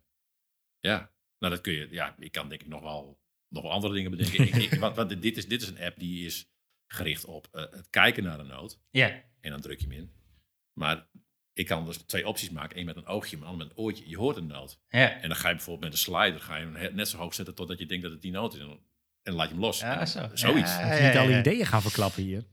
ja, 0.80 1.12
nou 1.38 1.52
dat 1.54 1.60
kun 1.62 1.72
je, 1.72 1.88
ja, 1.90 2.16
ik 2.18 2.32
kan 2.32 2.48
denk 2.48 2.60
ik 2.60 2.68
nog 2.68 2.80
wel, 2.82 3.20
nog 3.48 3.62
wel 3.62 3.72
andere 3.72 3.94
dingen 3.94 4.10
bedenken. 4.10 4.44
ik, 4.46 4.54
ik, 4.54 4.74
wat, 4.80 4.96
wat, 4.96 5.08
dit, 5.22 5.36
is, 5.36 5.48
dit 5.48 5.62
is 5.62 5.68
een 5.68 5.80
app 5.80 5.98
die 5.98 6.26
is 6.26 6.50
gericht 6.86 7.24
op 7.24 7.48
eh, 7.52 7.60
het 7.60 7.86
kijken 7.90 8.22
naar 8.24 8.38
een 8.38 8.46
noot. 8.46 8.80
ja, 8.90 9.22
En 9.40 9.50
dan 9.50 9.60
druk 9.60 9.78
je 9.80 9.86
hem 9.86 9.96
in. 9.96 10.12
Maar 10.72 11.06
ik 11.52 11.66
kan 11.66 11.84
dus 11.84 11.96
twee 11.96 12.26
opties 12.26 12.50
maken. 12.50 12.78
Eén 12.78 12.84
met 12.84 12.96
een 12.96 13.06
oogje, 13.06 13.36
maar 13.36 13.46
een 13.46 13.52
ander 13.52 13.66
met 13.66 13.76
een 13.76 13.82
oortje. 13.82 14.08
Je 14.08 14.16
hoort 14.16 14.36
een 14.36 14.46
noot. 14.46 14.80
Ja. 14.88 15.20
En 15.20 15.28
dan 15.28 15.36
ga 15.36 15.48
je 15.48 15.54
bijvoorbeeld 15.54 15.84
met 15.84 15.92
een 15.92 16.04
slider 16.12 16.40
ga 16.40 16.56
je 16.56 16.64
hem 16.64 16.76
he- 16.76 16.92
net 16.92 17.08
zo 17.08 17.16
hoog 17.16 17.34
zetten 17.34 17.54
totdat 17.54 17.78
je 17.78 17.86
denkt 17.86 18.02
dat 18.02 18.12
het 18.12 18.22
die 18.22 18.30
noot 18.32 18.54
is. 18.54 18.60
En 18.60 18.66
dan, 18.66 18.80
en 19.22 19.32
laat 19.32 19.46
je 19.48 19.52
hem 19.54 19.62
los. 19.62 19.80
Ja, 19.80 20.00
En 20.00 20.08
zo. 20.08 20.28
Zoiets. 20.34 20.72
Ja, 20.76 20.80
Moet 20.86 20.88
ja, 20.96 21.02
je 21.02 21.08
niet 21.08 21.16
alle 21.16 21.30
ja. 21.30 21.38
ideeën 21.38 21.66
gaan 21.66 21.82
verklappen 21.82 22.22
hier. 22.22 22.44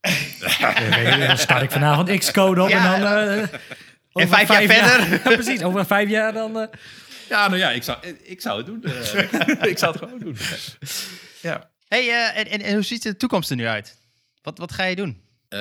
Dan 1.26 1.38
start 1.38 1.62
ik 1.62 1.70
vanavond 1.70 2.18
Xcode 2.18 2.62
op 2.62 2.68
Ja. 2.68 2.94
en 2.94 3.00
dan... 3.00 3.38
eh, 3.38 3.48
over 4.12 4.28
vijf 4.28 4.48
jaar 4.48 4.62
verder. 4.62 5.08
Ja, 5.30 5.34
precies, 5.34 5.62
over 5.62 5.86
vijf 5.86 6.08
jaar 6.08 6.32
dan... 6.32 6.58
eh, 6.60 6.66
Ja, 7.28 7.46
nou 7.48 7.58
ja, 7.58 7.70
ik 7.70 7.82
zou, 7.82 8.06
ik 8.06 8.40
zou 8.40 8.56
het 8.56 8.66
doen. 8.66 8.82
Eh, 8.92 9.62
ik 9.70 9.78
zou 9.78 9.92
het 9.92 10.02
gewoon 10.02 10.18
doen. 10.18 10.36
Ja. 11.42 11.70
Hey, 11.88 12.08
eh, 12.08 12.38
en, 12.38 12.46
en, 12.46 12.60
en 12.60 12.74
hoe 12.74 12.82
ziet 12.82 13.02
de 13.02 13.16
toekomst 13.16 13.50
er 13.50 13.56
nu 13.56 13.66
uit? 13.66 13.98
Wat, 14.42 14.58
wat 14.58 14.72
ga 14.72 14.84
je 14.84 14.96
doen? 14.96 15.22
Eh, 15.48 15.58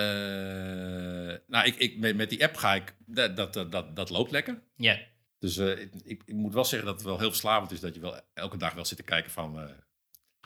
nou, 1.48 1.66
ik, 1.66 1.76
ik, 1.76 1.98
met, 1.98 2.16
met 2.16 2.30
die 2.30 2.44
app 2.44 2.56
ga 2.56 2.74
ik... 2.76 2.96
Dat, 3.06 3.36
dat, 3.36 3.54
dat, 3.72 3.96
dat, 3.96 4.10
loopt 4.10 4.32
lekker. 4.32 4.62
Ja. 4.76 5.00
Dus 5.40 5.58
ik, 5.58 5.90
ik, 6.04 6.22
ik 6.26 6.34
moet 6.34 6.54
wel 6.54 6.66
zeggen 6.66 6.88
dat 6.88 6.98
het 6.98 7.06
wel 7.08 7.20
heel 7.20 7.30
verslavend 7.30 7.72
is 7.72 7.80
dat 7.80 7.96
je 7.96 8.02
wel 8.02 8.20
elke 8.34 8.58
dag 8.58 8.74
wel 8.74 8.86
zit 8.86 8.98
te 8.98 9.04
kijken 9.04 9.32
van... 9.32 9.70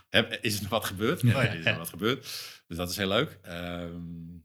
heb- 0.10 0.38
is 0.42 0.56
er 0.56 0.62
nog 0.62 0.70
wat 0.72 0.86
gebeurd? 0.86 1.22
Ja, 1.22 1.42
is 1.42 1.66
er 1.66 1.78
wat 1.78 1.90
gebeurd? 1.90 2.22
Dus 2.68 2.78
dat 2.78 2.90
is 2.90 2.98
heel 2.98 3.08
leuk. 3.08 3.38
Ehm, 3.42 4.36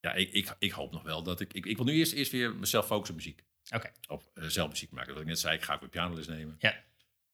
ja, 0.00 0.12
ik, 0.12 0.32
ik, 0.32 0.54
ik 0.58 0.70
hoop 0.70 0.92
nog 0.92 1.02
wel 1.02 1.22
dat 1.22 1.40
ik... 1.40 1.52
Ik, 1.52 1.66
ik 1.66 1.76
wil 1.76 1.86
nu 1.86 1.92
eerst, 1.92 2.12
eerst 2.12 2.32
weer 2.32 2.54
mezelf 2.54 2.86
focussen 2.86 3.14
op 3.16 3.20
muziek. 3.20 3.42
Oké. 3.74 3.90
Op 4.08 4.30
eh, 4.34 4.44
zelf 4.44 4.68
muziek 4.68 4.90
maken. 4.90 5.12
Wat 5.12 5.22
ik 5.22 5.28
net 5.28 5.38
zei, 5.38 5.56
ik 5.56 5.62
ga 5.62 5.74
ook 5.74 5.80
weer 5.80 5.88
pianoles 5.88 6.26
nemen. 6.26 6.56
Ja. 6.58 6.74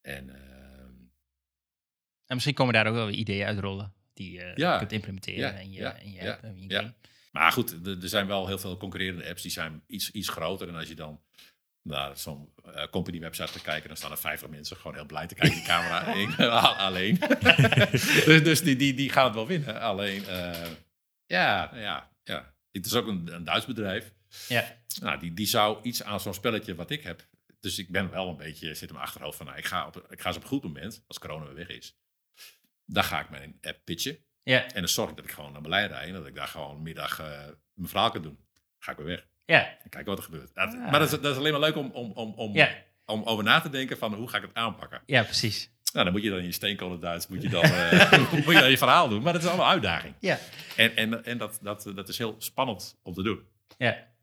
En 0.01 0.30
ehm, 0.30 0.91
En 2.26 2.34
misschien 2.34 2.55
komen 2.55 2.74
daar 2.74 2.87
ook 2.87 2.95
wel 2.95 3.07
weer 3.07 3.14
ideeën 3.14 3.47
uitrollen 3.47 3.93
die 4.14 4.32
je 4.32 4.53
Ja. 4.55 4.78
kunt 4.78 4.93
implementeren 4.93 5.41
Ja, 5.41 5.59
in 5.59 5.72
je, 5.72 5.80
ja, 5.80 5.97
in 5.97 6.12
je 6.12 6.32
app, 6.32 6.45
in 6.45 6.62
je 6.62 6.74
game. 6.74 6.93
Maar 7.32 7.53
goed, 7.53 7.87
er, 7.87 8.09
zijn 8.09 8.26
wel 8.26 8.47
heel 8.47 8.59
veel 8.59 8.76
concurrerende 8.76 9.28
apps 9.28 9.43
die 9.43 9.51
zijn 9.51 9.82
iets, 9.87 10.11
iets 10.11 10.28
groter. 10.28 10.68
En 10.68 10.74
als 10.74 10.89
je 10.89 10.95
dan 10.95 11.20
naar 11.82 12.16
zo'n 12.18 12.53
eh, 12.64 12.87
company 12.91 13.20
website 13.20 13.49
gaat 13.53 13.62
kijken, 13.62 13.89
dan 13.89 13.97
staan 13.97 14.11
er 14.11 14.18
50 14.18 14.49
mensen 14.49 14.76
gewoon 14.76 14.95
heel 14.95 15.07
blij 15.07 15.26
te 15.26 15.34
kijken 15.34 15.59
de 15.59 15.64
camera. 15.64 16.14
Ik, 16.22 16.39
alleen. 16.78 17.18
dus 18.26 18.43
dus 18.43 18.62
die, 18.62 18.76
die, 18.76 18.95
die 18.95 19.11
gaan 19.11 19.24
het 19.24 19.34
wel 19.34 19.47
winnen. 19.47 19.80
Alleen, 19.80 20.24
eh, 20.26 20.70
ja, 21.26 21.70
ja, 21.74 22.11
ja. 22.24 22.55
Het 22.72 22.87
is 22.87 22.95
ook 22.95 23.07
een, 23.07 23.34
een 23.34 23.45
Duits 23.45 23.66
bedrijf. 23.66 24.12
Ja. 24.49 24.76
Nou, 25.01 25.18
die, 25.18 25.34
die 25.34 25.47
zou 25.47 25.78
iets 25.82 26.03
aan 26.03 26.20
zo'n 26.20 26.34
spelletje 26.34 26.74
wat 26.74 26.91
ik 26.91 27.03
heb. 27.03 27.26
Dus 27.61 27.78
ik 27.78 27.91
ben 27.91 28.11
wel 28.11 28.28
een 28.28 28.37
beetje, 28.37 28.74
zit 28.74 28.89
in 28.89 28.95
mijn 28.95 29.07
achterhoofd 29.07 29.37
van, 29.37 29.47
nou, 29.47 29.59
ik 29.59 29.64
ga, 29.64 29.87
op, 29.87 30.07
ik 30.11 30.20
ga 30.20 30.26
eens 30.28 30.37
op 30.37 30.43
een 30.43 30.49
goed 30.49 30.62
moment, 30.62 31.05
als 31.07 31.18
corona 31.18 31.45
weer 31.45 31.55
weg 31.55 31.68
is. 31.68 31.97
Dan 32.84 33.05
ga 33.05 33.20
ik 33.20 33.30
mijn 33.30 33.59
app 33.62 33.78
pitchen. 33.84 34.18
Ja. 34.43 34.64
En 34.66 34.80
dan 34.80 34.89
zorg 34.89 35.11
ik 35.11 35.16
dat 35.16 35.24
ik 35.24 35.30
gewoon 35.30 35.53
naar 35.53 35.61
Berlijn 35.61 35.89
rijd. 35.89 36.09
En 36.09 36.12
dat 36.14 36.26
ik 36.26 36.34
daar 36.34 36.49
gewoon 36.49 36.82
middag 36.82 37.18
eh, 37.20 37.26
mijn 37.74 37.89
verhaal 37.89 38.11
kan 38.11 38.22
doen. 38.22 38.39
Ga 38.78 38.91
ik 38.93 38.97
weer 38.99 39.07
weg. 39.07 39.26
Ja. 39.45 39.68
En 39.82 39.91
kijken 39.91 40.05
wat 40.11 40.18
er 40.18 40.24
gebeurt. 40.24 40.55
Dat- 40.55 40.74
Ah. 40.74 40.91
Maar 40.91 41.01
dat 41.01 41.12
is, 41.12 41.20
dat 41.20 41.32
is 41.32 41.39
alleen 41.39 41.53
maar 41.53 41.61
leuk 41.61 41.76
om, 41.76 41.91
om, 41.91 42.12
om, 42.12 42.32
om, 42.34 42.55
Ja. 42.55 42.74
om 43.05 43.22
over 43.22 43.45
na 43.45 43.61
te 43.61 43.68
denken 43.70 43.99
van 43.99 44.14
hoe 44.14 44.28
ga 44.28 44.37
ik 44.37 44.43
het 44.43 44.55
aanpakken. 44.55 45.03
ja, 45.07 45.22
precies. 45.22 45.70
Nou, 45.93 46.05
dan 46.05 46.12
moet 46.14 46.22
je 46.22 46.30
dan 46.30 46.39
in 46.39 46.45
je 46.45 46.53
steenkolen 46.53 47.01
Duits, 47.01 47.26
moet 47.26 47.43
je 47.43 47.49
dan, 47.49 47.62
eh, 47.62 48.32
moet 48.32 48.55
je 48.55 48.61
dan 48.61 48.70
je 48.70 48.78
verhaal 48.78 49.09
doen. 49.09 49.22
Maar 49.22 49.32
dat 49.32 49.43
is 49.43 49.49
allemaal 49.49 49.68
uitdaging. 49.70 50.14
Ja. 50.20 50.39
En, 50.76 50.97
en, 50.97 51.24
en 51.24 51.39
dat, 51.39 51.59
dat, 51.62 51.91
dat 51.95 52.09
is 52.09 52.18
heel 52.18 52.34
spannend 52.39 52.99
om 53.03 53.14
te 53.14 53.22
doen. 53.22 53.47
Ja. 53.78 54.14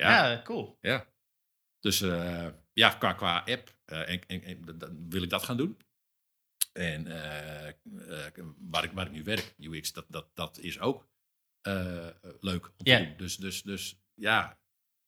Ja, 0.00 0.30
Ja, 0.30 0.42
cool. 0.42 0.78
ja. 0.80 1.06
Dus 1.80 2.00
eh, 2.00 2.46
ja, 2.72 2.90
qua, 2.90 3.12
qua 3.12 3.38
app 3.46 3.74
eh, 3.84 4.08
en, 4.08 4.20
en, 4.26 4.42
en, 4.42 4.64
dat- 4.64 4.80
dat- 4.80 4.90
wil 5.08 5.22
ik 5.22 5.30
dat 5.30 5.42
gaan 5.42 5.56
doen. 5.56 5.78
En 6.72 7.06
eh, 7.06 7.68
eh, 7.68 7.74
waar, 8.58 8.84
ik, 8.84 8.92
waar 8.92 9.06
ik 9.06 9.12
nu 9.12 9.22
werk, 9.22 9.54
UX, 9.58 9.92
dat, 9.92 10.04
dat, 10.08 10.26
dat 10.34 10.58
is 10.58 10.78
ook 10.80 11.08
eh, 11.60 12.06
leuk 12.40 12.66
om 12.66 12.84
te 12.84 12.90
Ja. 12.90 12.98
doen. 12.98 13.14
Dus, 13.16 13.36
dus, 13.36 13.62
dus 13.62 14.00
ja, 14.14 14.58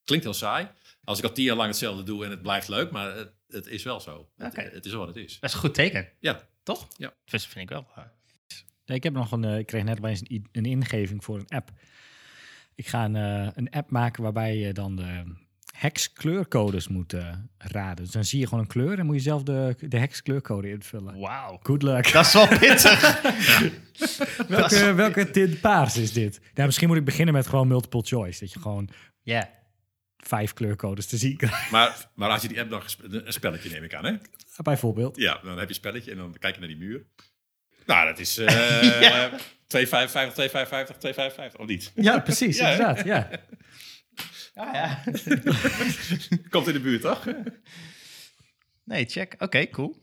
klinkt 0.05 0.24
heel 0.24 0.34
saai. 0.34 0.68
Als 1.05 1.18
ik 1.18 1.24
al 1.24 1.32
tien 1.32 1.45
jaar 1.45 1.57
lang 1.57 1.68
hetzelfde 1.68 2.03
doe 2.03 2.24
en 2.24 2.30
het 2.30 2.43
blijft 2.43 2.68
leuk, 2.68 2.90
maar 2.90 3.16
het, 3.16 3.32
het 3.47 3.66
is 3.66 3.82
wel 3.82 4.01
zo. 4.01 4.30
Het, 4.36 4.57
het 4.57 4.84
is 4.84 4.90
wel 4.90 5.01
wat 5.07 5.14
het 5.14 5.24
is. 5.24 5.40
Dat 5.40 5.49
is 5.51 5.55
een 5.55 5.62
goed 5.62 5.74
teken. 5.74 6.09
Ja. 6.20 6.49
Toch? 6.62 6.88
Ja. 6.97 7.14
Dus 7.24 7.47
vind 7.47 7.61
ik 7.61 7.68
wel. 7.68 7.86
Ja, 8.84 8.95
ik 8.95 9.03
heb 9.03 9.12
nog 9.12 9.32
een, 9.32 9.45
ik 9.45 9.66
kreeg 9.66 9.82
net 9.84 10.01
bij 10.01 10.20
een 10.53 10.64
ingeving 10.64 11.24
voor 11.24 11.38
een 11.38 11.49
app. 11.49 11.70
Ik 12.83 12.89
ga 12.89 13.05
een, 13.05 13.16
eh, 13.16 13.49
een 13.55 13.70
app 13.70 13.91
maken 13.91 14.22
waarbij 14.22 14.57
je 14.57 14.72
dan 14.72 14.97
de 14.97 15.22
hex 15.76 16.12
kleurcodes 16.12 16.89
moet 16.89 17.12
eh, 17.12 17.33
raden. 17.59 18.05
Dus 18.05 18.12
dan 18.12 18.24
zie 18.24 18.39
je 18.41 18.47
gewoon 18.47 18.61
een 18.61 18.70
kleur 18.70 18.99
en 18.99 19.07
moet 19.07 19.14
je 19.14 19.20
zelf 19.22 19.43
de, 19.43 19.76
de 19.89 19.99
hex 19.99 20.22
kleurcode 20.22 20.68
invullen. 20.70 21.18
Wauw. 21.18 21.59
Good 21.62 21.83
luck. 21.83 22.12
Dat 22.12 22.26
is 22.26 22.33
wel 22.33 22.49
pittig. 22.59 23.20
welke, 24.49 24.93
welke 24.95 25.30
tint 25.30 25.61
paars 25.61 25.97
is 25.97 26.12
dit? 26.12 26.41
Nou, 26.55 26.66
misschien 26.66 26.89
moet 26.89 26.97
ik 26.97 27.05
beginnen 27.05 27.35
met 27.35 27.47
gewoon 27.47 27.68
multiple 27.68 28.03
choice. 28.05 28.41
Dat 28.41 28.53
je 28.53 28.61
gewoon 28.61 28.89
Ja. 29.22 29.51
vijf 30.16 30.53
kleurcodes 30.53 31.07
te 31.07 31.16
zien 31.16 31.37
krijgt. 31.37 31.70
Maar, 31.70 32.09
maar 32.14 32.30
als 32.30 32.43
je 32.43 32.49
die 32.49 32.61
app 32.61 32.72
gespe- 32.72 33.22
een 33.26 33.33
spelletje 33.33 33.70
neem 33.70 33.83
ik 33.85 33.95
aan, 33.95 34.05
hè? 34.05 34.12
Bijvoorbeeld. 34.62 35.16
Ja, 35.16 35.39
dan 35.43 35.51
heb 35.53 35.61
je 35.62 35.68
een 35.68 35.74
spelletje 35.74 36.11
en 36.11 36.16
dan 36.16 36.37
kijk 36.39 36.55
je 36.55 36.61
naar 36.61 36.68
die 36.68 36.78
muur. 36.78 37.05
Nou, 37.87 38.07
dat 38.09 38.18
is 38.18 38.39
eh 38.39 39.01
Ja. 39.01 39.30
255, 39.73 40.35
255, 40.35 40.97
255, 40.97 41.61
of 41.61 41.66
niet? 41.66 41.93
Ja, 41.95 42.18
precies. 42.20 42.59
Ja, 42.62 42.70
inderdaad. 42.70 43.05
Ja. 43.05 43.29
Ja, 44.55 44.73
ja. 44.73 45.03
Komt 46.51 46.66
in 46.66 46.73
de 46.73 46.81
buurt, 46.81 47.01
toch? 47.01 47.27
Nee, 48.85 49.05
check. 49.05 49.35
Oké, 49.39 49.66
cool. 49.66 49.97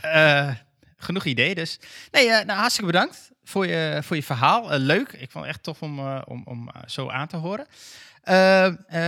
Eh, 0.00 0.54
genoeg 0.96 1.24
ideeën 1.24 1.54
dus. 1.54 1.78
Nee, 2.10 2.30
eh, 2.30 2.44
nou, 2.46 2.58
hartstikke 2.58 2.92
bedankt 2.92 3.30
voor 3.42 3.66
je, 3.66 3.98
voor 4.02 4.16
je 4.16 4.22
verhaal. 4.22 4.72
Eh, 4.72 4.78
leuk. 4.78 5.12
Ik 5.12 5.30
vond 5.30 5.44
het 5.44 5.54
echt 5.54 5.62
tof 5.62 5.82
om, 5.82 5.98
eh, 5.98 6.22
om, 6.24 6.42
om 6.44 6.70
zo 6.86 7.08
aan 7.08 7.28
te 7.28 7.36
horen. 7.36 7.66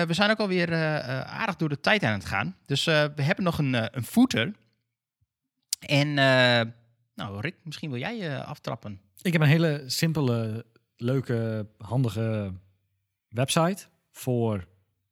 We 0.07 0.09
zijn 0.15 0.31
ook 0.31 0.39
alweer 0.39 0.75
aardig 1.25 1.57
door 1.57 1.69
de 1.69 1.81
tijd 1.81 2.03
aan 2.03 2.13
het 2.13 2.25
gaan. 2.25 2.57
Dus 2.67 2.87
eh, 2.87 3.05
we 3.15 3.23
hebben 3.23 3.45
nog 3.45 3.59
een, 3.59 3.97
een 3.97 4.05
footer. 4.05 4.53
En, 5.79 6.19
eh, 6.19 6.61
nou 7.19 7.41
Rick, 7.41 7.55
misschien 7.63 7.91
wil 7.91 7.99
jij 7.99 8.17
je 8.17 8.45
aftrappen. 8.45 9.01
Ik 9.23 9.33
heb 9.33 9.43
een 9.43 9.49
hele 9.49 9.83
simpele, 9.87 10.65
leuke, 10.97 11.67
handige 11.79 12.53
website 13.29 13.87
voor 14.11 14.67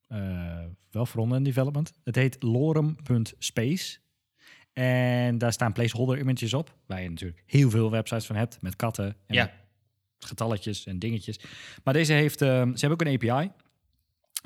eh 0.07 0.65
wel 0.91 1.07
front-end 1.07 1.45
development. 1.45 1.93
Het 2.05 2.15
heet 2.15 2.43
lorem.space. 2.43 3.99
En 4.73 5.39
daar 5.39 5.53
staan 5.53 5.73
placeholder 5.73 6.19
images 6.19 6.55
op, 6.55 6.77
waar 6.87 7.03
je 7.03 7.09
natuurlijk 7.09 7.43
heel 7.47 7.71
veel 7.71 7.91
websites 7.91 8.27
van 8.27 8.37
hebt, 8.37 8.63
met 8.63 8.77
katten 8.77 9.17
en 9.27 9.35
Ja. 9.35 9.53
getalletjes 10.19 10.87
en 10.87 10.99
dingetjes. 10.99 11.41
Maar 11.85 11.95
deze 11.95 12.13
heeft, 12.13 12.43
ehm, 12.43 12.75
ze 12.75 12.87
hebben 12.87 12.91
ook 13.07 13.15
een 13.15 13.31
API. 13.31 13.51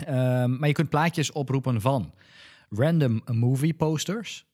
Ehm, 0.04 0.58
maar 0.58 0.68
je 0.68 0.74
kunt 0.74 0.88
plaatjes 0.90 1.32
oproepen 1.32 1.80
van 1.80 2.14
random 2.68 3.22
movie 3.32 3.74
posters, 3.74 4.46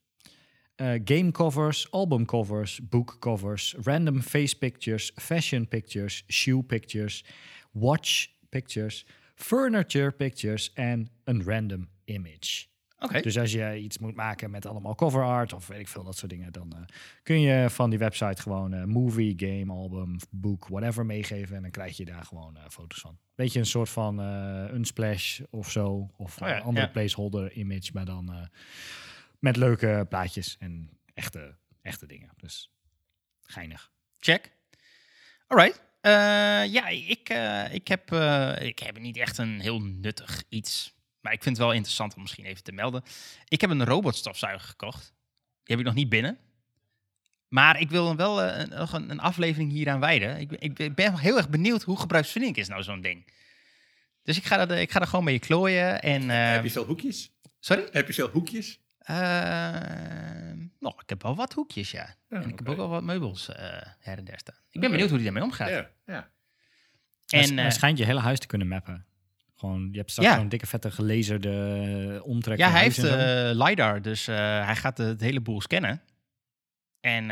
game 1.05 1.31
covers, 1.31 1.91
album 1.91 2.25
covers, 2.25 2.81
book 2.89 3.17
covers, 3.21 3.75
random 3.83 4.23
face 4.23 4.55
pictures, 4.55 5.13
fashion 5.15 5.69
pictures, 5.69 6.25
shoe 6.29 6.63
pictures, 6.63 7.25
watch 7.73 8.29
pictures, 8.49 9.07
furniture 9.35 10.13
pictures 10.13 10.73
en 10.73 11.11
een 11.25 11.45
random 11.45 11.89
image. 12.05 12.67
Oké. 12.99 13.21
Dus 13.21 13.39
als 13.39 13.53
je 13.53 13.79
iets 13.79 13.99
moet 13.99 14.15
maken 14.15 14.51
met 14.51 14.67
allemaal 14.67 14.95
cover 14.95 15.23
art 15.23 15.53
of 15.53 15.67
weet 15.67 15.81
ik 15.81 15.89
veel, 15.89 16.05
dat 16.05 16.17
soort 16.17 16.31
dingen, 16.31 16.53
dan 16.53 16.73
eh, 16.73 16.81
kun 17.23 17.41
je 17.41 17.71
van 17.71 17.91
die 17.91 17.99
website 17.99 18.43
gewoon 18.43 18.73
eh, 18.73 18.85
movie, 18.85 19.35
game, 19.37 19.73
album, 19.73 20.17
book, 20.31 20.69
whatever 20.69 21.07
meegeven 21.07 21.57
en 21.57 21.63
dan 21.63 21.71
krijg 21.71 21.97
je 21.97 22.05
daar 22.05 22.25
gewoon 22.25 22.59
foto's 22.69 23.01
van. 23.01 23.19
Beetje 23.35 23.59
een 23.59 23.67
soort 23.67 23.89
van 23.89 24.19
een 24.19 24.85
splash 24.85 25.41
of 25.51 25.71
zo, 25.71 26.11
of 26.17 26.43
Oh 26.43 26.49
ja, 26.49 26.57
een 26.57 26.63
andere 26.63 26.87
ja. 26.87 26.93
placeholder 26.93 27.53
image, 27.53 27.91
maar 27.93 28.05
dan 28.05 28.49
met 29.47 29.57
leuke 29.57 30.07
plaatjes 30.09 30.57
en 30.59 30.99
echte, 31.15 31.57
echte 31.83 32.07
dingen. 32.07 32.31
Dus 32.37 32.71
geinig. 33.43 33.91
Check. 34.19 34.51
Alright. 35.47 35.83
Eh, 36.01 36.13
ja, 36.73 36.87
ik, 36.89 37.29
eh, 37.29 37.75
ik, 37.75 37.89
heb, 37.89 38.13
eh, 38.13 38.53
ik 38.61 38.79
heb 38.79 38.99
niet 38.99 39.17
echt 39.17 39.39
een 39.39 39.61
heel 39.61 39.81
nuttig 39.81 40.43
iets. 40.49 40.95
Maar 41.21 41.33
ik 41.33 41.43
vind 41.43 41.57
het 41.57 41.65
wel 41.67 41.75
interessant 41.75 42.15
om 42.15 42.23
misschien 42.23 42.45
even 42.45 42.63
te 42.63 42.73
melden. 42.73 43.03
Ik 43.49 43.61
heb 43.61 43.71
een 43.71 43.85
robotstofzuiger 43.85 44.69
gekocht. 44.69 45.03
Die 45.63 45.77
heb 45.77 45.79
ik 45.79 45.85
nog 45.85 45.95
niet 45.95 46.09
binnen. 46.09 46.39
Maar 47.49 47.81
ik 47.81 47.91
wil 47.91 48.17
wel 48.17 48.43
eh, 48.43 48.59
een, 48.59 48.69
nog 48.69 48.93
een, 48.93 49.11
een 49.11 49.21
aflevering 49.21 49.71
hieraan 49.71 50.01
wijden. 50.01 50.39
Ik, 50.39 50.49
ben- 50.49 50.61
ik 50.61 50.95
ben- 50.95 51.19
heel 51.19 51.37
erg 51.37 51.49
benieuwd 51.49 51.83
hoe 51.83 51.99
gebruiksvriendelijk 52.01 52.61
is 52.61 52.69
nou 52.69 52.83
zo'n 52.83 53.01
ding. 53.01 53.33
Dus 54.23 54.37
ik 54.37 54.45
ga, 54.45 54.67
dat, 54.67 54.79
ik 54.79 54.91
ga 54.91 55.01
er 55.01 55.07
gewoon 55.07 55.25
mee 55.25 55.39
klooien. 55.39 56.03
En, 56.03 56.31
eh, 56.31 56.51
Heb 56.51 56.65
je 56.65 56.71
veel 56.71 56.85
hoekjes? 56.85 57.31
Sorry? 57.61 57.89
Heb 57.91 58.07
je 58.07 58.13
veel 58.15 58.29
hoekjes? 58.29 58.81
Eh, 59.07 59.17
nou, 60.81 60.95
ik 61.03 61.09
heb 61.09 61.23
wel 61.23 61.35
wat 61.35 61.53
hoekjes, 61.53 61.91
ja. 61.91 62.15
Ja, 62.29 62.43
en 62.43 62.49
ik 62.49 62.59
heb 62.59 62.69
ook 62.69 62.77
wel 62.77 62.89
wat 62.89 63.03
meubels 63.03 63.49
eh, 63.49 63.65
her 63.99 64.19
en 64.19 64.25
der 64.25 64.39
staan. 64.39 64.55
Ik 64.71 64.81
ben 64.81 64.91
benieuwd 64.91 65.09
hoe 65.09 65.19
die 65.19 65.27
daarmee 65.27 65.45
omgaat. 65.45 65.69
Ja, 65.69 65.91
ja. 66.07 66.31
En, 67.29 67.41
En, 67.43 67.57
hij 67.57 67.67
eh, 67.67 67.71
schijnt 67.73 67.99
je 67.99 68.05
hele 68.05 68.21
huis 68.21 68.39
te 68.39 68.47
kunnen 68.47 68.69
mappen. 68.69 69.07
Gewoon, 69.57 69.89
je 69.93 69.99
hebt 69.99 70.11
straks 70.11 70.29
Ja. 70.29 70.37
zo'n 70.37 70.49
dikke 70.49 70.67
vette 70.67 70.91
gelezerde 70.91 72.21
omtrek. 72.25 72.59
ja, 72.59 72.71
hij 72.71 72.83
heeft 72.83 73.05
eh, 73.05 73.51
LiDAR, 73.67 74.03
dus 74.03 74.29
eh, 74.29 74.65
hij 74.65 74.77
gaat 74.77 74.99
het 74.99 75.21
hele 75.21 75.41
boel 75.41 75.61
scannen. 75.61 76.03
En 77.01 77.23
uh, 77.23 77.29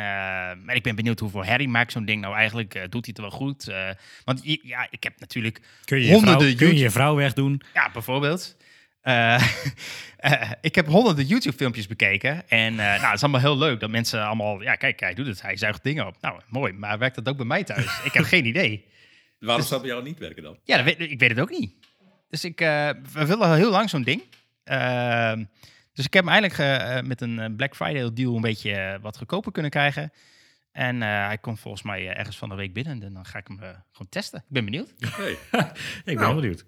maar 0.64 0.74
ik 0.74 0.82
ben 0.82 0.96
benieuwd 0.96 1.18
hoeveel 1.20 1.44
Harry 1.44 1.66
maakt 1.66 1.92
zo'n 1.92 2.04
ding 2.04 2.20
nou 2.20 2.34
eigenlijk. 2.34 2.74
Uh, 2.74 2.82
doet 2.82 3.06
hij 3.06 3.14
het 3.16 3.18
wel 3.18 3.30
goed? 3.30 3.68
Uh, 3.68 3.90
want 4.24 4.40
ja, 4.62 4.86
ik 4.90 5.02
heb 5.02 5.20
natuurlijk 5.20 5.60
kun 5.84 5.98
je 5.98 6.04
je 6.06 6.12
honderden 6.12 6.46
vrouw, 6.46 6.56
kun 6.56 6.76
je 6.76 6.82
je 6.82 6.90
vrouw 6.90 7.14
wegdoen? 7.14 7.62
Ja, 7.74 7.90
bijvoorbeeld. 7.92 8.56
ik 10.60 10.74
heb 10.74 10.86
honderden 10.86 11.24
YouTube-filmpjes 11.24 11.86
bekeken. 11.86 12.48
En 12.48 12.74
nou, 12.74 13.00
het 13.00 13.14
is 13.14 13.22
allemaal 13.22 13.40
heel 13.40 13.58
leuk 13.58 13.80
dat 13.80 13.90
mensen 13.90 14.24
allemaal... 14.24 14.62
Ja, 14.62 14.74
kijk, 14.74 15.00
hij 15.00 15.14
doet 15.14 15.26
het. 15.26 15.42
Hij 15.42 15.56
zuigt 15.56 15.82
dingen 15.82 16.06
op. 16.06 16.16
Nou, 16.20 16.40
mooi. 16.48 16.72
Maar 16.72 16.98
werkt 16.98 17.14
dat 17.14 17.28
ook 17.28 17.36
bij 17.36 17.46
mij 17.46 17.64
thuis? 17.64 18.00
ik 18.04 18.12
heb 18.12 18.24
geen 18.24 18.46
idee. 18.46 18.86
Waarom 19.38 19.60
dus, 19.60 19.68
zou 19.68 19.80
het 19.80 19.90
bij 19.90 19.98
jou 19.98 20.02
niet 20.02 20.18
werken 20.18 20.42
dan? 20.42 20.58
Ja, 20.64 20.84
weet, 20.84 21.00
ik 21.00 21.18
weet 21.18 21.30
het 21.30 21.40
ook 21.40 21.50
niet. 21.50 21.74
Dus 22.28 22.44
ik, 22.44 22.58
we 22.58 23.26
willen 23.26 23.46
al 23.46 23.54
heel 23.54 23.70
lang 23.70 23.90
zo'n 23.90 24.02
ding. 24.02 24.22
Ehm, 24.64 25.44
dus 25.92 26.04
ik 26.04 26.12
heb 26.12 26.24
hem 26.24 26.32
eigenlijk 26.32 26.82
uh, 26.82 27.08
met 27.08 27.20
een 27.20 27.56
Black 27.56 27.76
Friday 27.76 28.12
deal 28.12 28.34
een 28.34 28.40
beetje 28.40 28.70
uh, 28.70 28.94
wat 29.00 29.16
goedkoper 29.16 29.52
kunnen 29.52 29.70
krijgen. 29.70 30.12
En 30.72 30.96
uh, 30.96 31.26
hij 31.26 31.38
komt 31.38 31.60
volgens 31.60 31.82
mij 31.82 32.16
ergens 32.16 32.36
van 32.36 32.48
de 32.48 32.54
week 32.54 32.72
binnen. 32.72 33.02
En 33.02 33.12
dan 33.12 33.24
ga 33.24 33.38
ik 33.38 33.46
hem 33.46 33.58
gewoon 33.58 34.08
testen. 34.08 34.38
Ik 34.38 34.44
ben 34.48 34.64
benieuwd. 34.64 34.94
Hey. 34.98 35.30
ik 35.32 35.38
ben 36.04 36.14
nou, 36.14 36.34
benieuwd. 36.34 36.64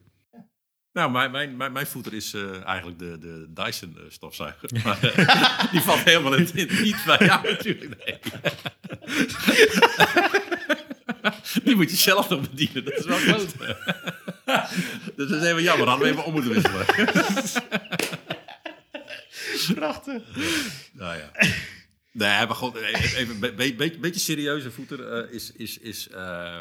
Nou, 0.97 1.11
mijn, 1.11 1.31
mijn, 1.31 1.57
mijn, 1.57 1.73
mijn 1.73 1.87
voeter 1.87 2.15
is 2.15 2.35
eigenlijk 2.65 2.99
de, 2.99 3.19
de 3.19 3.47
Dyson 3.49 3.97
stofzuiger. 4.09 4.71
Maar, 4.85 5.69
die 5.73 5.81
valt 5.81 6.01
helemaal 6.01 6.35
in, 6.35 6.55
in, 6.55 6.83
niet 6.83 7.03
bij 7.07 7.27
jou 7.27 7.51
natuurlijk. 7.51 8.05
Nee. 8.05 8.19
die 11.65 11.77
moet 11.77 11.91
je 11.91 11.97
zelf 11.97 12.29
nog 12.29 12.41
bedienen. 12.41 12.85
Dat 12.85 12.95
is 12.95 13.05
wel 13.05 13.19
groot. 13.29 13.59
dus 15.17 15.29
dat 15.29 15.43
is 15.43 15.49
even 15.49 15.63
jammer. 15.63 15.89
Hadden 15.89 16.07
we 16.07 16.13
even 16.13 16.25
om 16.25 16.33
moeten 16.33 16.53
wisselen. 16.53 16.87
Prachtig. 19.75 20.23
Nou 20.93 21.17
ja. 21.17 21.31
Nee, 22.13 22.47
maar 22.47 22.55
gewoon 22.55 22.77
even 22.77 23.35
een 23.35 23.57
be 23.57 23.75
be 23.75 23.99
beetje 24.01 24.21
serieuze 24.21 24.71
voeter 24.71 25.27
uh, 25.27 25.33
is, 25.33 25.53
is, 25.53 25.79
is 25.79 26.09
uh, 26.09 26.61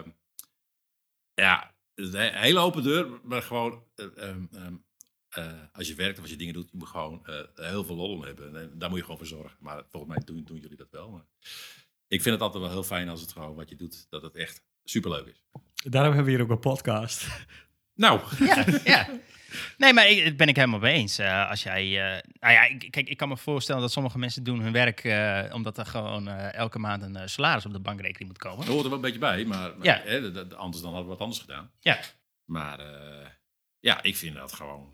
ja, 1.33 1.74
een 1.95 2.33
hele 2.33 2.59
open 2.59 2.83
deur, 2.83 3.19
maar 3.23 3.41
gewoon 3.41 3.83
uh, 3.95 4.05
um, 4.27 4.49
als 5.73 5.87
je 5.87 5.95
werkt 5.95 6.15
of 6.15 6.21
als 6.21 6.31
je 6.31 6.37
dingen 6.37 6.53
doet, 6.53 6.69
je 6.71 6.77
moet 6.77 6.87
gewoon 6.87 7.21
heel 7.55 7.83
veel 7.83 7.95
lol 7.95 8.11
om 8.11 8.23
hebben. 8.23 8.55
En 8.55 8.71
daar 8.77 8.89
moet 8.89 8.97
je 8.97 9.03
gewoon 9.03 9.19
voor 9.19 9.27
zorgen. 9.27 9.57
Maar 9.59 9.83
volgens 9.89 10.15
mij 10.15 10.25
doen, 10.25 10.43
doen 10.43 10.59
jullie 10.59 10.77
dat 10.77 10.91
wel. 10.91 11.09
Maar 11.09 11.25
ik 12.07 12.21
vind 12.21 12.35
het 12.35 12.43
altijd 12.43 12.63
wel 12.63 12.71
heel 12.71 12.83
fijn 12.83 13.09
als 13.09 13.21
het 13.21 13.31
gewoon 13.31 13.55
wat 13.55 13.69
je 13.69 13.75
doet, 13.75 14.07
dat 14.09 14.21
het 14.21 14.35
echt 14.35 14.63
superleuk 14.83 15.25
is. 15.25 15.43
Daarom 15.89 16.13
hebben 16.13 16.31
we 16.31 16.37
hier 16.37 16.45
ook 16.45 16.51
een 16.51 16.71
podcast. 16.71 17.27
Nou. 17.93 18.21
Ja, 18.39 18.65
ja. 18.83 19.19
Nee, 19.77 19.93
maar 19.93 20.09
ik, 20.09 20.37
ben 20.37 20.47
ik 20.47 20.55
helemaal 20.55 20.79
mee 20.79 20.93
eens. 20.93 21.19
Uh, 21.19 21.49
als 21.49 21.63
jij, 21.63 21.85
uh, 21.85 22.21
nou 22.39 22.53
ja, 22.53 22.63
ik, 22.63 22.91
kijk, 22.91 23.09
ik 23.09 23.17
kan 23.17 23.27
me 23.27 23.37
voorstellen 23.37 23.81
dat 23.81 23.91
sommige 23.91 24.17
mensen 24.17 24.43
doen 24.43 24.59
hun 24.59 24.71
werk 24.71 25.03
uh, 25.03 25.43
omdat 25.53 25.77
er 25.77 25.85
gewoon 25.85 26.27
elke 26.27 26.79
maand 26.79 27.01
een 27.01 27.29
salaris 27.29 27.65
op 27.65 27.73
de 27.73 27.79
bankrekening 27.79 28.29
moet 28.29 28.37
komen. 28.37 28.65
Dat 28.65 28.67
hoort 28.67 28.83
er 28.83 28.89
wel 28.89 28.95
een 28.97 29.03
beetje 29.03 29.19
bij, 29.19 29.45
maar, 29.45 29.77
maar 29.77 29.85
ja. 29.85 30.01
hè, 30.03 30.55
anders 30.55 30.83
dan 30.83 30.93
hadden 30.93 31.01
we 31.01 31.15
wat 31.15 31.19
anders 31.19 31.39
gedaan. 31.39 31.71
Ja. 31.79 31.99
Maar 32.45 32.79
ja, 33.79 34.03
ik 34.03 34.15
vind 34.15 34.35
dat 34.35 34.53
gewoon 34.53 34.93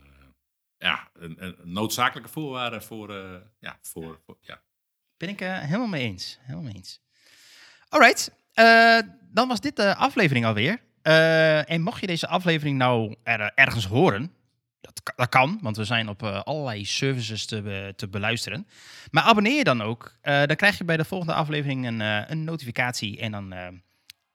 ja, 0.78 1.10
een, 1.14 1.36
een, 1.38 1.56
noodzakelijke 1.64 2.30
voorwaarde 2.30 2.82
voor, 2.82 3.14
ja, 3.60 3.80
voor, 3.82 4.20
voor, 4.26 4.38
ja. 4.42 4.62
Ben 5.18 5.30
ik 5.30 5.40
helemaal 5.40 5.88
mee 5.88 6.04
eens. 6.04 6.38
Helemaal 6.42 6.64
mee 6.64 6.74
eens. 6.74 7.02
Alright, 7.90 8.32
dan 9.34 9.48
was 9.48 9.60
dit 9.60 9.76
de 9.76 9.96
aflevering 9.96 10.46
alweer. 10.46 10.80
en 11.66 11.82
mocht 11.82 12.02
je 12.02 12.08
deze 12.08 12.28
aflevering 12.28 12.78
nou 12.78 13.16
er, 13.24 13.52
ergens 13.56 13.86
horen, 13.86 14.34
dat, 14.82 15.14
dat 15.16 15.30
kan, 15.30 15.60
want 15.62 15.78
we 15.78 15.84
zijn 15.84 16.10
op 16.10 16.24
uh, 16.24 16.42
allerlei 16.42 16.86
services 16.86 17.46
te, 17.46 17.94
te 17.96 18.08
beluisteren. 18.08 18.68
Maar 19.12 19.24
abonneer 19.24 19.58
je 19.58 19.64
dan 19.64 19.82
ook. 19.82 20.16
Uh, 20.24 20.46
dan 20.46 20.56
krijg 20.56 20.78
je 20.78 20.84
bij 20.84 20.98
de 20.98 21.06
volgende 21.06 21.34
aflevering 21.34 21.88
een, 21.88 22.00
uh, 22.00 22.22
een 22.28 22.44
notificatie. 22.44 23.20
En 23.20 23.32
dan 23.32 23.50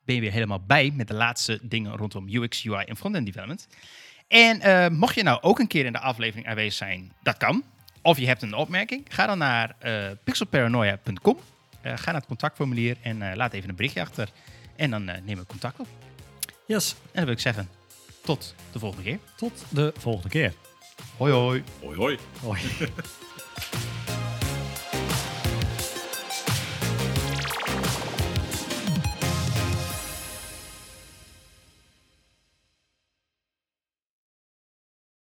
ben 0.04 0.14
je 0.14 0.20
weer 0.20 0.32
helemaal 0.32 0.64
bij 0.66 0.92
met 0.94 1.08
de 1.08 1.14
laatste 1.14 1.58
dingen 1.62 1.96
rondom 1.96 2.28
UX, 2.28 2.66
UI 2.66 2.84
en 2.84 2.96
frontend 2.96 3.26
development. 3.26 3.68
En 4.28 4.92
mocht 4.96 5.14
je 5.14 5.22
nou 5.22 5.42
ook 5.42 5.58
een 5.58 5.66
keer 5.66 5.84
in 5.84 5.92
de 5.92 5.98
aflevering 6.00 6.48
aanwezig 6.48 6.72
zijn, 6.72 7.12
dat 7.22 7.36
kan. 7.36 7.64
Of 8.02 8.18
je 8.18 8.26
hebt 8.26 8.42
een 8.42 8.54
opmerking, 8.54 9.04
ga 9.08 9.26
dan 9.26 9.38
naar 9.38 9.76
pixelparanoia.com. 10.24 11.38
ga 11.82 12.04
naar 12.04 12.14
het 12.14 12.26
contactformulier 12.26 12.96
en 13.02 13.36
laat 13.36 13.52
even 13.52 13.68
een 13.68 13.76
berichtje 13.76 14.00
achter. 14.00 14.28
En 14.76 14.90
dan 14.90 15.04
nemen 15.04 15.38
we 15.38 15.46
contact 15.46 15.80
op. 15.80 15.88
Yes. 16.66 16.90
En 16.90 17.10
dan 17.12 17.24
wil 17.24 17.34
ik 17.34 17.40
zeggen, 17.40 17.68
tot 18.26 18.54
de 18.72 18.78
volgende 18.78 19.04
keer. 19.04 19.18
Tot 19.36 19.64
de 19.68 19.92
volgende 19.98 20.28
keer. 20.28 20.52
Hoi 21.16 21.32
hoi. 21.32 21.62
Hoi 21.80 21.96
hoi. 21.96 22.18
Hoi. 22.42 22.58